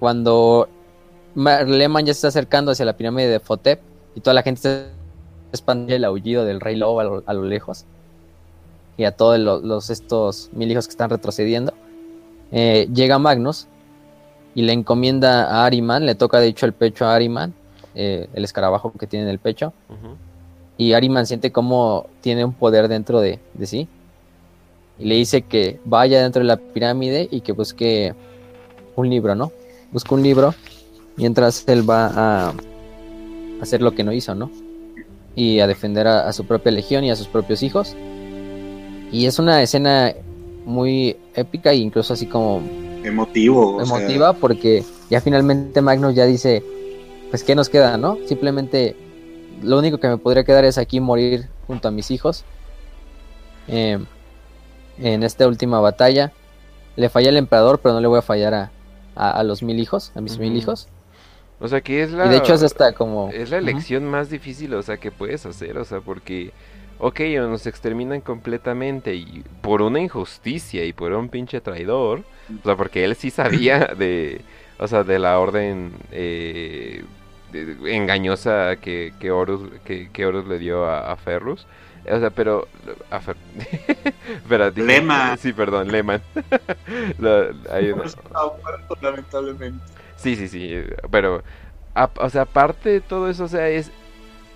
Cuando 0.00 0.68
Ma- 1.34 1.62
Leman 1.62 2.06
ya 2.06 2.12
se 2.14 2.18
está 2.18 2.28
acercando 2.28 2.72
hacia 2.72 2.84
la 2.86 2.96
pirámide 2.96 3.28
de 3.28 3.38
Fotep 3.38 3.80
y 4.16 4.20
toda 4.20 4.34
la 4.34 4.42
gente 4.42 4.60
se 4.62 4.86
expande 5.50 5.94
el 5.96 6.04
aullido 6.04 6.44
del 6.44 6.60
rey 6.60 6.74
lobo 6.74 7.00
a 7.00 7.04
lo, 7.04 7.22
a 7.26 7.32
lo 7.34 7.44
lejos 7.44 7.84
y 8.96 9.04
a 9.04 9.12
todos 9.12 9.38
lo- 9.38 9.60
los, 9.60 9.90
estos 9.90 10.50
mil 10.52 10.70
hijos 10.72 10.86
que 10.86 10.90
están 10.92 11.10
retrocediendo. 11.10 11.72
Eh, 12.50 12.88
llega 12.92 13.18
Magnus 13.18 13.68
y 14.54 14.62
le 14.62 14.72
encomienda 14.72 15.44
a 15.44 15.64
Ariman, 15.66 16.04
le 16.06 16.14
toca 16.16 16.40
de 16.40 16.48
hecho 16.48 16.66
el 16.66 16.72
pecho 16.72 17.04
a 17.06 17.14
Ariman, 17.14 17.54
eh, 17.94 18.28
el 18.34 18.42
escarabajo 18.44 18.92
que 18.98 19.06
tiene 19.06 19.24
en 19.26 19.30
el 19.30 19.38
pecho, 19.38 19.72
y 20.76 20.94
Ariman 20.94 21.26
siente 21.26 21.52
como 21.52 22.06
tiene 22.22 22.44
un 22.44 22.52
poder 22.54 22.88
dentro 22.88 23.20
de, 23.20 23.38
de 23.54 23.66
sí. 23.66 23.86
Y 24.98 25.04
le 25.04 25.14
dice 25.14 25.42
que 25.42 25.78
vaya 25.84 26.22
dentro 26.22 26.40
de 26.40 26.48
la 26.48 26.56
pirámide 26.56 27.28
y 27.30 27.42
que 27.42 27.52
busque 27.52 28.14
un 28.96 29.08
libro, 29.08 29.34
¿no? 29.34 29.52
Busca 29.92 30.14
un 30.14 30.22
libro 30.22 30.54
mientras 31.16 31.64
él 31.66 31.88
va 31.88 32.06
a 32.14 32.54
hacer 33.60 33.82
lo 33.82 33.94
que 33.94 34.04
no 34.04 34.12
hizo, 34.12 34.34
¿no? 34.34 34.50
Y 35.34 35.60
a 35.60 35.66
defender 35.66 36.06
a, 36.06 36.28
a 36.28 36.32
su 36.32 36.44
propia 36.44 36.72
legión 36.72 37.04
y 37.04 37.10
a 37.10 37.16
sus 37.16 37.28
propios 37.28 37.62
hijos. 37.62 37.96
Y 39.12 39.26
es 39.26 39.38
una 39.38 39.62
escena 39.62 40.14
muy 40.64 41.16
épica 41.34 41.72
e 41.72 41.76
incluso 41.76 42.12
así 42.12 42.26
como 42.26 42.62
Emotivo. 43.04 43.76
o 43.76 43.84
sea, 43.84 43.98
emotiva 43.98 44.32
porque 44.34 44.84
ya 45.08 45.20
finalmente 45.20 45.80
Magnus 45.80 46.14
ya 46.14 46.26
dice, 46.26 46.62
pues 47.30 47.42
qué 47.44 47.54
nos 47.54 47.68
queda, 47.68 47.96
¿no? 47.96 48.18
Simplemente 48.26 48.96
lo 49.62 49.78
único 49.78 49.98
que 49.98 50.08
me 50.08 50.18
podría 50.18 50.44
quedar 50.44 50.64
es 50.64 50.78
aquí 50.78 51.00
morir 51.00 51.48
junto 51.66 51.88
a 51.88 51.90
mis 51.90 52.10
hijos. 52.10 52.44
Eh, 53.68 53.98
en 54.98 55.22
esta 55.22 55.46
última 55.46 55.80
batalla 55.80 56.32
le 56.96 57.08
fallé 57.08 57.30
al 57.30 57.36
emperador, 57.36 57.80
pero 57.82 57.94
no 57.94 58.00
le 58.00 58.08
voy 58.08 58.18
a 58.18 58.22
fallar 58.22 58.54
a, 58.54 58.70
a- 59.28 59.30
a 59.40 59.44
los 59.44 59.62
mil 59.62 59.78
hijos, 59.78 60.12
a 60.14 60.20
mis 60.20 60.38
mil 60.38 60.56
hijos. 60.56 60.88
O 61.58 61.68
sea, 61.68 61.80
que 61.82 62.02
es 62.02 62.10
la... 62.12 62.26
Y 62.26 62.28
de 62.30 62.36
hecho 62.38 62.54
es 62.54 62.62
hasta 62.62 62.92
como... 62.94 63.28
Es 63.30 63.50
la 63.50 63.58
elección 63.58 64.04
más 64.06 64.30
difícil, 64.30 64.72
o 64.74 64.82
sea, 64.82 64.96
que 64.96 65.10
puedes 65.12 65.44
hacer, 65.44 65.76
o 65.78 65.84
sea, 65.84 66.00
porque, 66.00 66.52
ok, 66.98 67.20
o 67.38 67.48
nos 67.48 67.66
exterminan 67.66 68.20
completamente 68.22 69.14
y 69.14 69.44
por 69.60 69.82
una 69.82 70.00
injusticia 70.00 70.84
y 70.86 70.92
por 70.94 71.12
un 71.12 71.28
pinche 71.28 71.60
traidor, 71.60 72.20
o 72.62 72.64
sea, 72.64 72.76
porque 72.76 73.04
él 73.04 73.14
sí 73.14 73.30
sabía 73.30 73.78
de, 73.98 74.40
o 74.78 74.88
sea, 74.88 75.04
de 75.04 75.18
la 75.18 75.38
orden 75.38 75.92
eh, 76.12 77.04
de- 77.52 77.94
engañosa 77.94 78.76
que, 78.76 79.12
que, 79.20 79.30
Horus, 79.30 79.68
que, 79.84 80.10
que 80.10 80.24
Horus 80.26 80.46
le 80.48 80.58
dio 80.58 80.86
a, 80.86 81.12
a 81.12 81.16
Ferrus, 81.16 81.66
o 82.08 82.18
sea, 82.20 82.30
pero, 82.30 82.68
Espera. 83.10 84.72
Sí, 85.38 85.52
perdón, 85.52 85.88
Leman. 85.90 86.20
La- 87.18 87.48
hay 87.70 87.90
una- 87.92 88.04
está 88.04 88.20
muerto, 88.62 88.96
lamentablemente. 89.00 89.84
Sí, 90.16 90.36
sí, 90.36 90.48
sí, 90.48 90.82
pero, 91.10 91.42
a- 91.94 92.10
o 92.16 92.30
sea, 92.30 92.42
aparte 92.42 92.90
de 92.90 93.00
todo 93.00 93.28
eso, 93.30 93.44
o 93.44 93.48
sea, 93.48 93.68
es, 93.68 93.90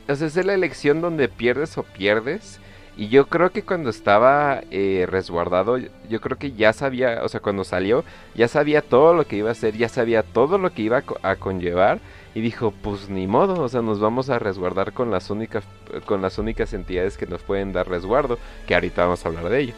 o 0.09 0.15
sea, 0.15 0.27
es 0.27 0.37
la 0.45 0.55
elección 0.55 1.01
donde 1.01 1.29
pierdes 1.29 1.77
o 1.79 1.83
pierdes, 1.83 2.61
y 2.97 3.09
yo 3.09 3.27
creo 3.27 3.51
que 3.51 3.63
cuando 3.65 3.91
estaba 3.91 4.61
eh, 4.71 5.07
resguardado, 5.09 5.79
yo 5.79 6.21
creo 6.21 6.39
que 6.39 6.53
ya 6.53 6.73
sabía, 6.73 7.21
o 7.25 7.29
sea, 7.29 7.41
cuando 7.41 7.65
salió, 7.65 8.05
ya 8.37 8.47
sabía 8.47 8.83
todo 8.83 9.15
lo 9.15 9.27
que 9.27 9.37
iba 9.37 9.49
a 9.49 9.53
hacer, 9.53 9.77
ya 9.77 9.89
sabía 9.89 10.23
todo 10.23 10.59
lo 10.59 10.71
que 10.71 10.83
iba 10.83 10.99
a, 10.99 11.03
co- 11.03 11.19
a 11.23 11.35
conllevar, 11.37 11.99
y 12.35 12.41
dijo, 12.41 12.73
pues 12.83 13.09
ni 13.09 13.27
modo, 13.29 13.63
o 13.63 13.69
sea, 13.69 13.81
nos 13.81 14.01
vamos 14.01 14.29
a 14.29 14.41
resguardar 14.41 14.93
con 14.93 15.11
las 15.11 15.31
únicas, 15.31 15.65
con 16.05 16.21
las 16.21 16.37
únicas 16.39 16.73
entidades 16.73 17.17
que 17.17 17.27
nos 17.27 17.43
pueden 17.43 17.73
dar 17.73 17.89
resguardo, 17.89 18.39
que 18.67 18.75
ahorita 18.75 19.05
vamos 19.05 19.25
a 19.25 19.29
hablar 19.29 19.49
de 19.49 19.61
ello. 19.61 19.75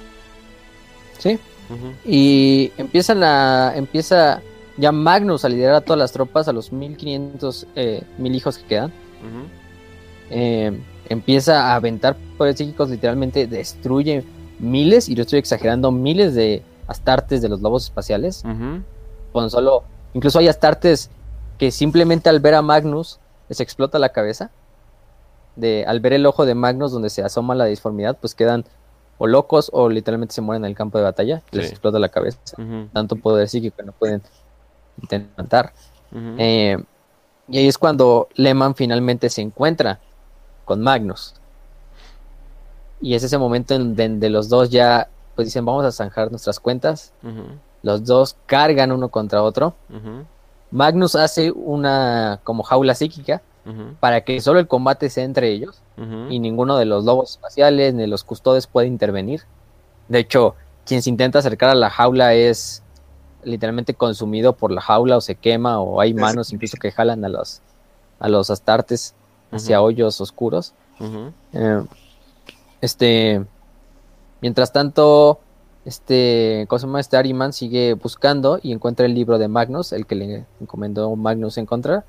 Sí. 1.18 1.38
Y 2.04 2.72
empiezan 2.78 3.22
a, 3.22 3.74
empieza 3.76 4.40
ya 4.78 4.90
Magnus 4.90 5.44
a 5.44 5.48
liderar 5.50 5.74
a 5.74 5.80
todas 5.82 5.98
las 5.98 6.12
tropas, 6.12 6.48
a 6.48 6.52
los 6.52 6.72
1500 6.72 7.66
eh, 7.76 8.02
mil 8.16 8.34
hijos 8.34 8.56
que 8.58 8.66
quedan. 8.66 8.92
eh, 10.30 10.80
empieza 11.08 11.72
a 11.72 11.74
aventar 11.74 12.16
poderes 12.38 12.56
psíquicos, 12.58 12.88
literalmente 12.88 13.46
destruye 13.46 14.24
miles, 14.58 15.10
y 15.10 15.14
lo 15.14 15.22
estoy 15.22 15.40
exagerando, 15.40 15.92
miles 15.92 16.34
de 16.34 16.62
astartes 16.86 17.42
de 17.42 17.50
los 17.50 17.60
lobos 17.60 17.84
espaciales. 17.84 18.42
Con 19.32 19.50
solo, 19.50 19.84
incluso 20.14 20.38
hay 20.38 20.48
astartes 20.48 21.10
que 21.58 21.70
simplemente 21.70 22.28
al 22.28 22.40
ver 22.40 22.54
a 22.54 22.62
Magnus 22.62 23.18
les 23.48 23.60
explota 23.60 23.98
la 23.98 24.10
cabeza. 24.10 24.50
De, 25.56 25.84
al 25.86 26.00
ver 26.00 26.12
el 26.12 26.26
ojo 26.26 26.44
de 26.44 26.54
Magnus 26.54 26.92
donde 26.92 27.08
se 27.08 27.22
asoma 27.22 27.54
la 27.54 27.64
disformidad, 27.64 28.18
pues 28.20 28.34
quedan 28.34 28.66
o 29.18 29.26
locos 29.26 29.70
o 29.72 29.88
literalmente 29.88 30.34
se 30.34 30.42
mueren 30.42 30.64
en 30.64 30.70
el 30.70 30.76
campo 30.76 30.98
de 30.98 31.04
batalla. 31.04 31.42
Les 31.50 31.70
explota 31.70 31.98
la 31.98 32.08
cabeza. 32.08 32.38
Tanto 32.92 33.16
poder 33.16 33.48
psíquico 33.48 33.76
que 33.76 33.82
no 33.82 33.92
pueden 33.92 34.22
intentar. 35.00 35.72
Eh, 36.12 36.76
y 37.48 37.58
ahí 37.58 37.66
es 37.66 37.78
cuando 37.78 38.28
Lehman 38.34 38.74
finalmente 38.74 39.30
se 39.30 39.40
encuentra 39.40 40.00
con 40.64 40.82
Magnus. 40.82 41.34
Y 43.00 43.14
es 43.14 43.22
ese 43.22 43.38
momento 43.38 43.74
en 43.74 43.94
donde 43.94 44.30
los 44.30 44.48
dos 44.48 44.70
ya 44.70 45.08
pues 45.34 45.46
dicen 45.48 45.64
vamos 45.64 45.84
a 45.84 45.92
zanjar 45.92 46.30
nuestras 46.30 46.60
cuentas. 46.60 47.12
Los 47.82 48.04
dos 48.04 48.36
cargan 48.46 48.92
uno 48.92 49.08
contra 49.08 49.42
otro. 49.42 49.74
Magnus 50.76 51.14
hace 51.16 51.50
una 51.52 52.40
como 52.44 52.62
jaula 52.62 52.94
psíquica 52.94 53.40
para 53.98 54.20
que 54.20 54.40
solo 54.40 54.60
el 54.60 54.68
combate 54.68 55.10
sea 55.10 55.24
entre 55.24 55.50
ellos 55.50 55.80
y 56.30 56.38
ninguno 56.38 56.76
de 56.76 56.84
los 56.84 57.04
lobos 57.04 57.30
espaciales 57.32 57.94
ni 57.94 58.06
los 58.06 58.22
custodes 58.22 58.66
puede 58.68 58.86
intervenir. 58.86 59.42
De 60.08 60.18
hecho, 60.20 60.54
quien 60.84 61.02
se 61.02 61.10
intenta 61.10 61.38
acercar 61.40 61.70
a 61.70 61.74
la 61.74 61.90
jaula 61.90 62.34
es 62.34 62.82
literalmente 63.42 63.94
consumido 63.94 64.52
por 64.52 64.70
la 64.70 64.80
jaula 64.80 65.16
o 65.16 65.20
se 65.20 65.34
quema 65.34 65.80
o 65.80 66.00
hay 66.00 66.10
Es- 66.10 66.16
manos 66.16 66.52
incluso 66.52 66.76
que 66.76 66.92
jalan 66.92 67.24
a 67.24 67.28
los 67.28 67.60
a 68.20 68.28
los 68.28 68.50
astartes 68.50 69.14
hacia 69.50 69.80
hoyos 69.82 70.20
oscuros. 70.20 70.72
Eh, 71.52 71.82
este, 72.80 73.44
mientras 74.40 74.72
tanto, 74.72 75.40
este, 75.86 76.66
¿cómo 76.68 76.80
se 76.80 76.86
llama? 76.86 76.98
Este 76.98 77.16
Ariman 77.16 77.52
sigue 77.52 77.94
buscando 77.94 78.58
y 78.60 78.72
encuentra 78.72 79.06
el 79.06 79.14
libro 79.14 79.38
de 79.38 79.46
Magnus, 79.46 79.92
el 79.92 80.04
que 80.04 80.16
le 80.16 80.44
encomendó 80.60 81.14
Magnus 81.14 81.58
encontrar. 81.58 82.04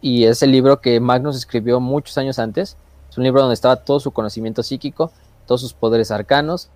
Y 0.00 0.26
es 0.26 0.44
el 0.44 0.52
libro 0.52 0.80
que 0.80 1.00
Magnus 1.00 1.36
escribió 1.36 1.80
muchos 1.80 2.16
años 2.18 2.38
antes. 2.38 2.76
Es 3.10 3.18
un 3.18 3.24
libro 3.24 3.40
donde 3.40 3.54
estaba 3.54 3.74
todo 3.74 3.98
su 3.98 4.12
conocimiento 4.12 4.62
psíquico, 4.62 5.10
todos 5.46 5.60
sus 5.60 5.72
poderes 5.74 6.12
arcanos. 6.12 6.68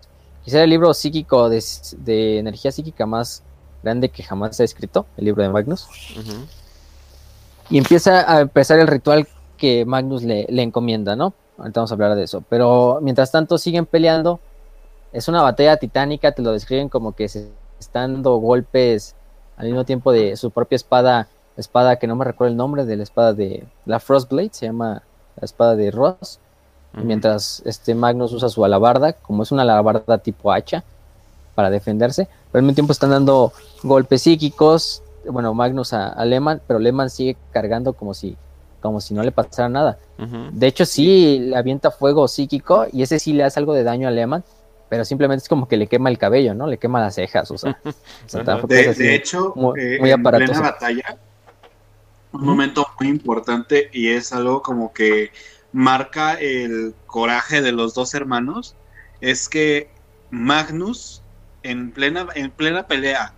Quizá 0.45 0.65
el 0.65 0.71
libro 0.71 0.93
psíquico 0.93 1.49
de, 1.49 1.63
de 1.99 2.41
energía 2.41 2.73
psíquica 2.73 3.07
más 3.07 3.45
grande 3.85 4.09
que 4.09 4.25
jamás 4.25 4.57
se 4.57 4.65
ha 4.65 4.67
escrito, 4.67 5.07
el 5.17 5.27
libro 5.27 5.45
de 5.45 5.51
Magnus. 5.51 5.87
Y 7.71 7.79
empieza 7.79 8.29
a 8.29 8.41
empezar 8.41 8.81
el 8.81 8.89
ritual 8.89 9.29
que 9.57 9.85
Magnus 9.85 10.25
le, 10.25 10.47
le 10.49 10.63
encomienda, 10.63 11.15
¿no? 11.15 11.33
Ahorita 11.59 11.79
vamos 11.79 11.93
a 11.93 11.95
hablar 11.95 12.17
de 12.17 12.25
eso. 12.25 12.43
Pero 12.49 12.99
mientras 13.03 13.31
tanto 13.31 13.57
siguen 13.57 13.87
peleando. 13.87 14.41
Es 15.13 15.29
una 15.29 15.43
batalla 15.43 15.77
titánica, 15.77 16.33
te 16.33 16.43
lo 16.43 16.53
describen 16.53 16.89
como 16.89 17.13
que 17.13 17.29
se 17.29 17.51
están 17.79 18.15
dando 18.15 18.37
golpes 18.37 19.15
al 19.57 19.67
mismo 19.67 19.85
tiempo 19.85 20.13
de 20.13 20.37
su 20.37 20.51
propia 20.51 20.77
espada, 20.77 21.29
espada 21.57 21.97
que 21.97 22.07
no 22.07 22.17
me 22.17 22.25
recuerdo 22.25 22.51
el 22.53 22.57
nombre 22.57 22.85
de 22.85 22.97
la 22.97 23.03
espada 23.03 23.33
de 23.33 23.67
la 23.85 24.01
Frostblade, 24.01 24.51
se 24.53 24.67
llama 24.67 25.03
la 25.37 25.45
espada 25.45 25.77
de 25.77 25.91
Ross. 25.91 26.39
Mientras 26.95 27.63
este 27.65 27.95
Magnus 27.95 28.35
usa 28.35 28.51
su 28.51 28.63
alabarda, 28.67 29.15
como 29.15 29.45
es 29.45 29.51
una 29.51 29.63
alabarda 29.63 30.19
tipo 30.19 30.53
hacha, 30.53 30.85
para 31.55 31.71
defenderse, 31.71 32.29
pero 32.51 32.61
al 32.61 32.65
mismo 32.65 32.75
tiempo 32.75 32.93
están 32.93 33.11
dando 33.11 33.53
golpes 33.83 34.23
psíquicos, 34.23 35.03
bueno, 35.27 35.55
Magnus 35.55 35.93
a, 35.95 36.09
a 36.09 36.25
Lehman, 36.25 36.61
pero 36.67 36.79
Lehman 36.79 37.09
sigue 37.09 37.37
cargando 37.51 37.95
como 37.95 38.13
si, 38.13 38.37
como 38.83 39.01
si 39.01 39.15
no 39.15 39.23
le 39.23 39.33
pasara 39.33 39.69
nada. 39.69 39.99
De 40.53 40.67
hecho, 40.67 40.85
sí 40.85 41.39
le 41.39 41.57
avienta 41.57 41.91
fuego 41.91 42.29
psíquico 42.29 42.87
y 42.93 43.03
ese 43.03 43.19
sí 43.19 43.33
le 43.33 43.45
hace 43.45 43.59
algo 43.59 43.73
de 43.73 43.85
daño 43.85 44.07
a 44.07 44.11
Lehman, 44.11 44.45
pero 44.93 45.07
simplemente 45.07 45.43
es 45.43 45.49
como 45.49 45.67
que 45.67 45.79
le 45.79 45.87
quema 45.87 46.11
el 46.11 46.19
cabello, 46.19 46.53
¿no? 46.53 46.67
Le 46.67 46.77
quema 46.77 47.01
las 47.01 47.15
cejas, 47.15 47.51
o 47.51 47.57
sea, 47.57 47.81
o 47.87 48.29
sea, 48.29 48.43
De, 48.43 48.81
es 48.83 48.89
así. 48.89 49.03
de 49.05 49.15
hecho, 49.15 49.55
muy- 49.57 49.81
eh, 49.81 49.97
muy 49.99 50.11
en 50.11 50.21
aparatoso. 50.21 50.53
plena 50.53 50.71
batalla, 50.71 51.17
un 52.33 52.45
momento 52.45 52.87
muy 53.01 53.09
importante 53.09 53.89
y 53.91 54.09
es 54.09 54.35
algo 54.35 54.61
como 54.61 54.93
que 54.93 55.31
marca 55.73 56.35
el 56.35 56.95
coraje 57.07 57.63
de 57.63 57.73
los 57.73 57.95
dos 57.95 58.13
hermanos, 58.13 58.77
es 59.23 59.49
que 59.49 59.89
Magnus 60.29 61.23
en 61.63 61.91
plena, 61.93 62.27
en 62.35 62.51
plena 62.51 62.87
pelea 62.87 63.33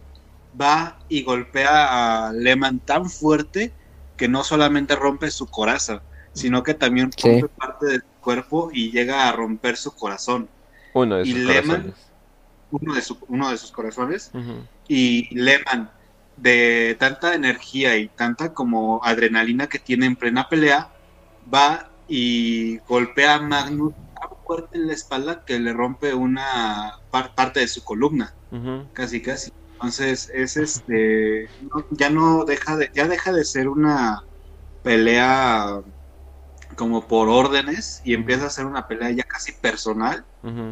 va 0.60 0.98
y 1.08 1.22
golpea 1.22 2.26
a 2.26 2.32
Lehman 2.32 2.80
tan 2.80 3.08
fuerte 3.08 3.70
que 4.16 4.26
no 4.26 4.42
solamente 4.42 4.96
rompe 4.96 5.30
su 5.30 5.46
coraza, 5.46 6.02
sino 6.32 6.64
que 6.64 6.74
también 6.74 7.12
Sí. 7.16 7.40
rompe 7.42 7.48
parte 7.56 7.86
del 7.86 8.02
cuerpo 8.20 8.70
y 8.72 8.90
llega 8.90 9.28
a 9.28 9.32
romper 9.32 9.76
su 9.76 9.92
corazón, 9.94 10.48
Uno 10.94 11.16
de 11.16 11.28
Y 11.28 11.32
sus 11.32 11.40
Lehman- 11.42 11.82
corazones. 11.82 12.12
uno 12.70 12.94
de, 12.94 13.02
su- 13.02 13.18
uno 13.28 13.50
de 13.50 13.56
sus 13.58 13.70
corazones. 13.70 14.30
Y 14.88 15.34
Lehman 15.34 15.90
de 16.36 16.96
tanta 16.98 17.34
energía 17.34 17.96
y 17.96 18.08
tanta 18.08 18.52
como 18.54 19.00
adrenalina 19.04 19.68
que 19.68 19.78
tiene 19.78 20.06
en 20.06 20.16
plena 20.16 20.48
pelea 20.48 20.90
va 21.52 21.90
y 22.08 22.78
golpea 22.88 23.34
a 23.36 23.40
Magnus 23.40 23.94
tan 24.20 24.30
fuerte 24.44 24.76
en 24.78 24.88
la 24.88 24.92
espalda 24.94 25.44
que 25.46 25.58
le 25.60 25.72
rompe 25.72 26.12
una 26.12 26.92
par- 27.10 27.34
parte 27.36 27.60
de 27.60 27.68
su 27.68 27.82
columna 27.84 28.34
casi 28.92 29.22
casi 29.22 29.50
entonces 29.74 30.28
es 30.34 30.56
este 30.56 31.48
no- 31.60 31.86
ya 31.90 32.10
no 32.10 32.44
deja 32.44 32.76
de 32.76 32.90
ya 32.94 33.06
deja 33.08 33.32
de 33.32 33.44
ser 33.44 33.68
una 33.68 34.24
pelea 34.82 35.80
como 36.74 37.06
por 37.06 37.28
órdenes 37.28 38.00
y 38.04 38.14
empieza 38.14 38.46
a 38.46 38.50
ser 38.50 38.66
una 38.66 38.86
pelea 38.86 39.10
ya 39.10 39.22
casi 39.24 39.52
personal 39.52 40.24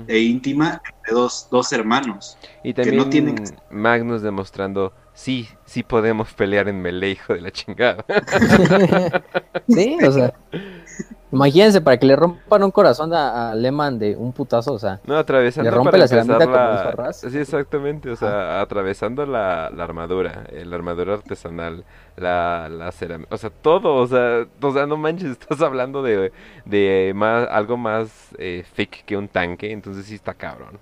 e 0.07 0.19
íntima 0.19 0.83
entre 0.85 1.13
dos, 1.15 1.49
dos 1.51 1.73
hermanos 1.73 2.37
Y 2.63 2.75
que 2.75 2.83
también 2.83 2.97
no 2.99 3.09
tienen 3.09 3.37
que- 3.37 3.55
Magnus 3.71 4.21
demostrando, 4.21 4.93
sí, 5.15 5.49
sí 5.65 5.83
podemos 5.83 6.33
pelear 6.35 6.69
en 6.69 6.83
melee, 6.83 7.13
hijo 7.13 7.33
de 7.35 7.41
la 7.41 7.51
chingada. 7.51 8.05
sí, 9.69 9.97
o 10.07 10.13
sea, 10.13 10.35
imagínense 11.31 11.81
para 11.81 11.97
que 11.97 12.07
le 12.07 12.15
rompan 12.17 12.63
un 12.63 12.71
corazón 12.71 13.13
a, 13.15 13.51
a 13.51 13.55
Lehman 13.55 13.99
de 13.99 14.17
un 14.17 14.33
putazo, 14.33 14.73
o 14.75 14.79
sea, 14.79 15.01
No, 15.07 15.17
atravesando 15.17 15.71
Le 15.71 15.75
rompe 15.77 15.91
para 15.91 15.99
la 16.03 16.09
ceramita 16.09 16.47
la- 16.47 16.91
Raz. 16.93 17.21
Sí, 17.21 17.39
exactamente, 17.39 18.11
o 18.11 18.17
sea, 18.17 18.61
atravesando 18.61 19.25
la, 19.27 19.71
la 19.75 19.85
armadura, 19.85 20.45
eh, 20.51 20.65
la 20.65 20.77
armadura 20.77 21.15
artesanal, 21.15 21.85
la, 22.17 22.69
la 22.71 22.93
cerámica, 22.93 23.35
o 23.35 23.39
sea, 23.39 23.51
todo, 23.51 23.95
o 23.95 24.07
sea, 24.07 24.47
o 24.61 24.73
sea, 24.73 24.87
no 24.87 24.97
manches, 24.97 25.31
estás 25.41 25.61
hablando 25.63 26.03
de, 26.03 26.33
de 26.65 27.13
más, 27.15 27.49
algo 27.51 27.77
más 27.77 28.29
eh, 28.39 28.65
thick 28.77 29.05
que 29.05 29.17
un 29.17 29.29
tanque, 29.29 29.73
entonces 29.73 30.07
sí 30.07 30.15
está 30.15 30.35
cabrón. 30.35 30.79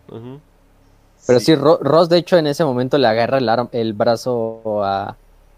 Pero 1.26 1.38
sí, 1.38 1.54
Ro- 1.54 1.78
Ross 1.82 2.08
de 2.08 2.16
hecho 2.18 2.36
en 2.38 2.46
ese 2.46 2.64
momento 2.64 2.96
le 2.98 3.06
agarra 3.06 3.38
el, 3.72 3.92
brazo 3.92 4.82
a, 4.82 5.16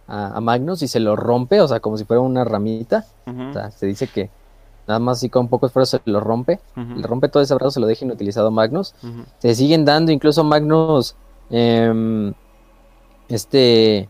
a- 0.09 0.37
a 0.37 0.41
Magnus 0.41 0.83
y 0.83 0.89
se 0.89 0.99
lo 1.01 1.15
rompe, 1.17 1.61
o 1.61 1.69
sea, 1.69 1.81
como 1.81 1.97
si 1.97 2.05
fuera 2.05 2.21
una 2.21 2.45
ramita. 2.45 3.05
O 3.51 3.53
sea, 3.53 3.71
se 3.71 3.87
dice 3.87 4.09
que 4.09 4.29
nada 4.87 4.99
más 5.01 5.19
así 5.19 5.29
con 5.31 5.49
poco 5.49 5.67
esfuerzo 5.67 5.99
se 5.99 6.11
lo 6.11 6.21
rompe. 6.21 6.61
ujú, 6.77 6.95
Le 6.97 7.07
rompe 7.07 7.29
todo 7.29 7.43
ese 7.43 7.55
brazo, 7.55 7.73
se 7.73 7.81
lo 7.81 7.87
deja 7.87 8.05
inutilizado 8.05 8.49
a 8.49 8.51
Magnus. 8.51 8.95
ujú, 9.03 9.25
Se 9.39 9.55
siguen 9.55 9.85
dando, 9.85 10.13
incluso 10.13 10.45
Magnus, 10.45 11.15
em, 11.51 12.33
este, 13.29 14.09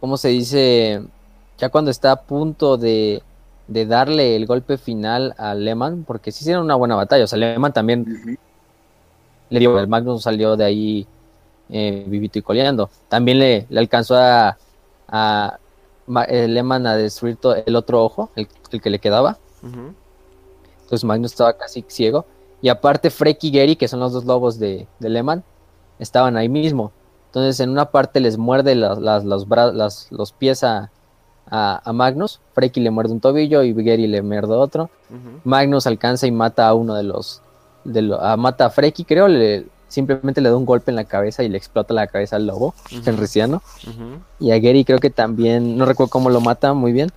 ¿cómo 0.00 0.16
se 0.16 0.28
dice? 0.28 1.02
Ya 1.58 1.68
cuando 1.68 1.90
está 1.90 2.12
a 2.12 2.22
punto 2.22 2.76
de, 2.76 3.22
de 3.68 3.86
darle 3.86 4.36
el 4.36 4.46
golpe 4.46 4.76
final 4.78 5.34
a 5.38 5.54
Lehman, 5.54 6.04
porque 6.04 6.32
sí 6.32 6.42
hicieron 6.44 6.64
una 6.64 6.74
buena 6.74 6.96
batalla. 6.96 7.24
O 7.24 7.26
sea, 7.26 7.38
Lehman 7.38 7.72
también 7.72 8.06
le 9.50 9.58
dio, 9.60 9.78
el 9.78 9.88
Magnus 9.88 10.22
salió 10.22 10.56
de 10.56 10.64
ahí 10.64 11.06
eh, 11.68 12.04
vivito 12.08 12.38
y 12.38 12.42
coleando. 12.42 12.90
También 13.08 13.38
le, 13.38 13.66
le 13.68 13.80
alcanzó 13.80 14.16
a, 14.16 14.58
a 15.08 15.58
eh, 16.28 16.48
Lehman 16.48 16.86
a 16.86 16.96
destruir 16.96 17.38
el 17.66 17.76
otro 17.76 18.04
ojo, 18.04 18.30
el, 18.36 18.48
el 18.74 18.82
que 18.82 18.90
le 18.90 18.98
quedaba. 18.98 19.38
Entonces 20.82 21.04
Magnus 21.04 21.32
estaba 21.32 21.54
casi 21.54 21.84
ciego. 21.88 22.26
Y 22.60 22.68
aparte 22.68 23.10
Freck 23.10 23.42
y 23.44 23.50
Gary, 23.50 23.76
que 23.76 23.88
son 23.88 24.00
los 24.00 24.12
dos 24.12 24.24
lobos 24.24 24.58
de, 24.58 24.86
de 24.98 25.08
Lehman, 25.08 25.42
estaban 25.98 26.36
ahí 26.36 26.48
mismo. 26.48 26.92
Entonces 27.26 27.60
en 27.60 27.70
una 27.70 27.86
parte 27.90 28.20
les 28.20 28.38
muerde 28.38 28.74
las, 28.74 28.98
las- 28.98 29.24
los, 29.24 29.48
bra- 29.48 29.72
las- 29.72 30.08
los 30.10 30.32
pies 30.32 30.62
a, 30.64 30.90
a, 31.50 31.80
a 31.84 31.92
Magnus. 31.92 32.40
Frecky 32.54 32.80
le 32.80 32.90
muerde 32.90 33.12
un 33.12 33.20
tobillo 33.20 33.62
y 33.62 33.72
Gary 33.74 34.06
le 34.06 34.22
muerde 34.22 34.54
otro. 34.54 34.90
Magnus 35.44 35.86
alcanza 35.86 36.26
y 36.26 36.30
mata 36.30 36.66
a 36.68 36.74
uno 36.74 36.94
de 36.94 37.02
los... 37.02 37.42
De 37.84 38.00
lo- 38.02 38.20
a- 38.20 38.36
mata 38.36 38.66
a 38.66 38.70
Frecky, 38.70 39.04
creo. 39.04 39.28
Le, 39.28 39.66
simplemente 39.88 40.40
le 40.40 40.48
da 40.48 40.56
un 40.56 40.64
golpe 40.64 40.90
en 40.90 40.96
la 40.96 41.04
cabeza 41.04 41.42
y 41.44 41.48
le 41.48 41.58
explota 41.58 41.92
la 41.94 42.06
cabeza 42.06 42.36
al 42.36 42.46
lobo, 42.46 42.74
ujú, 43.86 44.18
Y 44.40 44.50
a 44.50 44.58
Gary 44.58 44.84
creo 44.84 44.98
que 44.98 45.10
también, 45.10 45.76
no 45.76 45.84
recuerdo 45.84 46.10
cómo 46.10 46.30
lo 46.30 46.40
mata 46.40 46.72
muy 46.72 46.92
bien, 46.92 47.12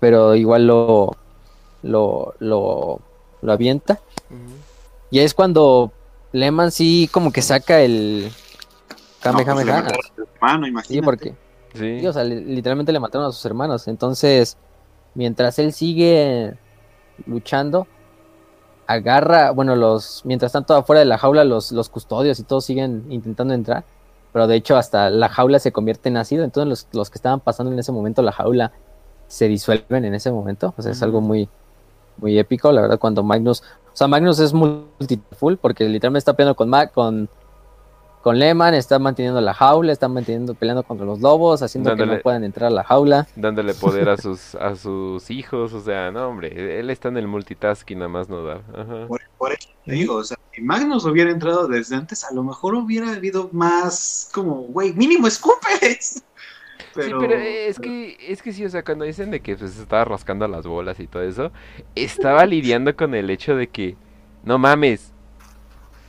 pero 0.00 0.34
igual 0.34 0.66
lo, 0.66 1.16
lo, 1.82 2.34
lo, 2.38 3.00
lo 3.42 3.52
avienta. 3.52 4.00
Y 5.10 5.20
es 5.20 5.34
cuando 5.34 5.92
Lehman 6.32 6.70
sí 6.70 7.08
como 7.12 7.32
que 7.32 7.42
saca 7.42 7.80
el 7.80 8.24
No, 9.24 9.32
pues, 9.32 9.46
Kamehameha. 9.46 9.88
su 10.14 10.22
hermano, 10.34 10.82
sí, 10.82 11.00
porque 11.00 11.34
Sí. 11.74 12.00
sí, 12.00 12.06
o 12.06 12.12
sea, 12.12 12.24
li- 12.24 12.44
literalmente 12.44 12.92
le 12.92 13.00
mataron 13.00 13.28
a 13.28 13.32
sus 13.32 13.44
hermanos. 13.44 13.86
Entonces, 13.88 14.56
mientras 15.14 15.58
él 15.58 15.72
sigue 15.72 16.54
luchando, 17.26 17.86
agarra, 18.86 19.50
bueno, 19.50 19.74
los, 19.76 20.22
mientras 20.24 20.52
tanto 20.52 20.74
afuera 20.74 21.00
de 21.00 21.06
la 21.06 21.18
jaula, 21.18 21.44
los, 21.44 21.72
los 21.72 21.88
custodios 21.88 22.38
y 22.38 22.44
todos 22.44 22.64
siguen 22.64 23.04
intentando 23.10 23.52
entrar. 23.54 23.84
Pero 24.32 24.46
de 24.46 24.56
hecho, 24.56 24.76
hasta 24.76 25.10
la 25.10 25.28
jaula 25.28 25.58
se 25.58 25.72
convierte 25.72 26.08
en 26.08 26.16
ácido. 26.18 26.44
Entonces, 26.44 26.68
los, 26.68 26.86
los 26.92 27.10
que 27.10 27.18
estaban 27.18 27.40
pasando 27.40 27.72
en 27.72 27.78
ese 27.78 27.92
momento, 27.92 28.22
la 28.22 28.32
jaula 28.32 28.72
se 29.28 29.48
disuelven 29.48 30.04
en 30.04 30.14
ese 30.14 30.30
momento. 30.30 30.74
O 30.76 30.82
sea, 30.82 30.92
es 30.92 31.02
algo 31.02 31.20
muy, 31.20 31.48
muy 32.18 32.38
épico, 32.38 32.72
la 32.72 32.82
verdad, 32.82 32.98
cuando 32.98 33.22
Magnus. 33.22 33.62
O 33.92 33.96
sea, 33.96 34.08
Magnus 34.08 34.38
es 34.40 34.52
multifull 34.52 35.56
porque 35.56 35.84
literalmente 35.88 36.18
está 36.18 36.34
peleando 36.34 36.54
con, 36.54 36.68
Ma- 36.68 36.86
con, 36.88 37.28
con 38.22 38.38
Lehman, 38.38 38.74
está 38.74 38.98
manteniendo 38.98 39.40
la 39.40 39.54
jaula, 39.54 39.92
está 39.92 40.06
manteniendo, 40.08 40.54
peleando 40.54 40.82
contra 40.82 41.06
los 41.06 41.20
lobos, 41.20 41.62
haciendo 41.62 41.96
que 41.96 42.04
no 42.04 42.18
puedan 42.20 42.44
entrar 42.44 42.66
a 42.68 42.74
la 42.74 42.84
jaula. 42.84 43.26
Dándole 43.36 43.72
poder 43.72 44.08
a 44.10 44.16
sus, 44.20 44.54
a 44.56 44.76
sus 44.76 45.30
hijos, 45.30 45.72
o 45.72 45.80
sea, 45.80 46.10
no, 46.10 46.28
hombre, 46.28 46.78
él 46.80 46.90
está 46.90 47.08
en 47.08 47.16
el 47.16 47.26
multitasking, 47.28 47.98
nada 47.98 48.08
más 48.08 48.28
no 48.28 48.44
da. 48.44 48.60
Ajá. 48.74 49.06
Por, 49.08 49.20
por 49.38 49.52
eso 49.52 49.68
te 49.84 49.92
digo, 49.92 50.16
o 50.16 50.24
sea, 50.24 50.36
si 50.52 50.60
Magnus 50.60 51.04
hubiera 51.06 51.30
entrado 51.30 51.66
desde 51.68 51.96
antes, 51.96 52.24
a 52.24 52.34
lo 52.34 52.42
mejor 52.42 52.74
hubiera 52.74 53.12
habido 53.12 53.48
más 53.52 54.28
como, 54.34 54.56
güey, 54.62 54.92
mínimo 54.92 55.26
escupes. 55.26 56.22
Pero, 56.96 57.08
sí, 57.08 57.14
pero 57.14 57.34
es 57.36 57.78
que, 57.80 58.16
es 58.20 58.42
que 58.42 58.52
sí, 58.52 58.64
o 58.64 58.68
sea, 58.70 58.82
cuando 58.84 59.04
dicen 59.04 59.30
de 59.30 59.40
que 59.40 59.56
pues, 59.56 59.72
se 59.74 59.82
estaba 59.82 60.04
rascando 60.04 60.48
las 60.48 60.66
bolas 60.66 60.98
y 61.00 61.06
todo 61.06 61.22
eso, 61.22 61.52
estaba 61.94 62.46
lidiando 62.46 62.96
con 62.96 63.14
el 63.14 63.30
hecho 63.30 63.56
de 63.56 63.68
que, 63.68 63.96
no 64.42 64.58
mames, 64.58 65.12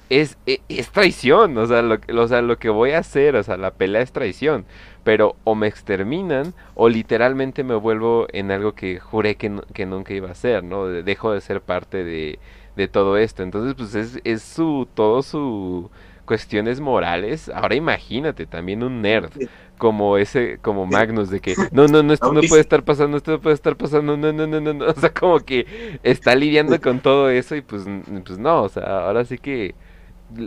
es, 0.10 0.38
e- 0.46 0.62
es, 0.70 0.90
traición, 0.92 1.58
o 1.58 1.66
sea, 1.66 1.82
lo, 1.82 2.00
que- 2.00 2.14
o 2.14 2.28
sea, 2.28 2.42
lo 2.42 2.58
que 2.60 2.70
voy 2.70 2.92
a 2.92 3.00
hacer, 3.00 3.36
o 3.36 3.44
sea, 3.44 3.58
la 3.58 3.72
pelea 3.74 4.02
es 4.02 4.12
traición, 4.14 4.66
pero 5.04 5.36
o 5.44 5.54
me 5.56 5.68
exterminan 5.68 6.54
o 6.76 6.88
literalmente 6.90 7.64
me 7.64 7.76
vuelvo 7.76 8.28
en 8.32 8.52
algo 8.52 8.74
que 8.74 9.00
juré 9.00 9.36
que, 9.36 9.52
que 9.74 9.86
nunca 9.86 10.14
iba 10.14 10.32
a 10.32 10.36
ser, 10.36 10.64
¿no? 10.64 10.88
De- 10.88 11.04
Dejo 11.04 11.32
de 11.34 11.42
ser 11.42 11.62
parte 11.62 12.04
de, 12.06 12.40
de 12.78 12.88
todo 12.88 13.18
esto, 13.18 13.44
entonces 13.44 13.76
pues 13.76 13.96
es, 13.96 14.20
es 14.24 14.42
su, 14.44 14.88
todo 14.94 15.22
su 15.24 15.90
cuestiones 16.26 16.80
morales, 16.80 17.50
ahora 17.50 17.76
imagínate, 17.76 18.46
también 18.46 18.84
un 18.84 19.02
nerd 19.02 19.32
como 19.78 20.18
ese, 20.18 20.58
como 20.60 20.86
Magnus, 20.86 21.30
de 21.30 21.40
que 21.40 21.56
no, 21.72 21.88
no, 21.88 22.04
no, 22.04 22.14
esto 22.14 22.34
no 22.34 22.42
puede 22.42 22.62
estar 22.62 22.84
pasando, 22.84 23.18
esto 23.18 23.32
no 23.32 23.42
puede 23.42 23.56
estar 23.56 23.76
pasando, 23.76 24.18
no, 24.18 24.34
no, 24.34 24.48
no, 24.48 24.60
no, 24.60 24.74
no, 24.74 24.86
o 24.88 24.94
sea, 24.94 25.14
como 25.14 25.40
que 25.40 26.00
está 26.04 26.36
lidiando 26.36 26.80
con 26.82 27.00
todo 27.00 27.30
eso 27.30 27.56
y 27.56 27.62
pues, 27.62 27.84
pues 28.26 28.40
no, 28.40 28.64
o 28.64 28.70
sea, 28.70 29.06
ahora 29.06 29.24
sí 29.26 29.38
que 29.38 29.76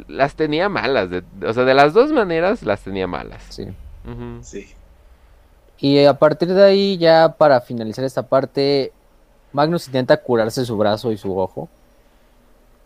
las 0.08 0.34
tenía 0.34 0.68
malas, 0.68 1.10
de- 1.10 1.24
o 1.46 1.52
sea, 1.52 1.64
de 1.64 1.74
las 1.74 1.94
dos 1.94 2.12
maneras 2.12 2.62
las 2.62 2.82
tenía 2.82 3.06
malas. 3.06 3.42
Sí. 3.48 3.66
Sí. 4.42 4.66
Y 5.78 6.04
a 6.04 6.14
partir 6.18 6.48
de 6.48 6.62
ahí, 6.62 6.98
ya 6.98 7.34
para 7.38 7.60
finalizar 7.60 8.04
esta 8.04 8.22
parte, 8.26 8.92
Magnus 9.52 9.86
intenta 9.86 10.16
curarse 10.18 10.64
su 10.66 10.76
brazo 10.76 11.10
y 11.12 11.16
su 11.16 11.38
ojo. 11.38 11.68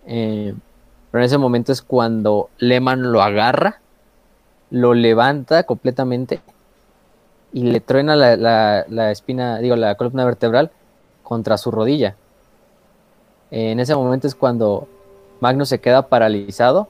Eh, 0.07 0.55
pero 1.11 1.23
en 1.23 1.27
ese 1.27 1.39
momento 1.39 1.73
es 1.73 1.83
cuando 1.83 2.51
Lehman 2.59 3.11
lo 3.12 3.23
agarra, 3.23 3.81
lo 4.70 4.95
levanta 4.95 5.62
completamente 5.65 6.41
y 7.53 7.62
le 7.65 7.81
truena 7.81 8.16
la, 8.16 8.36
la- 8.36 8.85
la 8.89 9.11
espina, 9.11 9.59
digo, 9.59 9.77
la 9.77 9.95
columna 9.95 10.24
vertebral 10.24 10.70
contra 11.23 11.57
su 11.59 11.70
rodilla. 11.70 12.16
En 13.51 13.78
ese 13.78 13.95
momento 13.95 14.27
es 14.27 14.35
cuando 14.35 14.89
Magnus 15.41 15.69
se 15.69 15.78
queda 15.81 16.09
paralizado, 16.09 16.89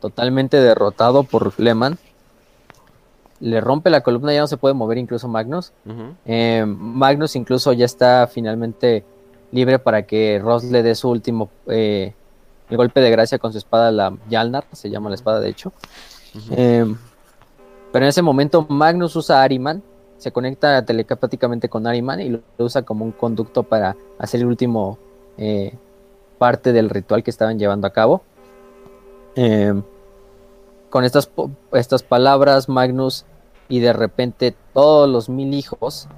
totalmente 0.00 0.58
derrotado 0.58 1.22
por 1.24 1.58
Lehman. 1.58 1.98
Le 3.40 3.60
rompe 3.62 3.88
la 3.88 4.02
columna, 4.02 4.34
ya 4.34 4.40
no 4.40 4.46
se 4.46 4.58
puede 4.58 4.74
mover 4.74 4.98
incluso 4.98 5.26
Magnus. 5.28 5.72
Eh, 6.26 6.64
Magnus 6.66 7.36
incluso 7.36 7.72
ya 7.72 7.86
está 7.86 8.26
finalmente 8.30 9.02
libre 9.52 9.78
para 9.78 10.02
que 10.02 10.38
Ross 10.42 10.64
le 10.64 10.82
dé 10.82 10.94
su 10.94 11.08
último 11.08 11.48
eh, 11.66 12.12
el 12.68 12.76
golpe 12.76 13.00
de 13.00 13.10
gracia 13.10 13.38
con 13.38 13.50
su 13.52 13.58
espada, 13.58 13.90
la 13.90 14.14
Yalnar, 14.28 14.64
se 14.72 14.90
llama 14.90 15.08
la 15.08 15.14
espada 15.16 15.40
de 15.40 15.48
hecho. 15.48 15.72
Eh, 16.50 16.84
pero 17.92 18.04
en 18.04 18.08
ese 18.08 18.22
momento 18.22 18.66
Magnus 18.68 19.16
usa 19.16 19.40
a 19.40 19.42
Ariman, 19.42 19.82
se 20.18 20.32
conecta 20.32 20.84
telepáticamente 20.84 21.68
con 21.68 21.86
Ariman 21.86 22.20
y 22.20 22.28
lo 22.28 22.40
usa 22.58 22.82
como 22.82 23.04
un 23.04 23.12
conducto 23.12 23.62
para 23.62 23.96
hacer 24.18 24.40
el 24.40 24.46
último 24.46 24.98
eh, 25.38 25.74
parte 26.38 26.72
del 26.72 26.90
ritual 26.90 27.22
que 27.22 27.30
estaban 27.30 27.58
llevando 27.58 27.86
a 27.86 27.92
cabo. 27.92 28.22
Eh, 29.34 29.74
con 30.90 31.04
estas, 31.04 32.02
palabras, 32.02 32.68
Magnus 32.68 33.24
y 33.68 33.78
de 33.78 33.92
repente 33.92 34.54
todos 34.74 35.08
los 35.08 35.28
mil 35.28 35.54
hijos 35.54 36.08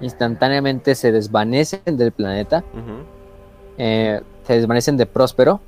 instantáneamente 0.00 0.96
se 0.96 1.12
desvanecen 1.12 1.96
del 1.96 2.10
planeta, 2.10 2.64
eh, 3.78 4.20
se 4.44 4.54
desvanecen 4.54 4.96
de 4.96 5.06
Próspero. 5.06 5.60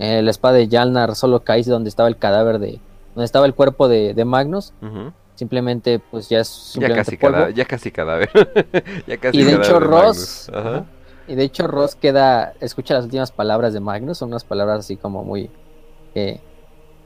Eh, 0.00 0.22
la 0.22 0.30
espada 0.30 0.54
de 0.54 0.66
Yalnar 0.66 1.14
solo 1.14 1.40
cae 1.44 1.62
donde 1.62 1.88
estaba 1.90 2.08
el 2.08 2.16
cadáver 2.16 2.58
de. 2.58 2.80
donde 3.14 3.24
estaba 3.26 3.44
el 3.46 3.54
cuerpo 3.54 3.86
de, 3.88 4.14
de 4.14 4.24
Magnus. 4.24 4.72
Simplemente, 5.36 5.98
pues 6.10 6.28
ya 6.28 6.40
es 6.40 6.48
Ya 6.48 6.72
simplemente 6.72 7.04
casi 7.04 7.16
polvo. 7.16 7.32
cadáver, 7.34 7.54
ya 7.54 7.64
casi 7.64 7.90
cadáver. 7.90 8.30
ya 9.06 9.16
casi 9.18 9.38
Y 9.38 9.44
de 9.44 9.52
cadáver 9.52 9.66
hecho. 9.66 9.80
Ross. 9.80 10.50
Ajá. 10.52 10.84
Y 11.28 11.34
de 11.34 11.44
hecho, 11.44 11.66
Ross 11.66 11.94
queda. 11.94 12.54
Escucha 12.60 12.94
las 12.94 13.04
últimas 13.04 13.30
palabras 13.32 13.72
de 13.72 13.80
Magnus. 13.80 14.18
Son 14.18 14.28
unas 14.30 14.44
palabras 14.44 14.80
así 14.80 14.96
como 14.96 15.22
muy. 15.24 15.50
eh, 16.14 16.40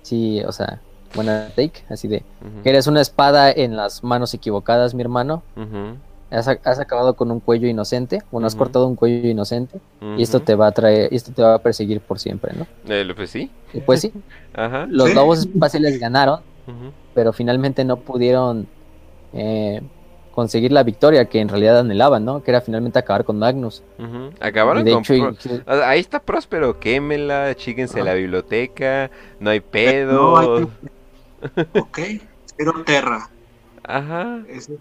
sí, 0.03 0.43
o 0.45 0.53
sea, 0.53 0.81
buena 1.15 1.49
take. 1.55 1.85
Así 1.91 2.09
de. 2.09 2.25
Que 2.63 2.71
eres 2.71 2.87
una 2.87 3.01
espada 3.01 3.51
en 3.53 3.77
las 3.77 4.03
manos 4.03 4.35
equivocadas, 4.35 4.95
mi 4.95 5.03
hermano. 5.03 5.43
Has, 6.35 6.49
has 6.49 6.81
acabado 6.81 7.15
con 7.15 7.31
un 7.31 7.41
cuello 7.41 7.69
inocente. 7.69 8.23
Bueno, 8.31 8.47
has 8.47 8.55
Ujú. 8.55 8.65
cortado 8.65 8.87
un 8.89 8.97
cuello 8.97 9.29
inocente. 9.29 9.79
Y 10.19 10.23
esto 10.23 10.41
te 10.41 10.55
va 10.55 10.67
a 10.67 10.73
traer. 10.73 11.09
Esto 11.13 11.33
te 11.33 11.43
va 11.43 11.55
a 11.55 11.59
perseguir 11.59 12.01
por 12.01 12.19
siempre, 12.19 12.53
¿no? 12.57 12.67
Eh, 12.93 13.07
pues 13.15 13.31
sí. 13.31 13.51
Y 13.73 13.81
pues 13.81 14.01
sí, 14.01 14.13
Ajá. 14.55 14.87
los 14.89 15.09
Sí. 15.11 15.15
lobos 15.15 15.39
espaciales 15.41 15.99
ganaron. 15.99 16.41
pero 17.15 17.33
finalmente 17.33 17.85
no 17.85 17.97
pudieron 17.99 18.67
eh, 19.33 19.81
conseguir 20.33 20.73
la 20.73 20.83
victoria 20.83 21.27
que 21.27 21.39
en 21.41 21.49
realidad 21.49 21.79
anhelaban, 21.79 22.25
¿no? 22.25 22.43
Que 22.43 22.51
era 22.51 22.61
finalmente 22.61 22.99
acabar 22.99 23.25
con 23.25 23.39
Magnus. 23.39 23.83
Acabaron 24.41 24.83
de 24.85 24.91
con 24.93 25.01
hecho, 25.03 25.15
Pro- 25.15 25.55
y- 25.55 25.61
Ah, 25.67 25.91
Ahí 25.91 26.01
está 26.01 26.19
Próspero, 26.21 26.81
quémela, 26.81 27.55
chíquense 27.55 28.03
la 28.03 28.15
biblioteca, 28.15 29.11
no 29.39 29.51
hay 29.51 29.61
No, 29.61 29.67
pedo. 29.71 30.37
hay- 30.39 30.69
ok, 31.79 31.99
cero 32.57 32.73
terra. 32.85 33.31
Ajá. 33.85 34.41
Eso. 34.49 34.73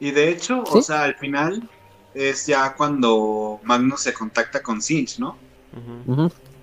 Y 0.00 0.10
de 0.12 0.30
hecho, 0.30 0.64
Sí. 0.66 0.78
o 0.78 0.82
sea, 0.82 1.04
al 1.04 1.14
final 1.16 1.62
es 2.14 2.46
ya 2.46 2.74
cuando 2.74 3.60
Magnus 3.62 4.00
se 4.00 4.12
contacta 4.12 4.62
con 4.62 4.80
Sinch, 4.82 5.18
¿no? 5.18 5.36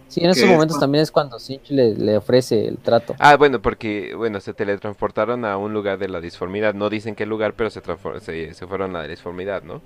Sí, 0.10 0.22
en 0.24 0.30
esos 0.30 0.44
es 0.44 0.50
momentos 0.50 0.76
cuando- 0.76 0.80
también 0.80 1.02
es 1.04 1.12
cuando 1.12 1.40
Sinch 1.40 1.70
le, 1.70 1.94
le 1.96 2.18
ofrece 2.18 2.68
el 2.68 2.78
trato. 2.78 3.16
Ah, 3.20 3.36
bueno, 3.38 3.62
porque, 3.62 4.14
bueno, 4.16 4.40
se 4.40 4.54
teletransportaron 4.54 5.46
a 5.46 5.58
un 5.58 5.74
lugar 5.74 5.98
de 6.00 6.08
la 6.10 6.20
disformidad. 6.22 6.74
No 6.74 6.90
dicen 6.90 7.14
qué 7.16 7.26
lugar, 7.26 7.54
pero 7.54 7.70
se, 7.70 7.82
transfor- 7.84 8.20
se, 8.20 8.54
se 8.54 8.68
fueron 8.68 8.96
a 8.96 9.02
la 9.04 9.08
disformidad, 9.08 9.64
¿no? 9.64 9.82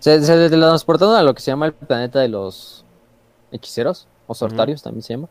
Se, 0.00 0.22
se 0.22 0.48
transportaron 0.50 1.14
a 1.16 1.22
lo 1.22 1.34
que 1.34 1.40
se 1.42 1.50
llama 1.50 1.66
el 1.66 1.72
planeta 1.72 2.18
de 2.20 2.28
los 2.28 2.84
hechiceros, 3.52 4.06
o 4.26 4.34
sortarios 4.34 4.82
también 4.82 5.02
se 5.02 5.14
llama, 5.14 5.28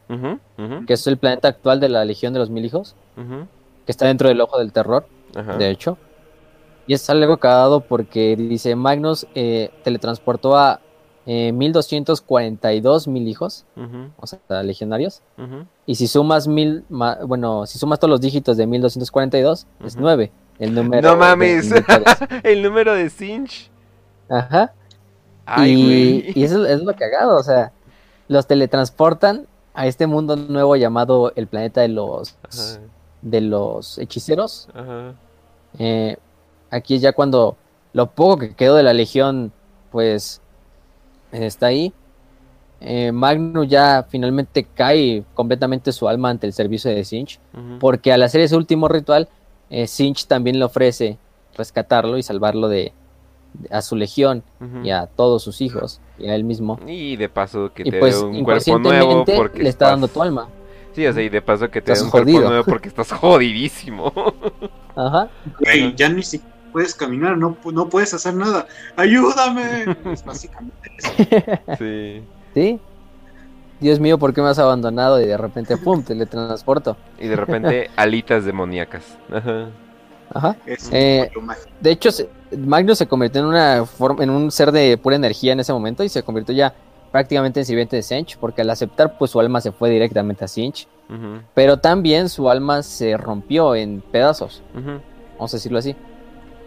que 0.86 0.94
es 0.94 1.08
el 1.08 1.18
planeta 1.18 1.48
actual 1.48 1.80
de 1.80 1.90
la 1.90 2.06
Legión 2.06 2.34
de 2.34 2.40
los 2.40 2.50
Mil 2.50 2.64
Hijos, 2.66 2.96
que 3.16 3.91
está 3.91 4.06
dentro 4.08 4.28
del 4.30 4.40
Ojo 4.41 4.60
del 4.60 4.72
Terror, 4.72 5.06
Ajá. 5.36 5.58
de 5.58 5.70
hecho. 5.70 5.98
Y 6.90 6.94
es 6.95 7.07
algo 7.07 7.38
cagado 7.38 7.82
porque 7.82 8.36
dice 8.36 8.76
Magnus 8.76 9.28
eh, 9.36 9.70
teletransportó 9.84 10.57
a 10.57 10.80
eh, 11.28 11.52
1242 11.52 13.07
mil 13.07 13.28
hijos, 13.28 13.64
o 14.18 14.26
sea, 14.26 14.64
legionarios. 14.64 15.22
Y 15.86 15.94
si 15.94 16.07
sumas 16.07 16.48
mil, 16.48 16.84
ma- 16.90 17.20
bueno, 17.24 17.68
si 17.68 17.78
sumas 17.78 17.99
todos 17.99 18.10
los 18.10 18.22
dígitos 18.22 18.57
de 18.57 18.66
1242, 18.66 19.68
es 19.86 19.94
Ujú. 19.94 20.02
9. 20.02 20.32
El 20.57 20.74
número. 20.74 21.11
No 21.11 21.16
mames. 21.16 21.70
de- 21.70 21.84
El 22.44 22.64
número 22.64 22.95
de 22.95 23.10
Sinch. 23.11 23.70
Ajá. 24.28 24.74
Ay, 25.45 26.32
y, 26.36 26.44
eso 26.44 26.66
es 26.66 26.82
lo 26.82 26.95
cagado, 26.95 27.38
o 27.38 27.44
sea, 27.44 27.72
los 28.28 28.48
teletransportan 28.48 29.45
a 29.76 29.86
este 29.86 30.07
mundo 30.07 30.36
nuevo 30.36 30.76
llamado 30.76 31.34
el 31.36 31.45
planeta 31.45 31.82
de 31.82 31.90
los 31.90 32.36
de 33.22 33.41
los 33.41 33.99
hechiceros. 33.99 34.70
ajá. 34.74 35.14
Eh, 35.78 36.18
aquí 36.72 36.96
es 36.96 37.02
ya 37.02 37.14
cuando 37.14 37.58
lo 37.94 38.08
poco 38.12 38.38
que 38.38 38.54
quedó 38.56 38.76
de 38.76 38.84
la 38.84 38.94
legión, 38.94 39.52
pues 39.91 40.41
está 41.32 41.68
ahí. 41.68 41.94
Eh, 42.82 43.12
Magnus 43.12 43.68
ya 43.68 44.06
finalmente 44.10 44.64
cae 44.64 45.24
completamente 45.34 45.91
su 45.91 46.08
alma 46.08 46.30
ante 46.30 46.48
el 46.48 46.54
servicio 46.54 46.90
de 46.90 47.04
Sinch, 47.04 47.40
porque 47.80 48.14
al 48.14 48.24
hacer 48.24 48.40
ese 48.41 48.56
último 48.56 48.88
ritual, 48.88 49.28
eh, 49.70 49.86
Sinch 49.86 50.28
también 50.28 50.58
le 50.60 50.66
ofrece 50.66 51.18
rescatarlo 51.58 52.18
y 52.18 52.24
salvarlo 52.24 52.70
de, 52.70 52.94
de- 53.54 53.76
a 53.76 53.82
su 53.82 53.96
legión 53.98 54.44
y 54.84 54.91
a 54.91 55.08
todos 55.08 55.44
sus 55.44 55.60
hijos 55.62 56.00
y 56.18 56.30
a 56.30 56.36
él 56.36 56.46
mismo. 56.46 56.80
Y 56.88 57.18
de 57.18 57.28
paso 57.28 57.72
que 57.74 57.84
Y 57.86 57.91
te 57.91 58.00
pues 58.00 58.18
dé 58.18 58.26
un 58.26 58.44
cuerpo 58.46 58.80
nuevo 58.80 59.26
porque 59.26 59.64
le 59.64 59.70
está 59.70 59.86
estás- 59.88 59.90
dando 59.91 60.08
tu 60.08 60.22
alma. 60.22 60.48
Sí, 60.94 61.06
o 61.06 61.14
sea, 61.14 61.22
y 61.22 61.30
de 61.30 61.41
paso 61.41 61.70
que 61.70 61.82
te 61.82 61.88
dé 61.88 61.94
Estás 61.94 62.06
un 62.06 62.12
cuerpo 62.12 62.32
nuevo 62.48 62.64
porque 62.64 62.88
estás 62.88 63.12
jodidísimo. 63.12 64.12
Ajá. 64.96 65.30
Güey, 65.60 65.94
ya 65.96 66.08
ni 66.10 66.24
siquiera 66.24 66.56
puedes 66.72 66.96
caminar, 66.96 67.38
no, 67.38 67.58
no 67.72 67.90
puedes 67.90 68.14
hacer 68.14 68.34
nada. 68.34 68.68
¡Ayúdame! 68.96 69.96
Es 70.12 70.24
básicamente 70.24 70.91
eso. 70.98 71.14
sí. 71.78 72.24
¿Sí? 72.54 72.80
Dios 73.80 74.00
mío, 74.00 74.18
¿por 74.18 74.34
qué 74.34 74.41
me 74.41 74.50
has 74.50 74.60
abandonado? 74.60 75.22
Y 75.22 75.26
de 75.26 75.38
repente, 75.38 75.78
¡pum!, 75.78 76.04
teletransporto. 76.04 76.98
Y 77.18 77.28
de 77.28 77.36
repente 77.36 77.90
alitas 77.96 78.44
demoníacas. 78.44 79.18
Ajá. 79.32 79.70
Ajá. 80.34 80.56
Eh. 80.91 81.30
De 81.80 81.91
hecho, 81.91 82.10
Magnus 82.58 82.98
se 82.98 83.08
convirtió 83.08 83.41
en 83.41 83.48
una 83.48 83.86
forma, 83.86 84.24
en 84.24 84.30
un 84.30 84.52
ser 84.52 84.72
de 84.72 84.98
pura 84.98 85.16
energía 85.16 85.54
en 85.54 85.60
ese 85.60 85.74
momento 85.74 86.04
y 86.04 86.10
se 86.10 86.24
convirtió 86.24 86.54
ya 86.54 86.74
prácticamente 87.12 87.60
en 87.60 87.66
sirviente 87.66 87.96
de 87.96 88.04
Sinch, 88.04 88.38
porque 88.38 88.62
al 88.62 88.70
aceptar, 88.70 89.18
pues 89.18 89.32
su 89.32 89.40
alma 89.40 89.62
se 89.62 89.72
fue 89.72 89.90
directamente 89.90 90.46
a 90.46 90.48
Sinch, 90.48 90.88
pero 91.56 91.78
también 91.78 92.30
su 92.30 92.50
alma 92.50 92.84
se 92.84 93.18
rompió 93.18 93.74
en 93.76 94.02
pedazos, 94.02 94.62
vamos 95.36 95.54
a 95.54 95.58
decirlo 95.58 95.80
así. 95.80 95.96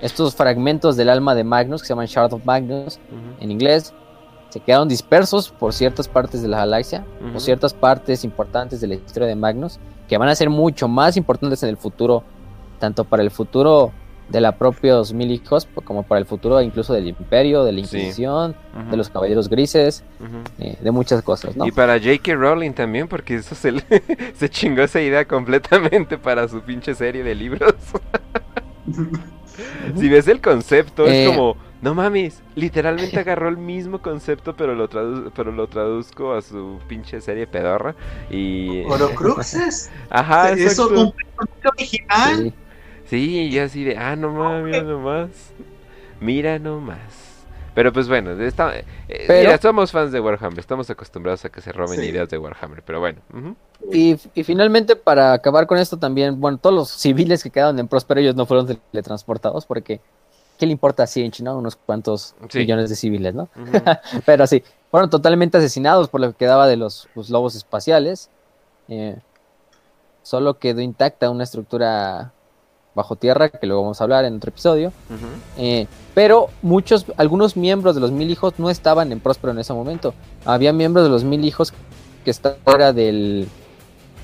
Estos 0.03 0.35
fragmentos 0.35 0.97
del 0.97 1.09
alma 1.09 1.35
de 1.35 1.45
Magnus, 1.45 1.81
que 1.81 1.87
se 1.87 1.93
llaman 1.93 2.07
Shard 2.07 2.35
of 2.35 2.45
Magnus 2.45 2.99
en 3.41 3.51
inglés, 3.51 3.95
se 4.51 4.61
quedaron 4.61 4.87
dispersos 4.89 5.49
por 5.51 5.73
ciertas 5.73 6.09
partes 6.09 6.43
de 6.43 6.49
la 6.49 6.59
galaxia, 6.59 7.07
Ujú. 7.27 7.37
o 7.39 7.41
ciertas 7.41 7.73
partes 7.73 8.23
importantes 8.24 8.81
de 8.83 8.89
la 8.89 8.95
historia 8.97 9.27
de 9.29 9.35
Magnus, 9.37 9.79
que 10.09 10.19
van 10.19 10.29
a 10.29 10.35
ser 10.35 10.51
mucho 10.51 10.89
más 10.89 11.16
importantes 11.16 11.62
en 11.62 11.70
el 11.70 11.79
futuro, 11.79 12.23
tanto 12.79 13.05
para 13.05 13.23
el 13.23 13.31
futuro 13.31 13.93
de 14.29 14.41
la 14.41 14.53
propios 14.53 15.12
mil 15.12 15.31
hijos, 15.31 15.69
como 15.85 16.03
para 16.03 16.19
el 16.19 16.27
futuro 16.27 16.61
incluso 16.61 16.93
del 16.95 17.07
imperio, 17.09 17.65
de 17.65 17.73
la 17.73 17.79
Sí. 17.79 17.97
Inquisición, 17.97 18.55
de 18.91 18.97
los 18.97 19.09
caballeros 19.09 19.49
grises, 19.49 20.03
eh, 20.59 20.77
de 20.81 20.91
muchas 20.91 21.23
cosas, 21.23 21.55
¿no? 21.57 21.66
Y 21.66 21.70
para 21.73 21.95
J.K. 21.99 22.35
Rowling 22.35 22.73
también, 22.73 23.09
porque 23.09 23.37
eso 23.37 23.55
se, 23.55 23.73
le- 23.73 23.83
se 24.35 24.49
chingó 24.51 24.83
esa 24.83 25.01
idea 25.01 25.27
completamente 25.27 26.19
para 26.19 26.49
su 26.49 26.61
pinche 26.61 26.95
serie 26.95 27.23
de 27.23 27.35
libros. 27.35 27.74
si 29.97 30.09
ves 30.09 30.29
el 30.29 30.41
concepto, 30.41 31.07
Eh. 31.07 31.24
es 31.24 31.31
como, 31.31 31.57
no 31.81 31.95
mames, 31.95 32.43
literalmente 32.55 33.19
agarró 33.19 33.49
el 33.49 33.57
mismo 33.57 34.01
concepto, 34.01 34.55
pero 34.57 34.74
lo, 34.74 34.89
tradu- 34.89 35.33
pero 35.35 35.51
lo 35.53 35.66
traduzco 35.66 36.33
a 36.35 36.43
su 36.43 36.79
pinche 36.89 37.20
serie 37.20 37.47
pedorra. 37.47 37.95
Y. 38.31 38.83
Horocruxes. 38.87 39.91
Ajá, 40.11 40.53
Eso 40.53 40.62
exacto. 40.62 40.95
completamente 40.95 41.69
original. 41.77 42.37
Sí. 42.45 42.55
Sí, 43.07 43.39
y 43.41 43.51
yo 43.51 43.65
así 43.65 43.85
de, 43.85 43.97
ah, 43.99 44.16
no 44.16 44.31
mames, 44.33 44.65
mira 44.65 44.83
nomás. 44.83 45.29
Mira 46.20 46.59
nomás. 46.59 47.32
Pero 47.74 47.90
pues 47.93 48.07
bueno, 48.07 48.32
está, 48.32 48.77
eh, 48.78 48.85
Pero- 49.27 49.49
mira, 49.49 49.59
somos 49.59 49.90
fans 49.93 50.12
de 50.12 50.20
Warhammer, 50.20 50.59
estamos 50.59 50.90
acomprados 50.90 51.44
a 51.44 51.49
que 51.49 51.61
se 51.62 51.73
roben 51.73 51.99
Sí. 52.01 52.07
ideas 52.07 52.28
de 52.28 52.36
Warhammer, 52.36 52.82
pero 52.82 53.01
bueno. 53.01 53.20
Y, 53.90 54.16
y 54.35 54.44
finalmente, 54.44 54.94
para 54.94 55.32
acabar 55.32 55.66
con 55.66 55.78
esto 55.78 55.97
también, 55.99 56.39
bueno, 56.40 56.59
todos 56.59 56.74
los 56.74 56.90
civiles 56.90 57.43
que 57.43 57.49
quedaron 57.51 57.78
en 57.78 57.89
Próspero, 57.89 58.20
ellos 58.20 58.36
no 58.36 58.44
fueron 58.44 58.66
teletransportados 58.66 59.65
porque, 59.65 60.01
¿qué 60.59 60.66
le 60.66 60.73
importa 60.73 61.05
a 61.05 61.07
Sinch, 61.07 61.40
no? 61.40 61.57
Unos 61.57 61.77
cuantos 61.77 62.35
Sí. 62.51 62.59
millones 62.59 62.90
de 62.90 62.97
civiles, 62.97 63.35
¿no? 63.35 63.49
Pero 64.27 64.47
sí, 64.47 64.62
fueron 64.90 65.09
totalmente 65.09 65.57
asesinados 65.57 66.09
por 66.11 66.20
lo 66.20 66.31
que 66.32 66.36
quedaba 66.36 66.66
de 66.66 66.77
los, 66.77 67.09
los 67.15 67.31
lobos 67.31 67.55
espaciales. 67.55 68.28
Eh, 68.89 69.16
solo 70.23 70.59
quedó 70.59 70.81
intacta 70.82 71.31
una 71.31 71.44
estructura 71.44 72.32
bajo 72.94 73.16
tierra, 73.16 73.48
que 73.48 73.66
luego 73.66 73.82
vamos 73.82 74.01
a 74.01 74.05
hablar 74.05 74.24
en 74.24 74.36
otro 74.36 74.51
episodio. 74.51 74.93
Eh, 75.59 75.86
pero 76.14 76.48
muchos, 76.60 77.06
algunos 77.16 77.56
miembros 77.56 77.94
de 77.94 78.01
los 78.01 78.10
mil 78.10 78.31
hijos 78.31 78.55
no 78.59 78.70
estaban 78.70 79.12
en 79.12 79.20
Próspero 79.20 79.52
en 79.52 79.59
ese 79.59 79.73
momento. 79.73 80.14
Había 80.44 80.73
miembros 80.73 81.05
de 81.05 81.10
los 81.10 81.24
mil 81.24 81.44
hijos 81.44 81.73
que 82.24 82.31
estaban 82.31 82.59
fuera 82.64 82.93
del. 82.93 83.48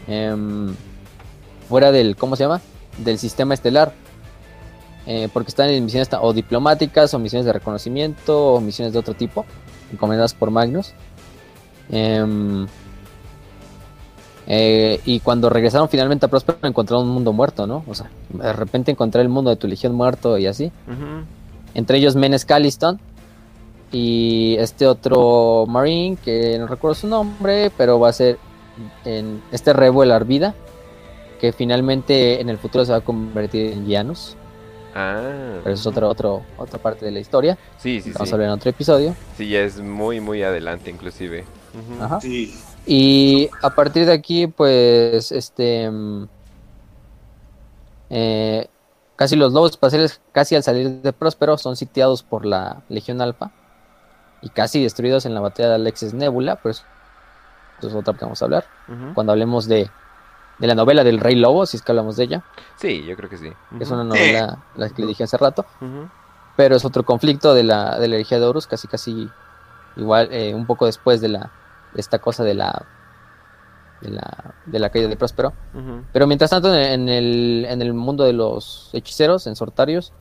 em, 0.06 0.74
fuera 1.68 1.92
del. 1.92 2.16
¿Cómo 2.16 2.36
se 2.36 2.44
llama? 2.44 2.60
Del 2.98 3.18
sistema 3.18 3.54
estelar. 3.54 3.92
Eh, 5.06 5.30
porque 5.32 5.48
están 5.48 5.70
en 5.70 5.82
misiones 5.84 6.10
o 6.20 6.32
diplomáticas, 6.34 7.14
o 7.14 7.18
misiones 7.18 7.46
de 7.46 7.52
reconocimiento, 7.54 8.54
o 8.54 8.60
misiones 8.60 8.92
de 8.92 8.98
otro 8.98 9.14
tipo, 9.14 9.46
encomendadas 9.90 10.34
por 10.34 10.50
Magnus. 10.50 10.92
Eh, 14.50 15.00
y 15.04 15.20
cuando 15.20 15.50
regresaron 15.50 15.90
finalmente 15.90 16.24
a 16.24 16.28
Próspero 16.30 16.58
encontraron 16.62 17.06
un 17.06 17.12
mundo 17.12 17.34
muerto, 17.34 17.66
¿no? 17.66 17.84
O 17.86 17.94
sea, 17.94 18.08
de 18.30 18.52
repente 18.54 18.90
encontré 18.90 19.20
el 19.20 19.28
mundo 19.28 19.50
de 19.50 19.56
tu 19.56 19.68
legión 19.68 19.94
muerto 19.94 20.38
y 20.38 20.46
así 20.46 20.72
Ujú. 20.86 21.24
entre 21.74 21.98
ellos 21.98 22.16
Menes 22.16 22.46
Calliston 22.46 22.98
y 23.92 24.56
este 24.58 24.86
otro 24.86 25.66
Marine 25.68 26.16
que 26.24 26.58
no 26.58 26.66
recuerdo 26.66 26.94
su 26.94 27.06
nombre, 27.08 27.70
pero 27.76 28.00
va 28.00 28.08
a 28.08 28.12
ser 28.14 28.38
en 29.04 29.42
este 29.52 29.74
Rebo 29.74 30.02
el 30.02 30.12
Arvida, 30.12 30.54
que 31.40 31.52
finalmente 31.52 32.40
en 32.40 32.48
el 32.48 32.56
futuro 32.56 32.84
se 32.86 32.92
va 32.92 32.98
a 32.98 33.02
convertir 33.02 33.72
en 33.72 33.90
Janus, 33.90 34.34
Ah. 34.94 35.20
pero 35.62 35.74
eso 35.74 35.82
es 35.82 35.86
otra, 35.86 36.08
otro, 36.08 36.42
otra 36.56 36.78
parte 36.78 37.04
de 37.04 37.10
la 37.10 37.20
historia, 37.20 37.58
Sí, 37.78 38.00
sí, 38.00 38.12
vamos 38.12 38.28
sí. 38.28 38.32
a 38.32 38.34
hablar 38.34 38.48
en 38.48 38.54
otro 38.54 38.70
episodio. 38.70 39.14
Sí, 39.36 39.48
ya 39.48 39.60
es 39.60 39.78
muy, 39.80 40.20
muy 40.20 40.42
adelante 40.42 40.90
inclusive. 40.90 41.44
Ujú. 41.74 42.02
Ajá. 42.02 42.20
Sí. 42.20 42.54
Y 42.90 43.50
a 43.62 43.70
partir 43.74 44.06
de 44.06 44.12
aquí, 44.12 44.46
pues, 44.46 45.30
este... 45.30 45.90
mm, 45.90 46.24
eh, 48.10 48.68
casi 49.16 49.36
los 49.36 49.52
lobos 49.52 49.72
espaciales, 49.72 50.20
casi 50.32 50.56
al 50.56 50.62
salir 50.62 50.88
de 51.02 51.12
Próspero, 51.12 51.58
son 51.58 51.76
sitiados 51.76 52.22
por 52.22 52.46
la 52.46 52.82
Legión 52.88 53.20
Alfa 53.20 53.50
y 54.40 54.48
casi 54.48 54.82
destruidos 54.82 55.26
en 55.26 55.34
la 55.34 55.40
batalla 55.40 55.70
de 55.70 55.74
Alexis 55.74 56.14
Nebula, 56.14 56.56
pero 56.56 56.70
eso, 56.70 56.84
es 57.82 57.92
otra 57.94 58.14
que 58.14 58.24
vamos 58.24 58.40
a 58.40 58.44
hablar. 58.46 58.64
Cuando 59.14 59.32
hablemos 59.32 59.66
de, 59.66 59.90
de 60.58 60.66
la 60.66 60.74
novela 60.74 61.04
del 61.04 61.20
Rey 61.20 61.34
Lobo, 61.34 61.66
si 61.66 61.76
es 61.76 61.82
que 61.82 61.92
hablamos 61.92 62.16
de 62.16 62.24
ella, 62.24 62.44
Sí, 62.76 63.04
yo 63.04 63.16
creo 63.16 63.28
que 63.28 63.36
sí. 63.36 63.52
es 63.80 63.90
una 63.90 64.04
novela, 64.04 64.58
la 64.76 64.88
que 64.88 65.02
le 65.02 65.08
dije 65.08 65.24
hace 65.24 65.36
rato, 65.36 65.66
pero 66.56 66.76
es 66.76 66.84
otro 66.84 67.02
conflicto 67.04 67.52
de 67.52 67.64
la, 67.64 67.98
de 67.98 68.08
la 68.08 68.14
herejía 68.14 68.38
de 68.38 68.46
Horus, 68.46 68.66
casi 68.66 68.88
casi 68.88 69.28
igual, 69.96 70.28
eh, 70.32 70.54
un 70.54 70.64
poco 70.64 70.86
después 70.86 71.20
de 71.20 71.28
la 71.28 71.50
esta 71.98 72.18
cosa 72.18 72.44
de 72.44 72.54
la 72.54 72.86
de 74.00 74.10
la, 74.10 74.54
de 74.66 74.78
la 74.78 74.90
caída 74.90 75.08
de 75.08 75.16
Próspero. 75.16 75.52
Pero 76.12 76.26
mientras 76.26 76.50
tanto, 76.50 76.74
en 76.74 77.08
el, 77.08 77.66
en 77.68 77.82
el 77.82 77.94
mundo 77.94 78.24
de 78.24 78.32
los 78.32 78.90
hechiceros, 78.92 79.46
en 79.46 79.56
Sortarios, 79.56 80.12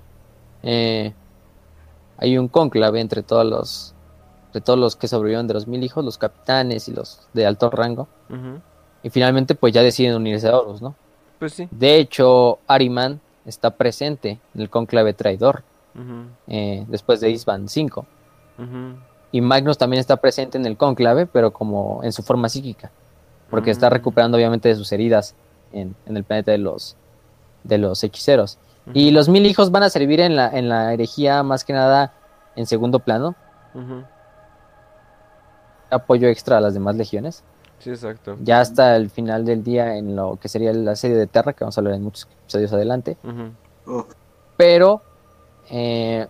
eh, 0.63 1.13
hay 2.17 2.37
un 2.37 2.47
cónclave 2.47 2.99
entre 2.99 3.21
todos 3.23 3.45
los 3.45 3.93
de 4.53 4.61
todos 4.61 4.79
los 4.79 4.95
que 4.95 5.07
sobrevivieron 5.07 5.45
de 5.47 5.53
los 5.53 5.67
mil 5.67 5.83
hijos, 5.83 6.03
los 6.03 6.17
capitanes 6.17 6.87
y 6.87 6.93
los 6.93 7.27
de 7.33 7.45
alto 7.45 7.69
rango. 7.69 8.07
Y 9.03 9.09
finalmente, 9.09 9.53
pues 9.53 9.73
ya 9.73 9.83
deciden 9.83 10.15
unirse 10.15 10.47
a 10.47 10.57
Horus, 10.57 10.81
¿no? 10.81 10.95
Pues 11.37 11.53
sí. 11.53 11.67
De 11.69 11.97
hecho, 11.97 12.59
Ariman 12.65 13.21
está 13.45 13.71
presente 13.71 14.39
en 14.55 14.61
el 14.61 14.69
cónclave 14.69 15.13
traidor 15.13 15.63
eh, 16.47 16.85
después 16.87 17.19
de 17.19 17.29
Isban 17.29 17.69
5. 17.69 18.05
Y 19.31 19.41
Magnus 19.41 19.77
también 19.77 19.99
está 19.99 20.17
presente 20.17 20.57
en 20.57 20.65
el 20.65 20.77
cónclave, 20.77 21.25
pero 21.25 21.51
como 21.51 22.01
en 22.03 22.11
su 22.13 22.23
forma 22.23 22.49
psíquica. 22.49 22.91
Porque 23.49 23.71
está 23.71 23.87
Mm. 23.89 23.93
recuperando 23.93 24.37
obviamente 24.37 24.69
de 24.69 24.75
sus 24.75 24.91
heridas 24.91 25.35
en, 25.71 25.95
en 26.05 26.17
el 26.17 26.23
planeta 26.23 26.51
de 26.51 26.57
los, 26.57 26.95
de 27.63 27.77
los 27.77 28.03
hechiceros. 28.03 28.57
Y 28.93 29.11
los 29.11 29.27
mil 29.27 29.45
hijos 29.45 29.69
van 29.71 29.83
a 29.83 29.89
servir 29.89 30.21
en 30.21 30.35
la, 30.37 30.47
en 30.49 30.69
la 30.69 30.93
herejía 30.93 31.43
más 31.43 31.65
que 31.65 31.73
nada 31.73 32.13
en 32.55 32.65
segundo 32.65 32.99
plano. 32.99 33.35
Apoyo 35.89 36.27
extra 36.29 36.57
a 36.57 36.61
las 36.61 36.73
demás 36.73 36.95
legiones. 36.95 37.43
Sí, 37.79 37.89
exacto. 37.91 38.37
Ya 38.41 38.59
hasta 38.59 38.95
el 38.95 39.09
final 39.09 39.45
del 39.45 39.63
día 39.63 39.95
en 39.97 40.15
lo 40.15 40.37
que 40.41 40.49
sería 40.49 40.73
la 40.73 40.95
serie 40.95 41.15
de 41.17 41.27
Terra, 41.27 41.53
que 41.53 41.63
vamos 41.63 41.77
a 41.77 41.81
hablar 41.81 41.93
en 41.95 42.03
muchos 42.03 42.27
episodios 42.43 42.73
adelante. 42.73 43.17
Pero 44.57 45.01
eh, 45.69 46.27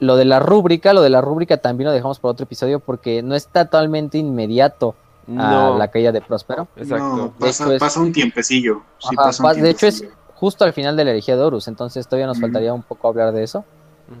lo 0.00 0.16
de 0.16 0.24
la 0.24 0.40
rúbrica, 0.40 0.92
lo 0.92 1.02
de 1.02 1.10
la 1.10 1.20
rúbrica 1.20 1.58
también 1.58 1.86
lo 1.88 1.92
dejamos 1.92 2.18
para 2.18 2.32
otro 2.32 2.44
episodio 2.44 2.80
porque 2.80 3.22
no 3.22 3.34
está 3.34 3.66
totalmente 3.66 4.18
inmediato 4.18 4.94
a 5.28 5.30
No, 5.32 5.78
la 5.78 5.88
caída 5.88 6.10
de 6.10 6.20
Próspero. 6.20 6.66
exacto. 6.76 7.16
no, 7.16 7.30
pasa, 7.38 7.64
De 7.64 7.70
hecho 7.70 7.72
es- 7.74 7.80
pasa 7.80 8.00
un 8.00 8.12
tiempecillo. 8.12 8.82
Sí, 8.98 9.08
Ajá, 9.16 9.26
pasa 9.28 9.42
un 9.42 9.48
pa- 9.48 9.54
de 9.54 9.70
hecho 9.70 9.86
es 9.86 10.04
justo 10.34 10.64
al 10.64 10.72
final 10.72 10.96
de 10.96 11.04
la 11.04 11.10
herejía 11.12 11.36
de 11.36 11.42
Horus, 11.42 11.68
entonces 11.68 12.06
todavía 12.08 12.26
nos 12.26 12.40
faltaría 12.40 12.72
un 12.74 12.82
poco 12.82 13.06
hablar 13.08 13.32
de 13.32 13.42
eso. 13.44 13.64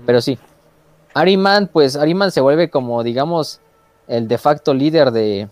Pero 0.06 0.20
sí, 0.20 0.38
Ariman, 1.14 1.66
pues 1.72 1.96
Ariman 1.96 2.30
se 2.30 2.40
vuelve 2.40 2.70
como, 2.70 3.02
digamos, 3.02 3.60
el 4.06 4.28
de 4.28 4.38
facto 4.38 4.74
líder 4.74 5.10
de, 5.12 5.48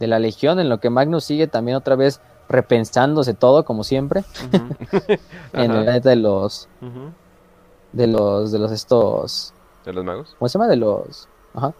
de 0.00 0.06
la 0.08 0.18
legión, 0.18 0.58
en 0.58 0.68
lo 0.68 0.80
que 0.80 0.90
Magnus 0.90 1.24
sigue 1.24 1.46
también 1.46 1.76
otra 1.76 1.94
vez 1.94 2.20
repensándose 2.48 3.32
todo, 3.32 3.64
como 3.64 3.84
siempre, 3.84 4.24
en 5.52 5.70
el 5.70 5.82
planeta 5.84 6.10
de 6.10 6.16
los. 6.16 6.68
De 7.94 8.06
los, 8.06 8.52
de 8.52 8.58
los 8.58 8.70
estos, 8.72 9.52
¿De 9.84 9.92
los 9.92 10.04
magos? 10.04 10.34
¿cómo 10.38 10.48
se 10.48 10.58
llama? 10.58 10.68
De 10.68 10.76
los, 10.76 11.28
ajá. 11.54 11.72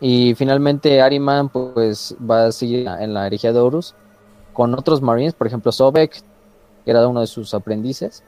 Y 0.00 0.34
finalmente 0.34 1.00
Ariman, 1.02 1.48
pues 1.48 2.16
va 2.18 2.46
a 2.46 2.52
seguir 2.52 2.86
en 2.88 3.14
la 3.14 3.26
herejía 3.26 3.52
de 3.52 3.58
Horus 3.60 3.94
con 4.52 4.74
otros 4.74 5.02
Marines, 5.02 5.34
por 5.34 5.46
ejemplo 5.46 5.72
Sobek, 5.72 6.22
que 6.84 6.90
era 6.90 7.06
uno 7.08 7.20
de 7.20 7.26
sus 7.26 7.52
aprendices. 7.54 8.22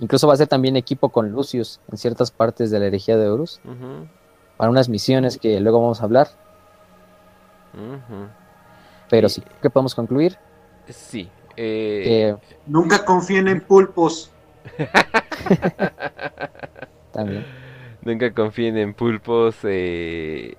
Incluso 0.00 0.26
va 0.26 0.34
a 0.34 0.36
ser 0.36 0.48
también 0.48 0.76
equipo 0.76 1.10
con 1.10 1.30
Lucius 1.30 1.80
en 1.90 1.96
ciertas 1.98 2.30
partes 2.30 2.70
de 2.70 2.80
la 2.80 2.86
herejía 2.86 3.16
de 3.16 3.28
Horus 3.28 3.60
Ujú. 3.64 4.08
para 4.56 4.70
unas 4.70 4.88
misiones 4.88 5.38
que 5.38 5.60
luego 5.60 5.80
vamos 5.80 6.00
a 6.00 6.04
hablar. 6.04 6.28
Pero 9.10 9.26
Y- 9.26 9.30
sí, 9.30 9.42
que 9.62 9.70
podemos 9.70 9.94
concluir. 9.94 10.36
Sí. 10.88 11.28
eh, 11.56 12.36
Nunca 12.66 13.04
confíen 13.04 13.48
en 13.48 13.60
pulpos. 13.60 14.30
también. 17.12 17.46
Nunca 18.02 18.32
confíen 18.34 18.76
en 18.76 18.94
pulpos. 18.94 19.56
Eh, 19.64 20.56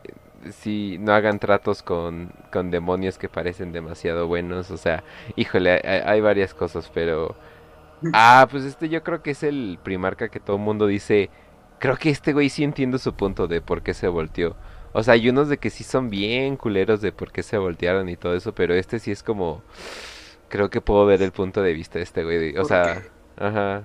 si 0.52 0.98
no 1.00 1.14
hagan 1.14 1.40
tratos 1.40 1.82
con, 1.84 2.32
con 2.52 2.72
demonios 2.72 3.18
que 3.18 3.30
parecen 3.30 3.72
demasiado 3.72 4.28
buenos. 4.28 4.72
O 4.72 4.78
sea, 4.78 5.04
híjole, 5.36 5.72
hay, 5.72 6.02
hay 6.06 6.22
varias 6.22 6.54
cosas, 6.54 6.90
pero. 6.94 7.36
Ah, 8.12 8.48
pues 8.50 8.64
este 8.64 8.90
yo 8.90 9.04
creo 9.04 9.22
que 9.22 9.32
es 9.32 9.44
el 9.44 9.80
primarca 9.84 10.30
que 10.30 10.40
todo 10.40 10.58
el 10.58 10.62
mundo 10.64 10.88
dice. 10.88 11.30
Creo 11.80 11.98
que 11.98 12.10
este 12.10 12.34
güey 12.34 12.50
sí 12.50 12.64
entiendo 12.64 12.98
su 12.98 13.14
punto 13.16 13.48
de 13.48 13.62
por 13.62 13.84
qué 13.84 13.94
se 13.94 14.08
volteó. 14.08 14.56
O 14.94 15.04
sea, 15.04 15.16
hay 15.16 15.30
unos 15.30 15.50
de 15.50 15.58
que 15.58 15.70
sí 15.70 15.84
son 15.84 16.10
bien 16.10 16.56
culeros 16.58 17.02
de 17.02 17.12
por 17.12 17.32
qué 17.32 17.44
se 17.44 17.58
voltearon 17.58 18.08
y 18.10 18.16
todo 18.18 18.36
eso, 18.36 18.56
pero 18.56 18.74
este 18.76 19.00
sí 19.00 19.12
es 19.12 19.24
como... 19.24 19.64
Creo 20.50 20.70
que 20.70 20.82
puedo 20.82 21.06
ver 21.06 21.22
el 21.22 21.32
punto 21.32 21.62
de 21.62 21.74
vista 21.74 22.00
de 22.00 22.04
este 22.04 22.24
güey. 22.24 22.58
O 22.58 22.64
¿Por 22.64 22.66
sea, 22.66 22.84
qué? 22.84 23.12
ajá. 23.38 23.84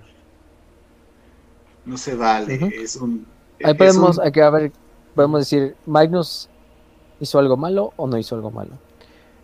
No 1.84 1.96
se 1.96 2.14
vale, 2.14 2.58
es 2.82 2.96
un... 2.96 3.26
Ahí 3.62 3.72
es 3.72 3.76
podemos, 3.78 4.18
un- 4.18 4.24
hay 4.24 4.32
que, 4.32 4.42
a 4.42 4.50
ver, 4.50 4.72
podemos 5.14 5.40
decir, 5.40 5.76
¿Magnus 5.86 6.48
hizo 7.20 7.38
algo 7.38 7.56
malo 7.56 7.92
o 7.96 8.06
no 8.06 8.18
hizo 8.18 8.34
algo 8.34 8.50
malo? 8.50 8.72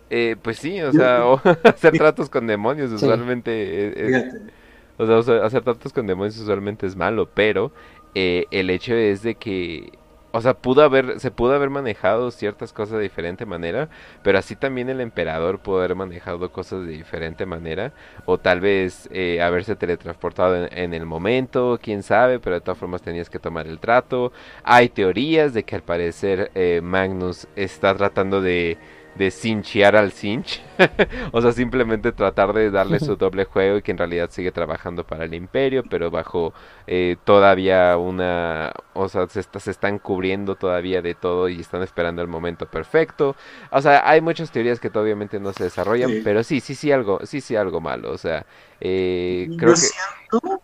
Eh, 0.09 0.35
pues 0.41 0.57
sí, 0.59 0.81
o 0.81 0.91
Yo- 0.91 0.99
sea, 0.99 1.25
o 1.25 1.41
hacer 1.63 1.97
tratos 1.97 2.29
con 2.29 2.47
demonios 2.47 2.91
usualmente... 2.91 3.93
Fíjate, 3.95 4.53
O 4.97 5.05
sea, 5.05 5.17
o 5.17 5.23
sea, 5.23 5.45
hacer 5.45 5.63
tratos 5.63 5.93
con 5.93 6.07
demonios 6.07 6.37
usualmente 6.39 6.87
es 6.87 6.95
malo, 6.95 7.29
pero 7.33 7.71
eh, 8.15 8.45
el 8.51 8.69
hecho 8.71 8.95
es 8.95 9.21
de 9.21 9.35
que, 9.35 9.91
o 10.37 10.41
sea, 10.41 10.53
pudo 10.53 10.83
haber, 10.83 11.19
se 11.19 11.31
pudo 11.31 11.53
haber 11.55 11.71
manejado 11.71 12.29
ciertas 12.31 12.71
cosas 12.71 12.97
de 12.97 13.03
diferente 13.03 13.45
manera, 13.45 13.89
pero 14.21 14.37
así 14.37 14.55
también 14.55 14.87
el 14.89 15.01
emperador 15.01 15.59
pudo 15.59 15.79
haber 15.79 15.95
manejado 15.95 16.51
cosas 16.51 16.85
de 16.85 16.91
diferente 16.91 17.45
manera, 17.45 17.91
o 18.25 18.37
tal 18.37 18.59
vez 18.59 19.09
eh, 19.11 19.41
haberse 19.41 19.75
teletransportado 19.75 20.55
en, 20.55 20.77
en 20.77 20.93
el 20.93 21.05
momento, 21.07 21.79
quién 21.81 22.03
sabe, 22.03 22.39
pero 22.39 22.55
de 22.55 22.61
todas 22.61 22.77
formas 22.77 23.01
tenías 23.01 23.29
que 23.29 23.39
tomar 23.39 23.65
el 23.67 23.79
trato. 23.79 24.31
Hay 24.63 24.89
teorías 24.89 25.53
de 25.55 25.63
que 25.63 25.75
al 25.75 25.81
parecer 25.83 26.51
eh, 26.53 26.81
Magnus 26.83 27.47
está 27.55 27.95
tratando 27.95 28.39
de 28.39 28.77
de 29.17 29.31
cinchear 29.31 29.95
al 29.95 30.11
cinch. 30.11 30.61
o 31.31 31.41
sea, 31.41 31.51
simplemente 31.51 32.11
tratar 32.11 32.53
de 32.53 32.69
darle 32.71 32.99
su 32.99 33.15
doble 33.15 33.45
juego 33.45 33.77
y 33.77 33.81
que 33.81 33.91
en 33.91 33.97
realidad 33.97 34.29
sigue 34.31 34.51
trabajando 34.51 35.05
para 35.05 35.25
el 35.25 35.33
imperio, 35.33 35.83
pero 35.89 36.11
bajo 36.11 36.53
eh, 36.87 37.17
todavía 37.23 37.97
una... 37.97 38.71
O 38.93 39.09
sea, 39.09 39.27
se, 39.27 39.39
está- 39.39 39.59
se 39.59 39.71
están 39.71 39.99
cubriendo 39.99 40.55
todavía 40.55 41.01
de 41.01 41.15
todo 41.15 41.49
y 41.49 41.59
están 41.59 41.81
esperando 41.83 42.21
el 42.21 42.27
momento 42.27 42.65
perfecto. 42.67 43.35
O 43.71 43.81
sea, 43.81 44.07
hay 44.09 44.21
muchas 44.21 44.51
teorías 44.51 44.79
que 44.79 44.89
todavía 44.89 45.07
obviamente 45.07 45.39
no 45.39 45.53
se 45.53 45.63
desarrollan, 45.65 46.15
Sí. 46.15 46.21
pero 46.21 46.43
sí, 46.43 46.59
sí, 46.59 46.75
sí, 46.75 46.91
algo, 46.91 47.19
sí, 47.25 47.41
sí, 47.41 47.55
algo 47.55 47.81
malo. 47.81 48.11
O 48.11 48.17
sea, 48.17 48.45
eh, 48.79 49.49
yo 49.49 49.55
creo 49.55 49.77
que... 49.79 49.89
siento, 50.29 50.61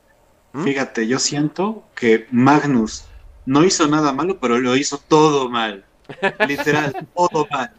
¿Mm? 0.54 0.66
fíjate, 0.66 1.08
yo 1.08 1.20
siento 1.20 1.90
que 1.96 2.28
Magnus 2.32 3.06
no 3.46 3.64
hizo 3.64 3.88
nada 3.88 4.14
malo, 4.14 4.40
pero 4.40 4.60
lo 4.60 4.76
hizo 4.76 4.98
todo 5.00 5.50
mal. 5.50 5.86
Literal, 6.48 7.08
todo 7.16 7.48
mal. 7.50 7.72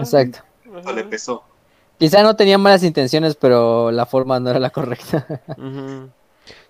Exacto. 0.00 0.40
Le 0.94 1.04
pesó. 1.04 1.42
Quizá 1.98 2.22
no 2.22 2.36
tenía 2.36 2.58
malas 2.58 2.82
intenciones, 2.82 3.36
pero 3.36 3.90
la 3.90 4.04
forma 4.06 4.38
no 4.38 4.50
era 4.50 4.58
la 4.58 4.70
correcta. 4.70 5.26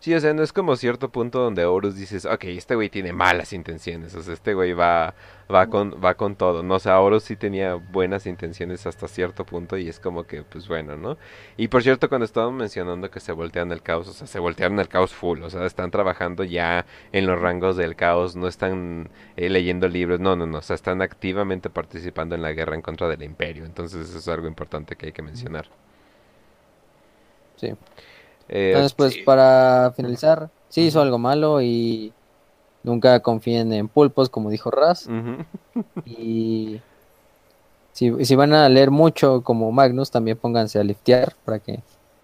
Sí, 0.07 0.15
o 0.15 0.21
sea, 0.21 0.33
no 0.35 0.45
es 0.45 0.53
como 0.53 0.77
cierto 0.77 1.11
punto 1.11 1.41
donde 1.41 1.65
Horus 1.65 1.97
dices, 1.97 2.27
ok, 2.27 2.45
este 2.45 2.77
güey 2.77 2.89
tiene 2.89 3.13
malas 3.13 3.53
intenciones, 3.53 4.15
o 4.15 4.23
sea, 4.23 4.35
este 4.35 4.55
güey 4.55 4.73
va, 4.73 5.17
va 5.53 5.67
con, 5.67 5.95
va 5.95 6.15
con 6.15 6.37
todo, 6.37 6.63
¿no? 6.63 6.75
O 6.77 6.79
sea, 6.79 7.01
Horus 7.01 7.25
sí 7.25 7.35
tenía 7.35 7.75
buenas 7.75 8.25
intenciones 8.29 8.87
hasta 8.87 9.09
cierto 9.09 9.45
punto 9.45 9.77
y 9.77 9.89
es 9.89 9.99
como 9.99 10.25
que, 10.25 10.45
pues 10.45 10.69
bueno, 10.69 10.97
¿no? 10.97 11.19
Y 11.57 11.67
por 11.67 11.83
cierto, 11.83 12.09
cuando 12.09 12.25
estábamos 12.25 12.55
mencionando 12.57 13.11
que 13.11 13.19
se 13.19 13.33
voltean 13.33 13.73
el 13.73 13.83
caos, 13.83 14.07
o 14.07 14.13
sea, 14.13 14.29
se 14.29 14.39
voltearon 14.39 14.79
el 14.79 14.87
caos 14.87 15.13
full, 15.13 15.43
o 15.43 15.51
sea, 15.51 15.67
están 15.67 15.91
trabajando 15.91 16.45
ya 16.45 16.87
en 17.11 17.27
los 17.27 17.41
rangos 17.41 17.77
del 17.77 17.97
caos, 17.97 18.37
no 18.37 18.47
están 18.47 19.11
eh, 19.37 19.49
leyendo 19.49 19.89
libros, 19.89 20.21
no, 20.21 20.37
no, 20.37 20.47
no, 20.47 20.59
o 20.59 20.63
sea, 20.63 20.75
están 20.75 21.03
activamente 21.03 21.69
participando 21.69 22.37
en 22.37 22.43
la 22.43 22.53
guerra 22.53 22.77
en 22.77 22.83
contra 22.83 23.09
del 23.09 23.25
imperio, 23.25 23.65
entonces 23.65 24.09
eso 24.09 24.19
es 24.19 24.29
algo 24.29 24.47
importante 24.47 24.95
que 24.95 25.07
hay 25.07 25.13
que 25.13 25.23
mencionar. 25.23 25.67
Sí. 27.57 27.73
Eh, 28.49 28.69
Entonces, 28.69 28.93
pues 28.95 29.15
sí. 29.15 29.23
para 29.25 29.93
finalizar, 29.97 30.51
sí 30.69 30.83
hizo 30.83 31.01
algo 31.01 31.19
malo 31.19 31.61
y 31.63 32.13
nunca 32.83 33.21
confíen 33.21 33.73
en 33.73 33.89
pulpos, 33.89 34.29
como 34.29 34.51
dijo 34.51 34.71
Raz. 34.71 35.07
ujú. 35.07 35.45
Y 36.05 36.81
si, 37.93 38.25
si 38.25 38.35
van 38.37 38.53
a 38.53 38.69
leer 38.69 38.91
mucho 38.91 39.43
como 39.43 39.73
Magnus, 39.73 40.11
también 40.11 40.37
pónganse 40.37 40.79
a 40.79 40.85
liftear 40.85 41.35
para 41.45 41.59
que 41.59 41.81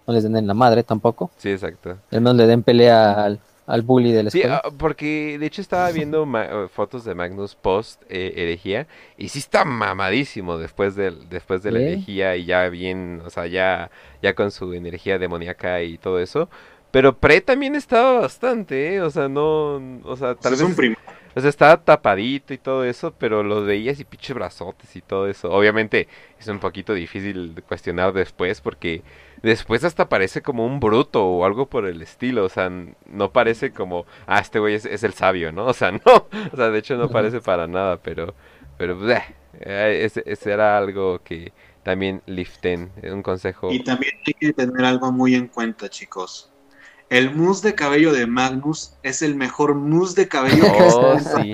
no 0.07 0.13
les 0.13 0.23
den 0.23 0.35
en 0.37 0.47
la 0.47 0.53
madre 0.53 0.83
tampoco. 0.83 1.31
Sí, 1.37 1.49
exacto. 1.49 1.97
Al 2.11 2.21
menos 2.21 2.35
le 2.35 2.47
den 2.47 2.63
pelea 2.63 3.23
al, 3.23 3.39
al 3.65 3.81
bully 3.81 4.11
de 4.11 4.23
la 4.23 4.29
escuela. 4.29 4.61
ah, 4.63 4.69
porque 4.77 5.37
de 5.39 5.45
hecho 5.45 5.61
estaba 5.61 5.91
viendo 5.91 6.25
ma- 6.25 6.45
eh, 6.45 6.67
fotos 6.69 7.03
de 7.05 7.15
Magnus 7.15 7.55
post 7.55 8.01
eh, 8.09 8.33
herejía 8.35 8.87
y 9.17 9.29
sí 9.29 9.39
está 9.39 9.65
mamadísimo 9.65 10.57
después 10.57 10.95
del 10.95 11.29
después 11.29 11.63
de 11.63 11.71
la 11.71 11.79
herejía 11.79 12.35
y 12.35 12.45
ya 12.45 12.67
bien, 12.69 13.21
o 13.25 13.29
sea, 13.29 13.47
ya 13.47 13.89
ya 14.21 14.33
con 14.35 14.51
su 14.51 14.73
energía 14.73 15.19
demoníaca 15.19 15.81
y 15.83 15.97
todo 15.97 16.19
eso. 16.19 16.49
Pero 16.91 17.17
pre 17.17 17.41
también 17.41 17.75
estaba 17.75 18.19
bastante, 18.21 18.95
¿eh? 18.95 19.01
O 19.01 19.09
sea, 19.09 19.27
no, 19.27 19.75
o 20.03 20.15
sea, 20.15 20.35
tal 20.35 20.53
es 20.53 20.59
vez 20.59 20.61
un 20.61 20.75
prim- 20.75 20.95
o 21.35 21.39
sea, 21.41 21.49
estaba 21.49 21.83
tapadito 21.83 22.53
y 22.53 22.59
todo 22.59 22.83
eso, 22.85 23.11
pero 23.17 23.41
lo 23.43 23.63
veías 23.63 23.99
y 23.99 24.05
pinche 24.05 24.33
brazotes 24.33 24.95
y 24.95 25.01
todo 25.01 25.27
eso. 25.27 25.51
Obviamente 25.51 26.07
es 26.39 26.47
un 26.47 26.59
poquito 26.59 26.93
difícil 26.93 27.55
de 27.55 27.61
cuestionar 27.63 28.13
después 28.13 28.61
porque 28.61 29.01
después 29.43 29.83
hasta 29.83 30.09
parece 30.09 30.41
como 30.41 30.65
un 30.65 30.79
bruto 30.79 31.25
o 31.25 31.45
algo 31.45 31.67
por 31.69 31.85
el 31.85 32.01
estilo. 32.01 32.45
O 32.45 32.49
sea, 32.49 32.71
no 33.05 33.31
parece 33.33 33.71
como, 33.73 34.05
ah, 34.27 34.39
este 34.39 34.59
güey 34.59 34.75
es, 34.75 34.85
es 34.85 35.03
el 35.03 35.13
sabio, 35.13 35.51
¿no? 35.51 35.65
O 35.67 35.73
sea, 35.73 35.91
no. 35.91 36.01
O 36.53 36.55
sea, 36.57 36.69
de 36.69 36.79
hecho 36.79 36.97
no 36.97 37.09
parece 37.09 37.41
para 37.41 37.67
nada, 37.67 37.97
pero, 38.01 38.35
pero, 38.77 38.97
bleh, 38.97 39.23
eh, 39.59 40.01
ese, 40.05 40.23
ese 40.25 40.51
era 40.51 40.77
algo 40.77 41.21
que 41.23 41.53
también 41.83 42.21
liften, 42.25 42.91
eh, 43.01 43.11
un 43.11 43.23
consejo. 43.23 43.71
Y 43.71 43.83
también 43.83 44.13
hay 44.25 44.33
que 44.33 44.53
tener 44.53 44.85
algo 44.85 45.11
muy 45.11 45.35
en 45.35 45.47
cuenta, 45.47 45.89
chicos. 45.89 46.51
El 47.09 47.35
mousse 47.35 47.61
de 47.63 47.75
cabello 47.75 48.11
de 48.13 48.27
Magnus 48.27 48.97
es 49.03 49.21
el 49.21 49.35
mejor 49.35 49.75
mousse 49.75 50.15
de 50.15 50.27
cabello 50.27 50.71
que 50.71 50.81
Oh, 50.81 51.13
existe. 51.13 51.41
sí. 51.41 51.51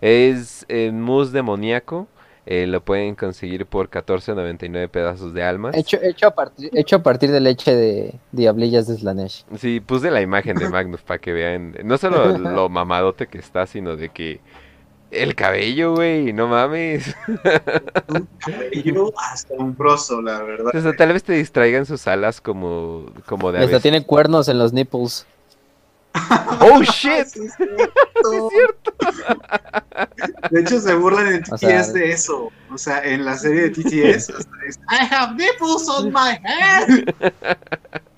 Es 0.00 0.64
eh, 0.68 0.90
mousse 0.92 1.32
demoníaco. 1.32 2.08
Eh, 2.44 2.66
lo 2.66 2.84
pueden 2.84 3.14
conseguir 3.14 3.66
por 3.66 3.88
14.99 3.88 4.88
pedazos 4.88 5.32
de 5.32 5.44
almas. 5.44 5.76
Hecho, 5.76 5.98
hecho, 6.02 6.26
a 6.26 6.30
partir, 6.32 6.70
hecho 6.72 6.96
a 6.96 7.02
partir 7.02 7.30
de 7.30 7.40
leche 7.40 7.74
de 7.74 8.14
diablillas 8.32 8.88
de 8.88 8.96
Slanesh. 8.96 9.44
Sí, 9.58 9.80
puse 9.80 10.10
la 10.10 10.20
imagen 10.20 10.56
de 10.56 10.68
Magnus 10.68 11.02
para 11.02 11.20
que 11.20 11.32
vean. 11.32 11.76
No 11.84 11.98
solo 11.98 12.36
lo 12.38 12.68
mamadote 12.68 13.28
que 13.28 13.38
está, 13.38 13.66
sino 13.66 13.96
de 13.96 14.08
que 14.08 14.40
el 15.12 15.34
cabello, 15.36 15.94
güey, 15.94 16.32
no 16.32 16.48
mames. 16.48 17.14
Un 18.08 18.28
cabello 18.38 19.12
asombroso, 19.16 20.20
la 20.20 20.42
verdad. 20.42 20.74
O 20.74 20.80
sea, 20.80 20.94
tal 20.94 21.12
vez 21.12 21.22
te 21.22 21.34
distraigan 21.34 21.86
sus 21.86 22.08
alas 22.08 22.40
como, 22.40 23.06
como 23.26 23.52
de 23.52 23.60
hasta 23.60 23.78
tiene 23.78 24.04
cuernos 24.04 24.48
en 24.48 24.58
los 24.58 24.72
nipples. 24.72 25.26
¡Oh, 26.60 26.82
shit! 26.82 27.26
Sí, 27.26 27.40
es 27.46 27.54
cierto. 28.50 28.92
De 30.50 30.60
hecho, 30.60 30.80
se 30.80 30.94
burlan 30.94 31.26
en 31.34 31.42
TTS 31.42 31.52
O 31.52 31.58
sea- 31.58 31.92
de 31.92 32.12
eso. 32.12 32.50
O 32.72 32.78
sea, 32.78 33.02
en 33.04 33.24
la 33.24 33.36
serie 33.36 33.68
de 33.68 33.70
TTS, 33.70 34.30
hasta 34.30 34.50
es, 34.66 34.76
I 34.90 35.06
have 35.14 35.32
nipples 35.34 35.88
on 35.88 36.10
my 36.12 36.38
head. 36.44 37.04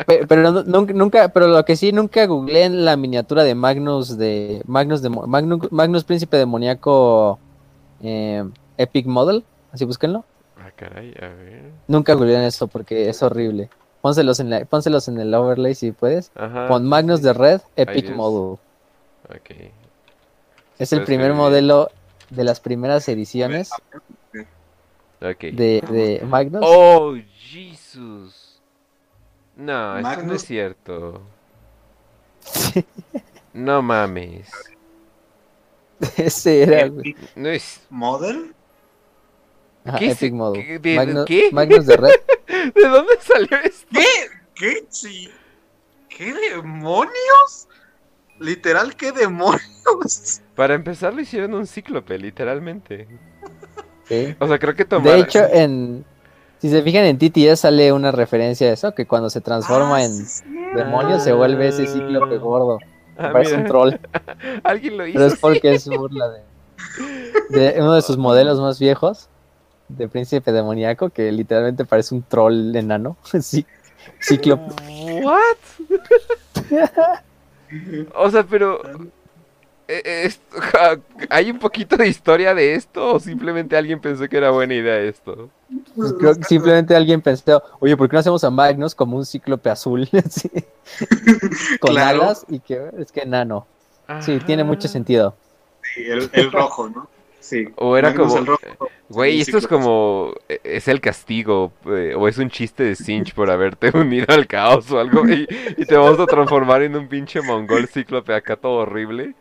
Pe- 0.07 0.27
Pero 0.29 0.51
no- 0.53 0.63
nunca, 0.63 0.93
nunca, 0.93 1.29
pero 1.31 1.49
lo 1.49 1.65
que 1.65 1.75
sí, 1.77 1.91
nunca 1.93 2.25
googleé 2.27 2.65
en 2.65 2.85
la 2.85 2.97
miniatura 2.97 3.43
de 3.43 3.55
Magnus 3.55 4.17
de 4.17 4.63
Magnus 4.67 5.03
de 5.03 5.11
Magnus, 5.11 5.73
Magnus 5.73 6.05
Príncipe 6.05 6.37
Demoníaco 6.37 7.39
eh, 8.03 8.45
Epic 8.79 9.07
Model, 9.07 9.45
así 9.73 9.85
búsquenlo. 9.85 10.25
Ah, 10.57 10.71
caray, 10.77 11.15
a 11.21 11.29
ver. 11.29 11.71
Nunca 11.89 12.15
googleen 12.15 12.43
eso 12.43 12.69
porque 12.69 13.09
es 13.09 13.23
horrible. 13.23 13.71
Pónselos 14.05 14.39
en 14.39 14.51
la, 14.51 14.67
pónselos 14.67 15.09
en 15.09 15.19
el 15.19 15.33
overlay 15.33 15.75
si 15.75 15.91
puedes. 15.91 16.31
Ajá. 16.35 16.69
Pon 16.69 16.87
Magnus 16.87 17.23
de 17.23 17.33
Red 17.33 17.63
Epic. 17.75 18.11
Model. 18.11 18.59
Ok. 19.31 19.51
Es 20.79 20.93
el 20.93 20.99
Puedes 20.99 21.07
primer 21.07 21.33
modelo 21.33 21.91
de 22.29 22.45
las 22.45 22.61
primeras 22.61 23.09
ediciones 23.09 23.71
Ok. 25.23 25.41
de, 25.41 25.83
de 25.89 26.23
Magnus. 26.29 26.61
¡Oh, 26.63 27.15
Jesus! 27.39 28.61
No, 29.57 29.97
esto 29.97 30.03
no 30.03 30.17
Magnus- 30.17 30.35
es 30.35 30.45
cierto. 30.45 31.23
No 33.55 33.81
mames. 33.81 34.51
Ese 36.19 36.63
era, 36.65 36.89
güey. 36.89 37.17
No 37.37 37.49
es... 37.49 37.81
Model. 37.89 38.54
¿Qué 39.99 40.07
es- 40.07 40.23
Epic 40.23 40.33
Model. 40.35 40.65
qué- 40.67 40.79
de- 40.79 40.97
Magnus, 40.97 41.25
qué? 41.27 41.49
Magnus 41.53 41.87
de 41.87 41.97
Red. 41.97 42.11
¿De 42.75 42.89
dónde 42.89 43.13
salió 43.21 43.57
esto? 43.63 43.87
¿Qué? 43.93 44.05
¿Qué? 44.55 44.85
Sí. 44.89 45.31
¿Qué 46.09 46.33
demonios? 46.33 47.69
Literal, 48.39 48.95
¿qué 48.97 49.13
demonios? 49.13 50.41
Para 50.55 50.75
empezar, 50.75 51.15
lo 51.15 51.21
hicieron 51.21 51.55
un 51.55 51.67
cíclope, 51.67 52.19
literalmente. 52.19 53.07
sí. 54.09 54.35
O 54.39 54.47
sea, 54.49 54.59
creo 54.59 54.75
que 54.75 54.85
De 54.85 54.89
tomaron... 54.89 55.21
hecho, 55.21 55.41
en 55.53 56.05
si 56.61 56.71
se 56.71 56.83
fijan 56.83 57.05
en 57.05 57.19
TTS 57.19 57.61
sale 57.61 57.93
una 57.93 58.11
referencia 58.11 58.69
a 58.69 58.73
eso, 58.73 58.95
que 58.95 59.07
cuando 59.07 59.29
se 59.29 59.41
transforma 59.43 59.97
Ah, 59.97 60.05
en 60.05 60.25
sí, 60.27 60.43
demonio 60.75 61.21
se 61.21 61.33
vuelve 61.33 61.69
ese 61.69 61.87
cíclope 61.87 62.39
gordo. 62.39 62.79
Ah, 63.19 63.31
Parece 63.33 63.53
un 63.55 63.59
mira, 63.65 63.69
troll. 63.69 63.95
alguien 64.65 64.97
lo 64.97 65.07
hizo. 65.07 65.19
Pero 65.19 65.27
es 65.33 65.39
porque 65.39 65.75
es 65.75 65.87
burla 65.89 66.27
de, 66.31 66.41
de 67.73 67.81
uno 67.81 67.93
de 67.95 68.03
sus 68.03 68.17
modelos 68.17 68.61
más 68.61 68.79
viejos, 68.81 69.29
de 69.89 70.09
príncipe 70.09 70.53
demoníaco, 70.53 71.11
que 71.11 71.31
literalmente 71.33 71.85
parece 71.85 72.15
un 72.15 72.23
troll 72.23 72.75
enano. 72.75 73.17
Sí, 73.41 73.65
cíclope. 74.21 74.75
¿What? 75.23 75.57
O 78.15 78.31
sea, 78.31 78.45
pero... 78.45 78.81
eh, 79.89 80.33
¿Hay 81.31 81.51
un 81.51 81.59
poquito 81.59 81.97
de 81.97 82.09
historia 82.09 82.55
de 82.55 82.75
esto 82.75 83.15
o 83.15 83.21
simplemente 83.21 83.77
alguien 83.77 84.01
pensó 84.01 84.29
que 84.29 84.37
era 84.37 84.51
buena 84.51 84.75
idea 84.75 84.99
esto? 85.01 85.51
Pues 85.97 86.13
creo 86.19 86.35
que 86.35 86.45
simplemente 86.45 86.95
alguien 86.95 87.21
pensó, 87.21 87.63
oye, 87.81 87.97
¿por 87.97 88.09
qué 88.09 88.15
no 88.15 88.21
hacemos 88.21 88.45
a 88.45 88.51
Magnus 88.51 88.95
como 88.95 89.17
un 89.17 89.27
cíclope 89.27 89.71
azul? 89.71 90.09
Con 91.81 91.91
Claro. 91.91 92.23
alas 92.23 92.45
y 92.49 92.61
que 92.61 92.91
es 92.99 93.11
que 93.11 93.21
enano. 93.23 93.67
Sí, 94.21 94.39
tiene 94.41 94.65
mucho 94.65 94.87
Ajá. 94.87 94.93
sentido. 94.93 95.35
Sí, 95.95 96.05
el, 96.07 96.31
el 96.33 96.53
rojo, 96.53 96.89
¿no? 96.89 97.09
Sí. 97.45 97.69
O 97.77 97.95
era 97.95 98.09
Magnus 98.09 98.33
como, 98.33 98.45
rojo. 98.47 98.89
güey, 99.11 99.43
esto 99.43 99.59
es 99.59 99.67
como, 99.67 100.33
eh, 100.49 100.61
es 100.65 100.89
el 100.89 101.03
castigo, 101.03 101.75
eh, 101.85 102.15
o 102.17 102.27
es 102.27 102.39
un 102.39 102.49
chiste 102.49 102.85
de 102.85 102.97
Sinch 102.97 103.35
por 103.35 103.51
haberte 103.51 103.91
unido 103.95 104.25
al 104.31 104.47
caos 104.47 104.91
o 104.91 104.99
algo, 104.99 105.29
y, 105.29 105.47
y 105.77 105.85
te 105.85 105.95
vamos 105.95 106.19
a 106.19 106.25
transformar 106.25 106.81
en 106.83 106.97
un 106.97 107.07
pinche 107.07 107.43
mongol 107.43 107.87
cíclope 107.87 108.33
acá 108.35 108.57
todo 108.57 108.77
horrible. 108.77 109.35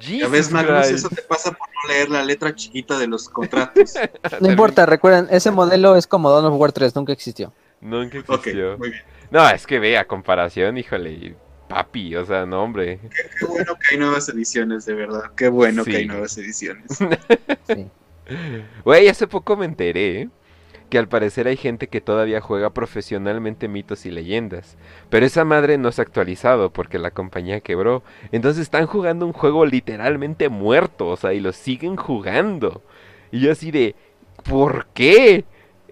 Ya 0.00 0.06
Jesus 0.26 0.30
ves, 0.32 0.50
Magnus, 0.50 0.86
Christ. 0.86 0.98
eso 0.98 1.08
te 1.10 1.22
pasa 1.22 1.52
por 1.52 1.68
no 1.68 1.92
leer 1.92 2.10
la 2.10 2.24
letra 2.24 2.52
chiquita 2.52 2.98
de 2.98 3.06
los 3.06 3.28
contratos. 3.28 3.94
No 4.40 4.50
importa, 4.50 4.84
recuerden, 4.84 5.28
ese 5.30 5.52
modelo 5.52 5.94
es 5.94 6.08
como 6.08 6.30
Dawn 6.32 6.44
of 6.46 6.60
War 6.60 6.72
3, 6.72 6.94
nunca 6.96 7.12
existió. 7.12 7.52
Nunca 7.80 8.18
existió. 8.18 8.76
muy 8.78 8.90
bien. 8.90 9.02
No, 9.30 9.48
es 9.48 9.64
que 9.64 9.78
ve, 9.78 9.96
a 9.96 10.06
comparación, 10.06 10.76
híjole, 10.76 11.36
papi, 11.68 12.16
o 12.16 12.24
sea, 12.26 12.46
no, 12.46 12.62
hombre. 12.62 12.98
Qué 13.38 13.44
bueno 13.46 13.76
que 13.78 13.94
hay 13.94 13.98
nuevas 14.00 14.28
ediciones, 14.28 14.86
de 14.86 14.94
verdad. 14.94 15.30
Qué 15.36 15.48
bueno 15.48 15.84
Sí. 15.84 15.90
que 15.90 15.96
hay 15.98 16.06
nuevas 16.06 16.36
ediciones. 16.38 16.86
Sí. 17.66 17.86
Güey, 18.84 19.08
hace 19.08 19.26
poco 19.26 19.56
me 19.56 19.64
enteré 19.66 20.22
¿eh? 20.22 20.28
que 20.90 20.98
al 20.98 21.08
parecer 21.08 21.46
hay 21.48 21.56
gente 21.56 21.88
que 21.88 22.00
todavía 22.00 22.40
juega 22.40 22.70
profesionalmente 22.70 23.68
mitos 23.68 24.06
y 24.06 24.10
leyendas. 24.10 24.76
Pero 25.10 25.26
esa 25.26 25.44
madre 25.44 25.78
no 25.78 25.92
se 25.92 26.00
ha 26.00 26.04
actualizado 26.04 26.72
porque 26.72 26.98
la 26.98 27.10
compañía 27.10 27.60
quebró. 27.60 28.02
Entonces 28.32 28.62
están 28.62 28.86
jugando 28.86 29.26
un 29.26 29.32
juego 29.32 29.66
literalmente 29.66 30.48
muerto, 30.48 31.08
o 31.08 31.16
sea, 31.16 31.32
y 31.34 31.40
lo 31.40 31.52
siguen 31.52 31.96
jugando. 31.96 32.82
Y 33.30 33.40
yo 33.40 33.52
así 33.52 33.70
de, 33.70 33.94
¿por 34.44 34.86
qué? 34.94 35.44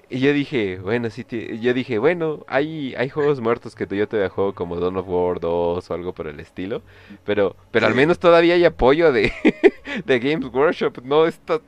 Y 0.09 0.21
yo 0.21 0.33
dije, 0.33 0.79
bueno, 0.79 1.11
sí, 1.11 1.27
yo 1.61 1.75
dije, 1.75 1.99
bueno, 1.99 2.45
hay, 2.47 2.95
hay 2.97 3.09
juegos 3.09 3.41
muertos 3.41 3.75
que 3.75 3.87
yo 3.97 4.07
todavía 4.07 4.29
juego 4.31 4.55
como 4.55 4.77
Dawn 4.79 4.97
of 4.99 5.07
War 5.09 5.41
2 5.41 5.91
o 5.91 5.95
algo 5.95 6.13
por 6.15 6.29
el 6.29 6.39
estilo. 6.39 6.83
Pero, 7.25 7.57
pero 7.73 7.89
al 7.89 7.95
menos 7.97 8.21
todavía 8.21 8.55
hay 8.55 8.65
apoyo 8.65 9.11
de, 9.13 9.33
de 10.05 10.19
Games 10.21 10.47
Workshop. 10.53 11.01
No 11.03 11.27
está, 11.27 11.61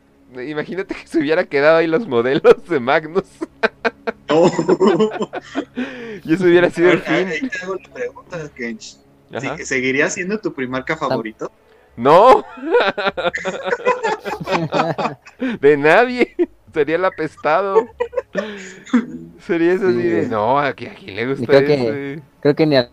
imagínate 0.46 0.94
que 0.94 1.06
se 1.08 1.18
hubiera 1.18 1.44
quedado 1.46 1.78
ahí 1.78 1.88
los 1.88 2.06
modelos 2.06 2.64
de 2.68 2.80
Magnus. 2.80 3.24
No. 4.28 4.44
Y 6.24 6.34
eso 6.34 6.44
hubiera 6.44 6.68
sido 6.70 6.90
el 6.92 7.02
Ahí 7.06 7.24
fin. 7.26 7.48
te 7.48 7.58
hago 7.62 7.76
la 7.76 7.88
pregunta, 7.94 8.50
Kench. 8.54 8.96
Ajá. 9.32 9.56
¿Sí- 9.56 9.64
¿Seguiría 9.64 10.10
siendo 10.10 10.38
tu 10.38 10.52
primarca 10.52 10.96
favorito? 10.96 11.50
No, 11.96 12.44
de 15.60 15.76
nadie. 15.76 16.34
Sería 16.74 16.96
el 16.96 17.04
apestado. 17.04 17.86
Sería 19.46 19.72
eso 19.72 19.88
así 19.88 20.02
de, 20.02 20.24
Sí. 20.24 20.30
no, 20.30 20.58
¿a 20.58 20.74
qui- 20.74 20.90
a 20.90 20.94
quién 20.94 21.16
le 21.16 21.26
gusta 21.26 21.46
creo 21.46 21.60
que-? 21.66 22.22
Creo 22.40 22.54
que 22.54 22.66
ni 22.66 22.76
a 22.76 22.88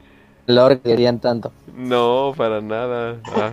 Lord 0.47 0.79
querían 0.81 1.19
tanto. 1.19 1.51
No, 1.75 2.33
para 2.37 2.61
nada. 2.61 3.17
Ah. 3.35 3.51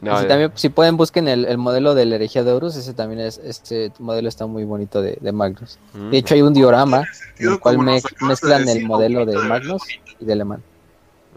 No, 0.00 0.20
si, 0.20 0.26
también, 0.26 0.52
si 0.54 0.68
pueden, 0.68 0.96
busquen 0.98 1.28
el, 1.28 1.46
el 1.46 1.56
modelo 1.56 1.94
de 1.94 2.04
la 2.04 2.16
herejía 2.16 2.44
de 2.44 2.52
Horus. 2.52 2.76
Ese 2.76 2.92
también 2.92 3.20
es, 3.20 3.38
este 3.38 3.90
modelo 3.98 4.28
está 4.28 4.46
muy 4.46 4.64
bonito 4.64 5.00
de, 5.00 5.16
de 5.20 5.32
Magnus. 5.32 5.78
mm. 5.94 6.10
De 6.10 6.18
hecho, 6.18 6.34
hay 6.34 6.42
un 6.42 6.52
diorama 6.52 7.04
en 7.38 7.48
el 7.52 7.58
cual 7.60 7.78
me- 7.78 7.92
de 7.94 8.02
mezclan 8.20 8.68
el 8.68 8.84
modelo 8.84 9.24
de 9.24 9.36
Magnus 9.38 9.82
y 10.20 10.24
de 10.24 10.36
Le 10.36 10.44
Mans. 10.44 10.62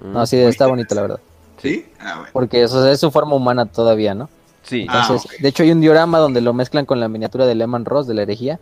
Mm. 0.02 0.12
No, 0.14 0.26
sí, 0.26 0.38
está 0.38 0.68
bonito, 0.68 0.94
la 0.96 1.02
verdad. 1.02 1.20
¿Sí? 1.62 1.86
Ah, 2.00 2.16
bueno. 2.18 2.30
Porque 2.34 2.66
o 2.66 2.68
sea, 2.68 2.92
es 2.92 3.00
su 3.00 3.10
forma 3.10 3.36
humana 3.36 3.66
todavía, 3.66 4.14
¿no? 4.14 4.30
Sí. 4.68 4.86
Ah, 4.90 5.18
de 5.40 5.48
hecho, 5.48 5.64
hay 5.64 5.72
un 5.72 5.80
diorama 5.80 6.18
donde 6.20 6.42
lo 6.42 6.54
mezclan 6.54 6.86
con 6.86 7.00
la 7.00 7.08
miniatura 7.08 7.46
de 7.46 7.56
Lehman 7.56 7.86
Ross 7.86 8.06
de 8.06 8.14
la 8.14 8.24
herejía 8.24 8.60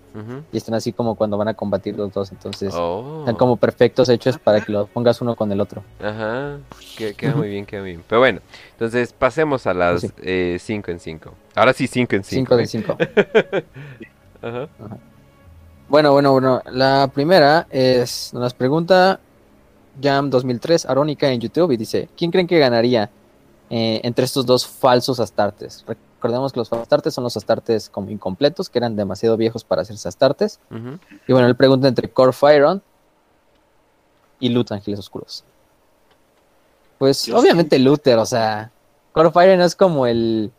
y 0.51 0.57
están 0.57 0.75
así 0.75 0.93
como 0.93 1.15
cuando 1.15 1.35
van 1.37 1.47
a 1.47 1.53
combatir 1.55 1.97
los 1.97 2.13
dos. 2.13 2.31
Entonces, 2.31 2.73
Oh. 2.75 3.17
están 3.21 3.35
como 3.35 3.57
perfectos 3.57 4.07
hechos 4.09 4.37
para 4.37 4.61
que 4.61 4.71
los 4.71 4.87
pongas 4.89 5.19
uno 5.21 5.35
con 5.35 5.51
el 5.51 5.59
otro. 5.59 5.83
Ajá, 6.03 6.57
que- 6.97 7.13
queda 7.15 7.35
muy 7.35 7.49
bien, 7.49 7.65
queda 7.65 7.81
muy 7.81 7.89
bien. 7.91 8.03
Pero 8.07 8.19
bueno, 8.21 8.39
entonces 8.73 9.11
pasemos 9.13 9.65
a 9.65 9.73
las 9.73 10.01
Sí. 10.01 10.57
5 10.59 10.91
en 10.91 10.99
5. 10.99 11.33
Ahora 11.55 11.73
sí 11.73 11.87
5 11.87 12.15
en 12.15 12.23
5. 12.23 12.55
5 12.55 12.57
de 12.57 12.65
5. 12.67 12.97
Ajá. 14.41 14.67
Bueno, 15.87 16.11
bueno, 16.13 16.31
bueno. 16.31 16.61
La 16.71 17.09
primera 17.13 17.67
es, 17.69 18.33
nos 18.33 18.53
pregunta 18.53 19.19
Jam 20.01 20.29
2003, 20.29 20.85
Arónica 20.87 21.29
en 21.31 21.39
YouTube 21.39 21.71
y 21.71 21.77
dice, 21.77 22.09
¿quién 22.17 22.31
creen 22.31 22.47
que 22.47 22.59
ganaría 22.59 23.09
eh, 23.69 24.01
entre 24.03 24.25
estos 24.25 24.45
dos 24.45 24.65
falsos 24.67 25.19
astartes? 25.19 25.83
Recordemos 25.87 26.53
que 26.53 26.59
los 26.59 26.69
falsos 26.69 26.83
astartes 26.83 27.13
son 27.13 27.23
los 27.23 27.37
astartes 27.37 27.89
como 27.89 28.09
incompletos, 28.09 28.69
que 28.69 28.79
eran 28.79 28.95
demasiado 28.95 29.37
viejos 29.37 29.63
para 29.63 29.83
hacerse 29.83 30.07
astartes. 30.07 30.59
Y 31.27 31.31
bueno, 31.33 31.47
él 31.47 31.55
pregunta 31.55 31.87
entre 31.87 32.09
Core 32.09 32.33
Firon 32.33 32.81
y 34.39 34.49
Lut 34.49 34.71
Ángeles 34.71 34.99
Oscuros. 34.99 35.43
Pues 36.97 37.27
obviamente 37.29 37.77
Luther, 37.77 38.17
o 38.17 38.25
sea, 38.25 38.71
Core 39.11 39.31
Firon 39.31 39.61
es 39.61 39.75
como 39.75 40.07
el 40.07 40.51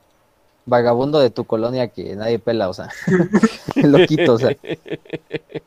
vagabundo 0.67 1.19
de 1.21 1.31
tu 1.31 1.45
colonia 1.45 1.89
que 1.89 2.15
nadie 2.17 2.39
pela, 2.39 2.69
o 2.69 2.75
sea, 2.75 2.89
el 3.77 3.93
loquito, 3.93 4.35
o 4.35 4.39
sea. 4.39 4.55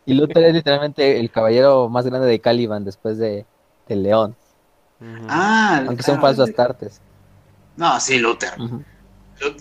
Y 0.05 0.13
Luther 0.13 0.43
es 0.45 0.53
literalmente 0.53 1.19
el 1.19 1.31
caballero 1.31 1.89
más 1.89 2.05
grande 2.05 2.27
de 2.27 2.39
Caliban 2.39 2.85
después 2.85 3.17
de, 3.17 3.45
de 3.87 3.95
León. 3.95 4.35
Ah, 5.27 5.83
aunque 5.87 6.03
son 6.03 6.15
claro, 6.15 6.21
falsos 6.21 6.45
de- 6.45 6.51
astartes. 6.51 7.01
No, 7.79 7.99
sí, 7.99 8.19
Luther. 8.19 8.51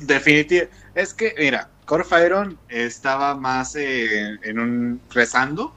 Definitivamente. 0.00 0.74
Es 0.94 1.14
que, 1.14 1.34
mira, 1.38 1.70
Corfairon 1.86 2.58
estaba 2.68 3.36
más 3.36 3.76
eh, 3.76 4.36
en 4.42 4.58
un 4.58 5.00
rezando, 5.08 5.72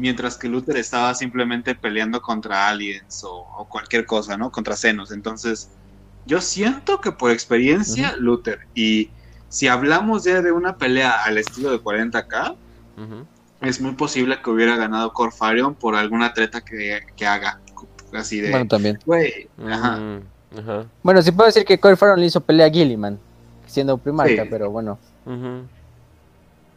mientras 0.00 0.38
que 0.38 0.48
Luther 0.48 0.78
estaba 0.78 1.14
simplemente 1.14 1.74
peleando 1.74 2.20
contra 2.22 2.68
aliens 2.68 3.22
o, 3.24 3.46
o 3.58 3.68
cualquier 3.68 4.06
cosa, 4.06 4.38
¿no? 4.38 4.50
Contra 4.50 4.76
senos. 4.76 5.12
Entonces, 5.12 5.68
yo 6.24 6.40
siento 6.40 7.00
que 7.02 7.12
por 7.12 7.30
experiencia, 7.30 8.16
Luther. 8.18 8.58
Y 8.74 9.12
si 9.48 9.68
hablamos 9.68 10.24
ya 10.24 10.40
de 10.40 10.50
una 10.50 10.78
pelea 10.78 11.22
al 11.22 11.36
estilo 11.36 11.70
de 11.70 11.80
40k, 11.80 12.56
Ujú. 12.96 13.26
es 13.60 13.80
muy 13.80 13.92
posible 13.92 14.40
que 14.42 14.50
hubiera 14.50 14.76
ganado 14.76 15.12
Corfarion 15.12 15.74
por 15.74 15.96
alguna 15.96 16.32
treta 16.32 16.62
que, 16.62 17.02
que 17.14 17.26
haga. 17.26 17.60
Así 18.12 18.40
de, 18.40 18.50
Bueno, 18.50 18.68
también. 18.68 18.98
güey, 19.04 19.50
ajá. 19.58 20.00
Ajá. 20.58 20.86
Bueno, 21.02 21.22
sí 21.22 21.32
puedo 21.32 21.46
decir 21.46 21.64
que 21.64 21.78
Core 21.80 21.96
Firon 21.96 22.20
le 22.20 22.26
hizo 22.26 22.40
pelea 22.40 22.66
a 22.66 22.70
Gilliman, 22.70 23.18
siendo 23.66 23.98
primarca, 23.98 24.42
Sí. 24.44 24.48
pero 24.50 24.70
bueno. 24.70 24.98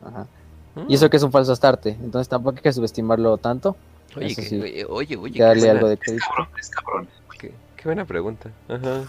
Ajá. 0.05 0.27
Mm. 0.75 0.85
Y 0.89 0.93
eso 0.95 1.09
que 1.09 1.17
es 1.17 1.23
un 1.23 1.31
falso 1.31 1.51
astarte, 1.51 1.89
entonces 2.01 2.27
tampoco 2.29 2.57
hay 2.57 2.61
que 2.63 2.73
subestimarlo 2.73 3.37
tanto. 3.37 3.75
Oye, 4.15 4.27
eso 4.27 4.41
que- 4.41 4.47
sí. 4.47 4.59
oye, 4.61 4.85
oye, 4.87 5.17
oye, 5.17 5.39
darle 5.43 5.69
algo 5.69 5.87
de 5.87 5.95
Es 5.95 5.99
crédito. 5.99 6.25
cabrón, 6.29 6.47
es 6.59 6.69
cabrón. 6.69 7.07
qué- 7.39 7.53
qué 7.75 7.83
buena 7.83 8.05
pregunta. 8.05 8.49
Ajá. 8.69 9.03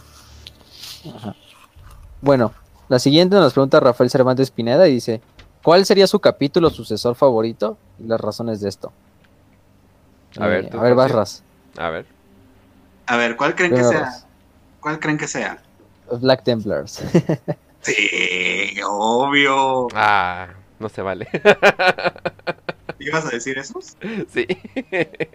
Ajá. 1.15 1.35
Bueno, 2.21 2.53
la 2.89 2.99
siguiente 2.99 3.37
nos 3.37 3.53
pregunta 3.53 3.81
Rafael 3.81 4.11
Cervantes 4.11 4.51
Pineda 4.51 4.89
y 4.89 4.95
dice, 4.95 5.21
¿cuál 5.63 5.85
sería 5.87 6.07
su 6.07 6.19
capítulo 6.21 6.69
sucesor 6.71 7.15
favorito? 7.15 7.77
Y 7.99 8.07
las 8.07 8.21
razones 8.21 8.61
de 8.61 8.69
esto. 8.69 8.93
A 10.39 10.47
ver, 10.47 10.65
Eh, 10.67 10.69
tú, 10.71 10.79
a 10.79 10.83
ver, 10.83 10.95
vas, 10.95 11.07
Jorge. 11.07 11.17
Ras. 11.19 11.43
A 11.79 11.91
ver. 11.91 12.07
A 13.07 13.17
ver, 13.17 13.37
¿cuál 13.37 13.55
creen 13.55 13.75
que 13.75 13.85
sea? 13.85 14.01
Ras. 14.01 14.27
¿Cuál 14.89 15.01
creen 15.01 15.19
que 15.19 15.29
sea? 15.29 15.63
Black 16.23 16.45
Templars. 16.45 17.03
Sí, 17.83 18.75
obvio. 18.85 19.87
Ah, 19.95 20.49
no 20.81 20.89
se 20.89 21.03
vale. 21.03 21.29
¿Ibas 22.99 23.27
a 23.27 23.29
decir 23.29 23.59
eso? 23.59 23.79
sí. 24.33 24.47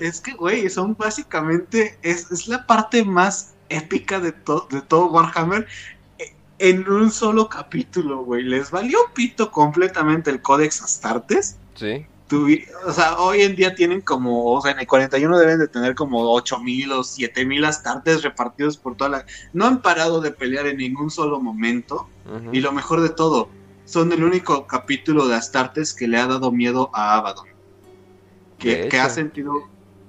Es 0.00 0.20
que, 0.22 0.32
güey, 0.32 0.68
son 0.70 0.96
básicamente, 0.96 1.98
es, 2.02 2.30
es 2.32 2.48
la 2.48 2.66
parte 2.66 3.04
más 3.04 3.54
épica 3.68 4.18
de, 4.18 4.32
to- 4.32 4.66
de 4.70 4.80
todo 4.80 5.10
Warhammer 5.12 5.68
eh, 6.18 6.34
en 6.58 6.88
un 6.90 7.12
solo 7.12 7.48
capítulo, 7.50 8.24
güey. 8.24 8.42
Les 8.44 8.70
valió 8.70 8.98
pito 9.14 9.52
completamente 9.52 10.30
el 10.30 10.40
Codex 10.42 10.82
Astartes. 10.82 11.56
Sí. 11.76 12.06
O 12.86 12.92
sea, 12.92 13.18
hoy 13.18 13.42
en 13.42 13.56
día 13.56 13.74
tienen 13.74 14.02
como, 14.02 14.52
o 14.52 14.60
sea, 14.60 14.72
en 14.72 14.80
el 14.80 14.86
41 14.86 15.38
deben 15.38 15.58
de 15.58 15.68
tener 15.68 15.94
como 15.94 16.30
8000 16.32 16.92
o 16.92 17.02
7000 17.02 17.64
Astartes 17.64 18.22
repartidos 18.22 18.76
por 18.76 18.96
toda 18.96 19.10
la... 19.10 19.26
No 19.54 19.66
han 19.66 19.80
parado 19.80 20.20
de 20.20 20.30
pelear 20.30 20.66
en 20.66 20.76
ningún 20.76 21.10
solo 21.10 21.40
momento. 21.40 22.08
Y 22.52 22.60
lo 22.60 22.72
mejor 22.72 23.00
de 23.00 23.08
todo, 23.08 23.48
son 23.86 24.12
el 24.12 24.22
único 24.22 24.66
capítulo 24.66 25.26
de 25.26 25.36
Astartes 25.36 25.94
que 25.94 26.06
le 26.06 26.18
ha 26.18 26.26
dado 26.26 26.52
miedo 26.52 26.90
a 26.92 27.16
Abaddon. 27.16 27.48
Que, 28.58 28.90
ha 29.00 29.08
sentido, 29.08 29.52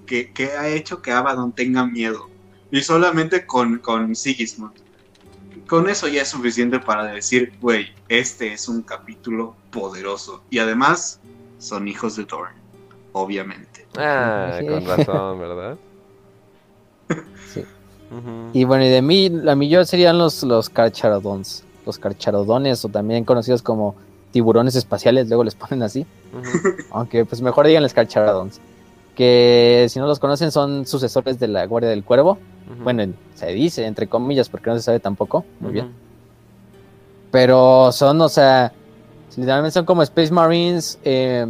que, 0.05 0.33
que 0.33 0.51
ha 0.51 0.67
hecho 0.67 1.01
que 1.01 1.11
Abaddon 1.11 1.53
tenga 1.53 1.85
miedo. 1.85 2.29
Y 2.71 2.81
solamente 2.81 3.45
con, 3.45 3.79
con 3.79 4.15
Sigismund. 4.15 4.73
Con 5.67 5.89
eso 5.89 6.07
ya 6.09 6.23
es 6.23 6.27
suficiente 6.27 6.79
para 6.79 7.05
decir, 7.05 7.53
güey, 7.61 7.93
este 8.09 8.51
es 8.51 8.67
un 8.67 8.81
capítulo 8.81 9.55
poderoso. 9.71 10.43
Y 10.49 10.59
además, 10.59 11.21
son 11.59 11.87
hijos 11.87 12.15
de 12.15 12.25
Thor. 12.25 12.47
Obviamente. 13.13 13.85
Ah, 13.97 14.55
Sí. 14.59 14.65
con 14.65 14.85
razón, 14.85 15.39
¿verdad? 15.39 15.77
Sí. 17.53 17.63
Y 18.53 18.63
bueno, 18.63 18.85
y 18.85 18.89
de 18.89 19.01
mí, 19.03 19.29
la 19.29 19.55
millón 19.55 19.85
serían 19.85 20.17
los, 20.17 20.41
los 20.43 20.69
carcharodons. 20.69 21.63
Los 21.85 21.99
carcharodones, 21.99 22.83
o 22.85 22.89
también 22.89 23.23
conocidos 23.23 23.61
como 23.61 23.95
tiburones 24.31 24.75
espaciales, 24.75 25.27
luego 25.27 25.43
les 25.43 25.53
ponen 25.55 25.83
así. 25.83 26.05
Aunque 26.91 27.25
pues 27.25 27.41
mejor 27.41 27.67
digan 27.67 27.83
los 27.83 27.93
carcharodons. 27.93 28.59
Que 29.15 29.87
si 29.89 29.99
no 29.99 30.07
los 30.07 30.17
conocen 30.19 30.51
son 30.51 30.85
sucesores 30.87 31.39
de 31.39 31.47
la 31.49 31.65
Guardia 31.67 31.89
del 31.89 32.03
Cuervo. 32.03 32.37
Bueno, 32.83 33.01
en- 33.03 33.15
se 33.35 33.47
dice, 33.47 33.85
entre 33.85 34.07
comillas, 34.07 34.49
porque 34.49 34.69
no 34.69 34.75
se 34.75 34.81
sabe 34.83 34.99
tampoco. 34.99 35.45
Muy 35.59 35.71
bien. 35.73 35.91
Pero 37.31 37.91
son, 37.91 38.21
o 38.21 38.29
sea, 38.29 38.71
literalmente 39.37 39.73
son 39.73 39.85
como 39.85 40.01
Space 40.03 40.31
Marines, 40.33 40.99
eh, 41.03 41.45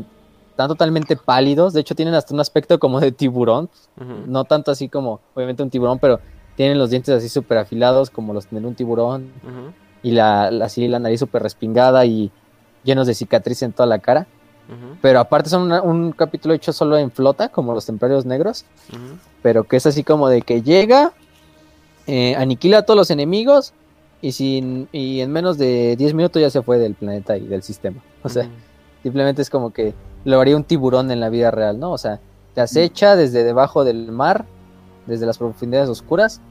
están 0.51 0.67
totalmente 0.67 1.15
pálidos. 1.15 1.73
De 1.73 1.81
hecho, 1.81 1.95
tienen 1.95 2.13
hasta 2.15 2.33
un 2.33 2.39
aspecto 2.39 2.77
como 2.79 2.99
de 2.99 3.11
tiburón. 3.11 3.69
No 4.27 4.43
tanto 4.43 4.71
así 4.71 4.89
como, 4.89 5.19
obviamente, 5.35 5.63
un 5.63 5.69
tiburón, 5.69 5.99
pero 5.99 6.19
tienen 6.55 6.77
los 6.77 6.89
dientes 6.89 7.15
así 7.15 7.29
súper 7.29 7.57
afilados, 7.59 8.09
como 8.09 8.33
los 8.33 8.49
de 8.49 8.57
un 8.57 8.75
tiburón. 8.75 9.31
Y 10.03 10.11
la, 10.11 10.51
la, 10.51 10.65
así, 10.65 10.87
la 10.87 10.99
nariz 10.99 11.19
súper 11.21 11.43
respingada 11.43 12.05
y 12.05 12.31
llenos 12.83 13.07
de 13.07 13.13
cicatrices 13.13 13.63
en 13.63 13.73
toda 13.73 13.87
la 13.87 13.99
cara. 13.99 14.27
Pero 15.01 15.19
aparte 15.19 15.49
son 15.49 15.63
una- 15.63 15.81
un 15.81 16.11
capítulo 16.11 16.53
hecho 16.53 16.71
solo 16.73 16.97
en 16.97 17.09
flota, 17.11 17.49
como 17.49 17.73
los 17.73 17.85
templarios 17.85 18.25
negros. 18.25 18.65
Pero 19.41 19.63
que 19.63 19.77
es 19.77 19.85
así 19.85 20.03
como 20.03 20.27
de 20.29 20.41
que 20.41 20.61
llega, 20.61 21.13
eh, 22.07 22.35
aniquila 22.35 22.79
a 22.79 22.81
todos 22.83 22.97
los 22.97 23.11
enemigos. 23.11 23.73
Y, 24.21 24.31
sin, 24.33 24.87
y 24.91 25.21
en 25.21 25.31
menos 25.31 25.57
de 25.57 25.95
10 25.95 26.13
minutos 26.13 26.41
ya 26.41 26.49
se 26.49 26.61
fue 26.61 26.77
del 26.77 26.93
planeta 26.95 27.37
y 27.37 27.47
del 27.47 27.63
sistema. 27.63 28.01
O 28.23 28.29
sea. 28.29 28.47
Simplemente 29.01 29.41
es 29.41 29.49
como 29.49 29.71
que 29.71 29.93
lo 30.25 30.41
haría 30.41 30.57
un 30.57 30.65
tiburón 30.65 31.09
en 31.09 31.21
la 31.21 31.29
vida 31.29 31.51
real, 31.51 31.79
¿no? 31.79 31.91
O 31.93 31.97
sea, 31.97 32.19
te 32.53 32.59
acecha 32.59 33.15
desde 33.15 33.45
debajo 33.45 33.85
del 33.85 34.11
mar, 34.11 34.43
desde 35.07 35.25
las 35.25 35.37
profundidades 35.37 35.87
oscuras, 35.87 36.41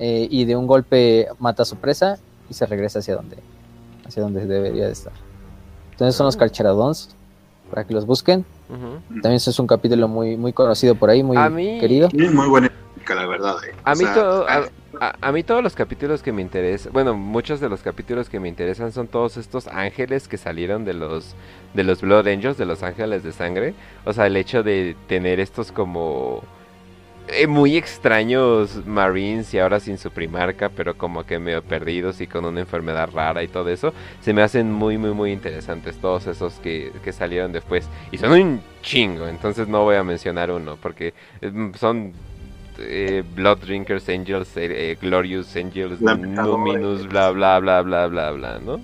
eh, 0.00 0.26
y 0.28 0.46
de 0.46 0.56
un 0.56 0.66
golpe 0.66 1.28
mata 1.38 1.62
a 1.62 1.64
su 1.64 1.76
presa 1.76 2.18
y 2.50 2.54
se 2.54 2.66
regresa 2.66 2.98
hacia 2.98 3.14
donde, 3.14 3.36
hacia 4.04 4.20
donde 4.20 4.46
debería 4.46 4.86
de 4.86 4.92
estar. 4.92 5.12
Entonces 5.92 6.16
son 6.16 6.26
los. 6.26 6.36
Carcharodons, 6.36 7.14
para 7.70 7.84
que 7.84 7.94
los 7.94 8.04
busquen. 8.04 8.44
También 9.22 9.34
es 9.34 9.58
un 9.60 9.68
capítulo 9.68 10.08
muy, 10.08 10.36
muy 10.36 10.52
conocido 10.52 10.96
por 10.96 11.08
ahí, 11.10 11.22
muy 11.22 11.36
A 11.36 11.48
mí- 11.48 11.78
querido. 11.78 12.08
Es 12.12 12.34
muy 12.34 12.48
buena 12.48 12.66
época, 12.66 13.14
la 13.14 13.26
verdad. 13.26 13.54
eh. 13.64 13.74
A 13.84 13.92
O 13.92 13.94
mí, 13.96 14.04
sea, 14.04 14.14
todo- 14.14 14.44
ah, 14.48 14.54
a, 14.56 14.64
a- 15.00 15.16
a 15.20 15.32
mí 15.32 15.42
todos 15.42 15.62
los 15.62 15.74
capítulos 15.74 16.22
que 16.22 16.32
me 16.32 16.42
interesan, 16.42 16.92
bueno, 16.92 17.14
muchos 17.14 17.60
de 17.60 17.68
los 17.68 17.82
capítulos 17.82 18.28
que 18.28 18.40
me 18.40 18.48
interesan 18.48 18.92
son 18.92 19.08
todos 19.08 19.36
estos 19.36 19.66
ángeles 19.68 20.28
que 20.28 20.38
salieron 20.38 20.84
de 20.84 20.94
los 20.94 21.34
de 21.74 21.84
los 21.84 22.00
Blood 22.00 22.26
Angels, 22.28 22.56
de 22.56 22.64
los 22.66 22.82
ángeles 22.82 23.22
de 23.22 23.32
sangre. 23.32 23.74
O 24.06 24.12
sea, 24.12 24.26
el 24.26 24.36
hecho 24.36 24.62
de 24.62 24.96
tener 25.08 25.40
estos 25.40 25.72
como 25.72 26.42
eh, 27.28 27.46
muy 27.48 27.76
extraños 27.76 28.86
Marines 28.86 29.52
y 29.54 29.58
ahora 29.58 29.80
sin 29.80 29.98
su 29.98 30.10
primarca, 30.12 30.68
pero 30.70 30.96
como 30.96 31.24
que 31.24 31.38
medio 31.40 31.62
perdidos 31.62 32.20
y 32.20 32.26
con 32.28 32.44
una 32.44 32.60
enfermedad 32.60 33.10
rara 33.12 33.42
y 33.42 33.48
todo 33.48 33.68
eso, 33.70 33.92
se 34.20 34.32
me 34.32 34.42
hacen 34.42 34.72
muy, 34.72 34.96
muy, 34.98 35.10
muy 35.12 35.32
interesantes 35.32 35.98
todos 35.98 36.26
esos 36.28 36.54
que, 36.60 36.92
que 37.02 37.12
salieron 37.12 37.52
después. 37.52 37.88
Y 38.12 38.18
son 38.18 38.32
un 38.32 38.62
chingo, 38.82 39.26
entonces 39.28 39.66
no 39.68 39.82
voy 39.84 39.96
a 39.96 40.04
mencionar 40.04 40.50
uno, 40.52 40.76
porque 40.80 41.14
eh, 41.42 41.52
son 41.76 42.12
eh, 42.78 43.24
Blood 43.34 43.58
Drinkers 43.60 44.08
Angels, 44.08 44.56
eh, 44.56 44.92
eh, 44.92 44.98
Glorious 45.00 45.54
Angels. 45.56 46.00
Numinous, 46.00 47.06
bla, 47.08 47.30
bla, 47.30 47.58
bla, 47.60 47.82
bla, 47.82 48.06
bla, 48.06 48.30
bla, 48.32 48.58
¿no? 48.58 48.80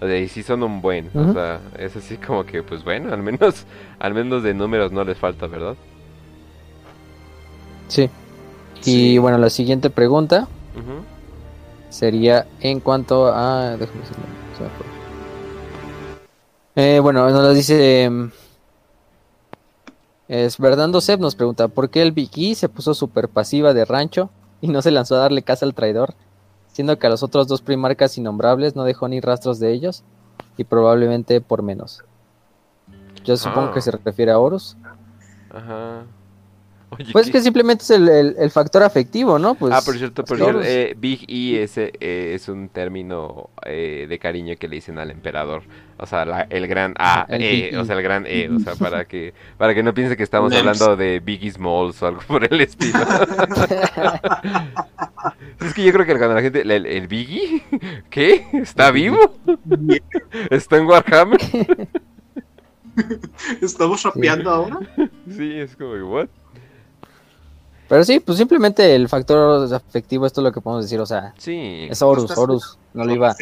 O 0.00 0.06
sea, 0.06 0.18
y 0.18 0.28
sí 0.28 0.42
son 0.42 0.62
un 0.62 0.80
buen, 0.82 1.10
o 1.14 1.32
sea, 1.32 1.60
es 1.78 1.96
así 1.96 2.16
como 2.18 2.44
que, 2.44 2.62
pues 2.62 2.84
bueno, 2.84 3.12
al 3.12 3.22
menos, 3.22 3.64
al 3.98 4.12
menos 4.12 4.42
de 4.42 4.52
números 4.52 4.92
no 4.92 5.04
les 5.04 5.16
falta, 5.16 5.46
¿verdad? 5.46 5.76
Sí. 7.88 8.10
Y 8.84 9.18
bueno, 9.18 9.38
la 9.38 9.48
siguiente 9.50 9.88
pregunta 9.88 10.46
sería 11.88 12.46
en 12.60 12.80
cuanto 12.80 13.28
a... 13.32 13.76
Déjame 13.78 14.00
decirlo, 14.00 14.24
se 14.56 14.62
me 14.62 14.68
fue. 14.70 14.86
Eh, 16.76 17.00
bueno, 17.00 17.30
nos 17.30 17.54
dice... 17.54 18.10
Es 20.28 20.58
Verdando 20.58 21.00
Seb 21.00 21.20
nos 21.20 21.34
pregunta, 21.34 21.68
¿por 21.68 21.90
qué 21.90 22.00
el 22.02 22.12
Vicky 22.12 22.54
se 22.54 22.68
puso 22.68 22.94
super 22.94 23.28
pasiva 23.28 23.74
de 23.74 23.84
rancho 23.84 24.30
y 24.60 24.68
no 24.68 24.80
se 24.80 24.90
lanzó 24.90 25.16
a 25.16 25.18
darle 25.18 25.42
caza 25.42 25.66
al 25.66 25.74
traidor? 25.74 26.14
Siendo 26.72 26.98
que 26.98 27.06
a 27.06 27.10
los 27.10 27.22
otros 27.22 27.46
dos 27.46 27.60
primarcas 27.62 28.16
innombrables 28.18 28.74
no 28.74 28.84
dejó 28.84 29.06
ni 29.08 29.20
rastros 29.20 29.60
de 29.60 29.72
ellos 29.72 30.02
y 30.56 30.64
probablemente 30.64 31.40
por 31.40 31.62
menos. 31.62 32.02
Yo 33.24 33.36
supongo 33.36 33.68
Ah. 33.68 33.74
que 33.74 33.80
se 33.80 33.90
refiere 33.90 34.32
a 34.32 34.38
Horus. 34.38 34.76
Ajá. 35.50 36.04
Oye, 36.98 37.12
Pues 37.12 37.26
¿qué- 37.26 37.32
que 37.32 37.40
simplemente 37.40 37.82
es 37.84 37.90
el, 37.90 38.08
el- 38.08 38.36
el 38.38 38.50
factor 38.50 38.82
afectivo, 38.82 39.38
¿no? 39.38 39.54
Pues, 39.54 39.72
ah, 39.74 39.80
por 39.84 39.96
cierto, 39.96 40.24
por 40.24 40.36
cierto, 40.36 40.60
eh, 40.62 40.94
Big 40.98 41.24
E 41.28 41.62
es, 41.62 41.78
eh, 41.78 41.92
es 42.34 42.48
un 42.48 42.68
término 42.68 43.50
eh, 43.64 44.06
de 44.08 44.18
cariño 44.18 44.54
que 44.58 44.68
le 44.68 44.76
dicen 44.76 44.98
al 44.98 45.10
emperador. 45.10 45.62
O 45.96 46.06
sea, 46.06 46.24
la- 46.24 46.46
el 46.50 46.66
gran 46.66 46.94
A, 46.98 47.24
El 47.28 47.42
E, 47.42 47.50
Big 47.50 47.76
o 47.78 47.82
E. 47.82 47.84
sea, 47.84 47.96
el 47.96 48.02
gran 48.02 48.24
E, 48.26 48.48
o 48.48 48.58
sea, 48.60 48.74
para 48.76 49.04
que, 49.06 49.32
para 49.56 49.74
que 49.74 49.82
no 49.82 49.94
piense 49.94 50.16
que 50.16 50.22
estamos 50.24 50.50
Nems. 50.50 50.60
hablando 50.60 50.96
de 50.96 51.20
Biggie 51.20 51.50
Smalls 51.52 52.02
o 52.02 52.06
algo 52.08 52.20
por 52.26 52.44
el 52.44 52.60
estilo. 52.60 52.98
es 55.60 55.74
que 55.74 55.84
yo 55.84 55.92
creo 55.92 56.06
que 56.06 56.16
cuando 56.16 56.34
la 56.34 56.42
gente, 56.42 56.62
el, 56.62 56.70
el 56.86 57.06
Biggie, 57.08 57.62
¿qué? 58.10 58.46
¿Está 58.52 58.90
vivo? 58.90 59.18
¿Está 60.50 60.76
en 60.78 60.86
Warhammer? 60.86 61.40
¿Estamos 63.60 64.02
rapeando 64.04 64.50
ahora? 64.50 64.78
Sí, 65.28 65.52
es 65.58 65.74
como, 65.76 65.94
¿what? 66.12 66.28
Pero 67.88 68.02
sí, 68.04 68.20
pues 68.20 68.38
simplemente 68.38 68.94
el 68.94 69.08
factor 69.08 69.72
afectivo, 69.74 70.26
esto 70.26 70.40
es 70.40 70.44
lo 70.44 70.52
que 70.52 70.60
podemos 70.60 70.84
decir, 70.84 71.00
o 71.00 71.06
sea, 71.06 71.34
Sí. 71.38 71.86
es 71.90 72.00
Horus, 72.02 72.36
Horus, 72.36 72.78
no 72.94 73.04
lo 73.04 73.12
iba. 73.14 73.34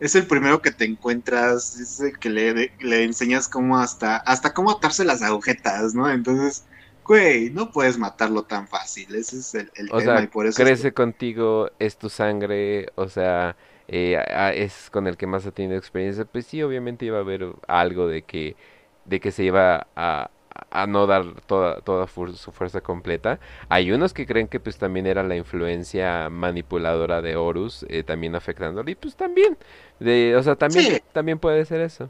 Es 0.00 0.14
el 0.16 0.26
primero 0.26 0.60
que 0.60 0.72
te 0.72 0.84
encuentras, 0.84 1.78
es 1.78 2.00
el 2.00 2.18
que 2.18 2.28
le, 2.28 2.72
le 2.80 3.04
enseñas 3.04 3.48
cómo 3.48 3.78
hasta, 3.78 4.16
hasta 4.16 4.52
cómo 4.52 4.72
atarse 4.72 5.04
las 5.04 5.22
agujetas, 5.22 5.94
¿no? 5.94 6.10
Entonces, 6.10 6.64
güey, 7.04 7.50
no 7.50 7.70
puedes 7.70 7.96
matarlo 7.96 8.42
tan 8.42 8.66
fácil, 8.66 9.14
ese 9.14 9.38
es 9.38 9.54
el, 9.54 9.70
el 9.76 9.88
O 9.92 9.98
tema 9.98 10.16
sea, 10.16 10.24
y 10.24 10.26
por 10.26 10.46
eso 10.46 10.60
es 10.60 10.68
crece 10.68 10.92
contigo, 10.92 11.70
es 11.78 11.96
tu 11.96 12.10
sangre, 12.10 12.88
o 12.96 13.08
sea, 13.08 13.56
eh, 13.86 14.16
a- 14.16 14.46
a- 14.48 14.52
es 14.52 14.90
con 14.90 15.06
el 15.06 15.16
que 15.16 15.26
más 15.28 15.46
ha 15.46 15.52
tenido 15.52 15.78
experiencia, 15.78 16.24
pues 16.24 16.46
sí, 16.46 16.62
obviamente 16.62 17.06
iba 17.06 17.18
a 17.18 17.20
haber 17.20 17.46
algo 17.68 18.08
de 18.08 18.22
que, 18.22 18.56
de 19.04 19.20
que 19.20 19.30
se 19.30 19.44
iba 19.44 19.86
a, 19.94 20.30
a 20.70 20.86
no 20.86 21.06
dar 21.06 21.24
toda, 21.46 21.80
toda 21.80 22.06
su 22.06 22.52
fuerza 22.52 22.80
completa. 22.80 23.38
Hay 23.68 23.90
unos 23.92 24.12
que 24.14 24.26
creen 24.26 24.46
que 24.48 24.60
pues 24.60 24.78
también 24.78 25.06
era 25.06 25.22
la 25.22 25.36
influencia 25.36 26.28
manipuladora 26.30 27.20
de 27.22 27.36
Horus, 27.36 27.84
eh, 27.88 28.02
también 28.04 28.34
afectándole, 28.36 28.92
y 28.92 28.94
pues 28.94 29.16
también, 29.16 29.56
de, 30.00 30.36
o 30.36 30.42
sea, 30.42 30.54
también, 30.56 30.84
Sí. 30.94 31.02
también 31.12 31.38
puede 31.38 31.64
ser 31.64 31.80
eso. 31.80 32.08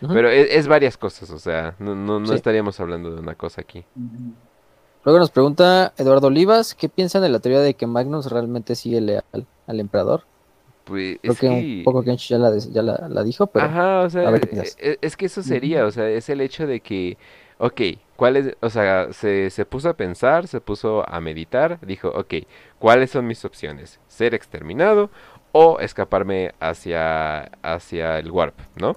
Pero 0.00 0.28
es, 0.28 0.48
es 0.50 0.68
varias 0.68 0.96
cosas, 0.98 1.30
o 1.30 1.38
sea, 1.38 1.74
no, 1.78 1.94
no, 1.94 2.20
no 2.20 2.26
Sí. 2.26 2.34
estaríamos 2.34 2.78
hablando 2.80 3.10
de 3.14 3.20
una 3.20 3.34
cosa 3.34 3.62
aquí. 3.62 3.84
Luego 5.04 5.18
nos 5.20 5.30
pregunta 5.30 5.92
Eduardo 5.96 6.26
Olivas, 6.26 6.74
¿qué 6.74 6.88
piensan 6.88 7.22
de 7.22 7.28
la 7.28 7.38
teoría 7.38 7.60
de 7.60 7.74
que 7.74 7.86
Magnus 7.86 8.30
realmente 8.30 8.74
sigue 8.74 9.00
leal 9.00 9.24
al 9.66 9.80
emperador? 9.80 10.24
Pues 10.86 11.18
Creo 11.24 11.34
es 11.34 11.38
que, 11.38 11.46
que... 11.48 11.52
un 11.52 11.82
poco 11.82 12.02
Kench 12.04 12.28
ya 12.28 12.38
la, 12.38 12.56
ya 12.58 12.82
la, 12.82 13.08
la 13.08 13.24
dijo, 13.24 13.46
pero 13.48 13.66
Ajá, 13.66 14.00
o 14.02 14.10
sea, 14.10 14.28
a 14.28 14.30
ver 14.30 14.48
qué 14.48 14.56
e- 14.60 14.74
e- 14.78 14.98
es 15.00 15.16
que 15.16 15.26
eso 15.26 15.42
sería, 15.42 15.86
o 15.86 15.90
sea, 15.90 16.08
es 16.10 16.28
el 16.28 16.40
hecho 16.42 16.66
de 16.66 16.80
que, 16.80 17.16
ok, 17.58 17.80
¿cuál 18.16 18.36
es, 18.36 18.56
o 18.60 18.68
sea, 18.68 19.12
se, 19.14 19.48
se 19.50 19.64
puso 19.64 19.88
a 19.88 19.96
pensar, 19.96 20.46
se 20.46 20.60
puso 20.60 21.08
a 21.08 21.20
meditar, 21.20 21.78
dijo, 21.86 22.08
ok, 22.10 22.34
¿cuáles 22.78 23.10
son 23.10 23.26
mis 23.26 23.44
opciones? 23.46 23.98
¿Ser 24.08 24.34
exterminado 24.34 25.10
o 25.52 25.80
escaparme 25.80 26.52
hacia, 26.60 27.44
hacia 27.62 28.18
el 28.18 28.30
warp, 28.30 28.58
¿no? 28.76 28.96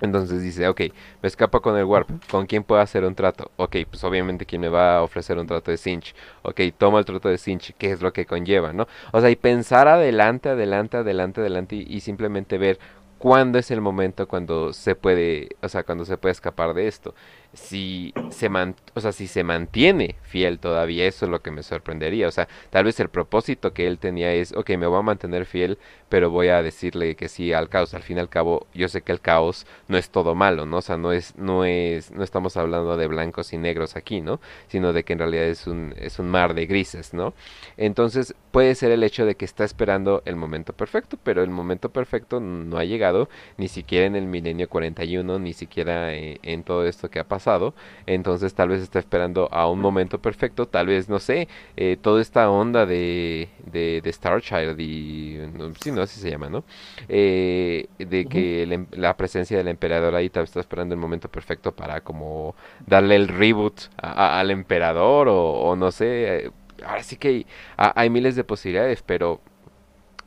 Entonces 0.00 0.42
dice, 0.42 0.66
ok, 0.68 0.80
me 1.22 1.26
escapo 1.28 1.60
con 1.60 1.76
el 1.76 1.84
warp, 1.84 2.08
¿con 2.30 2.46
quién 2.46 2.64
puedo 2.64 2.80
hacer 2.80 3.04
un 3.04 3.14
trato? 3.14 3.50
Ok, 3.56 3.76
pues 3.90 4.02
obviamente 4.04 4.46
quien 4.46 4.62
me 4.62 4.68
va 4.68 4.96
a 4.98 5.02
ofrecer 5.02 5.38
un 5.38 5.46
trato 5.46 5.70
de 5.70 5.76
Sinch. 5.76 6.14
Ok, 6.42 6.60
toma 6.78 6.98
el 6.98 7.04
trato 7.04 7.28
de 7.28 7.38
Sinch, 7.38 7.74
¿qué 7.78 7.90
es 7.92 8.00
lo 8.02 8.12
que 8.12 8.26
conlleva, 8.26 8.72
no? 8.72 8.86
O 9.12 9.20
sea, 9.20 9.30
y 9.30 9.36
pensar 9.36 9.88
adelante, 9.88 10.48
adelante, 10.48 10.96
adelante, 10.96 11.40
adelante 11.40 11.76
y, 11.76 11.86
y 11.88 12.00
simplemente 12.00 12.58
ver 12.58 12.78
cuándo 13.18 13.58
es 13.58 13.70
el 13.70 13.82
momento 13.82 14.26
cuando 14.26 14.72
se 14.72 14.94
puede, 14.94 15.50
o 15.62 15.68
sea, 15.68 15.82
cuando 15.82 16.06
se 16.06 16.16
puede 16.16 16.32
escapar 16.32 16.72
de 16.72 16.88
esto. 16.88 17.14
Si 17.52 18.14
se 18.30 18.48
man, 18.48 18.76
o 18.94 19.00
sea, 19.00 19.10
si 19.10 19.26
se 19.26 19.42
mantiene 19.42 20.14
fiel 20.22 20.60
todavía, 20.60 21.06
eso 21.06 21.24
es 21.24 21.30
lo 21.30 21.42
que 21.42 21.50
me 21.50 21.62
sorprendería. 21.64 22.28
O 22.28 22.30
sea, 22.30 22.48
tal 22.70 22.84
vez 22.84 23.00
el 23.00 23.08
propósito 23.08 23.72
que 23.72 23.88
él 23.88 23.98
tenía 23.98 24.32
es, 24.32 24.52
ok, 24.52 24.70
me 24.70 24.86
voy 24.86 24.98
a 25.00 25.02
mantener 25.02 25.46
fiel, 25.46 25.78
pero 26.08 26.30
voy 26.30 26.48
a 26.48 26.62
decirle 26.62 27.16
que 27.16 27.28
sí 27.28 27.52
al 27.52 27.68
caos. 27.68 27.92
Al 27.94 28.02
fin 28.02 28.18
y 28.18 28.20
al 28.20 28.28
cabo, 28.28 28.66
yo 28.72 28.88
sé 28.88 29.02
que 29.02 29.10
el 29.12 29.20
caos 29.20 29.66
no 29.88 29.98
es 29.98 30.10
todo 30.10 30.34
malo, 30.36 30.64
¿no? 30.64 30.78
O 30.78 30.82
sea, 30.82 30.96
no 30.96 31.12
es, 31.12 31.36
no 31.36 31.64
es, 31.64 32.12
no 32.12 32.22
estamos 32.22 32.56
hablando 32.56 32.96
de 32.96 33.06
blancos 33.08 33.52
y 33.52 33.58
negros 33.58 33.96
aquí, 33.96 34.20
¿no? 34.20 34.40
Sino 34.68 34.92
de 34.92 35.02
que 35.04 35.14
en 35.14 35.18
realidad 35.18 35.44
es 35.44 35.66
un, 35.66 35.94
es 35.98 36.20
un 36.20 36.28
mar 36.28 36.54
de 36.54 36.66
grises, 36.66 37.14
¿no? 37.14 37.34
Entonces, 37.76 38.34
puede 38.52 38.74
ser 38.76 38.92
el 38.92 39.02
hecho 39.02 39.26
de 39.26 39.34
que 39.34 39.44
está 39.44 39.64
esperando 39.64 40.22
el 40.24 40.36
momento 40.36 40.72
perfecto, 40.72 41.18
pero 41.22 41.42
el 41.42 41.50
momento 41.50 41.90
perfecto 41.90 42.38
no 42.38 42.78
ha 42.78 42.84
llegado 42.84 43.28
ni 43.56 43.68
siquiera 43.68 44.06
en 44.06 44.16
el 44.16 44.26
milenio 44.26 44.68
41, 44.68 45.38
ni 45.40 45.52
siquiera 45.52 46.14
eh, 46.14 46.38
en 46.42 46.62
todo 46.62 46.86
esto 46.86 47.10
que 47.10 47.18
ha 47.18 47.24
pasado. 47.24 47.39
Entonces 48.06 48.54
tal 48.54 48.68
vez 48.68 48.82
está 48.82 48.98
esperando 48.98 49.48
a 49.52 49.68
un 49.68 49.80
momento 49.80 50.20
perfecto, 50.20 50.66
tal 50.66 50.86
vez, 50.86 51.08
no 51.08 51.18
sé, 51.18 51.48
eh, 51.76 51.96
toda 52.00 52.20
esta 52.20 52.50
onda 52.50 52.86
de, 52.86 53.48
de, 53.64 54.00
de 54.02 54.10
Star 54.10 54.40
Child 54.42 54.78
y... 54.80 55.38
No, 55.54 55.72
sí, 55.80 55.90
no, 55.92 56.02
así 56.02 56.20
se 56.20 56.30
llama, 56.30 56.48
¿no? 56.48 56.64
Eh, 57.08 57.88
de 57.98 58.26
que 58.26 58.62
el 58.62 58.72
em- 58.72 58.86
la 58.92 59.16
presencia 59.16 59.56
del 59.58 59.68
emperador 59.68 60.14
ahí 60.14 60.28
tal 60.30 60.42
vez 60.44 60.50
está 60.50 60.60
esperando 60.60 60.94
el 60.94 61.00
momento 61.00 61.28
perfecto 61.28 61.72
para 61.72 62.00
como 62.02 62.54
darle 62.86 63.16
el 63.16 63.28
reboot 63.28 63.80
a- 63.96 64.12
a- 64.36 64.40
al 64.40 64.50
emperador 64.50 65.28
o, 65.28 65.36
o 65.52 65.76
no 65.76 65.90
sé. 65.90 66.46
eh, 66.46 66.50
Ahora 66.84 67.02
sí 67.02 67.16
que 67.16 67.28
hay, 67.28 67.46
a- 67.76 67.92
hay 68.00 68.08
miles 68.10 68.36
de 68.36 68.44
posibilidades, 68.44 69.02
pero 69.02 69.40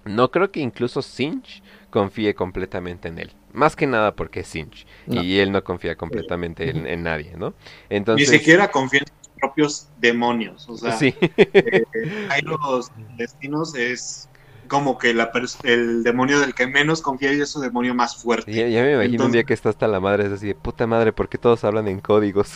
no 0.06 0.32
creo 0.32 0.52
que 0.52 0.60
incluso 0.60 1.02
Sinch 1.02 1.64
confíe 1.90 2.36
completamente 2.36 3.08
en 3.08 3.20
él. 3.20 3.32
Más 3.54 3.76
que 3.76 3.88
nada 3.88 4.16
porque 4.16 4.42
es 4.42 4.48
Sinch. 4.48 4.86
No. 5.06 5.24
Y 5.24 5.40
él 5.40 5.52
no 5.52 5.64
confía 5.64 5.96
completamente 5.96 6.70
en, 6.70 6.88
en 6.88 7.04
nadie, 7.04 7.34
¿no? 7.38 7.54
Ni 7.90 7.98
Entonces, 7.98 8.30
siquiera 8.30 8.70
confía 8.70 9.02
en 9.02 9.08
sus 9.08 9.34
propios 9.40 9.90
demonios. 10.00 10.68
O 10.68 10.76
sea, 10.78 10.92
sí. 10.94 11.14
eh, 11.22 11.84
hay 12.30 12.42
los 12.42 12.92
destinos 13.16 13.76
es 13.76 14.28
como 14.68 14.98
que 14.98 15.14
la 15.14 15.32
el 15.64 16.04
demonio 16.04 16.40
del 16.40 16.54
que 16.54 16.68
menos 16.68 17.02
confía 17.02 17.34
y 17.34 17.42
es 17.42 17.50
su 17.50 17.60
demonio 17.60 17.94
más 17.94 18.16
fuerte. 18.16 18.52
Ya, 18.52 18.68
ya 18.68 18.84
me 18.84 18.94
imagino 18.94 19.26
un 19.26 19.32
día 19.32 19.44
que 19.44 19.54
está 19.54 19.70
hasta 19.70 19.88
la 19.88 20.00
madre, 20.00 20.26
es 20.26 20.32
así 20.32 20.48
de 20.48 20.56
puta 20.56 20.88
madre, 20.88 21.14
porque 21.14 21.38
todos 21.38 21.64
hablan 21.64 21.88
en 21.88 22.00
códigos? 22.00 22.56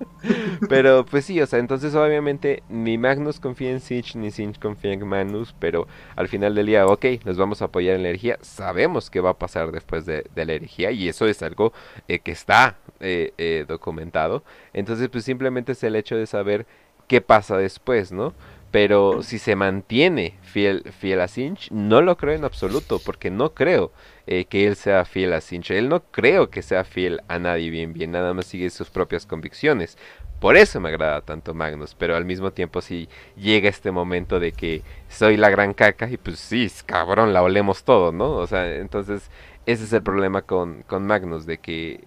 pero 0.68 1.04
pues 1.04 1.24
sí, 1.24 1.40
o 1.40 1.46
sea, 1.46 1.58
entonces 1.58 1.94
obviamente 1.94 2.62
ni 2.68 2.98
Magnus 2.98 3.40
confía 3.40 3.70
en 3.70 3.80
Sinch, 3.80 4.16
ni 4.16 4.30
Sinch 4.30 4.58
confía 4.58 4.92
en 4.92 5.06
Magnus, 5.06 5.54
pero 5.58 5.86
al 6.16 6.28
final 6.28 6.54
del 6.54 6.66
día, 6.66 6.86
ok, 6.86 7.04
nos 7.24 7.36
vamos 7.36 7.62
a 7.62 7.66
apoyar 7.66 7.96
en 7.96 8.02
la 8.02 8.08
herejía, 8.10 8.38
sabemos 8.42 9.10
qué 9.10 9.20
va 9.20 9.30
a 9.30 9.38
pasar 9.38 9.72
después 9.72 10.06
de, 10.06 10.26
de 10.34 10.44
la 10.44 10.54
herejía, 10.54 10.90
y 10.90 11.08
eso 11.08 11.26
es 11.26 11.42
algo 11.42 11.72
eh, 12.08 12.18
que 12.20 12.32
está 12.32 12.76
eh, 13.00 13.32
eh, 13.38 13.64
documentado, 13.68 14.42
entonces 14.72 15.08
pues 15.08 15.24
simplemente 15.24 15.72
es 15.72 15.82
el 15.84 15.96
hecho 15.96 16.16
de 16.16 16.26
saber 16.26 16.66
qué 17.06 17.20
pasa 17.20 17.56
después, 17.56 18.12
¿no? 18.12 18.34
Pero 18.76 19.22
si 19.22 19.38
se 19.38 19.56
mantiene 19.56 20.34
fiel, 20.42 20.82
fiel 21.00 21.22
a 21.22 21.28
Sinch, 21.28 21.70
no 21.70 22.02
lo 22.02 22.18
creo 22.18 22.34
en 22.34 22.44
absoluto, 22.44 23.00
porque 23.02 23.30
no 23.30 23.54
creo 23.54 23.90
eh, 24.26 24.44
que 24.44 24.66
él 24.66 24.76
sea 24.76 25.06
fiel 25.06 25.32
a 25.32 25.40
Sinch. 25.40 25.70
Él 25.70 25.88
no 25.88 26.02
creo 26.02 26.50
que 26.50 26.60
sea 26.60 26.84
fiel 26.84 27.22
a 27.26 27.38
nadie 27.38 27.70
bien, 27.70 27.94
bien, 27.94 28.10
nada 28.10 28.34
más 28.34 28.44
sigue 28.44 28.68
sus 28.68 28.90
propias 28.90 29.24
convicciones. 29.24 29.96
Por 30.40 30.58
eso 30.58 30.78
me 30.78 30.90
agrada 30.90 31.22
tanto 31.22 31.54
Magnus, 31.54 31.94
pero 31.94 32.16
al 32.16 32.26
mismo 32.26 32.52
tiempo 32.52 32.82
sí 32.82 33.08
llega 33.34 33.70
este 33.70 33.92
momento 33.92 34.40
de 34.40 34.52
que 34.52 34.82
soy 35.08 35.38
la 35.38 35.48
gran 35.48 35.72
caca 35.72 36.10
y 36.10 36.18
pues 36.18 36.38
sí, 36.38 36.70
cabrón, 36.84 37.32
la 37.32 37.42
olemos 37.42 37.82
todo, 37.82 38.12
¿no? 38.12 38.32
O 38.32 38.46
sea, 38.46 38.74
entonces 38.74 39.30
ese 39.64 39.84
es 39.84 39.92
el 39.94 40.02
problema 40.02 40.42
con, 40.42 40.82
con 40.82 41.06
Magnus, 41.06 41.46
de 41.46 41.56
que 41.56 42.04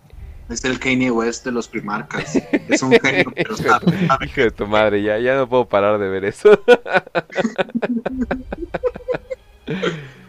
Es 0.50 0.66
el 0.66 0.80
Kanye 0.80 1.12
West 1.12 1.46
de 1.46 1.52
los 1.52 1.68
primarcas. 1.68 2.36
Es 2.68 2.82
un 2.82 2.92
genio, 2.94 3.32
pero 3.36 3.56
sabe 3.56 3.86
Hijo 4.26 4.42
de 4.42 4.52
tu 4.52 4.66
madre, 4.68 5.02
ya, 5.04 5.18
ya 5.20 5.36
no 5.36 5.48
puedo 5.48 5.66
parar 5.66 6.00
de 6.00 6.10
ver 6.10 6.26
eso. 6.26 6.60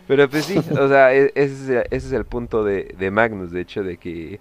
Pero 0.07 0.29
pues 0.29 0.45
sí, 0.45 0.59
o 0.59 0.89
sea, 0.89 1.15
e- 1.15 1.33
ese 1.35 1.55
es, 1.55 1.69
el- 1.69 1.85
ese 1.91 2.07
es 2.09 2.13
el 2.13 2.25
punto 2.25 2.65
de, 2.65 2.95
de 2.99 3.11
Magnus, 3.11 3.53
de 3.53 3.61
hecho, 3.61 3.83
de 3.85 3.97
que 3.97 4.41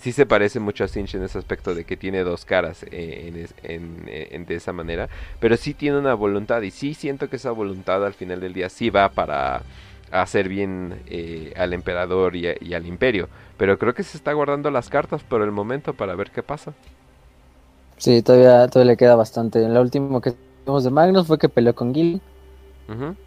sí 0.00 0.12
se 0.12 0.24
parece 0.24 0.60
mucho 0.60 0.84
a 0.84 0.88
Sinch 0.88 1.16
en 1.16 1.24
ese 1.24 1.36
aspecto 1.36 1.74
de 1.74 1.84
que 1.84 1.96
tiene 1.96 2.20
dos 2.22 2.44
caras 2.44 2.84
eh, 2.90 3.24
en, 3.26 3.36
es- 3.36 3.54
en- 3.64 4.04
en- 4.06 4.46
de 4.46 4.54
esa 4.54 4.72
manera, 4.72 5.08
pero 5.40 5.56
sí 5.56 5.74
tiene 5.74 5.98
una 5.98 6.14
voluntad 6.14 6.62
y 6.62 6.70
sí 6.70 6.94
siento 6.94 7.28
que 7.28 7.36
esa 7.36 7.50
voluntad 7.50 8.06
al 8.06 8.14
final 8.14 8.40
del 8.40 8.52
día 8.54 8.68
sí 8.68 8.88
va 8.88 9.08
para 9.08 9.62
hacer 10.10 10.48
bien 10.48 11.02
eh, 11.06 11.52
al 11.56 11.72
emperador 11.72 12.36
y, 12.36 12.48
a- 12.48 12.54
y 12.60 12.74
al 12.74 12.86
imperio, 12.86 13.28
pero 13.56 13.78
creo 13.78 13.94
que 13.94 14.02
se 14.02 14.16
está 14.16 14.32
guardando 14.32 14.70
las 14.70 14.88
cartas 14.88 15.22
por 15.22 15.42
el 15.42 15.52
momento 15.52 15.94
para 15.94 16.14
ver 16.14 16.30
qué 16.30 16.42
pasa. 16.42 16.72
Sí, 17.98 18.22
todavía, 18.22 18.66
todavía 18.68 18.92
le 18.92 18.96
queda 18.96 19.14
bastante. 19.14 19.60
La 19.68 19.80
última 19.80 20.20
que 20.20 20.32
tuvimos 20.64 20.84
de 20.84 20.90
Magnus 20.90 21.26
fue 21.26 21.38
que 21.38 21.48
peleó 21.48 21.74
con 21.74 21.94
Gil 21.94 22.20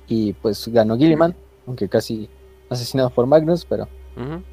y 0.07 0.33
pues 0.33 0.67
ganó 0.67 0.97
Gilliman, 0.97 1.35
aunque 1.67 1.87
casi 1.87 2.29
asesinado 2.69 3.09
por 3.11 3.25
Magnus, 3.27 3.65
pero, 3.65 3.87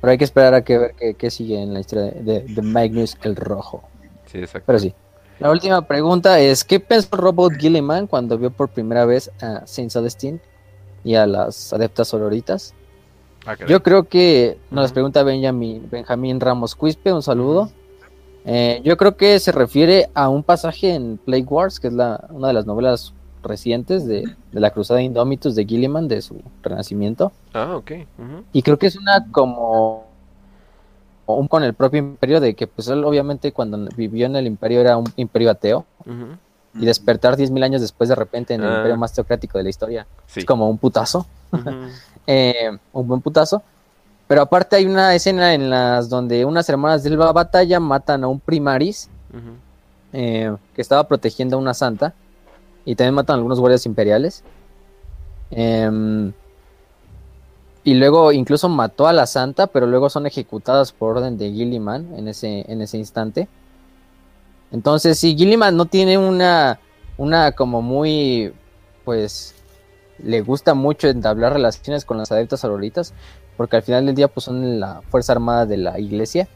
pero 0.00 0.10
hay 0.10 0.18
que 0.18 0.24
esperar 0.24 0.54
a 0.54 0.62
que 0.62 0.78
ver 0.78 0.94
qué, 0.98 1.14
qué 1.14 1.30
sigue 1.30 1.60
en 1.60 1.74
la 1.74 1.80
historia 1.80 2.04
de, 2.12 2.22
de- 2.22 2.44
de 2.54 2.62
Magnus 2.62 3.16
el 3.22 3.36
Rojo. 3.36 3.82
Sí, 4.26 4.38
exacto. 4.38 4.66
Pero 4.66 4.78
sí. 4.78 4.94
La 5.38 5.50
última 5.50 5.86
pregunta 5.86 6.38
es, 6.38 6.64
¿qué 6.64 6.80
pensó 6.80 7.16
Robot 7.16 7.54
Gilliman 7.58 8.06
cuando 8.06 8.36
vio 8.36 8.50
por 8.50 8.68
primera 8.68 9.06
vez 9.06 9.30
a 9.40 9.66
Saint 9.66 9.90
Celestine 9.90 10.38
y 11.04 11.14
a 11.14 11.26
las 11.26 11.72
adeptas 11.72 12.08
sororitas? 12.08 12.74
Ah. 13.46 13.56
Yo 13.66 13.82
creo 13.82 14.04
que 14.04 14.58
nos 14.70 14.82
las 14.82 14.92
pregunta 14.92 15.22
Benjamin, 15.22 15.88
Benjamín 15.90 16.40
Ramos 16.40 16.74
Quispe, 16.74 17.12
un 17.12 17.22
saludo. 17.22 17.70
Eh, 18.44 18.80
yo 18.84 18.96
creo 18.96 19.16
que 19.16 19.38
se 19.38 19.52
refiere 19.52 20.08
a 20.14 20.28
un 20.28 20.42
pasaje 20.42 20.94
en 20.94 21.18
Plague 21.18 21.44
Wars, 21.44 21.80
que 21.80 21.88
es 21.88 21.92
la, 21.92 22.26
una 22.30 22.48
de 22.48 22.54
las 22.54 22.66
novelas 22.66 23.12
recientes 23.42 24.06
de, 24.06 24.24
de 24.52 24.60
la 24.60 24.70
Cruzada 24.70 25.02
Indomitus 25.02 25.54
de 25.54 25.64
Gilliman, 25.64 26.08
de 26.08 26.20
su 26.22 26.42
renacimiento. 26.62 27.32
Ah, 27.52 27.76
ok. 27.76 27.92
Y 28.52 28.62
creo 28.62 28.78
que 28.78 28.86
es 28.86 28.96
una 28.96 29.26
como 29.30 30.10
un 31.26 31.48
con 31.48 31.62
el 31.62 31.74
propio 31.74 31.98
imperio, 31.98 32.40
de 32.40 32.54
que 32.54 32.66
pues 32.66 32.88
él 32.88 33.04
obviamente 33.04 33.52
cuando 33.52 33.88
vivió 33.96 34.26
en 34.26 34.36
el 34.36 34.46
imperio 34.46 34.80
era 34.80 34.96
un 34.96 35.06
imperio 35.16 35.50
ateo, 35.50 35.86
Ujú. 36.00 36.36
Y 36.74 36.84
despertar 36.86 37.36
10.000 37.36 37.62
años 37.64 37.80
después 37.80 38.08
de 38.08 38.14
repente 38.14 38.54
en 38.54 38.62
el 38.62 38.68
Ah. 38.70 38.76
imperio 38.76 38.96
más 38.96 39.12
teocrático 39.12 39.58
de 39.58 39.64
la 39.64 39.70
historia 39.70 40.06
Sí. 40.26 40.40
es 40.40 40.46
como 40.46 40.68
un 40.70 40.78
putazo. 40.78 41.26
Eh, 42.26 42.70
un 42.92 43.08
buen 43.08 43.20
putazo. 43.22 43.62
Pero 44.28 44.42
aparte 44.42 44.76
hay 44.76 44.86
una 44.86 45.14
escena 45.16 45.54
en 45.54 45.68
las 45.70 46.08
donde 46.08 46.44
unas 46.44 46.68
hermanas 46.68 47.02
de 47.02 47.08
Elba 47.10 47.32
Batalla 47.32 47.80
matan 47.80 48.22
a 48.22 48.28
un 48.28 48.38
primaris 48.38 49.08
eh, 50.12 50.54
que 50.74 50.82
estaba 50.82 51.08
protegiendo 51.08 51.56
a 51.56 51.58
una 51.58 51.74
santa 51.74 52.14
y 52.84 52.94
también 52.94 53.14
matan 53.14 53.34
a 53.34 53.36
algunos 53.38 53.58
guardias 53.58 53.84
imperiales. 53.86 54.44
Em, 55.50 56.32
y 57.82 57.94
luego 57.94 58.30
incluso 58.30 58.68
mató 58.68 59.08
a 59.08 59.12
la 59.12 59.26
santa, 59.26 59.66
pero 59.66 59.86
luego 59.86 60.08
son 60.10 60.26
ejecutadas 60.26 60.92
por 60.92 61.16
orden 61.16 61.36
de 61.38 61.50
Gilliman 61.50 62.14
en 62.16 62.28
ese, 62.28 62.70
en 62.70 62.82
ese 62.82 62.98
instante. 62.98 63.48
Entonces, 64.72 65.18
si 65.18 65.36
Gilliman 65.36 65.76
no 65.76 65.86
tiene 65.86 66.18
una, 66.18 66.78
una 67.16 67.52
como 67.52 67.82
muy, 67.82 68.52
pues, 69.04 69.54
le 70.22 70.42
gusta 70.42 70.74
mucho 70.74 71.08
entablar 71.08 71.52
relaciones 71.52 72.04
con 72.04 72.18
las 72.18 72.30
adeptas 72.30 72.64
auroritas, 72.64 73.14
porque 73.56 73.76
al 73.76 73.82
final 73.82 74.06
del 74.06 74.14
día, 74.14 74.28
pues, 74.28 74.44
son 74.44 74.80
la 74.80 75.02
fuerza 75.10 75.32
armada 75.32 75.66
de 75.66 75.76
la 75.76 75.98
iglesia. 75.98 76.48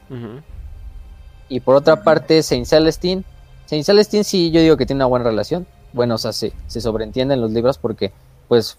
Y 1.49 1.59
por 1.59 1.75
otra 1.75 2.03
parte, 2.03 2.41
Saint 2.41 2.65
Celestine. 2.65 3.23
Saint 3.65 3.85
Celestine 3.85 4.23
sí, 4.23 4.51
yo 4.51 4.61
digo 4.61 4.77
que 4.77 4.85
tiene 4.85 4.99
una 4.99 5.07
buena 5.07 5.25
relación. 5.25 5.67
Bueno, 5.93 6.15
o 6.15 6.17
sea, 6.17 6.33
se, 6.33 6.53
se 6.67 6.81
sobreentiende 6.81 7.35
en 7.35 7.41
los 7.41 7.51
libros 7.51 7.77
porque, 7.77 8.11
pues, 8.47 8.77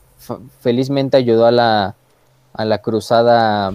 felizmente 0.60 1.16
ayudó 1.16 1.46
a 1.46 1.50
la, 1.50 1.94
a 2.52 2.64
la 2.64 2.78
cruzada, 2.78 3.74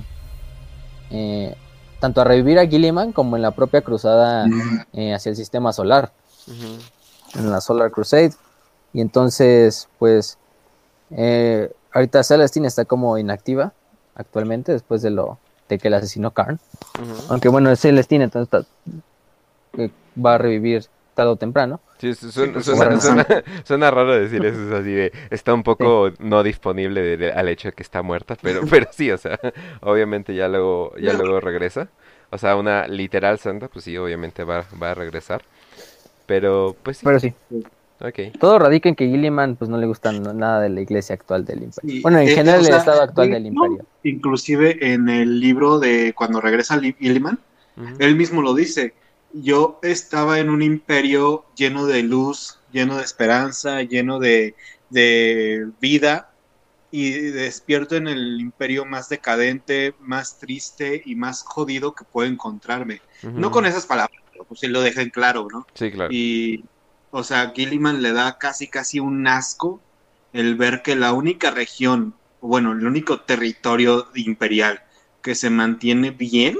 eh, 1.11 1.55
tanto 2.01 2.19
a 2.19 2.23
revivir 2.25 2.59
a 2.59 2.65
Gilliman 2.67 3.13
como 3.13 3.37
en 3.37 3.41
la 3.43 3.51
propia 3.51 3.81
cruzada 3.81 4.45
eh, 4.91 5.13
hacia 5.13 5.29
el 5.29 5.35
sistema 5.37 5.71
solar, 5.71 6.11
en 7.35 7.49
la 7.51 7.61
Solar 7.61 7.91
Crusade. 7.91 8.33
Y 8.91 8.99
entonces, 8.99 9.87
pues, 9.99 10.37
eh, 11.11 11.71
ahorita 11.93 12.23
Celestine 12.23 12.67
está 12.67 12.83
como 12.83 13.17
inactiva 13.17 13.71
actualmente 14.15 14.73
después 14.73 15.01
de 15.01 15.11
lo 15.11 15.37
de 15.69 15.79
que 15.79 15.89
la 15.89 15.97
asesinó 15.97 16.31
Karn. 16.31 16.59
Aunque 17.29 17.47
bueno, 17.47 17.71
es 17.71 17.79
Celestine, 17.79 18.25
entonces 18.25 18.51
está- 18.51 18.69
que 19.73 19.91
va 20.19 20.33
a 20.33 20.37
revivir 20.37 20.87
tarde 21.13 21.31
o 21.31 21.35
temprano. 21.37 21.81
Sí, 21.99 22.15
su- 22.15 22.31
suena, 22.31 22.53
pues, 22.53 22.65
suena- 22.65 22.77
bueno. 22.77 22.99
suena- 22.99 23.25
suena 23.63 23.91
raro 23.91 24.13
decir 24.19 24.43
eso, 24.43 24.59
es 24.67 24.71
así 24.73 24.91
de, 24.91 25.11
está 25.29 25.53
un 25.53 25.61
poco 25.63 26.09
no 26.19 26.41
disponible 26.41 27.01
de- 27.01 27.17
de- 27.17 27.31
al 27.31 27.47
hecho 27.47 27.67
de 27.69 27.73
que 27.73 27.83
está 27.83 28.01
muerta, 28.01 28.35
pero, 28.41 28.61
pero 28.69 28.87
sí, 28.91 29.11
o 29.11 29.17
sea, 29.17 29.39
obviamente 29.81 30.33
ya 30.33 30.47
luego, 30.47 30.95
ya 30.97 31.13
luego 31.13 31.39
regresa, 31.39 31.89
o 32.31 32.37
sea, 32.39 32.55
una 32.55 32.87
literal 32.87 33.37
santa, 33.37 33.67
pues 33.67 33.85
sí, 33.85 33.95
obviamente 33.97 34.43
va, 34.43 34.65
va 34.81 34.91
a 34.91 34.95
regresar, 34.95 35.43
pero 36.25 36.75
pues 36.83 36.97
sí, 36.97 37.05
Pero 37.05 37.19
sí, 37.19 37.33
ok, 37.99 38.19
todo 38.39 38.57
radica 38.59 38.89
en 38.89 38.95
que 38.95 39.07
Gilliman 39.07 39.55
pues 39.55 39.69
no 39.69 39.77
le 39.77 39.85
gusta 39.85 40.11
no- 40.11 40.33
nada 40.33 40.61
de 40.61 40.69
la 40.69 40.81
iglesia 40.81 41.15
actual 41.15 41.45
del 41.45 41.63
imperio. 41.63 41.89
Sí, 41.89 42.01
bueno, 42.01 42.19
en 42.19 42.27
eh, 42.29 42.35
general 42.35 42.61
o 42.61 42.63
sea, 42.63 42.73
el 42.75 42.79
estado 42.79 43.01
actual 43.01 43.27
eh, 43.27 43.33
del 43.33 43.43
no, 43.53 43.65
imperio. 43.65 43.85
Inclusive 44.03 44.93
en 44.93 45.09
el 45.09 45.39
libro 45.39 45.79
de 45.79 46.13
cuando 46.15 46.41
regresa 46.41 46.77
Li- 46.77 46.95
Gilliman, 46.99 47.39
ujú, 47.77 47.95
él 47.99 48.15
mismo 48.15 48.41
lo 48.41 48.53
dice. 48.53 48.93
Yo 49.33 49.79
estaba 49.81 50.39
en 50.39 50.49
un 50.49 50.61
imperio 50.61 51.45
lleno 51.55 51.85
de 51.85 52.03
luz, 52.03 52.59
lleno 52.71 52.97
de 52.97 53.03
esperanza, 53.03 53.81
lleno 53.83 54.19
de, 54.19 54.55
de 54.89 55.69
vida, 55.79 56.31
y 56.91 57.11
despierto 57.11 57.95
en 57.95 58.07
el 58.09 58.39
imperio 58.41 58.85
más 58.85 59.07
decadente, 59.07 59.95
más 59.99 60.37
triste 60.37 61.01
y 61.05 61.15
más 61.15 61.41
jodido 61.43 61.95
que 61.95 62.03
puedo 62.03 62.29
encontrarme. 62.29 63.01
No 63.23 63.49
con 63.49 63.65
esas 63.65 63.85
palabras, 63.85 64.21
pero 64.31 64.43
pues 64.43 64.59
sí 64.59 64.67
lo 64.67 64.81
dejen 64.81 65.09
claro, 65.09 65.47
¿no? 65.49 65.65
Sí, 65.73 65.89
claro, 65.89 66.11
Y, 66.11 66.65
o 67.11 67.23
sea, 67.23 67.53
Gilliman 67.55 68.01
le 68.01 68.11
da 68.11 68.37
casi, 68.37 68.67
casi 68.67 68.99
un 68.99 69.25
asco 69.25 69.79
el 70.33 70.55
ver 70.55 70.81
que 70.81 70.95
la 70.95 71.13
única 71.13 71.51
región, 71.51 72.13
bueno, 72.41 72.73
el 72.73 72.85
único 72.85 73.21
territorio 73.21 74.07
imperial 74.15 74.81
que 75.21 75.35
se 75.35 75.49
mantiene 75.49 76.11
bien 76.11 76.57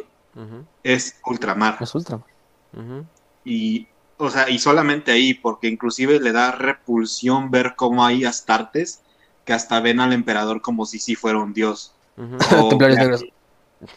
es 0.83 1.19
Ultramar. 1.25 1.77
Es 1.81 1.93
Ultramar. 1.93 2.30
Y, 3.43 3.87
o 4.17 4.29
sea, 4.29 4.49
y 4.49 4.59
solamente 4.59 5.11
ahí, 5.11 5.33
porque 5.33 5.67
inclusive 5.67 6.19
le 6.19 6.31
da 6.31 6.51
repulsión 6.51 7.51
ver 7.51 7.75
cómo 7.75 8.05
hay 8.05 8.23
astartes 8.25 9.01
que 9.45 9.53
hasta 9.53 9.79
ven 9.79 9.99
al 9.99 10.13
emperador 10.13 10.61
como 10.61 10.85
si 10.85 10.99
sí 10.99 11.15
fuera 11.15 11.39
un 11.39 11.53
dios. 11.53 11.93
Templarios 12.69 12.97
negros. 12.99 13.25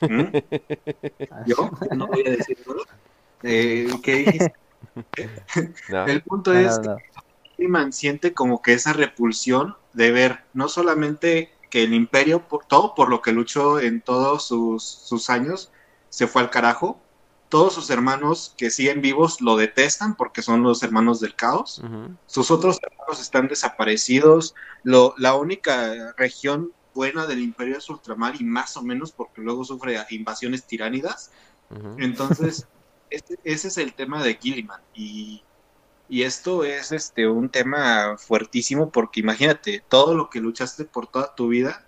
¿Mm? 0.01 0.25
¿Yo? 1.47 1.71
No 1.95 2.07
voy 2.07 2.27
a 2.27 2.31
decir 2.31 2.59
nada. 2.67 2.99
Eh, 3.43 3.89
¿Qué 4.03 4.15
dijiste? 4.17 4.55
No. 5.89 6.07
El 6.07 6.23
punto 6.23 6.53
No, 6.53 6.59
es 6.59 6.79
no, 6.79 6.97
no. 6.97 6.97
que 7.57 7.93
siente 7.93 8.33
como 8.33 8.63
que 8.63 8.73
esa 8.73 8.93
repulsión 8.93 9.77
de 9.93 10.11
ver 10.11 10.45
no 10.55 10.69
solamente 10.69 11.51
que 11.71 11.83
el 11.83 11.93
imperio, 11.95 12.47
por 12.49 12.65
todo 12.65 12.95
por 12.95 13.09
lo 13.11 13.21
que 13.21 13.33
luchó 13.33 13.81
en 13.81 14.01
todos 14.01 14.47
sus, 14.47 14.85
sus 14.85 15.29
años, 15.31 15.71
se 16.09 16.27
fue 16.27 16.43
al 16.43 16.51
carajo. 16.51 17.01
Todos 17.55 17.75
sus 17.75 17.89
hermanos 17.91 18.53
que 18.57 18.69
siguen 18.69 19.01
vivos 19.01 19.41
lo 19.41 19.57
detestan 19.57 20.17
porque 20.17 20.43
son 20.43 20.65
los 20.65 20.83
hermanos 20.83 21.21
del 21.21 21.37
caos. 21.37 21.81
Sus 22.27 22.51
otros 22.51 22.81
hermanos 22.83 23.21
están 23.21 23.47
desaparecidos. 23.47 24.57
Lo, 24.83 25.15
la 25.19 25.37
única 25.37 26.13
región 26.17 26.73
buena 26.97 27.29
del 27.29 27.39
imperio 27.39 27.79
es 27.79 27.89
Ultramar 27.89 28.35
y 28.41 28.43
más 28.43 28.77
o 28.77 28.83
menos 28.83 29.13
porque 29.13 29.41
luego 29.41 29.65
sufre 29.65 30.05
invasiones 30.11 30.65
tiránidas. 30.65 31.31
Entonces, 31.97 32.67
ese, 33.11 33.39
ese 33.45 33.69
es 33.69 33.79
el 33.79 33.95
tema 33.95 34.21
de 34.25 34.35
Gilliman. 34.35 34.81
Y, 34.93 35.45
y 36.09 36.25
esto 36.25 36.65
es 36.65 36.91
este 36.91 37.29
un 37.29 37.51
tema 37.51 38.17
fuertísimo 38.19 38.91
porque 38.91 39.21
imagínate, 39.21 39.81
todo 39.89 40.17
lo 40.17 40.29
que 40.29 40.41
luchaste 40.41 40.87
por 40.87 41.07
toda 41.07 41.37
tu 41.37 41.47
vida 41.47 41.87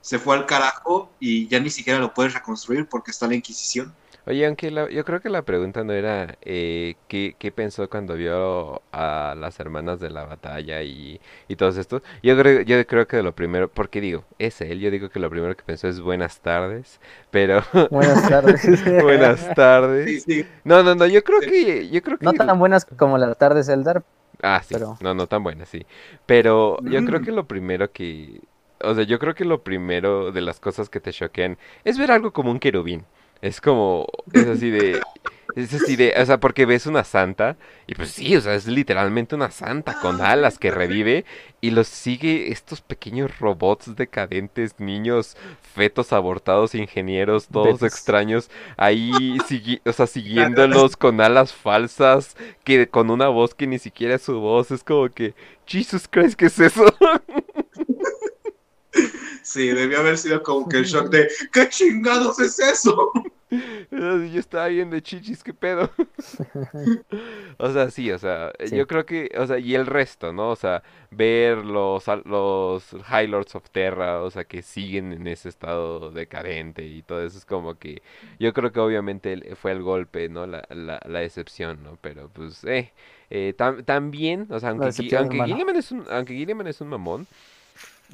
se 0.00 0.18
fue 0.18 0.38
al 0.38 0.46
carajo 0.46 1.10
y 1.20 1.48
ya 1.48 1.60
ni 1.60 1.68
siquiera 1.68 1.98
lo 1.98 2.14
puedes 2.14 2.32
reconstruir 2.32 2.88
porque 2.88 3.10
está 3.10 3.28
la 3.28 3.34
Inquisición. 3.34 3.94
Oye, 4.24 4.46
aunque 4.46 4.70
la- 4.70 4.88
yo 4.88 5.04
creo 5.04 5.20
que 5.20 5.28
la 5.28 5.42
pregunta 5.42 5.82
no 5.82 5.92
era 5.92 6.36
eh, 6.42 6.94
¿qué, 7.08 7.34
qué 7.38 7.50
pensó 7.50 7.90
cuando 7.90 8.14
vio 8.14 8.80
a 8.92 9.34
las 9.36 9.58
hermanas 9.58 9.98
de 9.98 10.10
la 10.10 10.24
batalla 10.24 10.80
y, 10.82 11.20
y 11.48 11.56
todos 11.56 11.76
estos. 11.76 12.02
Yo 12.22 12.38
creo, 12.38 12.60
yo 12.60 12.86
creo 12.86 13.08
que 13.08 13.20
lo 13.22 13.34
primero, 13.34 13.68
porque 13.68 14.00
digo, 14.00 14.24
es 14.38 14.60
él, 14.60 14.78
yo 14.78 14.92
digo 14.92 15.08
que 15.08 15.18
lo 15.18 15.28
primero 15.28 15.56
que 15.56 15.64
pensó 15.64 15.88
es 15.88 16.00
buenas 16.00 16.40
tardes, 16.40 17.00
pero 17.32 17.62
Buenas 17.90 18.28
tardes. 18.28 18.84
buenas 19.02 19.54
tardes. 19.54 20.22
Sí, 20.24 20.42
sí. 20.42 20.46
No, 20.64 20.84
no, 20.84 20.94
no, 20.94 21.06
yo 21.06 21.24
creo 21.24 21.40
que, 21.40 21.88
yo 21.88 22.00
creo 22.02 22.16
que 22.18 22.24
No 22.24 22.32
tan 22.32 22.58
buenas 22.60 22.84
como 22.84 23.18
las 23.18 23.36
tardes 23.36 23.68
Eldar. 23.68 24.04
Ah, 24.40 24.62
sí. 24.64 24.74
Pero- 24.74 24.96
No, 25.00 25.14
no 25.14 25.26
tan 25.26 25.42
buena, 25.42 25.66
sí. 25.66 25.84
Pero 26.26 26.78
yo 26.84 27.04
creo 27.04 27.20
Mm. 27.20 27.24
que 27.24 27.32
lo 27.32 27.46
primero 27.46 27.90
que... 27.90 28.40
O 28.84 28.94
sea, 28.94 29.04
yo 29.04 29.18
creo 29.18 29.34
que 29.34 29.44
lo 29.44 29.62
primero 29.62 30.32
de 30.32 30.40
las 30.40 30.58
cosas 30.60 30.88
que 30.88 31.00
te 31.00 31.12
choquean 31.12 31.58
es 31.84 31.98
ver 31.98 32.10
algo 32.12 32.32
como 32.32 32.50
un 32.50 32.58
querubín. 32.60 33.04
Es 33.42 33.60
como... 33.60 34.06
Es 34.32 34.46
así 34.46 34.70
de... 34.70 35.00
Es 35.54 35.74
así 35.74 35.96
de... 35.96 36.14
O 36.16 36.24
sea, 36.24 36.40
porque 36.40 36.64
ves 36.64 36.86
una 36.86 37.04
santa 37.04 37.58
y 37.86 37.94
pues 37.94 38.10
sí, 38.10 38.34
o 38.36 38.40
sea, 38.40 38.54
es 38.54 38.66
literalmente 38.66 39.34
una 39.34 39.50
santa 39.50 40.00
con 40.00 40.22
alas 40.22 40.58
que 40.58 40.70
revive 40.70 41.26
y 41.60 41.70
los 41.70 41.88
sigue 41.88 42.52
estos 42.52 42.80
pequeños 42.80 43.38
robots 43.38 43.94
decadentes, 43.96 44.80
niños, 44.80 45.36
fetos 45.74 46.12
abortados, 46.12 46.74
ingenieros, 46.74 47.48
todos 47.48 47.80
Betos. 47.80 47.82
extraños, 47.82 48.50
ahí 48.76 49.38
o 49.84 49.92
sea, 49.92 50.06
siguiéndolos 50.06 50.96
con 50.96 51.20
alas 51.20 51.52
falsas 51.52 52.36
que 52.64 52.88
con 52.88 53.10
una 53.10 53.28
voz 53.28 53.54
que 53.54 53.66
ni 53.66 53.78
siquiera 53.78 54.14
es 54.14 54.22
su 54.22 54.40
voz, 54.40 54.70
es 54.70 54.82
como 54.82 55.08
que, 55.10 55.34
Jesus 55.66 56.08
Christ, 56.08 56.34
¿qué 56.34 56.46
es 56.46 56.58
eso? 56.58 56.86
Sí, 59.42 59.68
debió 59.68 59.98
haber 60.00 60.18
sido 60.18 60.42
como 60.42 60.68
que 60.68 60.78
el 60.78 60.84
shock 60.84 61.08
de 61.10 61.28
¿qué 61.52 61.68
chingados 61.68 62.38
es 62.40 62.58
eso? 62.58 63.12
Yo 63.90 64.38
estaba 64.40 64.68
bien 64.68 64.90
de 64.90 65.02
chichis, 65.02 65.42
¿qué 65.42 65.52
pedo? 65.54 65.90
O 67.58 67.70
sea, 67.72 67.90
sí, 67.90 68.10
o 68.10 68.18
sea, 68.18 68.52
Sí. 68.64 68.76
yo 68.76 68.86
creo 68.86 69.06
que, 69.06 69.30
o 69.38 69.46
sea, 69.46 69.58
y 69.58 69.74
el 69.74 69.86
resto, 69.86 70.32
¿no? 70.32 70.50
O 70.50 70.56
sea, 70.56 70.82
ver 71.10 71.58
los, 71.58 72.04
los 72.24 72.84
High 73.04 73.28
Lords 73.28 73.54
of 73.54 73.70
Terra, 73.70 74.22
o 74.22 74.30
sea, 74.30 74.44
que 74.44 74.62
siguen 74.62 75.12
en 75.12 75.26
ese 75.26 75.48
estado 75.48 76.10
decadente 76.10 76.84
y 76.86 77.02
todo 77.02 77.22
eso 77.24 77.38
es 77.38 77.44
como 77.44 77.78
que, 77.78 78.02
yo 78.38 78.52
creo 78.52 78.72
que 78.72 78.80
obviamente 78.80 79.54
fue 79.56 79.72
el 79.72 79.82
golpe, 79.82 80.28
¿no? 80.28 80.46
La, 80.46 80.64
la, 80.70 81.00
la 81.06 81.22
excepción, 81.22 81.82
¿no? 81.82 81.98
Pero 82.00 82.28
pues, 82.30 82.64
eh, 82.64 82.92
eh, 83.30 83.54
tam- 83.56 83.84
también, 83.84 84.46
o 84.50 84.58
sea, 84.60 84.70
aunque, 84.70 85.14
aunque. 85.16 85.42
Gilliman 85.42 85.76
es 85.76 85.92
un, 85.92 86.04
aunque 86.10 86.34
Gilliman 86.34 86.66
es 86.66 86.80
un 86.80 86.88
mamón, 86.88 87.26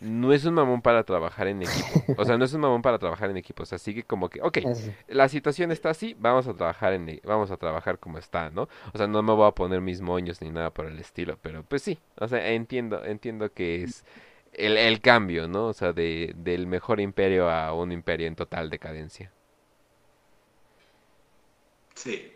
no 0.00 0.32
es 0.32 0.44
un 0.44 0.54
mamón 0.54 0.82
para 0.82 1.04
trabajar 1.04 1.48
en 1.48 1.62
equipo. 1.62 2.14
O 2.16 2.24
sea, 2.24 2.36
no 2.36 2.44
es 2.44 2.52
un 2.52 2.60
mamón 2.60 2.82
para 2.82 2.98
trabajar 2.98 3.30
en 3.30 3.36
equipo. 3.36 3.62
O 3.62 3.66
sea, 3.66 3.78
sigue 3.78 4.02
como 4.02 4.28
que, 4.28 4.40
ok, 4.42 4.58
la 5.08 5.28
situación 5.28 5.72
está 5.72 5.90
así, 5.90 6.16
vamos 6.18 6.46
a 6.46 6.54
trabajar 6.54 6.92
en, 6.92 7.20
vamos 7.24 7.50
a 7.50 7.56
trabajar 7.56 7.98
como 7.98 8.18
está, 8.18 8.50
¿no? 8.50 8.68
O 8.92 8.98
sea, 8.98 9.06
no 9.06 9.22
me 9.22 9.32
voy 9.32 9.48
a 9.48 9.52
poner 9.52 9.80
mis 9.80 10.00
moños 10.00 10.40
ni 10.40 10.50
nada 10.50 10.70
por 10.70 10.86
el 10.86 10.98
estilo, 10.98 11.38
pero 11.42 11.62
pues 11.62 11.82
sí, 11.82 11.98
o 12.16 12.28
sea, 12.28 12.48
entiendo, 12.50 13.04
entiendo 13.04 13.52
que 13.52 13.82
es 13.82 14.04
el, 14.52 14.76
el 14.76 15.00
cambio, 15.00 15.48
¿no? 15.48 15.66
O 15.66 15.72
sea, 15.72 15.92
de, 15.92 16.34
del 16.36 16.66
mejor 16.66 17.00
imperio 17.00 17.50
a 17.50 17.72
un 17.74 17.92
imperio 17.92 18.26
en 18.26 18.36
total 18.36 18.70
decadencia. 18.70 19.32
Sí. 21.94 22.32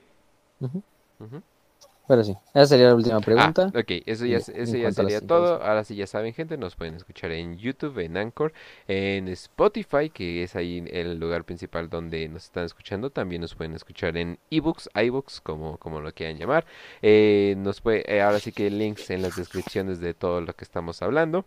Pero 2.13 2.25
sí, 2.25 2.37
esa 2.53 2.67
sería 2.67 2.89
la 2.89 2.95
última 2.95 3.17
Ah, 3.17 3.21
pregunta. 3.23 3.69
ok, 3.69 4.03
eso 4.05 4.27
ya, 4.27 4.37
eso 4.37 4.77
ya 4.77 4.93
sería 4.93 5.23
todo. 5.23 5.63
Ahora 5.63 5.83
sí 5.83 5.97
ya 5.97 6.07
saben, 6.07 6.35
gente, 6.35 6.59
nos 6.59 6.77
pueden 6.77 6.95
escuchar 6.97 7.31
en 7.33 7.57
YouTube, 7.57 7.99
en 8.01 8.19
Anchor, 8.19 8.53
en 8.87 9.29
Spotify, 9.29 10.11
que 10.11 10.43
es 10.43 10.55
ahí 10.55 10.85
el 10.91 11.19
lugar 11.19 11.45
principal 11.45 11.89
donde 11.89 12.29
nos 12.29 12.45
están 12.45 12.67
escuchando. 12.67 13.09
También 13.09 13.41
nos 13.41 13.55
pueden 13.55 13.75
escuchar 13.75 14.19
en 14.19 14.39
ebooks, 14.51 14.91
iBooks, 14.95 15.41
como, 15.41 15.79
como 15.79 16.03
lo 16.03 16.13
quieran 16.13 16.37
llamar. 16.37 16.67
Eh, 17.01 17.55
nos 17.57 17.81
puede, 17.81 18.05
eh, 18.15 18.21
ahora 18.21 18.41
sí 18.41 18.53
que 18.53 18.69
links 18.69 19.09
en 19.09 19.23
las 19.23 19.37
descripciones 19.37 19.99
de 19.99 20.13
todo 20.13 20.43
lo 20.43 20.53
que 20.55 20.65
estamos 20.65 21.01
hablando. 21.01 21.47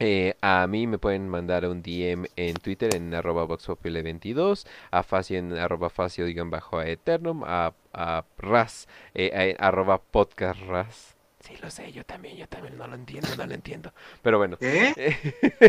Eh, 0.00 0.34
a 0.40 0.66
mí 0.66 0.86
me 0.86 0.98
pueden 0.98 1.28
mandar 1.28 1.66
un 1.66 1.82
DM 1.82 2.26
en 2.36 2.54
Twitter 2.56 2.94
en 2.96 3.14
arroba 3.14 3.46
voxpopuli22, 3.46 4.66
a 4.90 5.02
Facio 5.04 5.38
en 5.38 5.52
arroba 5.56 5.88
facio 5.90 6.24
digan 6.26 6.50
bajo 6.50 6.78
a 6.78 6.88
eternum, 6.88 7.42
a, 7.46 7.72
a 7.92 8.24
Raz, 8.38 8.88
eh, 9.14 9.56
a- 9.58 9.66
arroba 9.68 10.02
podcast. 10.02 11.13
Sí, 11.44 11.52
lo 11.60 11.70
sé, 11.70 11.92
yo 11.92 12.06
también, 12.06 12.38
yo 12.38 12.48
también 12.48 12.78
no 12.78 12.86
lo 12.86 12.94
entiendo, 12.94 13.28
no 13.36 13.44
lo 13.44 13.52
entiendo. 13.52 13.92
Pero 14.22 14.38
bueno, 14.38 14.56
¿Qué? 14.56 15.14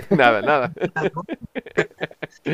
nada, 0.09 0.41
nada. 0.41 0.71
Sí, 2.45 2.51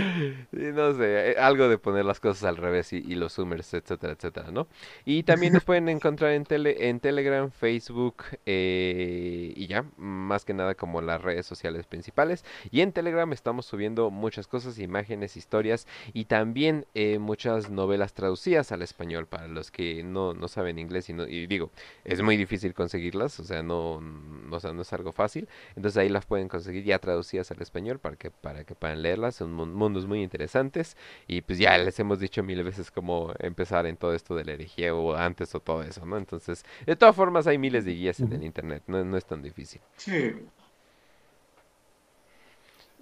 No 0.51 0.93
sé, 0.93 1.31
eh, 1.31 1.35
algo 1.37 1.67
de 1.69 1.77
poner 1.77 2.05
las 2.05 2.19
cosas 2.19 2.43
al 2.43 2.57
revés 2.57 2.93
y, 2.93 2.97
y 2.97 3.15
los 3.15 3.33
zoomers, 3.33 3.73
etcétera, 3.73 4.13
etcétera, 4.13 4.51
¿no? 4.51 4.67
Y 5.05 5.23
también 5.23 5.53
nos 5.53 5.63
pueden 5.63 5.89
encontrar 5.89 6.31
en, 6.31 6.45
tele, 6.45 6.89
en 6.89 6.99
Telegram, 6.99 7.49
Facebook 7.51 8.23
eh, 8.45 9.53
y 9.55 9.67
ya, 9.67 9.85
más 9.97 10.45
que 10.45 10.53
nada 10.53 10.75
como 10.75 11.01
las 11.01 11.21
redes 11.21 11.45
sociales 11.45 11.85
principales. 11.85 12.45
Y 12.69 12.81
en 12.81 12.91
Telegram 12.91 13.31
estamos 13.33 13.65
subiendo 13.65 14.09
muchas 14.09 14.47
cosas, 14.47 14.79
imágenes, 14.79 15.37
historias 15.37 15.87
y 16.13 16.25
también 16.25 16.85
eh, 16.93 17.19
muchas 17.19 17.69
novelas 17.69 18.13
traducidas 18.13 18.71
al 18.71 18.81
español 18.81 19.27
para 19.27 19.47
los 19.47 19.71
que 19.71 20.03
no, 20.03 20.33
no 20.33 20.47
saben 20.47 20.79
inglés 20.79 21.09
y, 21.09 21.13
no, 21.13 21.27
y 21.27 21.47
digo, 21.47 21.71
es 22.03 22.21
muy 22.21 22.37
difícil 22.37 22.73
conseguirlas, 23.11 23.39
o 23.39 23.43
sea, 23.43 23.61
no, 23.63 24.01
no, 24.01 24.55
o 24.55 24.59
sea, 24.59 24.73
no 24.73 24.81
es 24.81 24.93
algo 24.93 25.11
fácil. 25.11 25.47
Entonces 25.75 25.97
ahí 25.97 26.09
las 26.09 26.25
pueden 26.25 26.47
conseguir 26.47 26.83
ya 26.83 26.99
traducidas 26.99 27.51
al 27.51 27.61
español 27.61 27.99
para 27.99 28.15
que, 28.15 28.31
para 28.31 28.63
que 28.63 28.75
puedan 28.75 29.01
leerlas. 29.01 29.35
Son 29.35 29.53
mun- 29.53 29.73
mundos 29.73 30.05
muy 30.05 30.21
interesantes. 30.23 30.95
Y 31.27 31.41
pues 31.41 31.59
ya 31.59 31.77
les 31.77 31.99
hemos 31.99 32.19
dicho 32.19 32.43
mil 32.43 32.63
veces 32.63 32.91
cómo 32.91 33.33
empezar 33.39 33.85
en 33.85 33.97
todo 33.97 34.13
esto 34.13 34.35
de 34.35 34.45
la 34.45 34.53
herejía 34.53 34.93
o 34.93 35.15
antes 35.15 35.53
o 35.55 35.59
todo 35.59 35.83
eso, 35.83 36.05
¿no? 36.05 36.17
Entonces, 36.17 36.63
de 36.85 36.95
todas 36.95 37.15
formas 37.15 37.47
hay 37.47 37.57
miles 37.57 37.85
de 37.85 37.93
guías 37.93 38.19
en 38.19 38.33
el 38.33 38.43
internet, 38.43 38.83
no, 38.87 39.03
no 39.03 39.17
es 39.17 39.25
tan 39.25 39.41
difícil. 39.41 39.81
Sí. 39.97 40.33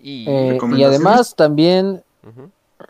Y... 0.01 0.25
Eh, 0.29 0.57
y 0.77 0.83
además 0.83 1.35
también, 1.35 2.03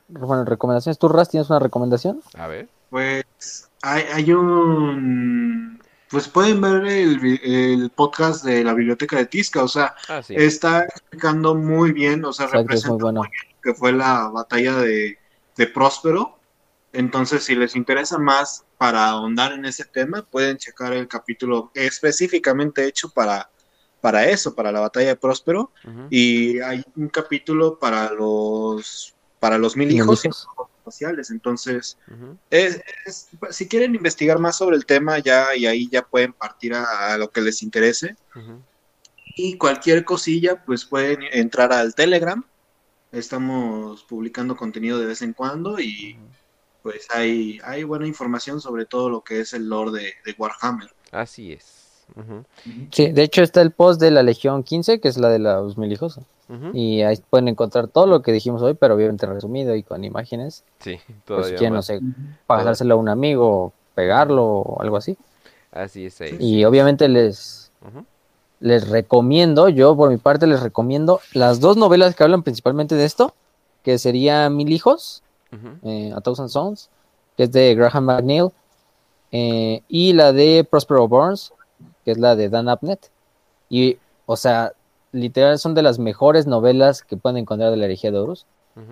bueno, 0.07 0.45
recomendaciones. 0.45 0.99
¿Tú, 0.99 1.07
Raz, 1.07 1.29
tienes 1.29 1.49
una 1.49 1.59
recomendación? 1.59 2.21
A 2.35 2.47
ver. 2.47 2.67
Pues 2.89 3.69
hay, 3.81 4.03
hay 4.13 4.31
un... 4.31 5.79
Pues 6.09 6.27
pueden 6.27 6.59
ver 6.59 6.85
el, 6.87 7.39
el 7.43 7.89
podcast 7.91 8.43
de 8.43 8.63
la 8.63 8.73
biblioteca 8.73 9.17
de 9.17 9.25
Tisca, 9.27 9.63
o 9.63 9.67
sea, 9.67 9.93
Ah, 10.07 10.21
sí. 10.23 10.33
está 10.35 10.83
explicando 10.85 11.53
muy 11.55 11.91
bien, 11.91 12.25
o 12.25 12.33
sea, 12.33 12.45
Exacto, 12.47 12.63
representa 12.63 12.93
muy 12.93 13.01
bueno. 13.01 13.21
que 13.61 13.73
fue 13.75 13.91
la 13.91 14.27
batalla 14.29 14.75
de, 14.77 15.17
de 15.55 15.67
Próspero. 15.67 16.37
Entonces, 16.93 17.43
si 17.43 17.53
les 17.53 17.75
interesa 17.75 18.17
más 18.17 18.65
para 18.79 19.07
ahondar 19.09 19.51
en 19.51 19.65
ese 19.65 19.85
tema, 19.85 20.23
pueden 20.23 20.57
checar 20.57 20.93
el 20.93 21.07
capítulo 21.07 21.69
específicamente 21.75 22.85
hecho 22.85 23.09
para, 23.11 23.51
para 24.01 24.25
eso, 24.27 24.55
para 24.55 24.71
la 24.71 24.79
batalla 24.79 25.09
de 25.09 25.15
Próspero. 25.15 25.71
Y 26.09 26.59
hay 26.61 26.83
un 26.95 27.09
capítulo 27.09 27.77
para 27.77 28.11
los, 28.13 29.13
para 29.39 29.59
los 29.59 29.75
mil 29.77 29.91
hijos. 29.91 30.23
Los 30.89 30.95
espaciales. 30.95 31.29
Entonces, 31.31 31.97
es- 32.49 32.81
es- 33.05 33.27
si 33.51 33.67
quieren 33.67 33.95
investigar 33.95 34.39
más 34.39 34.57
sobre 34.57 34.75
el 34.75 34.85
tema, 34.85 35.19
ya 35.19 35.55
y 35.55 35.65
ahí 35.65 35.87
ya 35.89 36.01
pueden 36.01 36.33
partir 36.33 36.73
a, 36.73 37.13
a 37.13 37.17
lo 37.17 37.29
que 37.29 37.41
les 37.41 37.61
interese. 37.63 38.15
Y 39.35 39.57
cualquier 39.57 40.03
cosilla, 40.03 40.63
pues 40.65 40.85
pueden 40.85 41.19
entrar 41.31 41.71
al 41.73 41.95
Telegram 41.95 42.43
Estamos 43.11 44.03
publicando 44.03 44.55
contenido 44.55 44.99
de 44.99 45.07
vez 45.07 45.23
en 45.23 45.33
cuando 45.33 45.79
y 45.79 46.15
pues 46.83 47.07
hay, 47.09 47.59
hay 47.63 47.83
buena 47.83 48.05
información 48.05 48.61
sobre 48.61 48.85
todo 48.85 49.09
lo 49.09 49.21
que 49.23 49.39
es 49.41 49.53
el 49.53 49.67
lore 49.67 49.91
de, 49.99 50.13
de 50.25 50.35
Warhammer. 50.37 50.89
Así 51.11 51.51
es. 51.53 52.05
Sí, 52.91 53.11
de 53.11 53.23
hecho 53.23 53.41
está 53.41 53.61
el 53.61 53.71
post 53.71 53.99
de 53.99 54.11
la 54.11 54.21
Legión 54.21 54.61
15, 54.63 54.99
que 54.99 55.07
es 55.07 55.17
la 55.17 55.29
de 55.29 55.39
los 55.39 55.75
mil 55.77 55.91
Y 56.73 57.03
ahí 57.03 57.15
pueden 57.29 57.47
encontrar 57.47 57.87
todo 57.87 58.07
lo 58.07 58.21
que 58.23 58.31
dijimos 58.31 58.61
hoy, 58.63 58.73
pero 58.73 58.95
obviamente 58.95 59.27
resumido 59.27 59.75
y 59.75 59.83
con 59.83 60.03
imágenes. 60.03 60.63
Sí, 60.79 60.97
Pues 61.05 61.23
todavía 61.25 61.57
quieren, 61.57 61.73
no 61.73 61.77
más. 61.77 61.85
sé, 61.85 61.99
pasárselo 62.47 62.95
a 62.95 62.97
un 62.97 63.07
amigo, 63.09 63.71
pegarlo 63.93 64.45
o 64.45 64.81
algo 64.81 64.97
así. 64.97 65.15
Así 65.71 66.07
es 66.07 66.19
ahí. 66.21 66.35
Y 66.39 66.65
obviamente 66.65 67.07
les, 67.07 67.71
les 68.59 68.89
recomiendo, 68.89 69.69
yo 69.69 69.95
por 69.95 70.09
mi 70.09 70.17
parte 70.17 70.47
les 70.47 70.61
recomiendo 70.61 71.19
las 71.33 71.59
dos 71.59 71.77
novelas 71.77 72.15
que 72.15 72.23
hablan 72.23 72.41
principalmente 72.41 72.95
de 72.95 73.05
esto, 73.05 73.35
que 73.83 73.99
sería 73.99 74.49
Mil 74.49 74.71
Hijos, 74.71 75.21
eh, 75.83 76.11
A 76.15 76.21
Thousand 76.21 76.49
Sons, 76.49 76.89
que 77.37 77.43
es 77.43 77.51
de 77.51 77.75
Graham 77.75 78.05
McNeil, 78.05 78.47
eh, 79.31 79.83
y 79.87 80.13
la 80.13 80.33
de 80.33 80.67
Prospero 80.69 81.07
Burns, 81.07 81.53
que 82.03 82.11
es 82.11 82.17
la 82.17 82.35
de 82.35 82.49
Dan 82.49 82.67
Abnett. 82.69 83.11
Y, 83.69 83.97
o 84.25 84.35
sea, 84.35 84.73
literal 85.11 85.59
son 85.59 85.73
de 85.73 85.81
las 85.81 85.99
mejores 85.99 86.47
novelas 86.47 87.03
que 87.03 87.17
pueden 87.17 87.37
encontrar 87.37 87.71
de 87.71 87.77
la 87.77 87.85
herejía 87.85 88.11
de 88.11 88.19
Horus. 88.19 88.45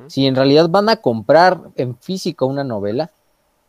Si 0.08 0.28
en 0.28 0.36
realidad 0.36 0.68
van 0.68 0.90
a 0.90 0.98
comprar 0.98 1.62
en 1.78 1.96
físico 1.96 2.46
una 2.46 2.66
novela, 2.66 3.10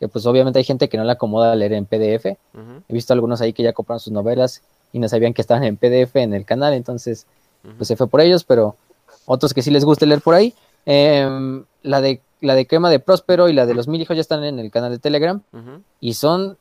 que 0.01 0.09
pues 0.09 0.27
obviamente 0.27 0.59
hay 0.59 0.65
gente 0.65 0.89
que 0.89 0.97
no 0.97 1.05
la 1.05 1.13
acomoda 1.13 1.53
a 1.53 1.55
leer 1.55 1.75
en 1.75 1.87
PDF, 1.87 2.27
he 2.27 2.93
visto 2.93 3.13
algunos 3.13 3.41
ahí 3.41 3.53
que 3.53 3.63
ya 3.63 3.73
compraron 3.73 4.01
sus 4.01 4.13
novelas 4.13 4.63
y 4.93 4.99
no 4.99 5.09
sabían 5.09 5.33
que 5.33 5.43
estaban 5.43 5.63
en 5.65 5.77
PDF 5.77 6.17
en 6.17 6.35
el 6.35 6.45
canal, 6.45 6.73
entonces 6.75 7.27
pues 7.77 7.87
se 7.87 7.97
fue 7.97 8.09
por 8.09 8.21
ellos, 8.21 8.43
pero 8.43 8.75
otros 9.27 9.55
que 9.55 9.63
sí 9.63 9.71
les 9.71 9.85
guste 9.85 10.07
leer 10.07 10.21
por 10.21 10.35
ahí. 10.35 10.55
Em, 10.87 11.65
la 11.83 12.01
de 12.01 12.21
la 12.41 12.55
de 12.55 12.67
Crema 12.67 12.89
de 12.91 13.01
Próspero 13.01 13.49
y 13.49 13.53
la 13.53 13.67
de 13.67 13.75
Los 13.75 13.89
Mil 13.89 14.01
Hijos 14.01 14.17
ya 14.17 14.21
están 14.21 14.45
en 14.45 14.59
el 14.59 14.71
canal 14.71 14.91
de 14.91 14.99
Telegram 14.99 15.41
y 16.01 16.15
son, 16.15 16.57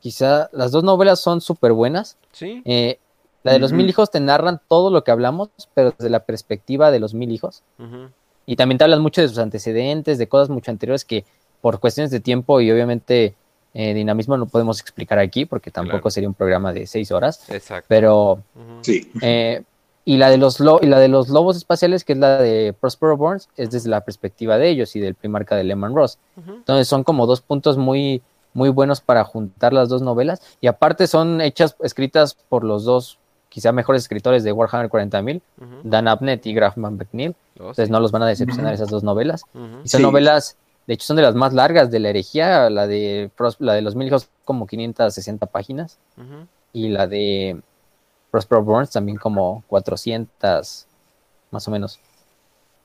quizá, 0.00 0.48
las 0.52 0.70
dos 0.70 0.84
novelas 0.84 1.20
son 1.20 1.40
súper 1.40 1.72
buenas. 1.72 2.16
Sí, 2.32 2.62
Eh, 2.64 2.98
la 3.44 3.52
de 3.52 3.58
Los. 3.60 3.72
Mil 3.72 3.88
Hijos 3.88 4.10
te 4.10 4.18
narran 4.20 4.60
todo 4.68 4.90
lo 4.90 5.04
que 5.04 5.10
hablamos, 5.12 5.50
pero 5.74 5.92
desde 5.96 6.10
la 6.10 6.20
perspectiva 6.24 6.90
de 6.90 6.98
los 6.98 7.14
Mil 7.14 7.30
Hijos. 7.30 7.62
Y 8.46 8.56
también 8.56 8.78
te 8.78 8.84
hablan 8.84 9.00
mucho 9.00 9.20
de 9.20 9.28
sus 9.28 9.38
antecedentes, 9.38 10.18
de 10.18 10.26
cosas 10.28 10.48
mucho 10.50 10.70
anteriores 10.70 11.04
que 11.04 11.24
por 11.60 11.78
cuestiones 11.80 12.10
de 12.10 12.20
tiempo 12.20 12.60
y 12.60 12.70
obviamente 12.72 13.34
eh, 13.76 13.92
dinamismo 13.94 14.36
no 14.36 14.46
podemos 14.46 14.80
explicar 14.80 15.18
aquí 15.18 15.46
porque 15.46 15.70
tampoco 15.70 15.98
Claro. 16.02 16.10
sería 16.10 16.28
un 16.28 16.34
programa 16.34 16.72
de 16.72 16.86
seis 16.86 17.10
horas. 17.10 17.48
exacto. 17.50 17.86
Pero 17.88 18.40
Sí. 18.82 19.10
eh, 19.22 19.62
y 20.04 20.16
la 20.18 20.28
de 20.30 20.36
los 20.36 20.60
lo- 20.60 20.78
y 20.82 20.86
la 20.86 20.98
de 21.00 21.08
los 21.08 21.28
lobos 21.30 21.56
espaciales, 21.56 22.04
que 22.04 22.12
es 22.12 22.18
la 22.18 22.36
de 22.40 22.74
Prospero 22.78 23.16
Burns, 23.16 23.48
es 23.56 23.70
desde 23.70 23.88
la 23.88 24.02
perspectiva 24.02 24.58
de 24.58 24.68
ellos 24.68 24.94
y 24.94 25.00
del 25.00 25.14
primarca 25.14 25.56
de 25.56 25.64
Lehman 25.64 25.94
Ross. 25.94 26.18
Entonces 26.46 26.86
son 26.86 27.02
como 27.02 27.26
dos 27.26 27.40
puntos 27.40 27.76
muy, 27.78 28.22
muy 28.52 28.68
buenos 28.68 29.00
para 29.00 29.24
juntar 29.24 29.72
las 29.72 29.88
dos 29.88 30.02
novelas. 30.02 30.40
Y 30.60 30.66
aparte 30.68 31.06
son 31.08 31.40
hechas, 31.40 31.74
escritas 31.82 32.36
por 32.48 32.62
los 32.62 32.84
dos, 32.84 33.18
quizá 33.54 33.70
mejores 33.70 34.02
escritores 34.02 34.42
de 34.42 34.50
Warhammer 34.50 34.90
40.000, 34.90 35.40
Ujú. 35.60 35.66
Dan 35.84 36.08
Abnett 36.08 36.44
y 36.44 36.52
Graham 36.54 36.96
McNeil. 36.96 37.36
Oh, 37.60 37.70
Entonces 37.70 37.86
sí. 37.86 37.92
no 37.92 38.00
los 38.00 38.10
van 38.10 38.24
a 38.24 38.26
decepcionar 38.26 38.74
esas 38.74 38.88
dos 38.90 39.04
novelas. 39.04 39.44
Y 39.84 39.88
son 39.88 39.98
Sí. 40.00 40.02
novelas, 40.02 40.56
de 40.88 40.94
hecho 40.94 41.06
son 41.06 41.14
de 41.16 41.22
las 41.22 41.36
más 41.36 41.54
largas 41.54 41.88
de 41.92 42.00
la 42.00 42.08
herejía, 42.10 42.68
la 42.68 42.88
de, 42.88 43.30
la 43.60 43.74
de 43.74 43.82
los 43.82 43.94
mil 43.94 44.08
hijos 44.08 44.28
como 44.44 44.66
560 44.66 45.46
páginas 45.46 45.98
y 46.72 46.88
la 46.88 47.06
de 47.06 47.60
Prospero 48.32 48.64
Burns 48.64 48.90
también 48.90 49.18
como 49.18 49.62
400 49.68 50.86
más 51.52 51.68
o 51.68 51.70
menos. 51.70 52.00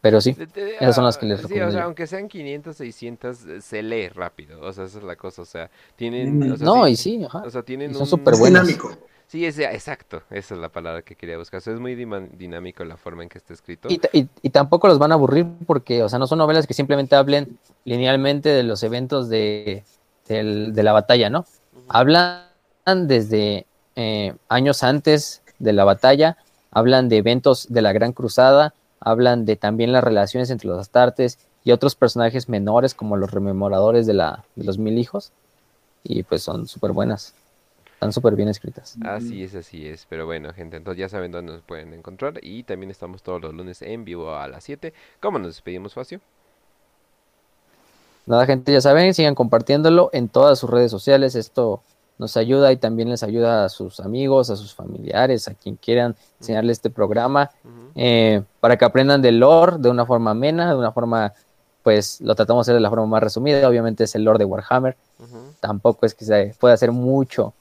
Pero 0.01 0.21
sí, 0.21 0.33
Esas 0.79 0.95
son 0.95 1.03
las 1.03 1.17
que 1.17 1.25
ah, 1.25 1.29
les 1.29 1.39
Sí, 1.39 1.45
o 1.45 1.47
recomiendo 1.47 1.71
sea, 1.73 1.83
aunque 1.85 2.07
sean 2.07 2.27
500, 2.29 2.77
600, 2.77 3.45
eh, 3.47 3.59
se 3.61 3.83
lee 3.83 4.07
rápido. 4.07 4.61
O 4.61 4.71
sea, 4.71 4.85
esa 4.85 4.99
es 4.99 5.03
la 5.03 5.15
cosa. 5.17 5.41
O 5.41 5.45
sea, 5.45 5.69
tienen. 5.97 6.53
O 6.53 6.55
sea, 6.55 6.65
no, 6.65 6.85
sí- 6.85 6.91
y 6.91 6.95
sí, 6.95 7.23
ajá. 7.25 7.39
O 7.45 7.49
sea, 7.49 7.63
tienen 7.63 7.91
y 7.91 7.93
son 7.95 8.03
un- 8.03 8.07
súper 8.07 8.35
buenas. 8.37 8.65
dinámico. 8.67 8.95
Sí, 9.29 9.45
es, 9.45 9.59
exacto. 9.59 10.23
Esa 10.31 10.55
es 10.55 10.59
la 10.59 10.69
palabra 10.69 11.03
que 11.03 11.15
quería 11.15 11.37
buscar. 11.37 11.59
O 11.59 11.61
sea, 11.61 11.71
es 11.73 11.79
muy 11.79 11.93
dinámico 11.93 12.83
la 12.83 12.97
forma 12.97 13.21
en 13.21 13.29
que 13.29 13.37
está 13.37 13.53
escrito. 13.53 13.87
Y, 13.87 13.99
ta- 13.99 14.09
y- 14.11 14.27
y 14.41 14.49
tampoco 14.49 14.87
los 14.87 14.97
van 14.97 15.11
a 15.11 15.15
aburrir 15.15 15.45
porque, 15.67 16.01
o 16.01 16.09
sea, 16.09 16.17
no 16.17 16.25
son 16.25 16.39
novelas 16.39 16.65
que 16.65 16.73
simplemente 16.73 17.15
hablen 17.15 17.59
linealmente 17.85 18.49
de 18.49 18.63
los 18.63 18.81
eventos 18.81 19.29
de 19.29 19.83
la 20.27 20.91
batalla, 20.93 21.29
¿no? 21.29 21.45
Hablan 21.89 22.47
desde 23.05 23.67
eh, 23.95 24.33
años 24.49 24.81
antes 24.81 25.43
de 25.59 25.73
la 25.73 25.83
batalla, 25.83 26.37
hablan 26.71 27.07
de 27.07 27.17
eventos 27.17 27.67
de 27.69 27.83
la 27.83 27.93
Gran 27.93 28.13
Cruzada, 28.13 28.73
hablan 28.99 29.45
de 29.45 29.57
también 29.57 29.91
las 29.91 30.03
relaciones 30.03 30.49
entre 30.49 30.69
los 30.69 30.79
astartes 30.79 31.37
y 31.63 31.71
otros 31.71 31.93
personajes 31.93 32.49
menores 32.49 32.95
como 32.95 33.15
los 33.15 33.29
rememoradores 33.29 34.07
de, 34.07 34.13
la, 34.15 34.43
de 34.55 34.63
los 34.63 34.79
mil 34.79 34.97
hijos. 34.97 35.31
Y 36.03 36.23
pues 36.23 36.41
son 36.41 36.67
súper 36.67 36.93
buenas, 36.93 37.35
están 37.99 38.13
súper 38.13 38.33
bien 38.37 38.47
escritas. 38.47 38.95
Así 39.03 39.43
es, 39.43 39.53
así 39.55 39.85
es. 39.85 40.07
Pero 40.09 40.25
bueno, 40.25 40.53
gente, 40.53 40.77
entonces 40.77 40.97
ya 41.01 41.09
saben 41.09 41.33
dónde 41.33 41.51
nos 41.51 41.61
pueden 41.63 41.93
encontrar. 41.93 42.39
Y 42.41 42.63
también 42.63 42.91
estamos 42.91 43.21
todos 43.21 43.41
los 43.41 43.53
lunes 43.53 43.81
en 43.81 44.05
vivo 44.05 44.33
a 44.33 44.47
las 44.47 44.63
7. 44.63 44.93
¿Cómo 45.19 45.37
nos 45.37 45.49
despedimos, 45.49 45.95
Facio? 45.95 46.21
Nada, 48.25 48.45
gente, 48.45 48.71
ya 48.71 48.79
saben, 48.79 49.13
sigan 49.13 49.35
compartiéndolo 49.35 50.11
en 50.13 50.29
todas 50.29 50.57
sus 50.59 50.69
redes 50.69 50.91
sociales. 50.91 51.35
Esto 51.35 51.81
nos 52.17 52.37
ayuda 52.37 52.71
y 52.71 52.77
también 52.77 53.09
les 53.09 53.21
ayuda 53.21 53.65
a 53.65 53.69
sus 53.69 53.99
amigos, 53.99 54.49
a 54.49 54.55
sus 54.55 54.73
familiares, 54.73 55.49
a 55.49 55.53
quien 55.53 55.75
quieran 55.75 56.15
enseñarle 56.39 56.71
este 56.71 56.89
programa, 56.89 57.51
eh, 57.95 58.43
para 58.61 58.77
que 58.77 58.85
aprendan 58.85 59.21
del 59.21 59.39
lore 59.39 59.75
de 59.77 59.89
una 59.89 60.05
forma 60.05 60.31
amena, 60.31 60.69
de 60.69 60.77
una 60.77 60.93
forma, 60.93 61.33
pues 61.83 62.21
lo 62.21 62.33
tratamos 62.33 62.65
de 62.65 62.71
hacer 62.71 62.75
de 62.75 62.81
la 62.81 62.89
forma 62.89 63.07
más 63.07 63.23
resumida. 63.23 63.67
Obviamente 63.67 64.05
es 64.05 64.15
el 64.15 64.23
lore 64.23 64.39
de 64.39 64.45
Warhammer. 64.45 64.95
Tampoco 65.59 66.05
es 66.05 66.15
que 66.15 66.23
se 66.23 66.55
pueda 66.57 66.75
hacer 66.75 66.93
mucho 66.93 67.53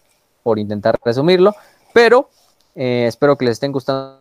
por 0.49 0.59
intentar 0.59 0.99
resumirlo, 1.05 1.55
pero 1.93 2.31
eh, 2.75 3.05
espero 3.07 3.36
que 3.36 3.44
les 3.44 3.52
estén 3.52 3.70
gustando 3.70 4.17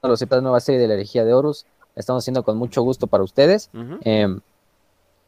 los 0.00 0.20
de 0.20 0.40
nueva 0.40 0.60
serie 0.60 0.80
de 0.80 0.86
la 0.86 0.94
herejía 0.94 1.24
de 1.24 1.34
Horus. 1.34 1.66
La 1.96 2.00
estamos 2.00 2.22
haciendo 2.22 2.44
con 2.44 2.56
mucho 2.56 2.82
gusto 2.82 3.08
para 3.08 3.24
ustedes. 3.24 3.68
Em, 4.04 4.38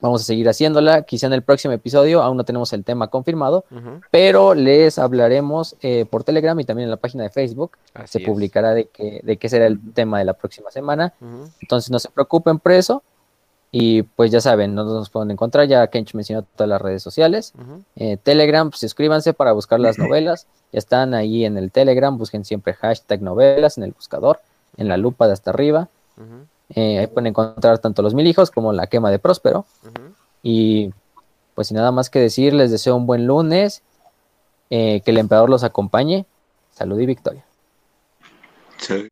vamos 0.00 0.22
a 0.22 0.24
seguir 0.24 0.48
haciéndola. 0.48 1.02
Quizá 1.02 1.26
en 1.26 1.32
el 1.32 1.42
próximo 1.42 1.74
episodio, 1.74 2.22
aún 2.22 2.36
no 2.36 2.44
tenemos 2.44 2.72
el 2.72 2.84
tema 2.84 3.08
confirmado, 3.08 3.64
pero 4.12 4.54
les 4.54 5.00
hablaremos 5.00 5.74
eh, 5.82 6.06
por 6.08 6.22
Telegram 6.22 6.60
y 6.60 6.64
también 6.64 6.84
en 6.84 6.90
la 6.90 6.98
página 6.98 7.24
de 7.24 7.30
Facebook. 7.30 7.72
Así 7.92 8.12
se 8.12 8.18
es. 8.20 8.24
publicará 8.24 8.74
de 8.74 8.84
qué, 8.86 9.20
de 9.24 9.48
será 9.48 9.66
el 9.66 9.80
tema 9.94 10.20
de 10.20 10.26
la 10.26 10.34
próxima 10.34 10.70
semana. 10.70 11.12
Entonces 11.60 11.90
no 11.90 11.98
se 11.98 12.08
preocupen 12.08 12.60
por 12.60 12.70
eso. 12.70 13.02
Y 13.70 14.02
pues 14.02 14.30
ya 14.30 14.40
saben, 14.40 14.74
no 14.74 14.84
nos 14.84 15.10
pueden 15.10 15.30
encontrar. 15.30 15.68
Ya 15.68 15.86
Kench 15.88 16.14
mencionó 16.14 16.42
todas 16.42 16.68
las 16.68 16.80
redes 16.80 17.02
sociales. 17.02 17.52
Eh, 17.96 18.16
Telegram, 18.16 18.70
pues 18.70 18.80
suscríbanse 18.80 19.34
para 19.34 19.52
buscar 19.52 19.78
las 19.80 19.98
novelas. 19.98 20.46
Ya 20.72 20.78
están 20.78 21.14
ahí 21.14 21.44
en 21.44 21.58
el 21.58 21.70
Telegram. 21.70 22.16
Busquen 22.16 22.44
siempre 22.44 22.74
hashtag 22.74 23.20
novelas 23.22 23.76
en 23.76 23.84
el 23.84 23.92
buscador, 23.92 24.40
en 24.76 24.88
la 24.88 24.96
lupa 24.96 25.26
de 25.26 25.34
hasta 25.34 25.50
arriba. 25.50 25.88
Eh, 26.74 26.98
ahí 26.98 27.06
pueden 27.06 27.28
encontrar 27.28 27.78
tanto 27.78 28.02
los 28.02 28.14
mil 28.14 28.26
hijos 28.26 28.50
como 28.50 28.72
la 28.72 28.86
quema 28.86 29.10
de 29.10 29.18
Próspero. 29.18 29.66
Y 30.42 30.90
pues 31.54 31.68
sin 31.68 31.76
nada 31.76 31.92
más 31.92 32.08
que 32.08 32.20
decir, 32.20 32.54
les 32.54 32.70
deseo 32.70 32.96
un 32.96 33.06
buen 33.06 33.26
lunes, 33.26 33.82
eh, 34.70 35.02
que 35.04 35.10
el 35.10 35.18
emperador 35.18 35.50
los 35.50 35.64
acompañe. 35.64 36.24
Salud 36.72 36.98
y 37.00 37.06
victoria. 37.06 37.44
Sí. 38.78 39.08